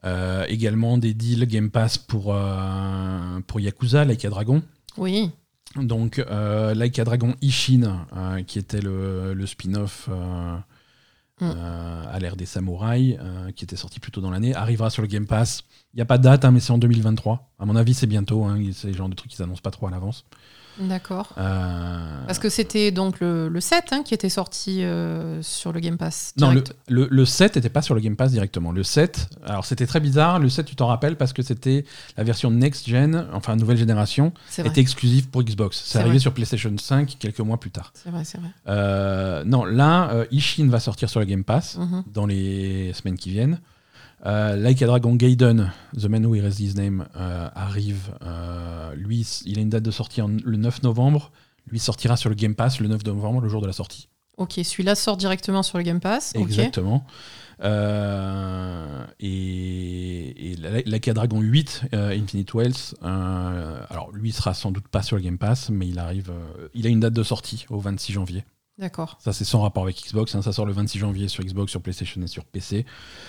Euh, 0.07 0.45
également 0.49 0.99
des 0.99 1.13
deals 1.15 1.47
Game 1.47 1.71
Pass 1.71 1.99
pour, 1.99 2.33
euh, 2.33 3.41
pour 3.47 3.61
Yakuza, 3.61 4.05
Like 4.05 4.25
a 4.25 4.31
Dragon. 4.31 4.63
Oui. 4.97 5.31
Donc, 5.75 6.19
euh, 6.21 6.75
Like 6.75 6.99
a 6.99 7.05
Dragon 7.05 7.35
Ishin, 7.43 8.07
euh, 8.17 8.43
qui 8.43 8.59
était 8.59 8.81
le, 8.81 9.35
le 9.35 9.47
spin-off 9.47 10.09
euh, 10.11 10.57
Mm. 11.39 11.51
à 11.51 12.19
l'ère 12.19 12.35
des 12.35 12.47
samouraïs, 12.47 13.19
qui 13.57 13.65
était 13.65 13.77
sorti 13.77 14.01
plus 14.01 14.11
tôt 14.11 14.23
dans 14.23 14.31
l'année, 14.31 14.55
arrivera 14.55 14.89
sur 14.89 15.03
le 15.03 15.09
Game 15.09 15.27
Pass. 15.27 15.65
Il 15.93 15.97
n'y 15.97 16.03
a 16.03 16.07
pas 16.07 16.17
de 16.17 16.23
date, 16.23 16.47
hein, 16.47 16.51
mais 16.51 16.61
c'est 16.61 16.71
en 16.73 16.79
2023. 16.79 17.53
À 17.59 17.67
mon 17.67 17.77
avis, 17.77 17.93
c'est 17.93 18.07
bientôt. 18.07 18.45
Hein, 18.45 18.59
c'est 18.73 18.87
le 18.89 18.95
genre 18.95 19.11
de 19.11 19.15
truc 19.15 19.31
qu'ils 19.31 19.43
annoncent 19.43 19.61
pas 19.61 19.71
trop 19.71 19.87
à 19.87 19.91
l'avance. 19.91 20.25
D'accord. 20.79 21.33
Euh, 21.39 22.25
Parce 22.27 22.39
que 22.39 22.49
c'était 22.49 22.91
donc 22.91 23.21
le, 23.21 23.49
le 23.49 23.61
7 23.61 23.85
hein, 23.93 24.03
qui 24.05 24.13
était 24.15 24.29
sorti 24.29 24.83
euh, 24.85 25.41
sur 25.43 25.73
le 25.73 25.81
Game 25.81 25.97
Pass. 25.97 26.33
Non, 26.39 26.51
le, 26.51 26.63
le, 26.89 27.09
le 27.11 27.25
7 27.25 27.57
n'était 27.57 27.69
pas 27.71 27.83
sur 27.83 27.95
le 27.95 28.01
Game 28.01 28.17
Pass 28.17 28.33
directement. 28.33 28.73
Le 28.73 28.83
7, 28.83 29.29
alors 29.47 29.65
c'était 29.65 29.87
très 29.87 30.01
bizarre. 30.01 30.39
Le 30.39 30.49
7, 30.49 30.67
tu 30.67 30.77
t'en 30.77 30.87
rappelles, 30.89 31.17
parce 31.17 31.33
que 31.33 31.43
c'était 31.43 31.85
la 32.17 32.25
version 32.25 32.51
next-gen, 32.51 33.27
enfin 33.33 33.57
nouvelle 33.57 33.79
génération, 33.79 34.33
était 34.59 34.81
exclusive 34.81 35.29
pour 35.29 35.43
Xbox. 35.43 35.83
C'est 35.85 35.99
arrivé 35.99 36.17
vrai. 36.17 36.21
sur 36.21 36.33
PlayStation 36.35 36.73
5 36.77 37.17
quelques 37.19 37.41
mois 37.41 37.59
plus 37.59 37.71
tard. 37.71 37.93
C'est 37.95 38.11
vrai, 38.11 38.25
c'est 38.25 38.39
vrai. 38.39 38.51
Euh, 38.69 39.45
non, 39.45 39.65
là, 39.65 40.25
Ishin 40.31 40.69
va 40.69 40.81
sortir 40.81 41.09
sur 41.09 41.21
le 41.21 41.27
Game 41.27 41.45
Pass 41.45 41.77
Mhm. 41.79 42.05
dans 42.13 42.27
les 42.27 42.93
semaines 42.93 43.17
qui 43.17 43.31
viennent. 43.31 43.61
Euh, 44.27 44.57
like 44.57 44.83
a 44.83 44.87
Dragon 44.87 45.15
Gaiden, 45.15 45.71
The 45.97 46.07
Man 46.07 46.27
Who 46.27 46.35
Erased 46.35 46.59
His 46.61 46.75
Name, 46.75 47.07
euh, 47.17 47.49
arrive. 47.55 48.11
Euh, 48.23 48.93
lui, 48.97 49.27
il 49.45 49.59
a 49.59 49.63
une 49.63 49.71
date 49.71 49.85
de 49.85 49.91
sortie 49.93 50.21
en- 50.21 50.29
le 50.45 50.57
9 50.57 50.83
novembre. 50.83 51.31
Lui 51.69 51.79
sortira 51.79 52.17
sur 52.17 52.29
le 52.29 52.35
Game 52.35 52.55
Pass 52.57 52.81
le 52.81 52.89
9 52.89 53.05
novembre, 53.05 53.41
le 53.41 53.49
jour 53.49 53.61
de 53.63 53.67
la 53.67 53.73
sortie. 53.73 54.09
Ok, 54.37 54.55
celui-là 54.63 54.95
sort 54.97 55.17
directement 55.17 55.63
sur 55.63 55.79
le 55.79 55.85
Game 55.85 56.01
Pass. 56.01 56.33
Exactement. 56.35 57.07
Et 59.21 60.53
et 60.53 60.57
Like 60.87 61.09
a 61.09 61.15
Dragon 61.15 61.41
8, 61.41 61.83
euh, 61.95 62.11
Infinite 62.11 62.53
Wells, 62.55 62.75
alors 63.03 64.11
lui 64.13 64.33
sera 64.33 64.53
sans 64.55 64.71
doute 64.73 64.89
pas 64.89 65.03
sur 65.03 65.17
le 65.17 65.23
Game 65.23 65.39
Pass, 65.39 65.71
mais 65.71 65.89
il 65.89 65.99
arrive. 65.99 66.31
il 66.75 66.87
a 66.87 66.91
une 66.91 67.01
date 67.01 67.15
de 67.15 67.23
sortie 67.23 67.65
au 67.71 67.79
26 67.81 68.13
janvier. 68.13 68.45
D'accord. 68.79 69.17
Ça, 69.25 69.33
c'est 69.33 69.45
sans 69.45 69.63
rapport 69.63 69.85
avec 69.85 69.97
Xbox. 70.07 70.35
hein. 70.35 70.43
Ça 70.43 70.53
sort 70.53 70.67
le 70.67 70.73
26 70.73 70.99
janvier 70.99 71.29
sur 71.29 71.43
Xbox, 71.43 71.71
sur 71.71 71.81
PlayStation 71.81 72.21
et 72.23 72.27
sur 72.27 72.45
PC. 72.45 72.85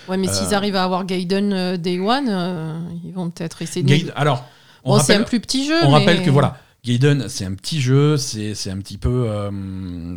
Ouais, 0.08 0.18
mais 0.18 0.28
s'ils 0.28 0.52
Euh, 0.52 0.56
arrivent 0.56 0.76
à 0.76 0.84
avoir 0.84 1.04
Gaiden 1.06 1.52
euh, 1.54 1.76
Day 1.78 1.98
One, 1.98 2.26
euh, 2.28 2.78
ils 3.04 3.12
vont 3.12 3.30
peut-être 3.30 3.62
essayer 3.62 3.82
de. 3.82 3.88
Gaiden- 3.88 4.12
alors, 4.14 4.44
on, 4.84 4.96
Bon, 4.96 5.02
c'est 5.02 5.14
un 5.14 5.22
plus 5.22 5.40
petit 5.40 5.66
jeu. 5.66 5.74
on 5.84 5.88
mais- 5.92 5.98
rappelle 6.00 6.22
que 6.22 6.28
voilà, 6.30 6.58
Gaiden, 6.84 7.28
c'est 7.30 7.46
un 7.46 7.54
petit 7.54 7.80
jeu, 7.80 8.16
c'est 8.18 8.52
un 8.70 8.78
petit 8.78 8.98
peu, 8.98 9.26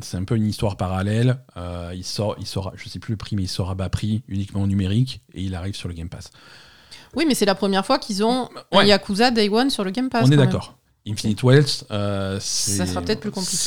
c'est 0.02 0.18
un 0.18 0.24
peu 0.26 0.36
une 0.36 0.48
histoire 0.48 0.76
parallèle. 0.78 1.38
Il 1.96 2.04
sort, 2.04 2.36
il 2.40 2.46
sort, 2.46 2.74
je 2.76 2.90
sais 2.90 3.00
plus 3.00 3.14
le 3.14 3.18
prix, 3.18 3.36
mais 3.38 3.44
il 3.44 3.48
sort 3.50 3.70
à 3.72 3.76
bas 3.76 3.90
prix, 3.90 4.24
uniquement 4.28 4.62
en 4.64 4.68
numérique, 4.68 5.22
et 5.34 5.42
il 5.44 5.56
arrive 5.56 5.76
sur 5.76 5.88
le 5.88 5.94
Game 5.96 6.10
Pass. 6.10 6.30
Oui, 7.16 7.26
mais 7.28 7.36
c'est 7.36 7.46
la 7.46 7.56
première 7.56 7.86
fois 7.86 8.00
qu'ils 8.00 8.24
ont 8.24 8.50
un 8.72 8.78
Ouais. 8.78 8.88
Yakuza 8.88 9.32
Day 9.32 9.50
One 9.50 9.70
sur 9.70 9.84
le 9.84 9.92
Game 9.92 10.10
Pass. 10.10 10.26
on 10.28 10.32
est 10.32 10.38
d'accord. 10.38 10.76
Infinite 11.08 11.42
Wells, 11.42 11.66
euh, 11.90 12.38
c'est- 12.40 12.78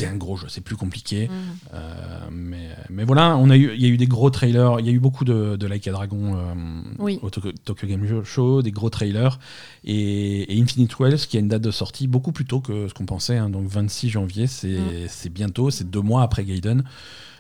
un 0.07 0.17
gros 0.17 0.37
jeu, 0.37 0.47
c'est 0.49 0.61
plus 0.61 0.77
compliqué. 0.77 1.27
Mhm. 1.29 1.35
Euh, 1.75 2.29
mais, 2.31 2.69
mais 2.91 3.03
voilà, 3.05 3.37
on 3.37 3.51
a 3.51 3.57
eu, 3.57 3.73
il 3.75 3.83
y 3.83 3.87
a 3.87 3.89
eu 3.89 3.97
des 3.97 4.07
gros 4.07 4.31
trailers, 4.31 4.77
il 4.79 4.87
y 4.87 4.89
a 4.89 4.93
eu 4.93 5.01
beaucoup 5.01 5.25
de, 5.25 5.57
de 5.57 5.67
Like 5.67 5.89
a 5.89 5.91
Dragon 5.93 6.37
euh, 6.37 6.55
Oui. 7.01 7.19
au 7.23 7.31
Tokyo, 7.31 7.51
Tokyo 7.65 7.89
Game 7.89 8.25
Show, 8.25 8.63
des 8.63 8.71
gros 8.71 8.89
trailers. 8.89 9.41
Et, 9.85 10.57
et 10.57 10.63
Infinite 10.63 10.97
Wells, 11.01 11.19
qui 11.19 11.37
a 11.37 11.41
une 11.41 11.49
date 11.49 11.63
de 11.63 11.73
sortie 11.73 12.07
beaucoup 12.07 12.31
plus 12.31 12.45
tôt 12.45 12.61
que 12.61 12.87
ce 12.89 12.95
qu'on 12.95 13.07
pensait, 13.07 13.37
hein, 13.37 13.51
donc 13.51 13.67
26 13.67 14.11
janvier, 14.11 14.47
c'est 14.47 14.69
Mm. 14.79 15.09
c'est 15.09 15.31
bientôt, 15.33 15.71
c'est 15.71 15.91
deux 15.91 16.01
mois 16.03 16.23
après 16.23 16.45
Gaiden. 16.45 16.85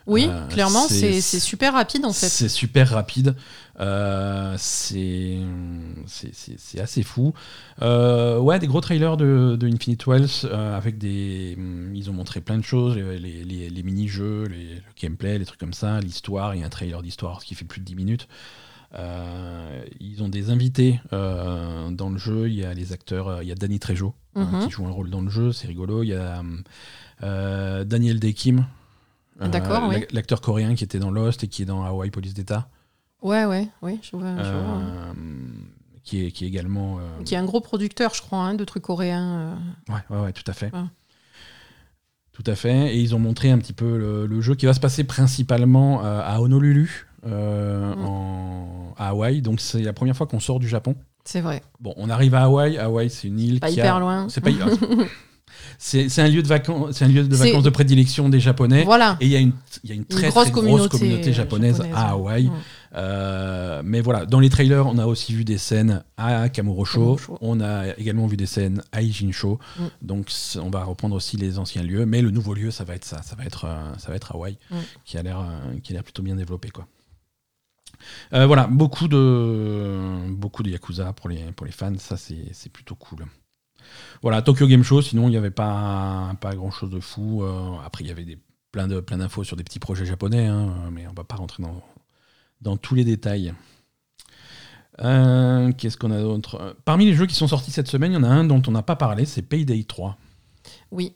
Oui, 0.07 0.27
Euh, 0.29 0.47
clairement, 0.49 0.87
c'est- 0.89 1.21
super 1.41 1.73
rapide 1.73 2.05
en 2.05 2.13
fait. 2.13 2.29
C'est 2.29 2.49
super 2.51 2.91
rapide. 2.91 3.35
Euh, 3.81 4.55
c'est 4.59 5.39
assez 6.79 7.03
fou. 7.03 7.33
Euh, 7.83 8.39
ouais, 8.39 8.59
des 8.59 8.67
gros 8.67 8.81
trailers 8.81 9.17
de, 9.17 9.57
de 9.59 9.67
Infinite 9.67 10.07
Wells 10.07 10.47
avec 10.53 10.99
des. 10.99 11.55
hum, 11.59 11.95
Ils 11.95 12.11
ont 12.11 12.13
montré 12.13 12.41
plein 12.41 12.59
de 12.59 12.65
choses, 12.65 12.97
les, 12.97 13.19
les- 13.45 13.71
les 13.71 13.83
mini-jeux, 13.83 14.45
le 14.47 14.57
gameplay, 15.01 15.39
les 15.39 15.45
trucs 15.47 15.61
comme 15.61 15.73
ça, 15.73 16.01
l'histoire. 16.01 16.55
Il 16.55 16.61
y 16.61 16.63
a 16.63 16.67
un 16.67 16.71
trailer 16.71 17.01
d'histoire 17.03 17.43
qui 17.45 17.55
fait 17.55 17.65
plus 17.65 17.81
de 17.81 17.85
10 17.87 17.95
minutes. 17.97 18.29
Ils 20.01 20.23
ont 20.23 20.29
des 20.29 20.51
invités 20.51 21.01
dans 21.11 22.11
le 22.11 22.19
jeu. 22.19 22.49
Il 22.49 22.55
y 22.55 22.65
a 22.65 22.75
les 22.75 22.93
acteurs, 22.93 23.43
il 23.43 23.49
y 23.49 23.53
a 23.53 23.55
Danny 23.55 23.79
Trejo 23.81 24.15
euh, 24.37 24.45
Mhm. 24.45 24.65
qui 24.67 24.71
joue 24.71 24.87
un 24.87 24.91
rôle 24.91 25.11
dans 25.11 25.21
le 25.23 25.31
jeu, 25.31 25.53
c'est 25.53 25.67
rigolo. 25.67 26.03
Il 26.03 26.11
y 26.11 26.15
a 26.15 26.43
Daniel 27.85 28.21
Day 28.21 28.35
Kim, 28.35 28.59
euh, 28.59 28.63
D'accord, 29.41 29.89
oui. 29.89 29.95
l'ac- 30.01 30.13
l'acteur 30.13 30.41
coréen 30.41 30.75
qui 30.75 30.85
était 30.85 30.99
dans 30.99 31.11
Lost 31.11 31.43
et 31.45 31.49
qui 31.49 31.63
est 31.63 31.67
dans 31.67 31.85
Hawaii 31.85 32.11
Police 32.11 32.35
d'État. 32.35 32.69
Ouais, 33.23 33.45
ouais, 33.47 33.69
oui, 33.83 33.99
je 34.03 34.17
vois. 34.17 34.37
je 34.37 34.51
vois. 34.51 34.51
Euh, 34.51 35.13
qui, 36.03 36.27
est, 36.27 36.31
qui 36.31 36.45
est 36.45 36.49
également. 36.49 36.99
euh, 36.99 37.23
Qui 37.25 37.35
est 37.35 37.39
un 37.39 37.45
gros 37.45 37.61
producteur, 37.61 38.13
je 38.15 38.21
crois, 38.23 38.39
hein, 38.41 38.55
de 38.55 38.65
trucs 38.65 38.83
coréens. 38.83 39.57
euh. 39.89 39.93
Ouais, 39.93 40.01
ouais, 40.17 40.23
ouais, 40.25 40.33
tout 40.33 40.45
à 40.47 40.53
fait. 40.53 40.73
Ouais. 40.75 40.83
Tout 42.33 42.45
à 42.47 42.55
fait. 42.55 42.95
Et 42.95 43.01
ils 43.01 43.15
ont 43.15 43.19
montré 43.19 43.51
un 43.51 43.59
petit 43.59 43.73
peu 43.73 43.97
le, 43.97 44.27
le 44.27 44.41
jeu 44.41 44.55
qui 44.55 44.67
va 44.67 44.75
se 44.75 44.81
passer 44.81 45.05
principalement 45.05 46.05
euh, 46.05 46.21
à 46.23 46.41
Honolulu, 46.41 47.07
euh, 47.27 47.95
Mm. 47.95 48.05
en, 48.05 48.95
à 48.99 49.09
Hawaï. 49.09 49.41
Donc 49.41 49.61
c'est 49.61 49.83
la 49.83 49.93
première 49.93 50.17
fois 50.17 50.27
qu'on 50.27 50.41
sort 50.41 50.59
du 50.61 50.69
Japon. 50.69 50.95
C'est 51.25 51.41
vrai. 51.41 51.63
Bon, 51.81 51.95
on 51.97 52.11
arrive 52.11 52.35
à 52.35 52.43
Hawaï. 52.43 52.77
Hawaï, 52.77 53.09
c'est 53.09 53.29
une 53.29 53.41
île 53.41 53.61
Pas 53.61 53.69
qui 53.69 53.75
hyper 53.75 53.97
a... 53.97 54.01
loin. 54.01 54.29
C'est 54.29 54.41
pas 54.43 54.51
C'est 55.79 56.19
un 56.19 56.29
lieu 56.29 56.43
de 56.43 56.49
vacances, 56.49 56.97
c'est 56.97 57.05
un 57.05 57.09
lieu 57.09 57.23
de 57.25 57.37
vacances 57.37 57.63
de 57.63 57.71
prédilection 57.71 58.29
des 58.29 58.41
Japonais. 58.41 58.85
Voilà. 58.85 59.17
Et 59.21 59.27
il 59.27 59.31
y 59.33 59.37
a 59.37 59.41
une, 59.41 59.53
il 59.83 59.91
y 59.91 59.93
a 59.93 59.97
une 59.97 60.05
très, 60.05 60.29
grosse 60.29 60.51
très 60.51 60.63
grosse 60.63 60.89
communauté, 60.89 61.31
euh, 61.31 61.33
japonaise, 61.33 61.77
japonaise, 61.77 61.97
à. 61.97 62.11
Hawaï. 62.11 62.51
Euh, 62.97 63.83
mais 63.85 64.01
voilà, 64.01 64.25
dans 64.25 64.41
les 64.41 64.51
trailers, 64.51 64.87
on 64.87 64.99
a 64.99 65.07
aussi 65.07 65.35
vu 65.35 65.45
des 65.45 65.59
scènes 65.59 66.05
à 66.17 66.49
Kamurocho. 66.49 67.17
Kamurocho. 67.17 67.39
On 67.41 67.61
a 67.61 67.89
également 67.99 68.27
vu 68.27 68.37
des 68.37 68.47
scènes 68.47 68.83
à 68.93 69.03
Ijincho. 69.03 69.59
Mm. 69.79 69.83
Donc 70.03 70.29
on 70.63 70.71
va 70.71 70.85
reprendre 70.85 71.17
aussi 71.17 71.37
les 71.37 71.59
anciens 71.59 71.83
lieux, 71.83 72.07
mais 72.07 72.23
le 72.23 72.31
nouveau 72.31 72.55
lieu, 72.55 72.71
ça 72.71 72.85
va 72.85 72.95
être 72.95 73.05
ça. 73.05 73.23
Ça 73.23 73.35
va 73.37 73.45
être, 73.45 73.65
euh, 73.65 73.93
ça 73.99 74.11
va 74.11 74.17
être 74.17 74.33
Hawaï, 74.35 74.59
Mm. 74.71 74.77
qui 75.05 75.19
a 75.19 75.23
l'air, 75.23 75.45
qui 75.83 75.93
a 75.93 75.95
l'air 75.95 76.05
plutôt 76.05 76.23
bien 76.23 76.37
développé, 76.37 76.71
quoi. 76.71 76.87
Euh, 78.33 78.47
voilà, 78.47 78.67
beaucoup 78.67 79.09
de, 79.09 80.31
beaucoup 80.31 80.63
de 80.63 80.71
Yakuza 80.71 81.13
pour 81.13 81.29
les, 81.29 81.39
pour 81.57 81.65
les 81.67 81.73
fans, 81.73 81.93
ça 81.99 82.17
c'est 82.17 82.49
c'est 82.53 82.71
plutôt 82.71 82.95
cool. 82.97 83.25
Voilà, 84.23 84.43
Tokyo 84.43 84.67
Game 84.67 84.83
Show, 84.83 85.03
sinon 85.03 85.29
il 85.29 85.31
n'y 85.31 85.37
avait 85.37 85.51
pas, 85.51 86.35
pas 86.41 86.55
grand 86.55 86.71
chose 86.71 86.91
de 86.91 87.01
fou. 87.01 87.43
Euh, 87.43 87.77
après, 87.85 88.05
il 88.05 88.09
y 88.09 88.11
avait 88.11 88.25
des, 88.25 88.39
plein 88.73 88.89
de 88.89 89.01
plein 89.01 89.19
d'infos 89.19 89.45
sur 89.45 89.57
des 89.57 89.65
petits 89.65 89.79
projets 89.81 90.07
japonais, 90.07 90.47
hein, 90.47 90.73
mais 90.93 91.07
on 91.07 91.13
va 91.13 91.25
pas 91.25 91.37
rentrer 91.37 91.63
dans, 91.63 91.83
dans 92.61 92.77
tous 92.77 92.95
les 92.95 93.05
détails. 93.05 93.53
Euh, 95.03 95.73
Qu'est-ce 95.73 95.97
qu'on 95.97 96.11
a 96.11 96.21
d'autre? 96.21 96.77
Parmi 96.85 97.05
les 97.07 97.15
jeux 97.15 97.27
qui 97.27 97.35
sont 97.35 97.49
sortis 97.49 97.71
cette 97.71 97.89
semaine, 97.89 98.13
il 98.13 98.15
y 98.15 98.19
en 98.19 98.23
a 98.25 98.29
un 98.29 98.45
dont 98.45 98.63
on 98.67 98.71
n'a 98.71 98.83
pas 98.83 98.97
parlé, 98.97 99.25
c'est 99.25 99.43
Payday 99.43 99.83
3. 99.85 100.17
Oui. 100.91 101.15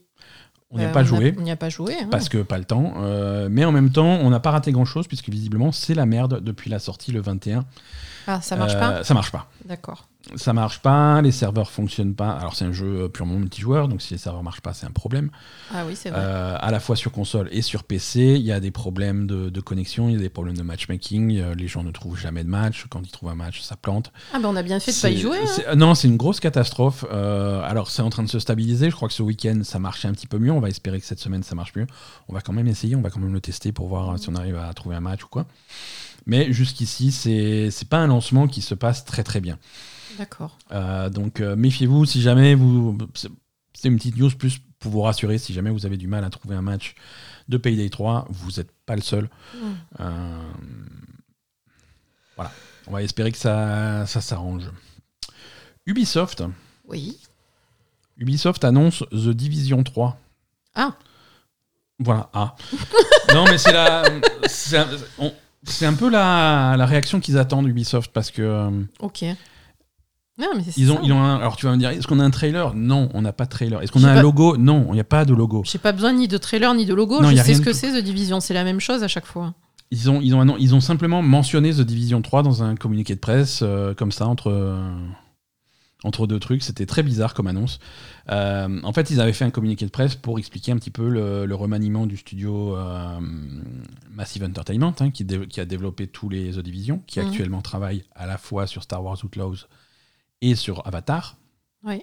On 0.70 0.76
n'y 0.78 0.84
a 0.84 0.88
Euh, 0.88 0.92
pas 0.92 1.04
joué 1.04 1.34
On 1.38 1.42
n'y 1.42 1.50
a 1.50 1.56
pas 1.56 1.70
joué. 1.70 1.94
parce 2.10 2.28
que 2.28 2.38
pas 2.38 2.58
le 2.58 2.64
temps, 2.64 2.94
euh, 2.98 3.48
mais 3.50 3.64
en 3.64 3.72
même 3.72 3.90
temps, 3.90 4.04
on 4.20 4.28
n'a 4.28 4.40
pas 4.40 4.50
raté 4.50 4.70
grand-chose 4.72 5.06
puisque 5.08 5.30
visiblement 5.30 5.72
c'est 5.72 5.94
la 5.94 6.04
merde 6.04 6.40
depuis 6.44 6.68
la 6.68 6.78
sortie 6.78 7.10
le 7.12 7.20
21. 7.22 7.64
Ah, 8.30 8.40
ça 8.42 8.54
marche 8.56 8.74
Euh, 8.74 8.78
pas 8.78 9.02
Ça 9.04 9.14
marche 9.14 9.32
pas. 9.32 9.48
D'accord. 9.64 10.06
Ça 10.36 10.52
marche 10.52 10.80
pas, 10.80 11.22
les 11.22 11.30
serveurs 11.32 11.70
fonctionnent 11.70 12.14
pas. 12.14 12.30
Alors 12.32 12.54
c'est 12.54 12.66
un 12.66 12.72
jeu 12.72 13.04
euh, 13.04 13.08
purement 13.08 13.36
multijoueur, 13.38 13.88
donc 13.88 14.02
si 14.02 14.12
les 14.12 14.18
serveurs 14.18 14.42
marchent 14.42 14.60
pas, 14.60 14.74
c'est 14.74 14.84
un 14.84 14.90
problème. 14.90 15.30
Ah 15.72 15.84
oui, 15.86 15.96
c'est 15.96 16.10
vrai. 16.10 16.20
Euh, 16.22 16.56
à 16.60 16.70
la 16.70 16.80
fois 16.80 16.96
sur 16.96 17.12
console 17.12 17.48
et 17.50 17.62
sur 17.62 17.82
PC, 17.84 18.34
il 18.38 18.42
y 18.44 18.52
a 18.52 18.60
des 18.60 18.70
problèmes 18.70 19.26
de, 19.26 19.48
de 19.48 19.60
connexion, 19.62 20.08
il 20.10 20.16
y 20.16 20.16
a 20.16 20.20
des 20.20 20.28
problèmes 20.28 20.56
de 20.58 20.62
matchmaking. 20.62 21.38
euh, 21.38 21.54
les 21.54 21.66
gens 21.66 21.82
ne 21.82 21.90
trouvent 21.90 22.18
jamais 22.18 22.44
de 22.44 22.48
match. 22.50 22.84
Quand 22.90 23.00
ils 23.02 23.10
trouvent 23.10 23.30
un 23.30 23.34
match, 23.36 23.62
ça 23.62 23.76
plante. 23.76 24.12
Ah, 24.34 24.38
ben 24.38 24.48
on 24.50 24.56
a 24.56 24.62
bien 24.62 24.78
fait 24.80 24.92
de 24.92 25.00
pas 25.00 25.08
y 25.08 25.16
jouer. 25.18 25.38
hein. 25.66 25.76
Non, 25.76 25.94
c'est 25.94 26.08
une 26.08 26.18
grosse 26.18 26.40
catastrophe. 26.40 27.06
Euh, 27.10 27.62
alors, 27.62 27.90
c'est 27.90 28.02
en 28.02 28.10
train 28.10 28.24
de 28.24 28.28
se 28.28 28.38
stabiliser. 28.40 28.90
Je 28.90 28.96
crois 28.96 29.08
que 29.08 29.14
ce 29.14 29.22
week-end, 29.22 29.60
ça 29.62 29.78
marchait 29.78 30.08
un 30.08 30.12
petit 30.12 30.26
peu 30.26 30.38
mieux. 30.38 30.52
On 30.52 30.60
va 30.60 30.68
espérer 30.68 31.00
que 31.00 31.06
cette 31.06 31.20
semaine, 31.20 31.42
ça 31.42 31.54
marche 31.54 31.74
mieux. 31.74 31.86
On 32.28 32.34
va 32.34 32.42
quand 32.42 32.52
même 32.52 32.68
essayer. 32.68 32.96
On 32.96 33.00
va 33.02 33.08
quand 33.08 33.20
même 33.20 33.32
le 33.32 33.40
tester 33.40 33.72
pour 33.72 33.88
voir 33.88 34.10
euh, 34.10 34.16
si 34.18 34.28
on 34.28 34.34
arrive 34.34 34.58
à 34.58 34.70
trouver 34.74 34.96
un 34.96 35.00
match 35.00 35.24
ou 35.24 35.28
quoi. 35.28 35.46
Mais 36.28 36.52
jusqu'ici, 36.52 37.10
c'est 37.10 37.70
c'est 37.72 37.88
pas 37.88 37.96
un 37.98 38.06
lancement 38.06 38.46
qui 38.46 38.62
se 38.62 38.74
passe 38.76 39.04
très 39.04 39.24
très 39.24 39.40
bien. 39.40 39.58
D'accord. 40.18 40.58
Euh, 40.72 41.08
donc, 41.10 41.40
euh, 41.40 41.56
méfiez-vous 41.56 42.04
si 42.04 42.20
jamais 42.22 42.54
vous. 42.54 42.96
c'est- 43.14 43.30
une 43.84 43.96
petite 43.96 44.16
news 44.16 44.30
plus 44.30 44.58
pour 44.78 44.92
vous 44.92 45.00
rassurer. 45.02 45.38
Si 45.38 45.52
jamais 45.54 45.70
vous 45.70 45.86
avez 45.86 45.96
du 45.96 46.06
mal 46.08 46.24
à 46.24 46.30
trouver 46.30 46.54
un 46.56 46.62
match 46.62 46.94
de 47.48 47.56
Payday 47.56 47.88
3, 47.88 48.26
vous 48.28 48.50
n'êtes 48.52 48.70
pas 48.86 48.94
le 48.96 49.02
seul. 49.02 49.28
Mm. 49.54 49.58
Euh, 50.00 50.42
voilà. 52.36 52.52
On 52.86 52.92
va 52.92 53.02
espérer 53.02 53.32
que 53.32 53.38
ça, 53.38 54.04
ça 54.06 54.20
s'arrange. 54.20 54.70
Ubisoft. 55.86 56.42
Oui. 56.86 57.18
Ubisoft 58.18 58.64
annonce 58.64 59.04
The 59.12 59.28
Division 59.30 59.82
3. 59.84 60.18
Ah. 60.74 60.96
Voilà, 62.00 62.28
ah. 62.32 62.54
non, 63.34 63.44
mais 63.44 63.58
c'est 63.58 63.72
la. 63.72 64.04
Un, 64.06 64.20
on- 65.18 65.34
c'est 65.64 65.86
un 65.86 65.94
peu 65.94 66.08
la, 66.10 66.74
la 66.76 66.86
réaction 66.86 67.20
qu'ils 67.20 67.38
attendent, 67.38 67.66
Ubisoft, 67.66 68.10
parce 68.12 68.30
que. 68.30 68.42
euh, 68.42 68.70
Ok. 69.00 69.24
Non, 70.40 70.46
mais 70.56 70.62
c'est 70.62 70.78
Ils 70.80 70.92
ont, 70.92 70.96
ça. 70.96 71.00
ils 71.02 71.12
ont 71.12 71.20
un- 71.20 71.36
alors 71.38 71.56
tu 71.56 71.66
vas 71.66 71.72
me 71.72 71.78
dire, 71.78 71.90
est-ce 71.90 72.06
qu'on 72.06 72.20
a 72.20 72.24
un 72.24 72.30
trailer? 72.30 72.72
Non, 72.74 73.08
on 73.12 73.22
n'a 73.22 73.32
pas 73.32 73.44
de 73.44 73.50
trailer. 73.50 73.82
Est-ce 73.82 73.90
qu'on 73.90 73.98
J'ai 73.98 74.06
a 74.06 74.10
un 74.12 74.14
pas- 74.14 74.22
logo? 74.22 74.56
Non, 74.56 74.86
il 74.90 74.94
n'y 74.94 75.00
a 75.00 75.04
pas 75.04 75.24
de 75.24 75.34
logo. 75.34 75.62
J'ai 75.66 75.78
pas 75.78 75.90
besoin 75.90 76.12
ni 76.12 76.28
de 76.28 76.38
trailer 76.38 76.72
ni 76.74 76.86
de 76.86 76.94
logo. 76.94 77.20
Non, 77.20 77.30
je 77.30 77.34
y 77.34 77.40
a 77.40 77.42
sais 77.42 77.48
rien 77.48 77.54
ce 77.54 77.60
du 77.60 77.64
que 77.66 77.70
tout. 77.72 77.76
c'est 77.76 78.00
The 78.00 78.04
Division. 78.04 78.38
C'est 78.38 78.54
la 78.54 78.62
même 78.62 78.78
chose 78.78 79.02
à 79.02 79.08
chaque 79.08 79.26
fois. 79.26 79.54
Ils 79.90 80.08
ont, 80.10 80.20
ils, 80.20 80.34
ont, 80.36 80.40
annon- 80.42 80.56
ils 80.60 80.74
ont 80.76 80.80
simplement 80.80 81.22
mentionné 81.22 81.72
The 81.72 81.80
Division 81.80 82.22
3 82.22 82.44
dans 82.44 82.62
un 82.62 82.76
communiqué 82.76 83.14
de 83.16 83.20
presse, 83.20 83.60
euh, 83.62 83.94
comme 83.94 84.12
ça, 84.12 84.26
entre, 84.28 84.50
euh, 84.52 84.80
entre 86.04 86.26
deux 86.26 86.38
trucs. 86.38 86.62
C'était 86.62 86.86
très 86.86 87.02
bizarre 87.02 87.34
comme 87.34 87.46
annonce. 87.48 87.80
Euh, 88.30 88.80
en 88.82 88.92
fait, 88.92 89.10
ils 89.10 89.20
avaient 89.20 89.32
fait 89.32 89.44
un 89.44 89.50
communiqué 89.50 89.84
de 89.84 89.90
presse 89.90 90.14
pour 90.14 90.38
expliquer 90.38 90.72
un 90.72 90.76
petit 90.76 90.90
peu 90.90 91.08
le, 91.08 91.44
le 91.46 91.54
remaniement 91.54 92.06
du 92.06 92.16
studio 92.16 92.76
euh, 92.76 93.18
Massive 94.10 94.44
Entertainment, 94.44 94.94
hein, 95.00 95.10
qui, 95.10 95.24
a 95.60 95.64
développé 95.64 96.06
tous 96.06 96.28
les 96.28 96.52
The 96.52 96.60
Division, 96.60 97.02
qui 97.06 97.18
Mhm. 97.20 97.26
actuellement 97.26 97.62
travaille 97.62 98.04
à 98.14 98.26
la 98.26 98.38
fois 98.38 98.66
sur 98.66 98.82
Star 98.82 99.02
Wars 99.02 99.18
Outlaws 99.24 99.66
et 100.40 100.54
sur 100.54 100.86
Avatar. 100.86 101.36
Oui. 101.84 102.02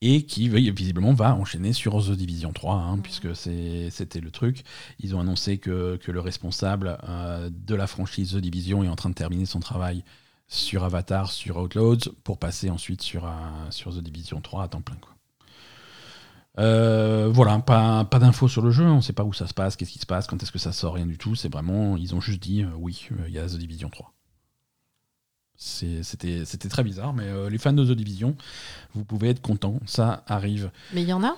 et 0.00 0.26
qui 0.26 0.48
visiblement 0.48 1.12
va 1.14 1.36
enchaîner 1.36 1.72
sur 1.72 2.04
The 2.04 2.10
Division 2.10 2.52
3, 2.52 2.74
hein, 2.74 2.98
puisque 2.98 3.36
c'était 3.36 4.20
le 4.20 4.32
truc. 4.32 4.64
Ils 4.98 5.14
ont 5.14 5.20
annoncé 5.20 5.58
que, 5.58 5.96
que 5.96 6.10
le 6.10 6.18
responsable 6.18 6.98
euh, 7.08 7.48
de 7.52 7.74
la 7.76 7.86
franchise 7.86 8.32
The 8.32 8.38
Division 8.38 8.82
est 8.82 8.88
en 8.88 8.96
train 8.96 9.10
de 9.10 9.14
terminer 9.14 9.46
son 9.46 9.60
travail 9.60 10.02
sur 10.54 10.84
Avatar, 10.84 11.30
sur 11.30 11.56
Outlaws, 11.56 11.98
pour 12.24 12.38
passer 12.38 12.68
ensuite 12.68 13.00
sur, 13.02 13.26
sur 13.70 13.94
The 13.94 14.00
Division 14.00 14.40
3 14.40 14.64
à 14.64 14.68
temps 14.68 14.82
plein. 14.82 14.96
Quoi. 15.00 15.14
Euh, 16.58 17.30
voilà, 17.32 17.58
pas, 17.60 18.04
pas 18.04 18.18
d'infos 18.18 18.48
sur 18.48 18.60
le 18.60 18.70
jeu, 18.70 18.84
on 18.84 18.96
ne 18.96 19.00
sait 19.00 19.14
pas 19.14 19.24
où 19.24 19.32
ça 19.32 19.46
se 19.46 19.54
passe, 19.54 19.76
qu'est-ce 19.76 19.92
qui 19.92 19.98
se 19.98 20.04
passe, 20.04 20.26
quand 20.26 20.42
est-ce 20.42 20.52
que 20.52 20.58
ça 20.58 20.72
sort, 20.72 20.94
rien 20.94 21.06
du 21.06 21.16
tout. 21.16 21.34
C'est 21.34 21.50
vraiment, 21.50 21.96
ils 21.96 22.14
ont 22.14 22.20
juste 22.20 22.42
dit 22.42 22.62
euh, 22.62 22.68
oui, 22.76 23.08
euh, 23.12 23.24
il 23.28 23.32
y 23.32 23.38
a 23.38 23.46
The 23.46 23.56
Division 23.56 23.88
3. 23.88 24.12
C'est- 25.56 26.02
C'était 26.02 26.44
c'était 26.44 26.68
très 26.68 26.82
bizarre, 26.84 27.14
mais 27.14 27.28
les 27.48 27.56
fans 27.58 27.72
de 27.72 27.84
The 27.84 27.96
Division, 27.96 28.36
vous 28.94 29.04
pouvez 29.04 29.30
être 29.30 29.40
contents, 29.40 29.78
ça 29.86 30.22
arrive. 30.26 30.70
Mais 30.92 31.00
il 31.02 31.08
y 31.08 31.12
en 31.14 31.24
a? 31.24 31.36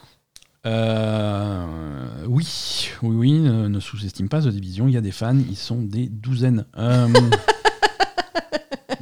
Euh, 0.66 2.24
oui, 2.26 2.88
oui, 3.02 3.14
oui, 3.16 3.32
ne, 3.38 3.68
ne 3.68 3.80
sous-estime 3.80 4.28
pas 4.28 4.40
The 4.42 4.48
Division, 4.48 4.88
il 4.88 4.94
y 4.94 4.96
a 4.96 5.00
des 5.02 5.12
fans, 5.12 5.38
ils 5.38 5.56
sont 5.56 5.82
des 5.82 6.08
douzaines. 6.08 6.64
Euh, 6.78 7.06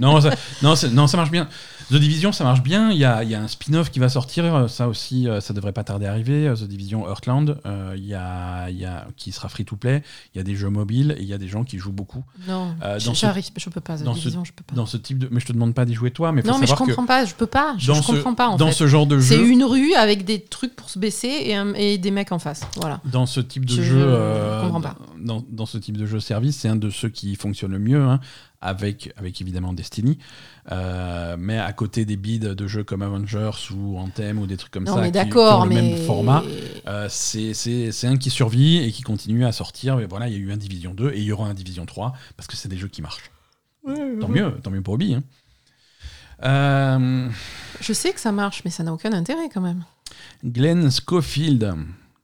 non, 0.02 0.20
ça, 0.20 0.30
non, 0.62 0.74
c'est- 0.76 0.90
non, 0.90 1.06
ça 1.06 1.16
marche 1.16 1.30
bien. 1.30 1.48
The 1.90 1.96
Division, 1.96 2.32
ça 2.32 2.44
marche 2.44 2.62
bien. 2.62 2.90
Il 2.90 2.96
y 2.96 3.04
a, 3.04 3.22
y 3.22 3.34
a 3.34 3.42
un 3.42 3.48
spin-off 3.48 3.90
qui 3.90 3.98
va 3.98 4.08
sortir. 4.08 4.70
Ça 4.70 4.88
aussi, 4.88 5.28
euh, 5.28 5.40
ça 5.40 5.52
devrait 5.52 5.72
pas 5.72 5.84
tarder 5.84 6.06
à 6.06 6.10
arriver. 6.10 6.48
euh, 6.48 6.54
The 6.54 6.62
Division 6.64 7.06
Heartland, 7.06 7.58
euh, 7.66 7.92
il 7.96 8.06
y 8.06 8.14
a, 8.14 8.70
y 8.70 8.84
a, 8.86 9.06
qui 9.16 9.30
sera 9.32 9.48
free-to-play. 9.50 10.02
Il 10.34 10.38
y 10.38 10.40
a 10.40 10.44
des 10.44 10.54
jeux 10.56 10.70
mobiles 10.70 11.14
et 11.18 11.22
il 11.22 11.28
y 11.28 11.34
a 11.34 11.38
des 11.38 11.48
gens 11.48 11.64
qui 11.64 11.76
jouent 11.78 11.92
beaucoup. 11.92 12.24
Non. 12.48 12.74
Euh, 12.82 12.94
dans 13.04 13.14
ce- 13.14 13.26
je 13.58 13.68
peux 13.70 13.80
pas. 13.80 13.98
The 13.98 14.04
dans 14.04 14.14
ce- 14.14 14.20
Division, 14.20 14.44
je 14.44 14.52
peux 14.52 14.64
pas. 14.64 14.74
Dans 14.74 14.86
ce 14.86 14.96
type 14.96 15.18
de. 15.18 15.28
Mais 15.30 15.40
je 15.40 15.46
te 15.46 15.52
demande 15.52 15.74
pas 15.74 15.84
d'y 15.84 15.92
jouer 15.94 16.12
toi, 16.12 16.32
mais 16.32 16.40
faut 16.40 16.48
non, 16.48 16.58
mais 16.58 16.66
je 16.66 16.72
que 16.72 16.78
comprends 16.78 17.04
pas. 17.04 17.24
Je 17.26 17.34
peux 17.34 17.46
pas. 17.46 17.74
Je, 17.78 17.92
je 17.92 18.00
ce, 18.00 18.06
comprends 18.12 18.34
pas 18.34 18.48
en 18.48 18.56
dans 18.56 18.68
fait. 18.68 18.72
ce 18.72 18.86
genre 18.86 19.06
de 19.06 19.20
C'est 19.20 19.36
jeu. 19.36 19.46
une 19.48 19.64
rue 19.64 19.92
avec 19.94 20.24
des 20.24 20.40
trucs 20.40 20.74
pour 20.74 20.88
se 20.88 20.98
baisser 20.98 21.28
et, 21.44 21.54
un- 21.56 21.74
et 21.74 21.98
des 21.98 22.10
mecs 22.10 22.32
en 22.32 22.38
face. 22.38 22.62
Voilà. 22.80 23.00
Dans 23.04 23.26
ce 23.26 23.40
type 23.40 23.66
de 23.66 23.74
Je- 23.74 23.82
jeu, 23.82 24.00
je 24.00 24.06
euh, 24.06 24.62
comprends 24.62 24.80
pas. 24.80 24.96
Dans, 25.20 25.44
dans 25.50 25.66
ce 25.66 25.76
type 25.78 25.98
de 25.98 26.06
jeu 26.06 26.20
service, 26.20 26.56
c'est 26.56 26.68
un 26.68 26.76
de 26.76 26.88
ceux 26.90 27.10
qui 27.10 27.34
fonctionne 27.36 27.72
le 27.72 27.78
mieux, 27.78 28.00
hein, 28.02 28.18
avec, 28.62 29.12
avec 29.16 29.40
évidemment 29.40 29.72
Destiny. 29.72 30.18
Euh, 30.70 31.36
mais 31.38 31.58
à 31.58 31.72
côté 31.72 32.04
des 32.04 32.16
bids 32.16 32.38
de 32.38 32.66
jeux 32.66 32.84
comme 32.84 33.02
Avengers 33.02 33.50
ou 33.74 33.98
Anthem 33.98 34.38
ou 34.38 34.46
des 34.46 34.56
trucs 34.56 34.72
comme 34.72 34.84
non, 34.84 34.94
ça 34.94 35.00
mais 35.02 35.10
qui, 35.12 35.28
qui 35.28 35.36
ont 35.36 35.64
le 35.64 35.68
même 35.70 35.96
format, 36.06 36.42
euh, 36.86 37.08
c'est 37.10 38.06
un 38.06 38.16
qui 38.16 38.30
survit 38.30 38.78
et 38.78 38.92
qui 38.92 39.02
continue 39.02 39.44
à 39.44 39.52
sortir. 39.52 39.96
Mais 39.96 40.06
voilà, 40.06 40.28
il 40.28 40.32
y 40.34 40.36
a 40.36 40.38
eu 40.38 40.52
un 40.52 40.56
Division 40.56 40.94
2 40.94 41.10
et 41.10 41.18
il 41.18 41.24
y 41.24 41.32
aura 41.32 41.46
un 41.48 41.54
Division 41.54 41.84
3 41.84 42.12
parce 42.36 42.46
que 42.46 42.56
c'est 42.56 42.68
des 42.68 42.76
jeux 42.78 42.88
qui 42.88 43.02
marchent. 43.02 43.30
Tant 44.20 44.28
mieux, 44.28 44.52
tant 44.62 44.70
mieux 44.70 44.80
pour 44.82 44.94
Obi. 44.94 45.14
hein. 45.14 45.22
Euh, 46.44 47.28
Je 47.80 47.92
sais 47.92 48.12
que 48.12 48.20
ça 48.20 48.32
marche, 48.32 48.62
mais 48.64 48.70
ça 48.70 48.82
n'a 48.82 48.92
aucun 48.92 49.12
intérêt 49.12 49.48
quand 49.52 49.60
même. 49.60 49.84
Glenn 50.44 50.90
Schofield, 50.90 51.74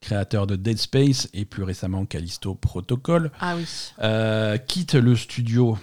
créateur 0.00 0.46
de 0.46 0.56
Dead 0.56 0.78
Space 0.78 1.28
et 1.34 1.44
plus 1.44 1.62
récemment 1.62 2.04
Callisto 2.04 2.54
Protocol, 2.54 3.30
Ah 3.40 3.56
oui. 3.56 3.64
euh, 4.02 4.56
quitte 4.58 4.94
le 4.94 5.16
studio. 5.16 5.78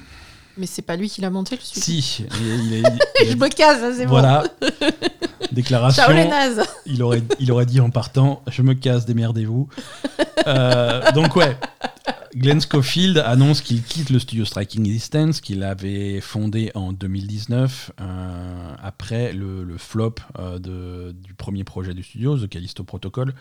Mais 0.58 0.66
c'est 0.68 0.82
pas 0.82 0.96
lui 0.96 1.10
qui 1.10 1.22
l'a 1.22 1.30
monté, 1.30 1.56
le 1.56 1.62
studio. 1.62 1.84
Si, 2.02 2.24
il, 2.40 2.74
il- 2.74 2.78
il- 3.24 3.32
Je 3.32 3.36
me 3.36 3.50
casse, 3.50 3.82
hein, 3.84 3.94
c'est 3.96 4.06
voilà. 4.06 4.44
bon. 4.62 4.68
Déclaration. 5.52 6.04
Ciao 6.04 6.14
les 6.14 6.26
nazes. 6.28 6.62
il 6.86 7.02
aurait, 7.04 7.22
il 7.40 7.52
aurait 7.52 7.66
dit 7.66 7.80
en 7.80 7.90
partant 7.90 8.42
Je 8.50 8.62
me 8.62 8.74
casse, 8.74 9.06
démerdez-vous. 9.06 9.68
Euh, 10.48 11.12
donc, 11.12 11.36
ouais. 11.36 11.58
Glenn 12.36 12.60
Schofield 12.62 13.18
annonce 13.20 13.62
qu'il 13.62 13.82
quitte 13.82 14.10
le 14.10 14.20
studio 14.20 14.44
Striking 14.44 14.84
Distance 14.84 15.40
qu'il 15.40 15.64
avait 15.64 16.20
fondé 16.20 16.70
en 16.76 16.92
2019 16.92 17.92
euh, 18.02 18.74
après 18.84 19.32
le, 19.32 19.64
le 19.64 19.78
flop 19.78 20.16
euh, 20.40 20.60
de- 20.60 21.16
du 21.24 21.34
premier 21.34 21.64
projet 21.64 21.94
du 21.94 22.04
studio, 22.04 22.38
The 22.38 22.50
Callisto 22.50 22.84
Protocol, 22.84 23.34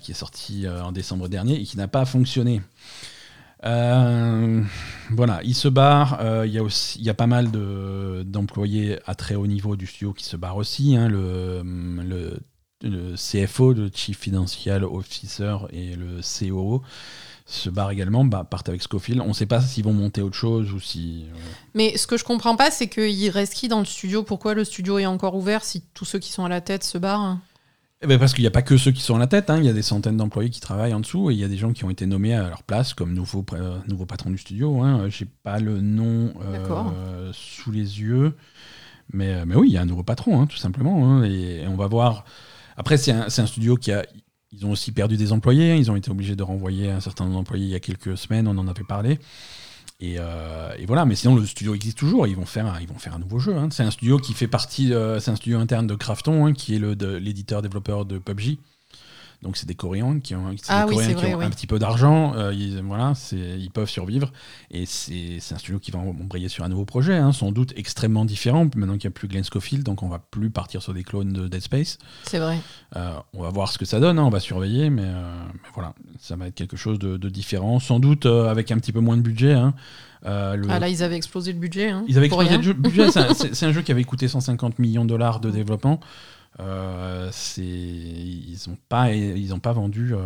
qui 0.00 0.10
est 0.10 0.14
sorti 0.14 0.66
en 0.68 0.90
décembre 0.92 1.28
dernier 1.28 1.54
et 1.60 1.62
qui 1.64 1.76
n'a 1.76 1.86
pas 1.88 2.04
fonctionné. 2.04 2.60
Euh, 3.64 4.62
voilà, 5.10 5.40
il 5.44 5.54
se 5.54 5.68
barre. 5.68 6.18
euh, 6.20 6.46
Il 6.46 6.52
y, 6.52 6.58
a 6.58 6.62
aussi- 6.62 7.00
y 7.00 7.10
a 7.10 7.14
pas 7.14 7.26
mal 7.26 7.50
de- 7.50 8.22
d'employés 8.26 8.98
à 9.06 9.14
très 9.14 9.34
haut 9.36 9.46
niveau 9.46 9.76
du 9.76 9.86
studio 9.86 10.12
qui 10.12 10.24
se 10.24 10.36
barrent 10.36 10.56
aussi. 10.56 10.96
hein, 10.96 11.08
le, 11.08 11.62
CFO, 13.16 13.72
le 13.74 13.90
Chief 13.94 14.18
Financial 14.18 14.82
Officer 14.84 15.56
et 15.72 15.94
le 15.94 16.20
COO 16.20 16.82
se 17.46 17.70
barrent 17.70 17.90
également, 17.92 18.24
bah, 18.24 18.44
partent 18.48 18.68
avec 18.68 18.82
Scofield. 18.82 19.20
On 19.20 19.28
ne 19.28 19.32
sait 19.34 19.46
pas 19.46 19.60
s'ils 19.60 19.84
vont 19.84 19.92
monter 19.92 20.20
autre 20.22 20.34
chose 20.36 20.72
ou 20.72 20.80
si. 20.80 21.26
euh, 21.28 21.36
Mais 21.74 21.96
ce 21.96 22.06
que 22.08 22.16
je 22.16 22.24
comprends 22.24 22.56
pas, 22.56 22.70
c'est 22.72 22.88
qu'il 22.88 23.30
reste 23.30 23.54
qui 23.54 23.68
dans 23.68 23.78
le 23.78 23.84
studio? 23.84 24.22
Pourquoi 24.24 24.54
le 24.54 24.64
studio 24.64 24.98
est 24.98 25.06
encore 25.06 25.36
ouvert 25.36 25.62
si 25.64 25.82
tous 25.94 26.04
ceux 26.04 26.18
qui 26.18 26.32
sont 26.32 26.44
à 26.44 26.48
la 26.48 26.60
tête 26.60 26.82
se 26.82 26.98
barrent 26.98 27.38
Eh 28.04 28.08
ben 28.08 28.18
parce 28.18 28.34
qu'il 28.34 28.42
n'y 28.42 28.48
a 28.48 28.50
pas 28.50 28.62
que 28.62 28.76
ceux 28.76 28.90
qui 28.90 29.00
sont 29.00 29.14
à 29.14 29.18
la 29.20 29.28
tête, 29.28 29.48
hein, 29.48 29.58
il 29.58 29.64
y 29.64 29.68
a 29.68 29.72
des 29.72 29.82
centaines 29.82 30.16
d'employés 30.16 30.50
qui 30.50 30.60
travaillent 30.60 30.92
en 30.92 30.98
dessous 30.98 31.30
et 31.30 31.34
il 31.34 31.38
y 31.38 31.44
a 31.44 31.48
des 31.48 31.56
gens 31.56 31.72
qui 31.72 31.84
ont 31.84 31.90
été 31.90 32.04
nommés 32.04 32.34
à 32.34 32.48
leur 32.48 32.64
place 32.64 32.94
comme 32.94 33.14
nouveaux 33.14 33.44
euh, 33.52 33.78
nouveau 33.86 34.06
patrons 34.06 34.30
du 34.30 34.38
studio. 34.38 34.80
Hein. 34.82 35.08
Je 35.08 35.22
n'ai 35.22 35.30
pas 35.44 35.60
le 35.60 35.80
nom 35.80 36.32
euh, 36.42 37.30
sous 37.32 37.70
les 37.70 38.00
yeux, 38.00 38.34
mais, 39.12 39.34
euh, 39.34 39.44
mais 39.46 39.54
oui, 39.54 39.68
il 39.68 39.74
y 39.74 39.76
a 39.76 39.82
un 39.82 39.86
nouveau 39.86 40.02
patron, 40.02 40.40
hein, 40.40 40.46
tout 40.46 40.56
simplement. 40.56 41.06
hein, 41.08 41.24
et, 41.24 41.62
et 41.62 41.66
on 41.68 41.76
va 41.76 41.86
voir. 41.86 42.24
Après, 42.76 42.96
c'est 42.96 43.12
un, 43.12 43.26
un 43.26 43.46
studio 43.46 43.76
qui 43.76 43.92
a. 43.92 44.04
Ils 44.54 44.66
ont 44.66 44.72
aussi 44.72 44.92
perdu 44.92 45.16
des 45.16 45.32
employés, 45.32 45.72
hein, 45.72 45.76
ils 45.76 45.90
ont 45.90 45.96
été 45.96 46.10
obligés 46.10 46.36
de 46.36 46.42
renvoyer 46.42 46.90
un 46.90 47.00
certain 47.00 47.24
nombre 47.24 47.36
d'employés 47.36 47.64
il 47.66 47.70
y 47.70 47.74
a 47.74 47.80
quelques 47.80 48.18
semaines, 48.18 48.46
on 48.48 48.58
en 48.58 48.68
avait 48.68 48.84
parlé. 48.84 49.18
Et, 50.02 50.16
euh, 50.18 50.74
et 50.78 50.84
voilà, 50.84 51.04
mais 51.04 51.14
sinon 51.14 51.36
le 51.36 51.46
studio 51.46 51.76
existe 51.76 51.96
toujours. 51.96 52.26
Ils 52.26 52.34
vont 52.34 52.44
faire, 52.44 52.66
un, 52.66 52.80
ils 52.80 52.88
vont 52.88 52.98
faire 52.98 53.14
un 53.14 53.20
nouveau 53.20 53.38
jeu. 53.38 53.56
hein. 53.56 53.68
C'est 53.70 53.84
un 53.84 53.90
studio 53.92 54.18
qui 54.18 54.34
fait 54.34 54.48
partie, 54.48 54.92
euh, 54.92 55.20
c'est 55.20 55.30
un 55.30 55.36
studio 55.36 55.60
interne 55.60 55.86
de 55.86 55.94
Krafton, 55.94 56.44
hein, 56.44 56.52
qui 56.52 56.74
est 56.74 56.78
l'éditeur 57.20 57.62
développeur 57.62 58.04
de 58.04 58.18
PUBG. 58.18 58.58
Donc 59.42 59.56
c'est 59.56 59.66
des 59.66 59.74
Coréens 59.74 60.20
qui 60.20 60.34
ont, 60.36 60.44
Ah 60.68 60.84
des 60.84 60.90
oui, 60.90 60.94
Coréens 60.94 61.08
c'est 61.08 61.14
qui 61.16 61.20
vrai, 61.22 61.34
ont 61.34 61.38
oui. 61.38 61.44
un 61.44 61.50
petit 61.50 61.66
peu 61.66 61.78
d'argent. 61.80 62.32
euh, 62.36 62.54
ils, 62.54 62.80
voilà, 62.82 63.12
ils 63.32 63.70
peuvent 63.72 63.88
survivre. 63.90 64.32
Et 64.70 64.86
c'est, 64.86 65.38
un 65.52 65.58
studio 65.58 65.80
qui 65.80 65.90
va 65.90 65.98
embrayer 65.98 66.48
sur 66.48 66.62
un 66.64 66.68
nouveau 66.68 66.84
projet, 66.84 67.16
hein, 67.16 67.32
sans 67.32 67.50
doute 67.50 67.72
extrêmement 67.76 68.24
différent. 68.24 68.64
Maintenant 68.76 68.96
qu'il 68.98 69.08
n'y 69.08 69.12
a 69.12 69.16
plus 69.16 69.26
Glenn 69.26 69.42
Schofield, 69.44 69.84
donc 69.84 70.02
on 70.04 70.08
va 70.08 70.20
plus 70.20 70.50
partir 70.50 70.80
sur 70.80 70.94
des 70.94 71.02
clones 71.02 71.32
de 71.32 71.48
Dead 71.48 71.60
Space. 71.60 71.98
C'est 72.22 72.38
vrai. 72.38 72.58
Euh, 72.96 73.14
on 73.34 73.42
va 73.42 73.50
voir 73.50 73.72
ce 73.72 73.78
que 73.78 73.84
ça 73.84 73.98
donne, 73.98 74.18
hein, 74.20 74.24
on 74.24 74.30
va 74.30 74.38
surveiller, 74.40 74.90
mais, 74.90 75.02
euh, 75.04 75.44
mais 75.52 75.68
voilà, 75.74 75.92
ça 76.20 76.36
va 76.36 76.46
être 76.46 76.54
quelque 76.54 76.76
chose 76.76 76.98
de, 77.00 77.16
de 77.16 77.28
différent, 77.28 77.80
sans 77.80 77.98
doute 77.98 78.26
euh, 78.26 78.48
avec 78.48 78.70
un 78.70 78.78
petit 78.78 78.92
peu 78.92 79.00
moins 79.00 79.16
de 79.16 79.22
budget. 79.22 79.54
hein. 79.54 79.74
Euh, 80.24 80.54
le- 80.54 80.68
Ah 80.70 80.78
là, 80.78 80.88
ils 80.88 81.02
avaient 81.02 81.16
explosé 81.16 81.52
le 81.52 81.58
budget. 81.58 81.90
hein, 81.90 82.04
ils 82.06 82.16
avaient 82.16 82.26
explosé 82.26 82.50
rien. 82.50 82.58
le 82.60 82.72
budget, 82.74 83.10
c'est 83.10 83.18
un- 83.18 83.34
c'est 83.34 83.56
c'est 83.56 83.66
un 83.66 83.72
jeu 83.72 83.82
qui 83.82 83.90
avait 83.90 84.04
coûté 84.04 84.28
150 84.28 84.78
millions 84.78 85.02
de 85.04 85.08
dollars 85.08 85.40
de 85.40 85.50
développement. 85.50 85.98
Euh, 86.60 87.28
c'est- 87.32 87.62
ils 87.64 88.58
n'ont 88.68 88.78
pas, 88.88 89.12
ils 89.14 89.54
ont 89.54 89.58
pas 89.60 89.72
vendu 89.72 90.14
euh, 90.14 90.20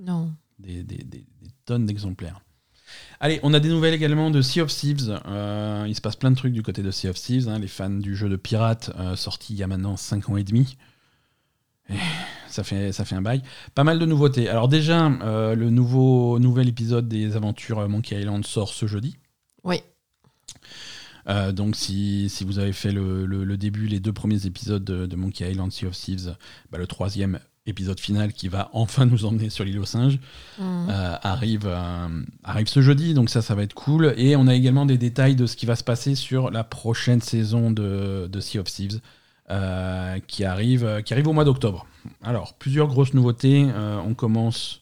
Non. 0.00 0.32
des, 0.58 0.82
des- 0.82 0.96
des- 1.04 1.04
des 1.42 1.50
tonnes 1.64 1.86
d'exemplaires. 1.86 2.40
Allez, 3.20 3.38
on 3.42 3.52
a 3.52 3.60
des 3.60 3.68
nouvelles 3.68 3.94
également 3.94 4.30
de 4.30 4.40
Sea 4.42 4.60
of 4.62 4.72
Thieves. 4.74 5.20
Euh, 5.26 5.84
il 5.88 5.94
se 5.94 6.00
passe 6.00 6.16
plein 6.16 6.30
de 6.30 6.36
trucs 6.36 6.52
du 6.52 6.62
côté 6.62 6.82
de 6.82 6.90
Sea 6.90 7.08
of 7.08 7.16
Thieves. 7.16 7.48
hein. 7.48 7.58
Les 7.58 7.68
fans 7.68 7.90
du 7.90 8.16
jeu 8.16 8.28
de 8.28 8.36
pirate 8.36 8.90
euh, 8.98 9.14
sorti 9.16 9.54
il 9.54 9.56
y 9.58 9.62
a 9.62 9.66
maintenant 9.66 9.96
5 9.96 10.28
ans 10.30 10.36
et 10.36 10.44
demi. 10.44 10.76
Et 11.90 11.94
ça, 12.48 12.64
fait, 12.64 12.92
ça 12.92 13.04
fait 13.04 13.14
un 13.14 13.22
bail. 13.22 13.42
Pas 13.74 13.84
mal 13.84 13.98
de 13.98 14.06
nouveautés. 14.06 14.48
Alors 14.48 14.68
déjà, 14.68 15.06
euh, 15.06 15.54
le 15.54 15.70
nouveau, 15.70 16.38
nouvel 16.38 16.68
épisode 16.68 17.08
des 17.08 17.34
aventures 17.36 17.88
Monkey 17.88 18.18
Island 18.20 18.44
sort 18.46 18.68
ce 18.72 18.86
jeudi. 18.86 19.16
Oui. 19.64 19.80
Euh, 21.28 21.52
donc 21.52 21.76
si, 21.76 22.28
si 22.30 22.44
vous 22.44 22.58
avez 22.58 22.72
fait 22.72 22.90
le, 22.92 23.26
le- 23.26 23.44
le 23.44 23.56
début, 23.58 23.86
les 23.86 24.00
deux 24.00 24.12
premiers 24.12 24.46
épisodes 24.46 24.82
de, 24.84 25.06
de 25.06 25.16
Monkey 25.16 25.50
Island 25.50 25.70
Sea 25.72 25.86
of 25.86 25.94
Thieves, 25.96 26.34
bah, 26.72 26.78
le 26.78 26.86
troisième 26.86 27.38
épisode 27.66 28.00
final 28.00 28.32
qui 28.32 28.48
va 28.48 28.70
enfin 28.72 29.04
nous 29.04 29.26
emmener 29.26 29.50
sur 29.50 29.62
l'île 29.62 29.78
aux 29.78 29.84
singes 29.84 30.18
Mhm. 30.58 30.86
euh, 30.88 31.16
arrive, 31.22 31.66
euh, 31.66 32.08
arrive 32.42 32.66
ce 32.68 32.80
jeudi, 32.80 33.12
donc 33.12 33.28
ça, 33.28 33.42
ça 33.42 33.54
va 33.54 33.62
être 33.62 33.74
cool. 33.74 34.14
Et 34.16 34.36
on 34.36 34.46
a 34.46 34.54
également 34.54 34.86
des 34.86 34.96
détails 34.96 35.36
de 35.36 35.44
ce 35.46 35.54
qui 35.54 35.66
va 35.66 35.76
se 35.76 35.84
passer 35.84 36.14
sur 36.14 36.50
la 36.50 36.64
prochaine 36.64 37.20
saison 37.20 37.70
de, 37.70 38.26
de 38.26 38.40
Sea 38.40 38.58
of 38.60 38.64
Thieves 38.72 39.00
euh, 39.50 40.18
qui, 40.26 40.44
arrive, 40.44 41.02
qui 41.04 41.12
arrive 41.12 41.28
au 41.28 41.34
mois 41.34 41.44
d'octobre. 41.44 41.86
Alors, 42.22 42.54
plusieurs 42.54 42.86
grosses 42.88 43.12
nouveautés. 43.12 43.66
On 44.06 44.14
commence 44.14 44.80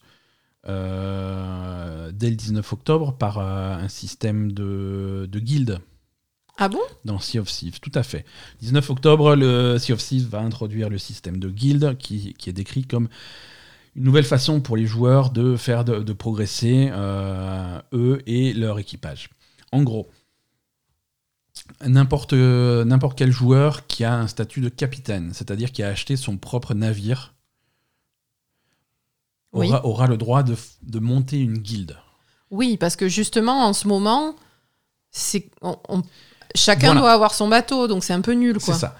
dès 0.65 2.29
le 2.29 2.35
19 2.35 2.71
octobre 2.73 3.13
par 3.17 3.39
un 3.39 3.87
système 3.89 4.51
de, 4.51 5.27
de 5.29 5.39
guildes 5.39 5.79
Ah 6.57 6.69
bon? 6.69 6.79
Dans 7.05 7.19
Sea 7.19 7.39
of 7.39 7.47
Thieves, 7.51 7.79
tout 7.79 7.91
à 7.93 8.03
fait. 8.03 8.25
19 8.61 8.89
octobre, 8.89 9.35
le 9.35 9.77
Sea 9.77 9.93
of 9.93 10.03
Thieves 10.03 10.27
va 10.27 10.39
introduire 10.39 10.89
le 10.89 10.97
système 10.97 11.37
de 11.39 11.49
guild 11.49 11.97
qui, 11.97 12.33
qui 12.33 12.49
est 12.49 12.53
décrit 12.53 12.83
comme 12.85 13.09
une 13.95 14.03
nouvelle 14.03 14.25
façon 14.25 14.59
pour 14.61 14.75
les 14.77 14.85
joueurs 14.87 15.29
de 15.31 15.55
faire 15.55 15.85
de, 15.85 15.99
de 15.99 16.13
progresser 16.13 16.89
euh, 16.91 17.79
eux 17.93 18.21
et 18.25 18.53
leur 18.53 18.79
équipage. 18.79 19.29
En 19.71 19.83
gros, 19.83 20.09
n'importe 21.85 22.33
n'importe 22.33 23.17
quel 23.17 23.31
joueur 23.31 23.85
qui 23.87 24.03
a 24.03 24.15
un 24.15 24.27
statut 24.27 24.61
de 24.61 24.69
capitaine, 24.69 25.33
c'est-à-dire 25.33 25.71
qui 25.71 25.83
a 25.83 25.89
acheté 25.89 26.15
son 26.15 26.37
propre 26.37 26.73
navire, 26.73 27.33
Oui. 29.53 29.67
aura, 29.67 29.85
aura 29.85 30.07
le 30.07 30.17
droit 30.17 30.43
de, 30.43 30.55
monter 30.99 31.39
une 31.39 31.57
guilde. 31.57 31.97
Oui, 32.51 32.77
parce 32.77 32.95
que 32.95 33.07
justement, 33.09 33.65
en 33.65 33.73
ce 33.73 33.87
moment, 33.87 34.35
c'est 35.11 35.49
on- 35.61 35.77
on- 35.89 36.03
chacun 36.55 36.87
Voilà. 36.87 37.01
doit 37.01 37.11
avoir 37.11 37.33
son 37.33 37.47
bateau, 37.47 37.87
donc 37.87 38.03
c'est 38.03 38.13
un 38.13 38.21
peu 38.21 38.33
nul, 38.33 38.57
C'est 38.59 38.73
ça. 38.73 38.95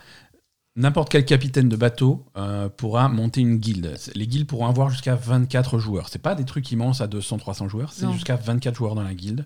N'importe 0.75 1.09
quel 1.09 1.25
capitaine 1.25 1.69
de 1.69 1.75
bateau 1.75 2.23
euh, 2.37 2.69
pourra 2.69 3.09
monter 3.09 3.41
une 3.41 3.57
guilde. 3.57 3.97
Les 4.13 4.27
guildes 4.27 4.45
pourront 4.45 4.67
avoir 4.67 4.91
jusqu'à 4.91 5.15
24 5.15 5.79
joueurs. 5.79 6.07
C'est 6.09 6.21
pas 6.21 6.35
des 6.35 6.45
trucs 6.45 6.71
immenses 6.71 7.01
à 7.01 7.07
200-300 7.07 7.67
joueurs, 7.67 7.91
c'est 7.93 8.11
jusqu'à 8.11 8.35
24 8.35 8.75
joueurs 8.75 8.93
dans 8.93 9.01
la 9.01 9.15
guilde. 9.15 9.45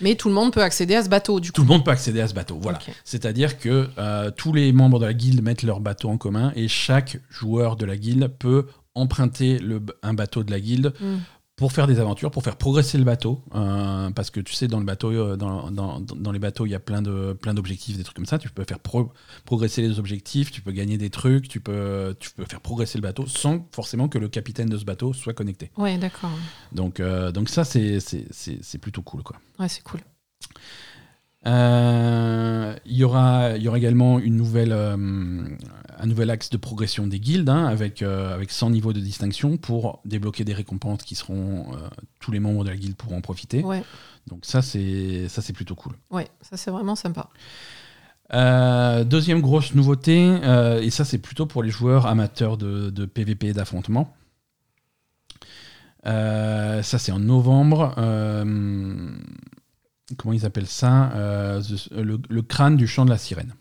Mais 0.00 0.14
tout 0.14 0.28
le 0.28 0.34
monde 0.36 0.52
peut 0.52 0.62
accéder 0.62 0.94
à 0.94 1.02
ce 1.02 1.08
bateau, 1.08 1.40
du 1.40 1.50
coup. 1.50 1.56
Tout 1.56 1.62
le 1.62 1.68
monde 1.68 1.84
peut 1.84 1.90
accéder 1.90 2.20
à 2.20 2.28
ce 2.28 2.34
bateau. 2.34 2.58
Voilà. 2.62 2.78
C'est-à-dire 3.04 3.58
que 3.58 3.88
euh, 3.98 4.30
tous 4.30 4.52
les 4.52 4.70
membres 4.72 5.00
de 5.00 5.06
la 5.06 5.14
guilde 5.14 5.42
mettent 5.42 5.64
leur 5.64 5.80
bateau 5.80 6.10
en 6.10 6.16
commun 6.16 6.52
et 6.54 6.68
chaque 6.68 7.18
joueur 7.28 7.74
de 7.74 7.84
la 7.84 7.96
guilde 7.96 8.28
peut 8.38 8.66
emprunter 8.94 9.58
le, 9.58 9.80
un 10.04 10.14
bateau 10.14 10.44
de 10.44 10.50
la 10.52 10.60
guilde 10.60 10.92
Mm. 11.00 11.16
Pour 11.58 11.72
faire 11.72 11.86
des 11.86 12.00
aventures, 12.00 12.30
pour 12.30 12.42
faire 12.42 12.56
progresser 12.56 12.96
le 12.96 13.04
bateau. 13.04 13.42
euh, 13.54 14.10
parce 14.12 14.30
que 14.30 14.40
tu 14.40 14.54
sais, 14.54 14.68
dans 14.68 14.78
le 14.78 14.86
bateau, 14.86 15.10
euh, 15.10 15.36
dans, 15.36 15.70
dans- 15.70 16.00
dans 16.00 16.32
les 16.32 16.38
bateaux, 16.38 16.64
il 16.64 16.70
y 16.70 16.74
a 16.74 16.80
plein 16.80 17.02
de 17.02 17.34
plein 17.34 17.52
d'objectifs, 17.52 17.96
des 17.98 18.04
trucs 18.04 18.16
comme 18.16 18.26
ça. 18.26 18.38
Tu 18.38 18.48
peux 18.48 18.64
faire 18.64 18.78
pro- 18.78 19.12
progresser 19.44 19.82
les 19.82 19.98
objectifs, 19.98 20.50
tu 20.50 20.62
peux 20.62 20.72
gagner 20.72 20.96
des 20.96 21.10
trucs, 21.10 21.48
tu 21.48 21.60
peux 21.60 22.16
tu 22.20 22.30
peux 22.30 22.44
faire 22.44 22.60
progresser 22.60 22.96
le 22.96 23.02
bateau 23.02 23.26
sans 23.26 23.66
forcément 23.72 24.08
que 24.08 24.18
le 24.18 24.28
capitaine 24.28 24.68
de 24.68 24.78
ce 24.78 24.84
bateau 24.84 25.12
soit 25.12 25.34
connecté. 25.34 25.70
Ouais, 25.76 25.98
d'accord. 25.98 26.30
Donc 26.72 27.00
euh, 27.00 27.32
donc 27.32 27.48
ça 27.48 27.64
c'est 27.64 27.98
c'est- 28.00 28.78
plutôt 28.78 29.02
cool 29.02 29.22
quoi. 29.24 29.36
Ouais, 29.58 29.68
c'est 29.68 29.82
cool. 29.82 30.00
Euh, 31.46 32.74
Il 32.84 32.96
y, 32.96 33.04
aura, 33.04 33.56
y 33.56 33.68
aura 33.68 33.78
également 33.78 34.18
une 34.18 34.36
nouvelle, 34.36 34.72
euh, 34.72 34.96
un 36.00 36.06
nouvel 36.06 36.30
axe 36.30 36.48
de 36.50 36.56
progression 36.56 37.06
des 37.06 37.18
guildes 37.20 37.48
hein, 37.48 37.66
avec, 37.66 38.02
euh, 38.02 38.34
avec 38.34 38.50
100 38.50 38.70
niveaux 38.70 38.92
de 38.92 39.00
distinction 39.00 39.56
pour 39.56 40.00
débloquer 40.04 40.44
des 40.44 40.54
récompenses 40.54 41.02
qui 41.02 41.14
seront. 41.14 41.74
euh, 41.74 41.88
tous 42.20 42.30
les 42.32 42.40
membres 42.40 42.64
de 42.64 42.70
la 42.70 42.76
guilde 42.76 42.94
pourront 42.96 43.18
en 43.18 43.20
profiter. 43.20 43.62
Ouais, 43.64 43.82
Donc, 44.26 44.44
ça, 44.44 44.62
c'est 44.62 45.28
ça, 45.28 45.42
c'est 45.42 45.52
plutôt 45.52 45.74
cool. 45.74 45.94
ouais, 46.10 46.28
ça 46.42 46.56
c'est 46.56 46.70
vraiment 46.70 46.94
sympa. 46.96 47.28
Euh, 48.34 49.04
deuxième 49.04 49.40
grosse 49.40 49.74
nouveauté, 49.74 50.18
euh, 50.42 50.82
et 50.82 50.90
ça, 50.90 51.04
c'est 51.06 51.18
plutôt 51.18 51.46
pour 51.46 51.62
les 51.62 51.70
joueurs 51.70 52.06
amateurs 52.06 52.56
de, 52.58 52.90
de 52.90 53.06
PvP 53.06 53.48
et 53.48 53.52
d'affrontement. 53.54 54.14
Euh, 56.06 56.82
ça, 56.82 56.98
c'est 56.98 57.12
en 57.12 57.18
novembre. 57.18 57.94
Euh, 57.98 59.10
comment 60.16 60.32
ils 60.34 60.46
appellent 60.46 60.66
ça 60.66 61.10
Euh, 61.14 61.62
the- 61.62 61.90
le, 61.92 62.18
le 62.28 62.42
crâne 62.42 62.76
du 62.76 62.86
chant 62.86 63.04
de 63.04 63.10
la 63.10 63.18
sirène. 63.18 63.54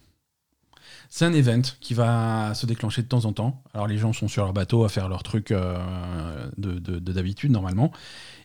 C'est 1.10 1.26
un 1.26 1.34
event 1.34 1.62
qui 1.80 1.94
va 1.94 2.54
se 2.54 2.66
déclencher 2.66 3.02
de 3.02 3.08
temps 3.08 3.26
en 3.26 3.34
temps. 3.34 3.64
Alors 3.74 3.88
les 3.88 3.98
gens 3.98 4.14
sont 4.14 4.28
sur 4.28 4.44
leur 4.44 4.54
bateau 4.54 4.84
à 4.84 4.90
faire 4.90 5.08
leur 5.10 5.24
truc 5.24 5.52
euh, 5.52 6.50
de 6.58 6.80
de- 6.80 7.00
de 7.00 7.12
d'habitude 7.14 7.52
normalement. 7.52 7.92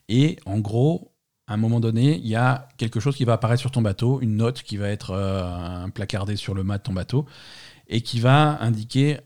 Et 0.09 0.39
en 0.47 0.59
gros, 0.59 1.13
à 1.49 1.55
un 1.55 1.57
moment 1.57 1.81
donné, 1.81 2.17
il 2.17 2.27
y 2.27 2.37
a 2.37 2.69
quelque 2.77 3.01
chose 3.01 3.17
qui 3.17 3.25
va 3.25 3.35
apparaître 3.35 3.61
sur 3.61 3.71
ton 3.71 3.83
bateau, 3.83 4.21
une 4.21 4.37
note 4.37 4.63
qui 4.63 4.77
va 4.77 4.89
être 4.89 5.11
euh, 5.11 5.89
placardée 5.89 6.37
sur 6.37 6.55
le 6.55 6.63
mât 6.65 6.79
de 6.79 6.83
ton 6.85 6.93
bateau 6.93 7.27
et 7.89 8.01
qui 8.01 8.21
va 8.21 8.61
indiquer 8.63 9.21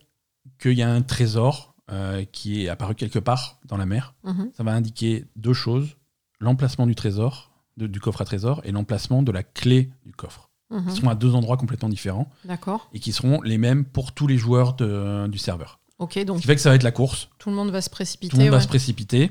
qu'il 0.58 0.72
y 0.72 0.82
a 0.82 0.90
un 0.90 1.02
trésor 1.02 1.74
euh, 1.90 2.24
qui 2.24 2.64
est 2.64 2.68
apparu 2.68 2.94
quelque 2.94 3.18
part 3.20 3.60
dans 3.66 3.76
la 3.76 3.86
mer. 3.86 4.14
Mhm. 4.24 4.50
Ça 4.56 4.62
va 4.64 4.72
indiquer 4.72 5.26
deux 5.36 5.52
choses 5.52 5.96
l'emplacement 6.40 6.86
du 6.86 6.94
trésor, 6.94 7.52
de- 7.76 7.86
du 7.86 8.00
coffre 8.00 8.22
à 8.22 8.24
trésor, 8.24 8.60
et 8.64 8.72
l'emplacement 8.72 9.22
de 9.22 9.30
la 9.32 9.42
clé 9.42 9.90
du 10.04 10.12
coffre. 10.12 10.45
Mhm. 10.70 10.84
Ils 10.88 10.96
sont 10.96 11.08
à 11.08 11.14
deux 11.14 11.34
endroits 11.34 11.56
complètement 11.56 11.88
différents 11.88 12.30
D'accord. 12.44 12.88
et 12.92 12.98
qui 13.00 13.12
seront 13.12 13.40
les 13.42 13.56
mêmes 13.58 13.84
pour 13.84 14.12
tous 14.12 14.26
les 14.26 14.36
joueurs 14.36 14.74
de- 14.74 15.26
du 15.28 15.38
serveur. 15.38 15.78
Ok, 15.98 16.14
Ce 16.16 16.20
donc 16.20 16.40
qui 16.40 16.46
fait 16.46 16.54
que 16.56 16.60
ça 16.60 16.70
va 16.70 16.74
être 16.76 16.82
la 16.82 16.90
course. 16.92 17.28
tout 17.38 17.50
le 17.50 17.56
monde 17.56 17.70
va 17.70 17.80
se 17.80 17.88
précipiter. 17.90 18.30
Tout 18.30 18.36
le 18.36 18.42
monde 18.44 18.52
va 18.52 18.60
se 18.60 18.68
précipiter. 18.68 19.30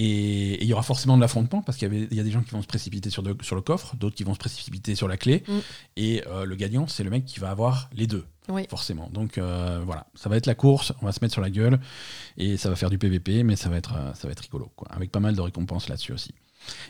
Et 0.00 0.62
il 0.62 0.68
y 0.68 0.72
aura 0.72 0.84
forcément 0.84 1.16
de 1.16 1.20
l'affrontement 1.22 1.60
parce 1.60 1.76
qu'il 1.76 1.92
y, 2.12 2.20
a 2.20 2.22
des 2.22 2.30
gens 2.30 2.42
qui 2.42 2.52
vont 2.52 2.62
se 2.62 2.68
précipiter 2.68 3.10
sur, 3.10 3.24
de- 3.24 3.36
sur 3.42 3.56
le 3.56 3.62
coffre, 3.62 3.96
d'autres 3.96 4.14
qui 4.14 4.22
vont 4.22 4.32
se 4.34 4.38
précipiter 4.38 4.94
sur 4.94 5.08
la 5.08 5.16
clé. 5.16 5.42
Mm. 5.48 5.52
Et 5.96 6.22
euh, 6.28 6.44
le 6.44 6.54
gagnant, 6.54 6.86
c'est 6.86 7.02
le 7.02 7.10
mec 7.10 7.24
qui 7.24 7.40
va 7.40 7.50
avoir 7.50 7.90
les 7.92 8.06
deux, 8.06 8.24
Oui. 8.48 8.66
forcément. 8.68 9.10
Donc 9.12 9.38
euh, 9.38 9.80
voilà, 9.84 10.06
ça 10.14 10.28
va 10.28 10.36
être 10.36 10.46
la 10.46 10.54
course, 10.54 10.92
on 11.02 11.06
va 11.06 11.12
se 11.12 11.18
mettre 11.22 11.32
sur 11.32 11.42
la 11.42 11.50
gueule 11.50 11.78
et 12.36 12.56
ça 12.56 12.70
va 12.70 12.76
faire 12.76 12.90
du 12.90 12.98
PVP, 12.98 13.42
mais 13.42 13.56
ça 13.56 13.68
va 13.68 13.76
être, 13.76 13.94
euh, 13.94 14.14
ça 14.14 14.26
va 14.26 14.32
être 14.32 14.40
rigolo, 14.40 14.72
quoi, 14.74 14.88
avec 14.90 15.12
pas 15.12 15.20
mal 15.20 15.36
de 15.36 15.40
récompenses 15.40 15.88
là-dessus 15.88 16.12
aussi. 16.12 16.34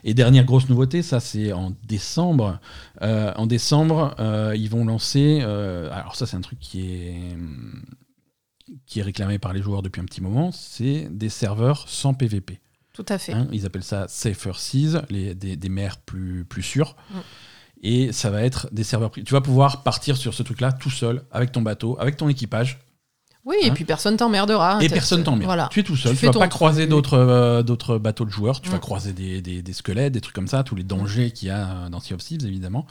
Et 0.04 0.14
dernière 0.14 0.44
grosse 0.44 0.68
nouveauté, 0.68 1.02
ça 1.02 1.20
c'est 1.20 1.52
en 1.52 1.72
décembre. 1.86 2.58
Euh, 3.02 3.32
en 3.36 3.46
décembre, 3.46 4.14
euh, 4.18 4.54
ils 4.56 4.70
vont 4.70 4.84
lancer. 4.84 5.40
alors 5.40 6.16
ça 6.16 6.26
c'est 6.26 6.36
un 6.36 6.40
truc 6.40 6.58
qui 6.58 6.82
est 6.82 7.36
qui 8.86 9.00
est 9.00 9.02
réclamé 9.02 9.38
par 9.38 9.52
les 9.52 9.62
joueurs 9.62 9.82
depuis 9.82 10.00
un 10.00 10.04
petit 10.04 10.20
moment, 10.20 10.52
c'est 10.52 11.08
des 11.10 11.30
serveurs 11.30 11.88
sans 11.88 12.12
PVP. 12.14 12.60
Tout 12.92 13.06
à 13.08 13.18
fait. 13.18 13.32
Hein, 13.32 13.46
ils 13.52 13.64
appellent 13.64 13.84
ça 13.84 14.08
Safer 14.08 14.58
Seas, 14.58 15.02
les, 15.08 15.34
des, 15.34 15.56
des 15.56 15.68
mers 15.68 15.98
plus, 15.98 16.44
plus 16.44 16.62
sûres. 16.62 16.96
Mm. 17.10 17.18
Et 17.82 18.12
ça 18.12 18.30
va 18.30 18.42
être 18.42 18.68
des 18.72 18.84
serveurs 18.84 19.10
privés. 19.10 19.24
Tu 19.24 19.34
vas 19.34 19.40
pouvoir 19.40 19.82
partir 19.82 20.16
sur 20.16 20.34
ce 20.34 20.42
truc-là 20.42 20.72
tout 20.72 20.90
seul, 20.90 21.22
avec 21.30 21.52
ton 21.52 21.62
bateau, 21.62 21.96
avec 22.00 22.16
ton 22.16 22.28
équipage, 22.28 22.78
Oui, 23.48 23.56
et 23.62 23.70
Hein 23.70 23.74
puis 23.74 23.84
personne 23.84 24.16
t'emmerdera. 24.18 24.78
et 24.82 24.88
personne 24.90 25.24
t'emmerde. 25.24 25.46
Voilà. 25.46 25.68
Tu 25.72 25.80
es 25.80 25.82
tout 25.82 25.96
seul, 25.96 26.12
Tu 26.12 26.18
tu, 26.18 26.26
vas 26.26 26.32
pas 26.32 26.48
croiser 26.48 26.86
d'autres 26.86 27.14
euh, 27.16 27.62
d'autres 27.62 27.96
bateaux 27.96 28.26
de 28.26 28.30
joueurs, 28.30 28.60
tu 28.60 28.68
vas 28.68 28.76
Mm. 28.76 28.80
croiser 28.80 29.12
des, 29.14 29.40
des- 29.40 29.62
des 29.62 29.72
squelettes, 29.72 30.12
des 30.12 30.20
trucs 30.20 30.34
comme 30.34 30.48
ça, 30.48 30.62
tous 30.62 30.74
les 30.74 30.84
dangers 30.84 31.30
qu'il 31.30 31.48
y 31.48 31.50
a 31.50 31.66
euh, 31.66 31.88
dans 31.88 31.98
Sea 31.98 32.12
of 32.14 32.22
Thieves, 32.22 32.44
évidemment. 32.46 32.86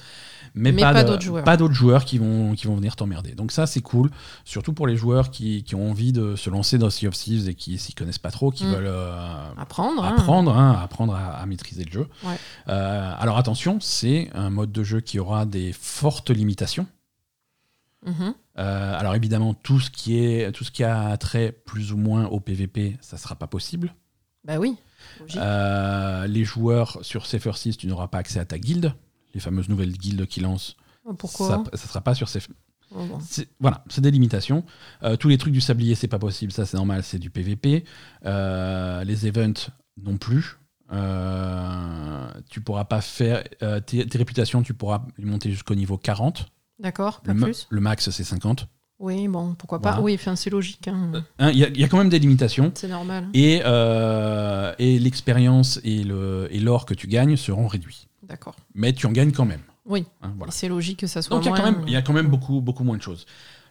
Mais, 0.55 0.71
Mais 0.71 0.81
pas, 0.81 1.03
d'autres 1.03 1.21
joueurs. 1.21 1.43
Pas 1.43 1.57
d'autres 1.57 1.75
joueurs 1.75 2.03
qui 2.05 2.17
vont, 2.17 2.55
qui 2.55 2.65
vont 2.65 2.75
venir 2.75 2.95
t'emmerder. 2.95 3.33
Donc 3.35 3.51
ça, 3.51 3.67
c'est 3.67 3.81
cool, 3.81 4.09
surtout 4.45 4.73
pour 4.73 4.87
les 4.87 4.97
joueurs 4.97 5.29
qui, 5.29 5.61
qui 5.63 5.75
ont 5.75 5.91
envie 5.91 6.11
de 6.11 6.35
se 6.35 6.49
lancer 6.49 6.79
dans 6.79 6.89
Sea 6.89 7.07
of 7.07 7.13
Thieves 7.13 7.47
et 7.47 7.53
qui 7.53 7.77
s'y 7.77 7.93
connaissent 7.93 8.17
pas 8.17 8.31
trop, 8.31 8.49
qui 8.49 8.65
Mm. 8.65 8.71
veulent 8.71 8.87
euh, 8.87 9.51
Apprendre. 9.57 10.03
hein. 10.03 10.15
apprendre, 10.17 10.57
hein, 10.57 10.79
apprendre 10.83 11.13
à, 11.13 11.37
à 11.39 11.45
maîtriser 11.45 11.83
le 11.83 11.91
jeu. 11.91 12.07
Ouais. 12.23 12.33
Euh, 12.69 13.13
alors 13.19 13.37
attention, 13.37 13.77
c'est 13.79 14.31
un 14.33 14.49
mode 14.49 14.71
de 14.71 14.83
jeu 14.83 15.01
qui 15.01 15.19
aura 15.19 15.45
des 15.45 15.71
fortes 15.79 16.31
limitations. 16.31 16.87
Mhm. 18.05 18.33
Euh, 18.59 18.97
alors 18.97 19.15
évidemment, 19.15 19.53
tout 19.53 19.79
ce 19.79 19.91
qui 19.91 20.17
est 20.17 20.51
tout 20.51 20.63
ce 20.63 20.71
qui 20.71 20.83
a 20.83 21.15
trait 21.17 21.51
plus 21.51 21.91
ou 21.91 21.97
moins 21.97 22.25
au 22.25 22.39
PVP, 22.39 22.97
ça 23.01 23.17
sera 23.17 23.35
pas 23.35 23.47
possible. 23.47 23.93
Bah 24.43 24.57
oui. 24.57 24.75
Euh, 25.35 26.25
les 26.27 26.43
joueurs 26.43 26.99
sur 27.01 27.25
Safer 27.25 27.55
6, 27.55 27.77
tu 27.77 27.87
n'auras 27.87 28.07
pas 28.07 28.17
accès 28.17 28.39
à 28.39 28.45
ta 28.45 28.57
guilde, 28.57 28.93
les 29.33 29.39
fameuses 29.39 29.69
nouvelles 29.69 29.93
guildes 29.93 30.25
qui 30.25 30.39
lancent. 30.39 30.75
Pourquoi 31.17 31.47
ça, 31.47 31.77
ça 31.77 31.87
sera 31.87 32.01
pas 32.01 32.15
sur 32.15 32.29
Safer. 32.29 32.51
Oh, 32.91 33.05
bon. 33.05 33.19
Voilà, 33.59 33.83
c'est 33.89 34.01
des 34.01 34.11
limitations. 34.11 34.63
Euh, 35.03 35.17
tous 35.17 35.27
les 35.27 35.37
trucs 35.37 35.53
du 35.53 35.61
sablier, 35.61 35.93
c'est 35.95 36.07
pas 36.07 36.19
possible, 36.19 36.51
ça 36.51 36.65
c'est 36.65 36.77
normal, 36.77 37.03
c'est 37.03 37.19
du 37.19 37.29
PVP. 37.29 37.83
Les 38.23 39.27
events 39.27 39.69
non 40.01 40.17
plus. 40.17 40.57
Tu 42.49 42.61
pourras 42.61 42.85
pas 42.85 43.01
faire 43.01 43.43
tes, 43.85 44.07
tes 44.07 44.17
réputations, 44.17 44.63
tu 44.63 44.73
pourras 44.73 45.05
les 45.17 45.25
monter 45.25 45.51
jusqu'au 45.51 45.75
niveau 45.75 45.97
40. 45.97 46.49
D'accord, 46.79 47.21
pas 47.21 47.33
Le, 47.33 47.39
plus. 47.41 47.67
le 47.69 47.81
max 47.81 48.09
c'est 48.09 48.23
50. 48.23 48.67
Oui, 48.99 49.27
bon, 49.27 49.53
pourquoi 49.55 49.79
pas. 49.79 49.91
Voilà. 49.91 50.03
Oui, 50.03 50.15
enfin, 50.15 50.35
c'est 50.35 50.49
logique. 50.49 50.87
hein. 50.87 51.23
Hein, 51.37 51.51
Il 51.51 51.57
y, 51.59 51.63
a- 51.63 51.67
il 51.69 51.79
y 51.79 51.83
a 51.83 51.87
quand 51.87 51.99
même 51.99 52.09
des 52.09 52.17
limitations. 52.19 52.71
C'est 52.73 52.87
normal. 52.87 53.27
Et, 53.35 53.61
euh, 53.63 54.73
et 54.79 54.97
l'expérience 54.97 55.79
et 55.83 56.03
le- 56.03 56.47
et 56.51 56.59
l'or 56.59 56.85
que 56.87 56.93
tu 56.95 57.05
gagnes 57.07 57.37
seront 57.37 57.67
réduits. 57.67 58.07
D'accord. 58.23 58.55
Mais 58.73 58.93
tu 58.93 59.05
en 59.05 59.11
gagnes 59.11 59.31
quand 59.31 59.45
même. 59.45 59.61
Oui, 59.85 60.05
hein, 60.21 60.33
voilà. 60.37 60.51
c'est 60.51 60.67
logique 60.67 60.99
que 60.99 61.07
ça 61.07 61.21
soit 61.21 61.35
Donc 61.35 61.45
il 61.45 61.49
y, 61.49 61.53
a 61.53 61.55
quand 61.55 61.61
moins- 61.61 61.71
même- 61.71 61.83
il 61.87 61.93
y 61.93 61.95
a 61.95 62.01
quand 62.01 62.13
même 62.13 62.27
beaucoup, 62.27 62.59
beaucoup 62.59 62.83
moins 62.83 62.97
de 62.97 63.01
choses. 63.03 63.25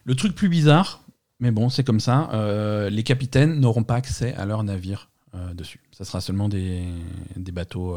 Le 0.04 0.14
truc 0.14 0.34
plus 0.34 0.48
bizarre, 0.48 1.02
mais 1.40 1.50
bon, 1.50 1.68
c'est 1.68 1.82
comme 1.84 2.00
ça, 2.00 2.30
euh, 2.32 2.88
les 2.88 3.02
capitaines 3.02 3.58
n'auront 3.60 3.82
pas 3.82 3.96
accès 3.96 4.32
à 4.34 4.46
leur 4.46 4.62
navire 4.62 5.10
euh, 5.34 5.52
dessus. 5.54 5.80
Ça 5.90 6.04
sera 6.04 6.20
seulement 6.22 6.48
des, 6.48 6.84
des 7.36 7.52
bateaux. 7.52 7.94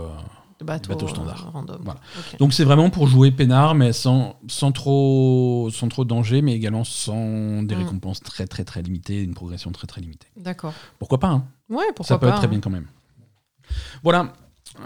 De 0.59 0.65
bateaux 0.65 1.05
euh, 1.05 1.09
standards. 1.09 1.51
random. 1.53 1.79
Voilà. 1.83 1.99
Ok. 2.17 2.37
Donc 2.39 2.53
c'est 2.53 2.63
vraiment 2.63 2.89
pour 2.89 3.07
jouer 3.07 3.31
peinard, 3.31 3.75
mais 3.75 3.93
sans, 3.93 4.35
sans, 4.47 4.71
trop, 4.71 5.69
sans 5.71 5.87
trop 5.89 6.03
de 6.03 6.09
danger, 6.09 6.41
mais 6.41 6.53
également 6.53 6.83
sans 6.83 7.63
des 7.63 7.75
Mm. 7.75 7.79
récompenses 7.79 8.19
très 8.21 8.45
très 8.47 8.63
très 8.65 8.81
limitées, 8.81 9.21
une 9.21 9.33
progression 9.33 9.71
très 9.71 9.87
très 9.87 10.01
limitée. 10.01 10.27
D'accord. 10.37 10.73
Pourquoi 10.99 11.19
pas 11.19 11.29
hein 11.29 11.45
Ouais, 11.69 11.85
pourquoi 11.95 12.05
Ça 12.05 12.17
peut 12.17 12.27
pas. 12.27 12.33
être 12.33 12.37
très 12.39 12.47
hein. 12.47 12.49
bien 12.49 12.59
quand 12.59 12.69
même. 12.69 12.87
Voilà. 14.03 14.33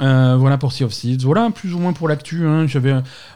Euh, 0.01 0.37
voilà 0.37 0.57
pour 0.57 0.71
Sea 0.71 0.85
of 0.85 0.93
Thieves. 0.93 1.21
Voilà 1.23 1.51
plus 1.51 1.73
ou 1.75 1.79
moins 1.79 1.93
pour 1.93 2.07
l'actu. 2.07 2.47
hein. 2.47 2.65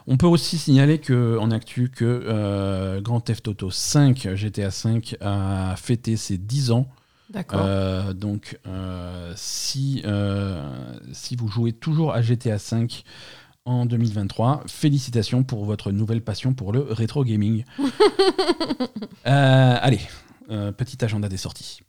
On 0.07 0.17
peut 0.17 0.25
aussi 0.25 0.57
signaler 0.57 0.97
que, 0.99 1.37
en 1.39 1.51
actu 1.51 1.89
que 1.89 2.05
euh, 2.05 2.99
Grand 3.01 3.19
Theft 3.19 3.47
Auto 3.47 3.69
5, 3.69 4.33
GTA 4.33 4.71
5, 4.71 5.17
a 5.21 5.75
fêté 5.75 6.17
ses 6.17 6.37
10 6.37 6.71
ans. 6.71 6.87
D'accord. 7.29 7.61
Euh, 7.63 8.13
donc, 8.13 8.57
euh, 8.67 9.33
si, 9.35 10.01
euh, 10.05 10.97
si 11.11 11.35
vous 11.35 11.47
jouez 11.47 11.73
toujours 11.73 12.13
à 12.13 12.21
GTA 12.21 12.57
5 12.57 13.03
en 13.65 13.85
2023, 13.85 14.63
félicitations 14.67 15.43
pour 15.43 15.65
votre 15.65 15.91
nouvelle 15.91 16.21
passion 16.21 16.53
pour 16.53 16.71
le 16.71 16.81
rétro 16.81 17.23
gaming. 17.23 17.63
Euh, 19.25 19.77
allez, 19.81 19.99
euh, 20.49 20.71
petit 20.71 21.03
agenda 21.03 21.27
des 21.27 21.35
sorties. 21.35 21.81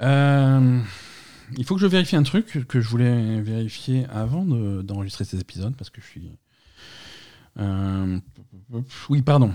Euh, 0.00 0.78
il 1.56 1.64
faut 1.64 1.74
que 1.74 1.80
je 1.80 1.86
vérifie 1.86 2.16
un 2.16 2.22
truc 2.22 2.66
que 2.68 2.80
je 2.80 2.88
voulais 2.88 3.40
vérifier 3.40 4.06
avant 4.12 4.44
de- 4.44 4.82
d'enregistrer 4.82 5.24
ces 5.24 5.40
épisodes 5.40 5.74
parce 5.76 5.90
que 5.90 6.00
je 6.00 6.06
suis. 6.06 6.30
Euh, 7.58 8.18
oui, 9.08 9.22
pardon. 9.22 9.52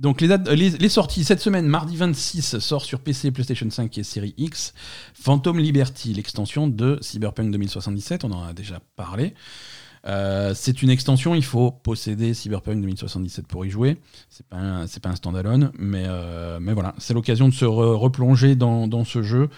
Donc 0.00 0.20
les 0.20 0.88
sorties 0.88 1.22
cette 1.24 1.40
semaine, 1.40 1.66
mardi 1.66 1.96
26, 1.96 2.58
sort 2.58 2.84
sur 2.84 2.98
PC, 3.00 3.30
PlayStation 3.30 3.70
5 3.70 3.96
et 3.96 4.02
Série 4.02 4.34
X 4.36 4.74
Phantom 5.14 5.56
Liberty, 5.58 6.12
l'extension 6.14 6.66
de 6.66 6.98
Cyberpunk 7.00 7.50
2077. 7.52 8.24
On 8.24 8.32
en 8.32 8.42
a 8.42 8.52
déjà 8.52 8.80
parlé. 8.96 9.34
Euh, 10.06 10.52
c'est 10.54 10.82
une 10.82 10.90
extension, 10.90 11.34
il 11.34 11.44
faut 11.44 11.70
posséder 11.70 12.34
Cyberpunk 12.34 12.80
2077 12.80 13.46
pour 13.46 13.64
y 13.64 13.70
jouer. 13.70 13.96
C'est 14.28 14.46
pas 14.46 14.56
un, 14.56 14.86
c'est 14.86 15.02
pas 15.02 15.08
un 15.08 15.16
standalone, 15.16 15.72
mais, 15.78 16.04
euh, 16.06 16.58
mais 16.60 16.74
voilà, 16.74 16.94
c'est 16.98 17.14
l'occasion 17.14 17.48
de 17.48 17.54
se 17.54 17.64
re- 17.64 17.94
replonger 17.94 18.54
dans, 18.54 18.86
dans 18.86 19.04
ce 19.04 19.22
jeu 19.22 19.48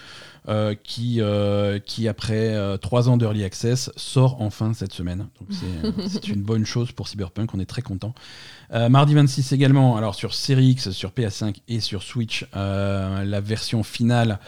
euh, 0.47 0.73
qui, 0.81 1.21
qui, 1.85 2.07
après 2.07 2.77
trois 2.79 3.09
ans 3.09 3.17
d'early 3.17 3.43
access, 3.43 3.91
sort 3.97 4.41
enfin 4.41 4.73
cette 4.73 4.93
semaine. 4.93 5.27
Donc 5.39 5.49
c'est, 6.07 6.27
une 6.29 6.41
bonne 6.43 6.65
chose 6.65 6.91
pour 6.91 7.07
Cyberpunk, 7.07 7.53
on 7.53 7.59
est 7.59 7.65
très 7.65 7.81
content. 7.81 8.13
Mardi 8.71 9.13
26 9.13 9.51
également, 9.51 9.97
alors 9.97 10.15
sur 10.15 10.33
Series 10.33 10.69
X, 10.69 10.91
sur 10.91 11.11
PS5 11.11 11.57
et 11.67 11.79
sur 11.79 12.03
Switch, 12.03 12.45
la 12.53 13.41
version 13.41 13.83
finale 13.83 14.39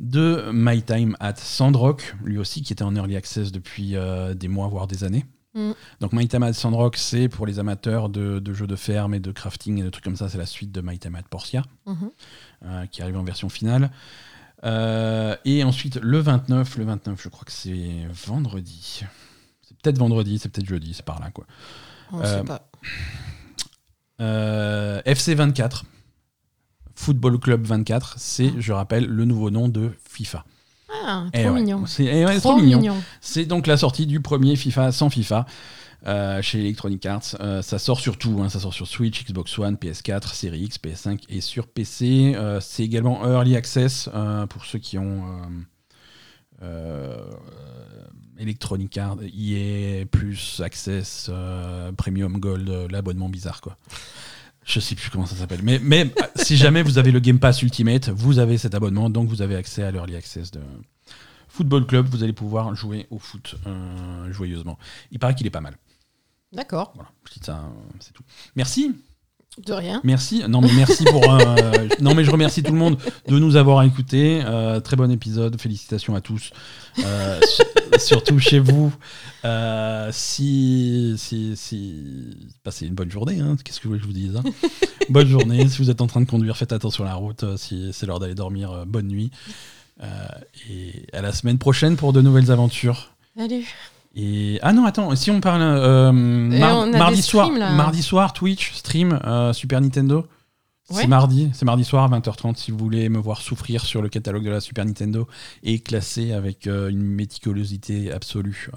de 0.00 0.50
My 0.52 0.82
Time 0.82 1.16
at 1.20 1.34
Sandrock, 1.36 2.16
lui 2.24 2.38
aussi 2.38 2.62
qui 2.62 2.72
était 2.72 2.82
en 2.82 2.96
early 2.96 3.16
access 3.16 3.52
depuis 3.52 3.96
euh, 3.96 4.34
des 4.34 4.48
mois 4.48 4.66
voire 4.66 4.86
des 4.86 5.04
années. 5.04 5.26
Mm. 5.54 5.72
Donc 6.00 6.12
My 6.12 6.28
Time 6.28 6.42
at 6.44 6.52
Sandrock, 6.52 6.96
c'est 6.96 7.28
pour 7.28 7.46
les 7.46 7.58
amateurs 7.58 8.08
de, 8.08 8.38
de 8.38 8.52
jeux 8.54 8.66
de 8.68 8.76
ferme 8.76 9.14
et 9.14 9.20
de 9.20 9.32
crafting 9.32 9.78
et 9.78 9.82
de 9.82 9.90
trucs 9.90 10.04
comme 10.04 10.16
ça, 10.16 10.28
c'est 10.28 10.38
la 10.38 10.46
suite 10.46 10.70
de 10.72 10.80
My 10.80 10.98
Time 10.98 11.16
at 11.16 11.22
Portia, 11.24 11.64
Mhm. 11.86 12.10
euh, 12.66 12.86
qui 12.86 13.02
arrive 13.02 13.16
en 13.16 13.24
version 13.24 13.48
finale. 13.48 13.90
Euh, 14.64 15.34
et 15.44 15.64
ensuite 15.64 15.96
le 15.96 16.18
29, 16.18 16.76
le 16.76 16.84
29, 16.84 17.20
je 17.22 17.28
crois 17.30 17.44
que 17.44 17.52
c'est 17.52 18.06
vendredi. 18.12 19.02
C'est 19.62 19.76
peut-être 19.78 19.98
vendredi, 19.98 20.38
c'est 20.38 20.48
peut-être 20.50 20.68
jeudi, 20.68 20.92
c'est 20.94 21.04
par 21.04 21.18
là 21.20 21.30
quoi. 21.30 21.46
On 22.12 22.20
Euh, 22.20 22.38
sait 22.38 22.44
pas. 22.44 22.68
Euh, 24.20 25.00
FC 25.06 25.34
24, 25.34 25.84
Football 26.94 27.38
Club 27.38 27.64
24, 27.64 28.16
c'est, 28.18 28.52
je 28.60 28.72
rappelle, 28.72 29.06
le 29.06 29.24
nouveau 29.24 29.50
nom 29.50 29.68
de 29.68 29.92
FIFA. 30.08 30.44
Ah, 31.04 31.24
Eh 31.32 31.42
trop 31.42 31.50
ouais, 31.52 31.60
mignon. 31.60 31.86
C'est 31.86 32.04
eh 32.04 32.24
ouais, 32.24 32.38
trop 32.38 32.52
trop 32.52 32.60
mignon. 32.60 32.78
mignon. 32.78 33.02
C'est 33.20 33.44
donc 33.46 33.66
la 33.66 33.76
sortie 33.76 34.06
du 34.06 34.20
premier 34.20 34.56
FIFA 34.56 34.92
sans 34.92 35.10
FIFA 35.10 35.46
euh, 36.06 36.40
chez 36.40 36.60
Electronic 36.60 37.04
Arts. 37.06 37.36
Euh, 37.40 37.60
ça 37.62 37.78
sort 37.78 38.00
sur 38.00 38.16
tout, 38.16 38.40
hein, 38.42 38.48
ça 38.48 38.58
sort 38.58 38.72
sur 38.72 38.86
Switch, 38.86 39.24
Xbox 39.24 39.58
One, 39.58 39.74
PS4, 39.74 40.34
Series 40.34 40.62
X, 40.62 40.78
PS5 40.78 41.20
et 41.28 41.40
sur 41.40 41.66
PC. 41.66 42.32
Euh, 42.36 42.58
c'est 42.60 42.82
également 42.82 43.22
Early 43.26 43.56
Access 43.56 44.08
pour 44.48 44.64
ceux 44.64 44.78
qui 44.78 44.98
ont 44.98 45.24
Electronic 48.38 48.96
Arts, 48.96 49.18
EA, 49.22 50.06
plus 50.06 50.62
Access, 50.64 51.30
Premium 51.96 52.38
Gold, 52.38 52.68
l'abonnement 52.90 53.28
bizarre 53.28 53.60
quoi. 53.60 53.76
Je 54.70 54.78
sais 54.78 54.94
plus 54.94 55.10
comment 55.10 55.26
ça 55.26 55.34
s'appelle. 55.34 55.62
Mais, 55.64 55.80
mais 55.82 56.04
euh, 56.04 56.26
si 56.36 56.56
jamais 56.56 56.84
vous 56.84 56.98
avez 56.98 57.10
le 57.10 57.18
Game 57.18 57.40
Pass 57.40 57.60
Ultimate, 57.60 58.08
vous 58.10 58.38
avez 58.38 58.56
cet 58.56 58.76
abonnement, 58.76 59.10
donc 59.10 59.28
vous 59.28 59.42
avez 59.42 59.56
accès 59.56 59.82
à 59.82 59.90
l'Early 59.90 60.14
Access 60.14 60.52
de 60.52 60.60
Football 61.48 61.86
Club. 61.86 62.06
Vous 62.06 62.22
allez 62.22 62.32
pouvoir 62.32 62.72
jouer 62.76 63.08
au 63.10 63.18
foot 63.18 63.56
euh, 63.66 64.32
joyeusement. 64.32 64.78
Il 65.10 65.18
paraît 65.18 65.34
qu'il 65.34 65.48
est 65.48 65.50
pas 65.50 65.60
mal. 65.60 65.76
D'accord. 66.52 66.92
Voilà, 66.94 67.10
je 67.28 67.32
dis 67.32 67.40
ça, 67.44 67.56
euh, 67.56 67.68
c'est 67.98 68.12
tout. 68.12 68.22
Merci. 68.54 68.94
De 69.58 69.72
rien. 69.72 70.00
Merci. 70.04 70.42
Non, 70.48 70.60
mais 70.60 70.72
merci 70.74 71.04
pour. 71.04 71.28
euh, 71.30 71.88
non, 72.00 72.14
mais 72.14 72.24
je 72.24 72.30
remercie 72.30 72.62
tout 72.62 72.72
le 72.72 72.78
monde 72.78 72.96
de 73.28 73.38
nous 73.38 73.56
avoir 73.56 73.82
écoutés. 73.82 74.40
Euh, 74.44 74.80
très 74.80 74.96
bon 74.96 75.10
épisode. 75.10 75.60
Félicitations 75.60 76.14
à 76.14 76.20
tous. 76.20 76.50
Euh, 77.04 77.38
su- 77.42 77.98
surtout 77.98 78.38
chez 78.38 78.58
vous. 78.60 78.92
Si, 80.12 81.14
si, 81.18 81.56
si. 81.56 81.94
Passez 82.62 82.86
une 82.86 82.94
bonne 82.94 83.10
journée. 83.10 83.40
hein. 83.40 83.56
Qu'est-ce 83.62 83.80
que 83.80 83.84
vous 83.88 83.90
voulez 83.90 84.00
que 84.00 84.06
je 84.06 84.08
vous 84.08 84.16
dise 84.18 84.36
hein? 84.36 84.42
Bonne 85.08 85.28
journée. 85.28 85.68
Si 85.68 85.78
vous 85.78 85.90
êtes 85.90 86.00
en 86.00 86.06
train 86.06 86.20
de 86.20 86.30
conduire, 86.30 86.56
faites 86.56 86.72
attention 86.72 87.04
à 87.04 87.08
la 87.08 87.14
route. 87.14 87.44
Si 87.56 87.90
c'est 87.92 88.06
l'heure 88.06 88.20
d'aller 88.20 88.34
dormir, 88.36 88.84
bonne 88.86 89.08
nuit. 89.08 89.30
Et 90.70 91.06
à 91.12 91.20
la 91.20 91.32
semaine 91.32 91.58
prochaine 91.58 91.96
pour 91.96 92.12
de 92.12 92.22
nouvelles 92.22 92.50
aventures. 92.50 93.10
Salut. 93.36 93.66
Et 94.14 94.58
ah 94.62 94.72
non 94.72 94.84
attends 94.86 95.14
si 95.14 95.30
on 95.30 95.40
parle 95.40 95.62
euh, 95.62 96.10
mar- 96.12 96.78
on 96.78 96.92
a 96.92 96.98
mardi 96.98 97.22
soir 97.22 97.46
streams, 97.46 97.76
mardi 97.76 98.02
soir 98.02 98.32
Twitch 98.32 98.72
stream 98.74 99.18
euh, 99.24 99.52
Super 99.52 99.80
Nintendo. 99.80 100.26
Ouais. 100.90 101.02
c'est 101.02 101.06
mardi 101.06 101.48
c'est 101.52 101.64
mardi 101.64 101.84
soir 101.84 102.12
à 102.12 102.18
20h30 102.18 102.56
si 102.56 102.72
vous 102.72 102.78
voulez 102.78 103.08
me 103.08 103.18
voir 103.18 103.40
souffrir 103.40 103.84
sur 103.84 104.02
le 104.02 104.08
catalogue 104.08 104.44
de 104.44 104.50
la 104.50 104.60
Super 104.60 104.84
Nintendo 104.84 105.28
et 105.62 105.78
classer 105.78 106.32
avec 106.32 106.66
euh, 106.66 106.88
une 106.88 107.02
méticulosité 107.04 108.10
absolue 108.10 108.68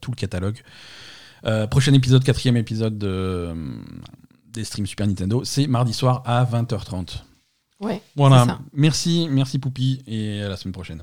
tout 0.00 0.10
le 0.10 0.16
catalogue. 0.16 0.56
Prochain 1.70 1.92
épisode 1.92 2.24
quatrième 2.24 2.56
épisode 2.56 2.96
de, 2.96 3.54
des 4.50 4.64
streams 4.64 4.86
Super 4.86 5.06
Nintendo 5.06 5.42
c'est 5.44 5.66
mardi 5.66 5.92
soir 5.92 6.22
à 6.24 6.44
20h30 6.44 7.22
Ouais. 7.80 8.00
voilà. 8.16 8.58
merci 8.74 9.26
merci 9.30 9.58
Poupi 9.58 10.02
et 10.06 10.42
à 10.42 10.48
la 10.48 10.56
semaine 10.56 10.72
prochaine 10.72 11.02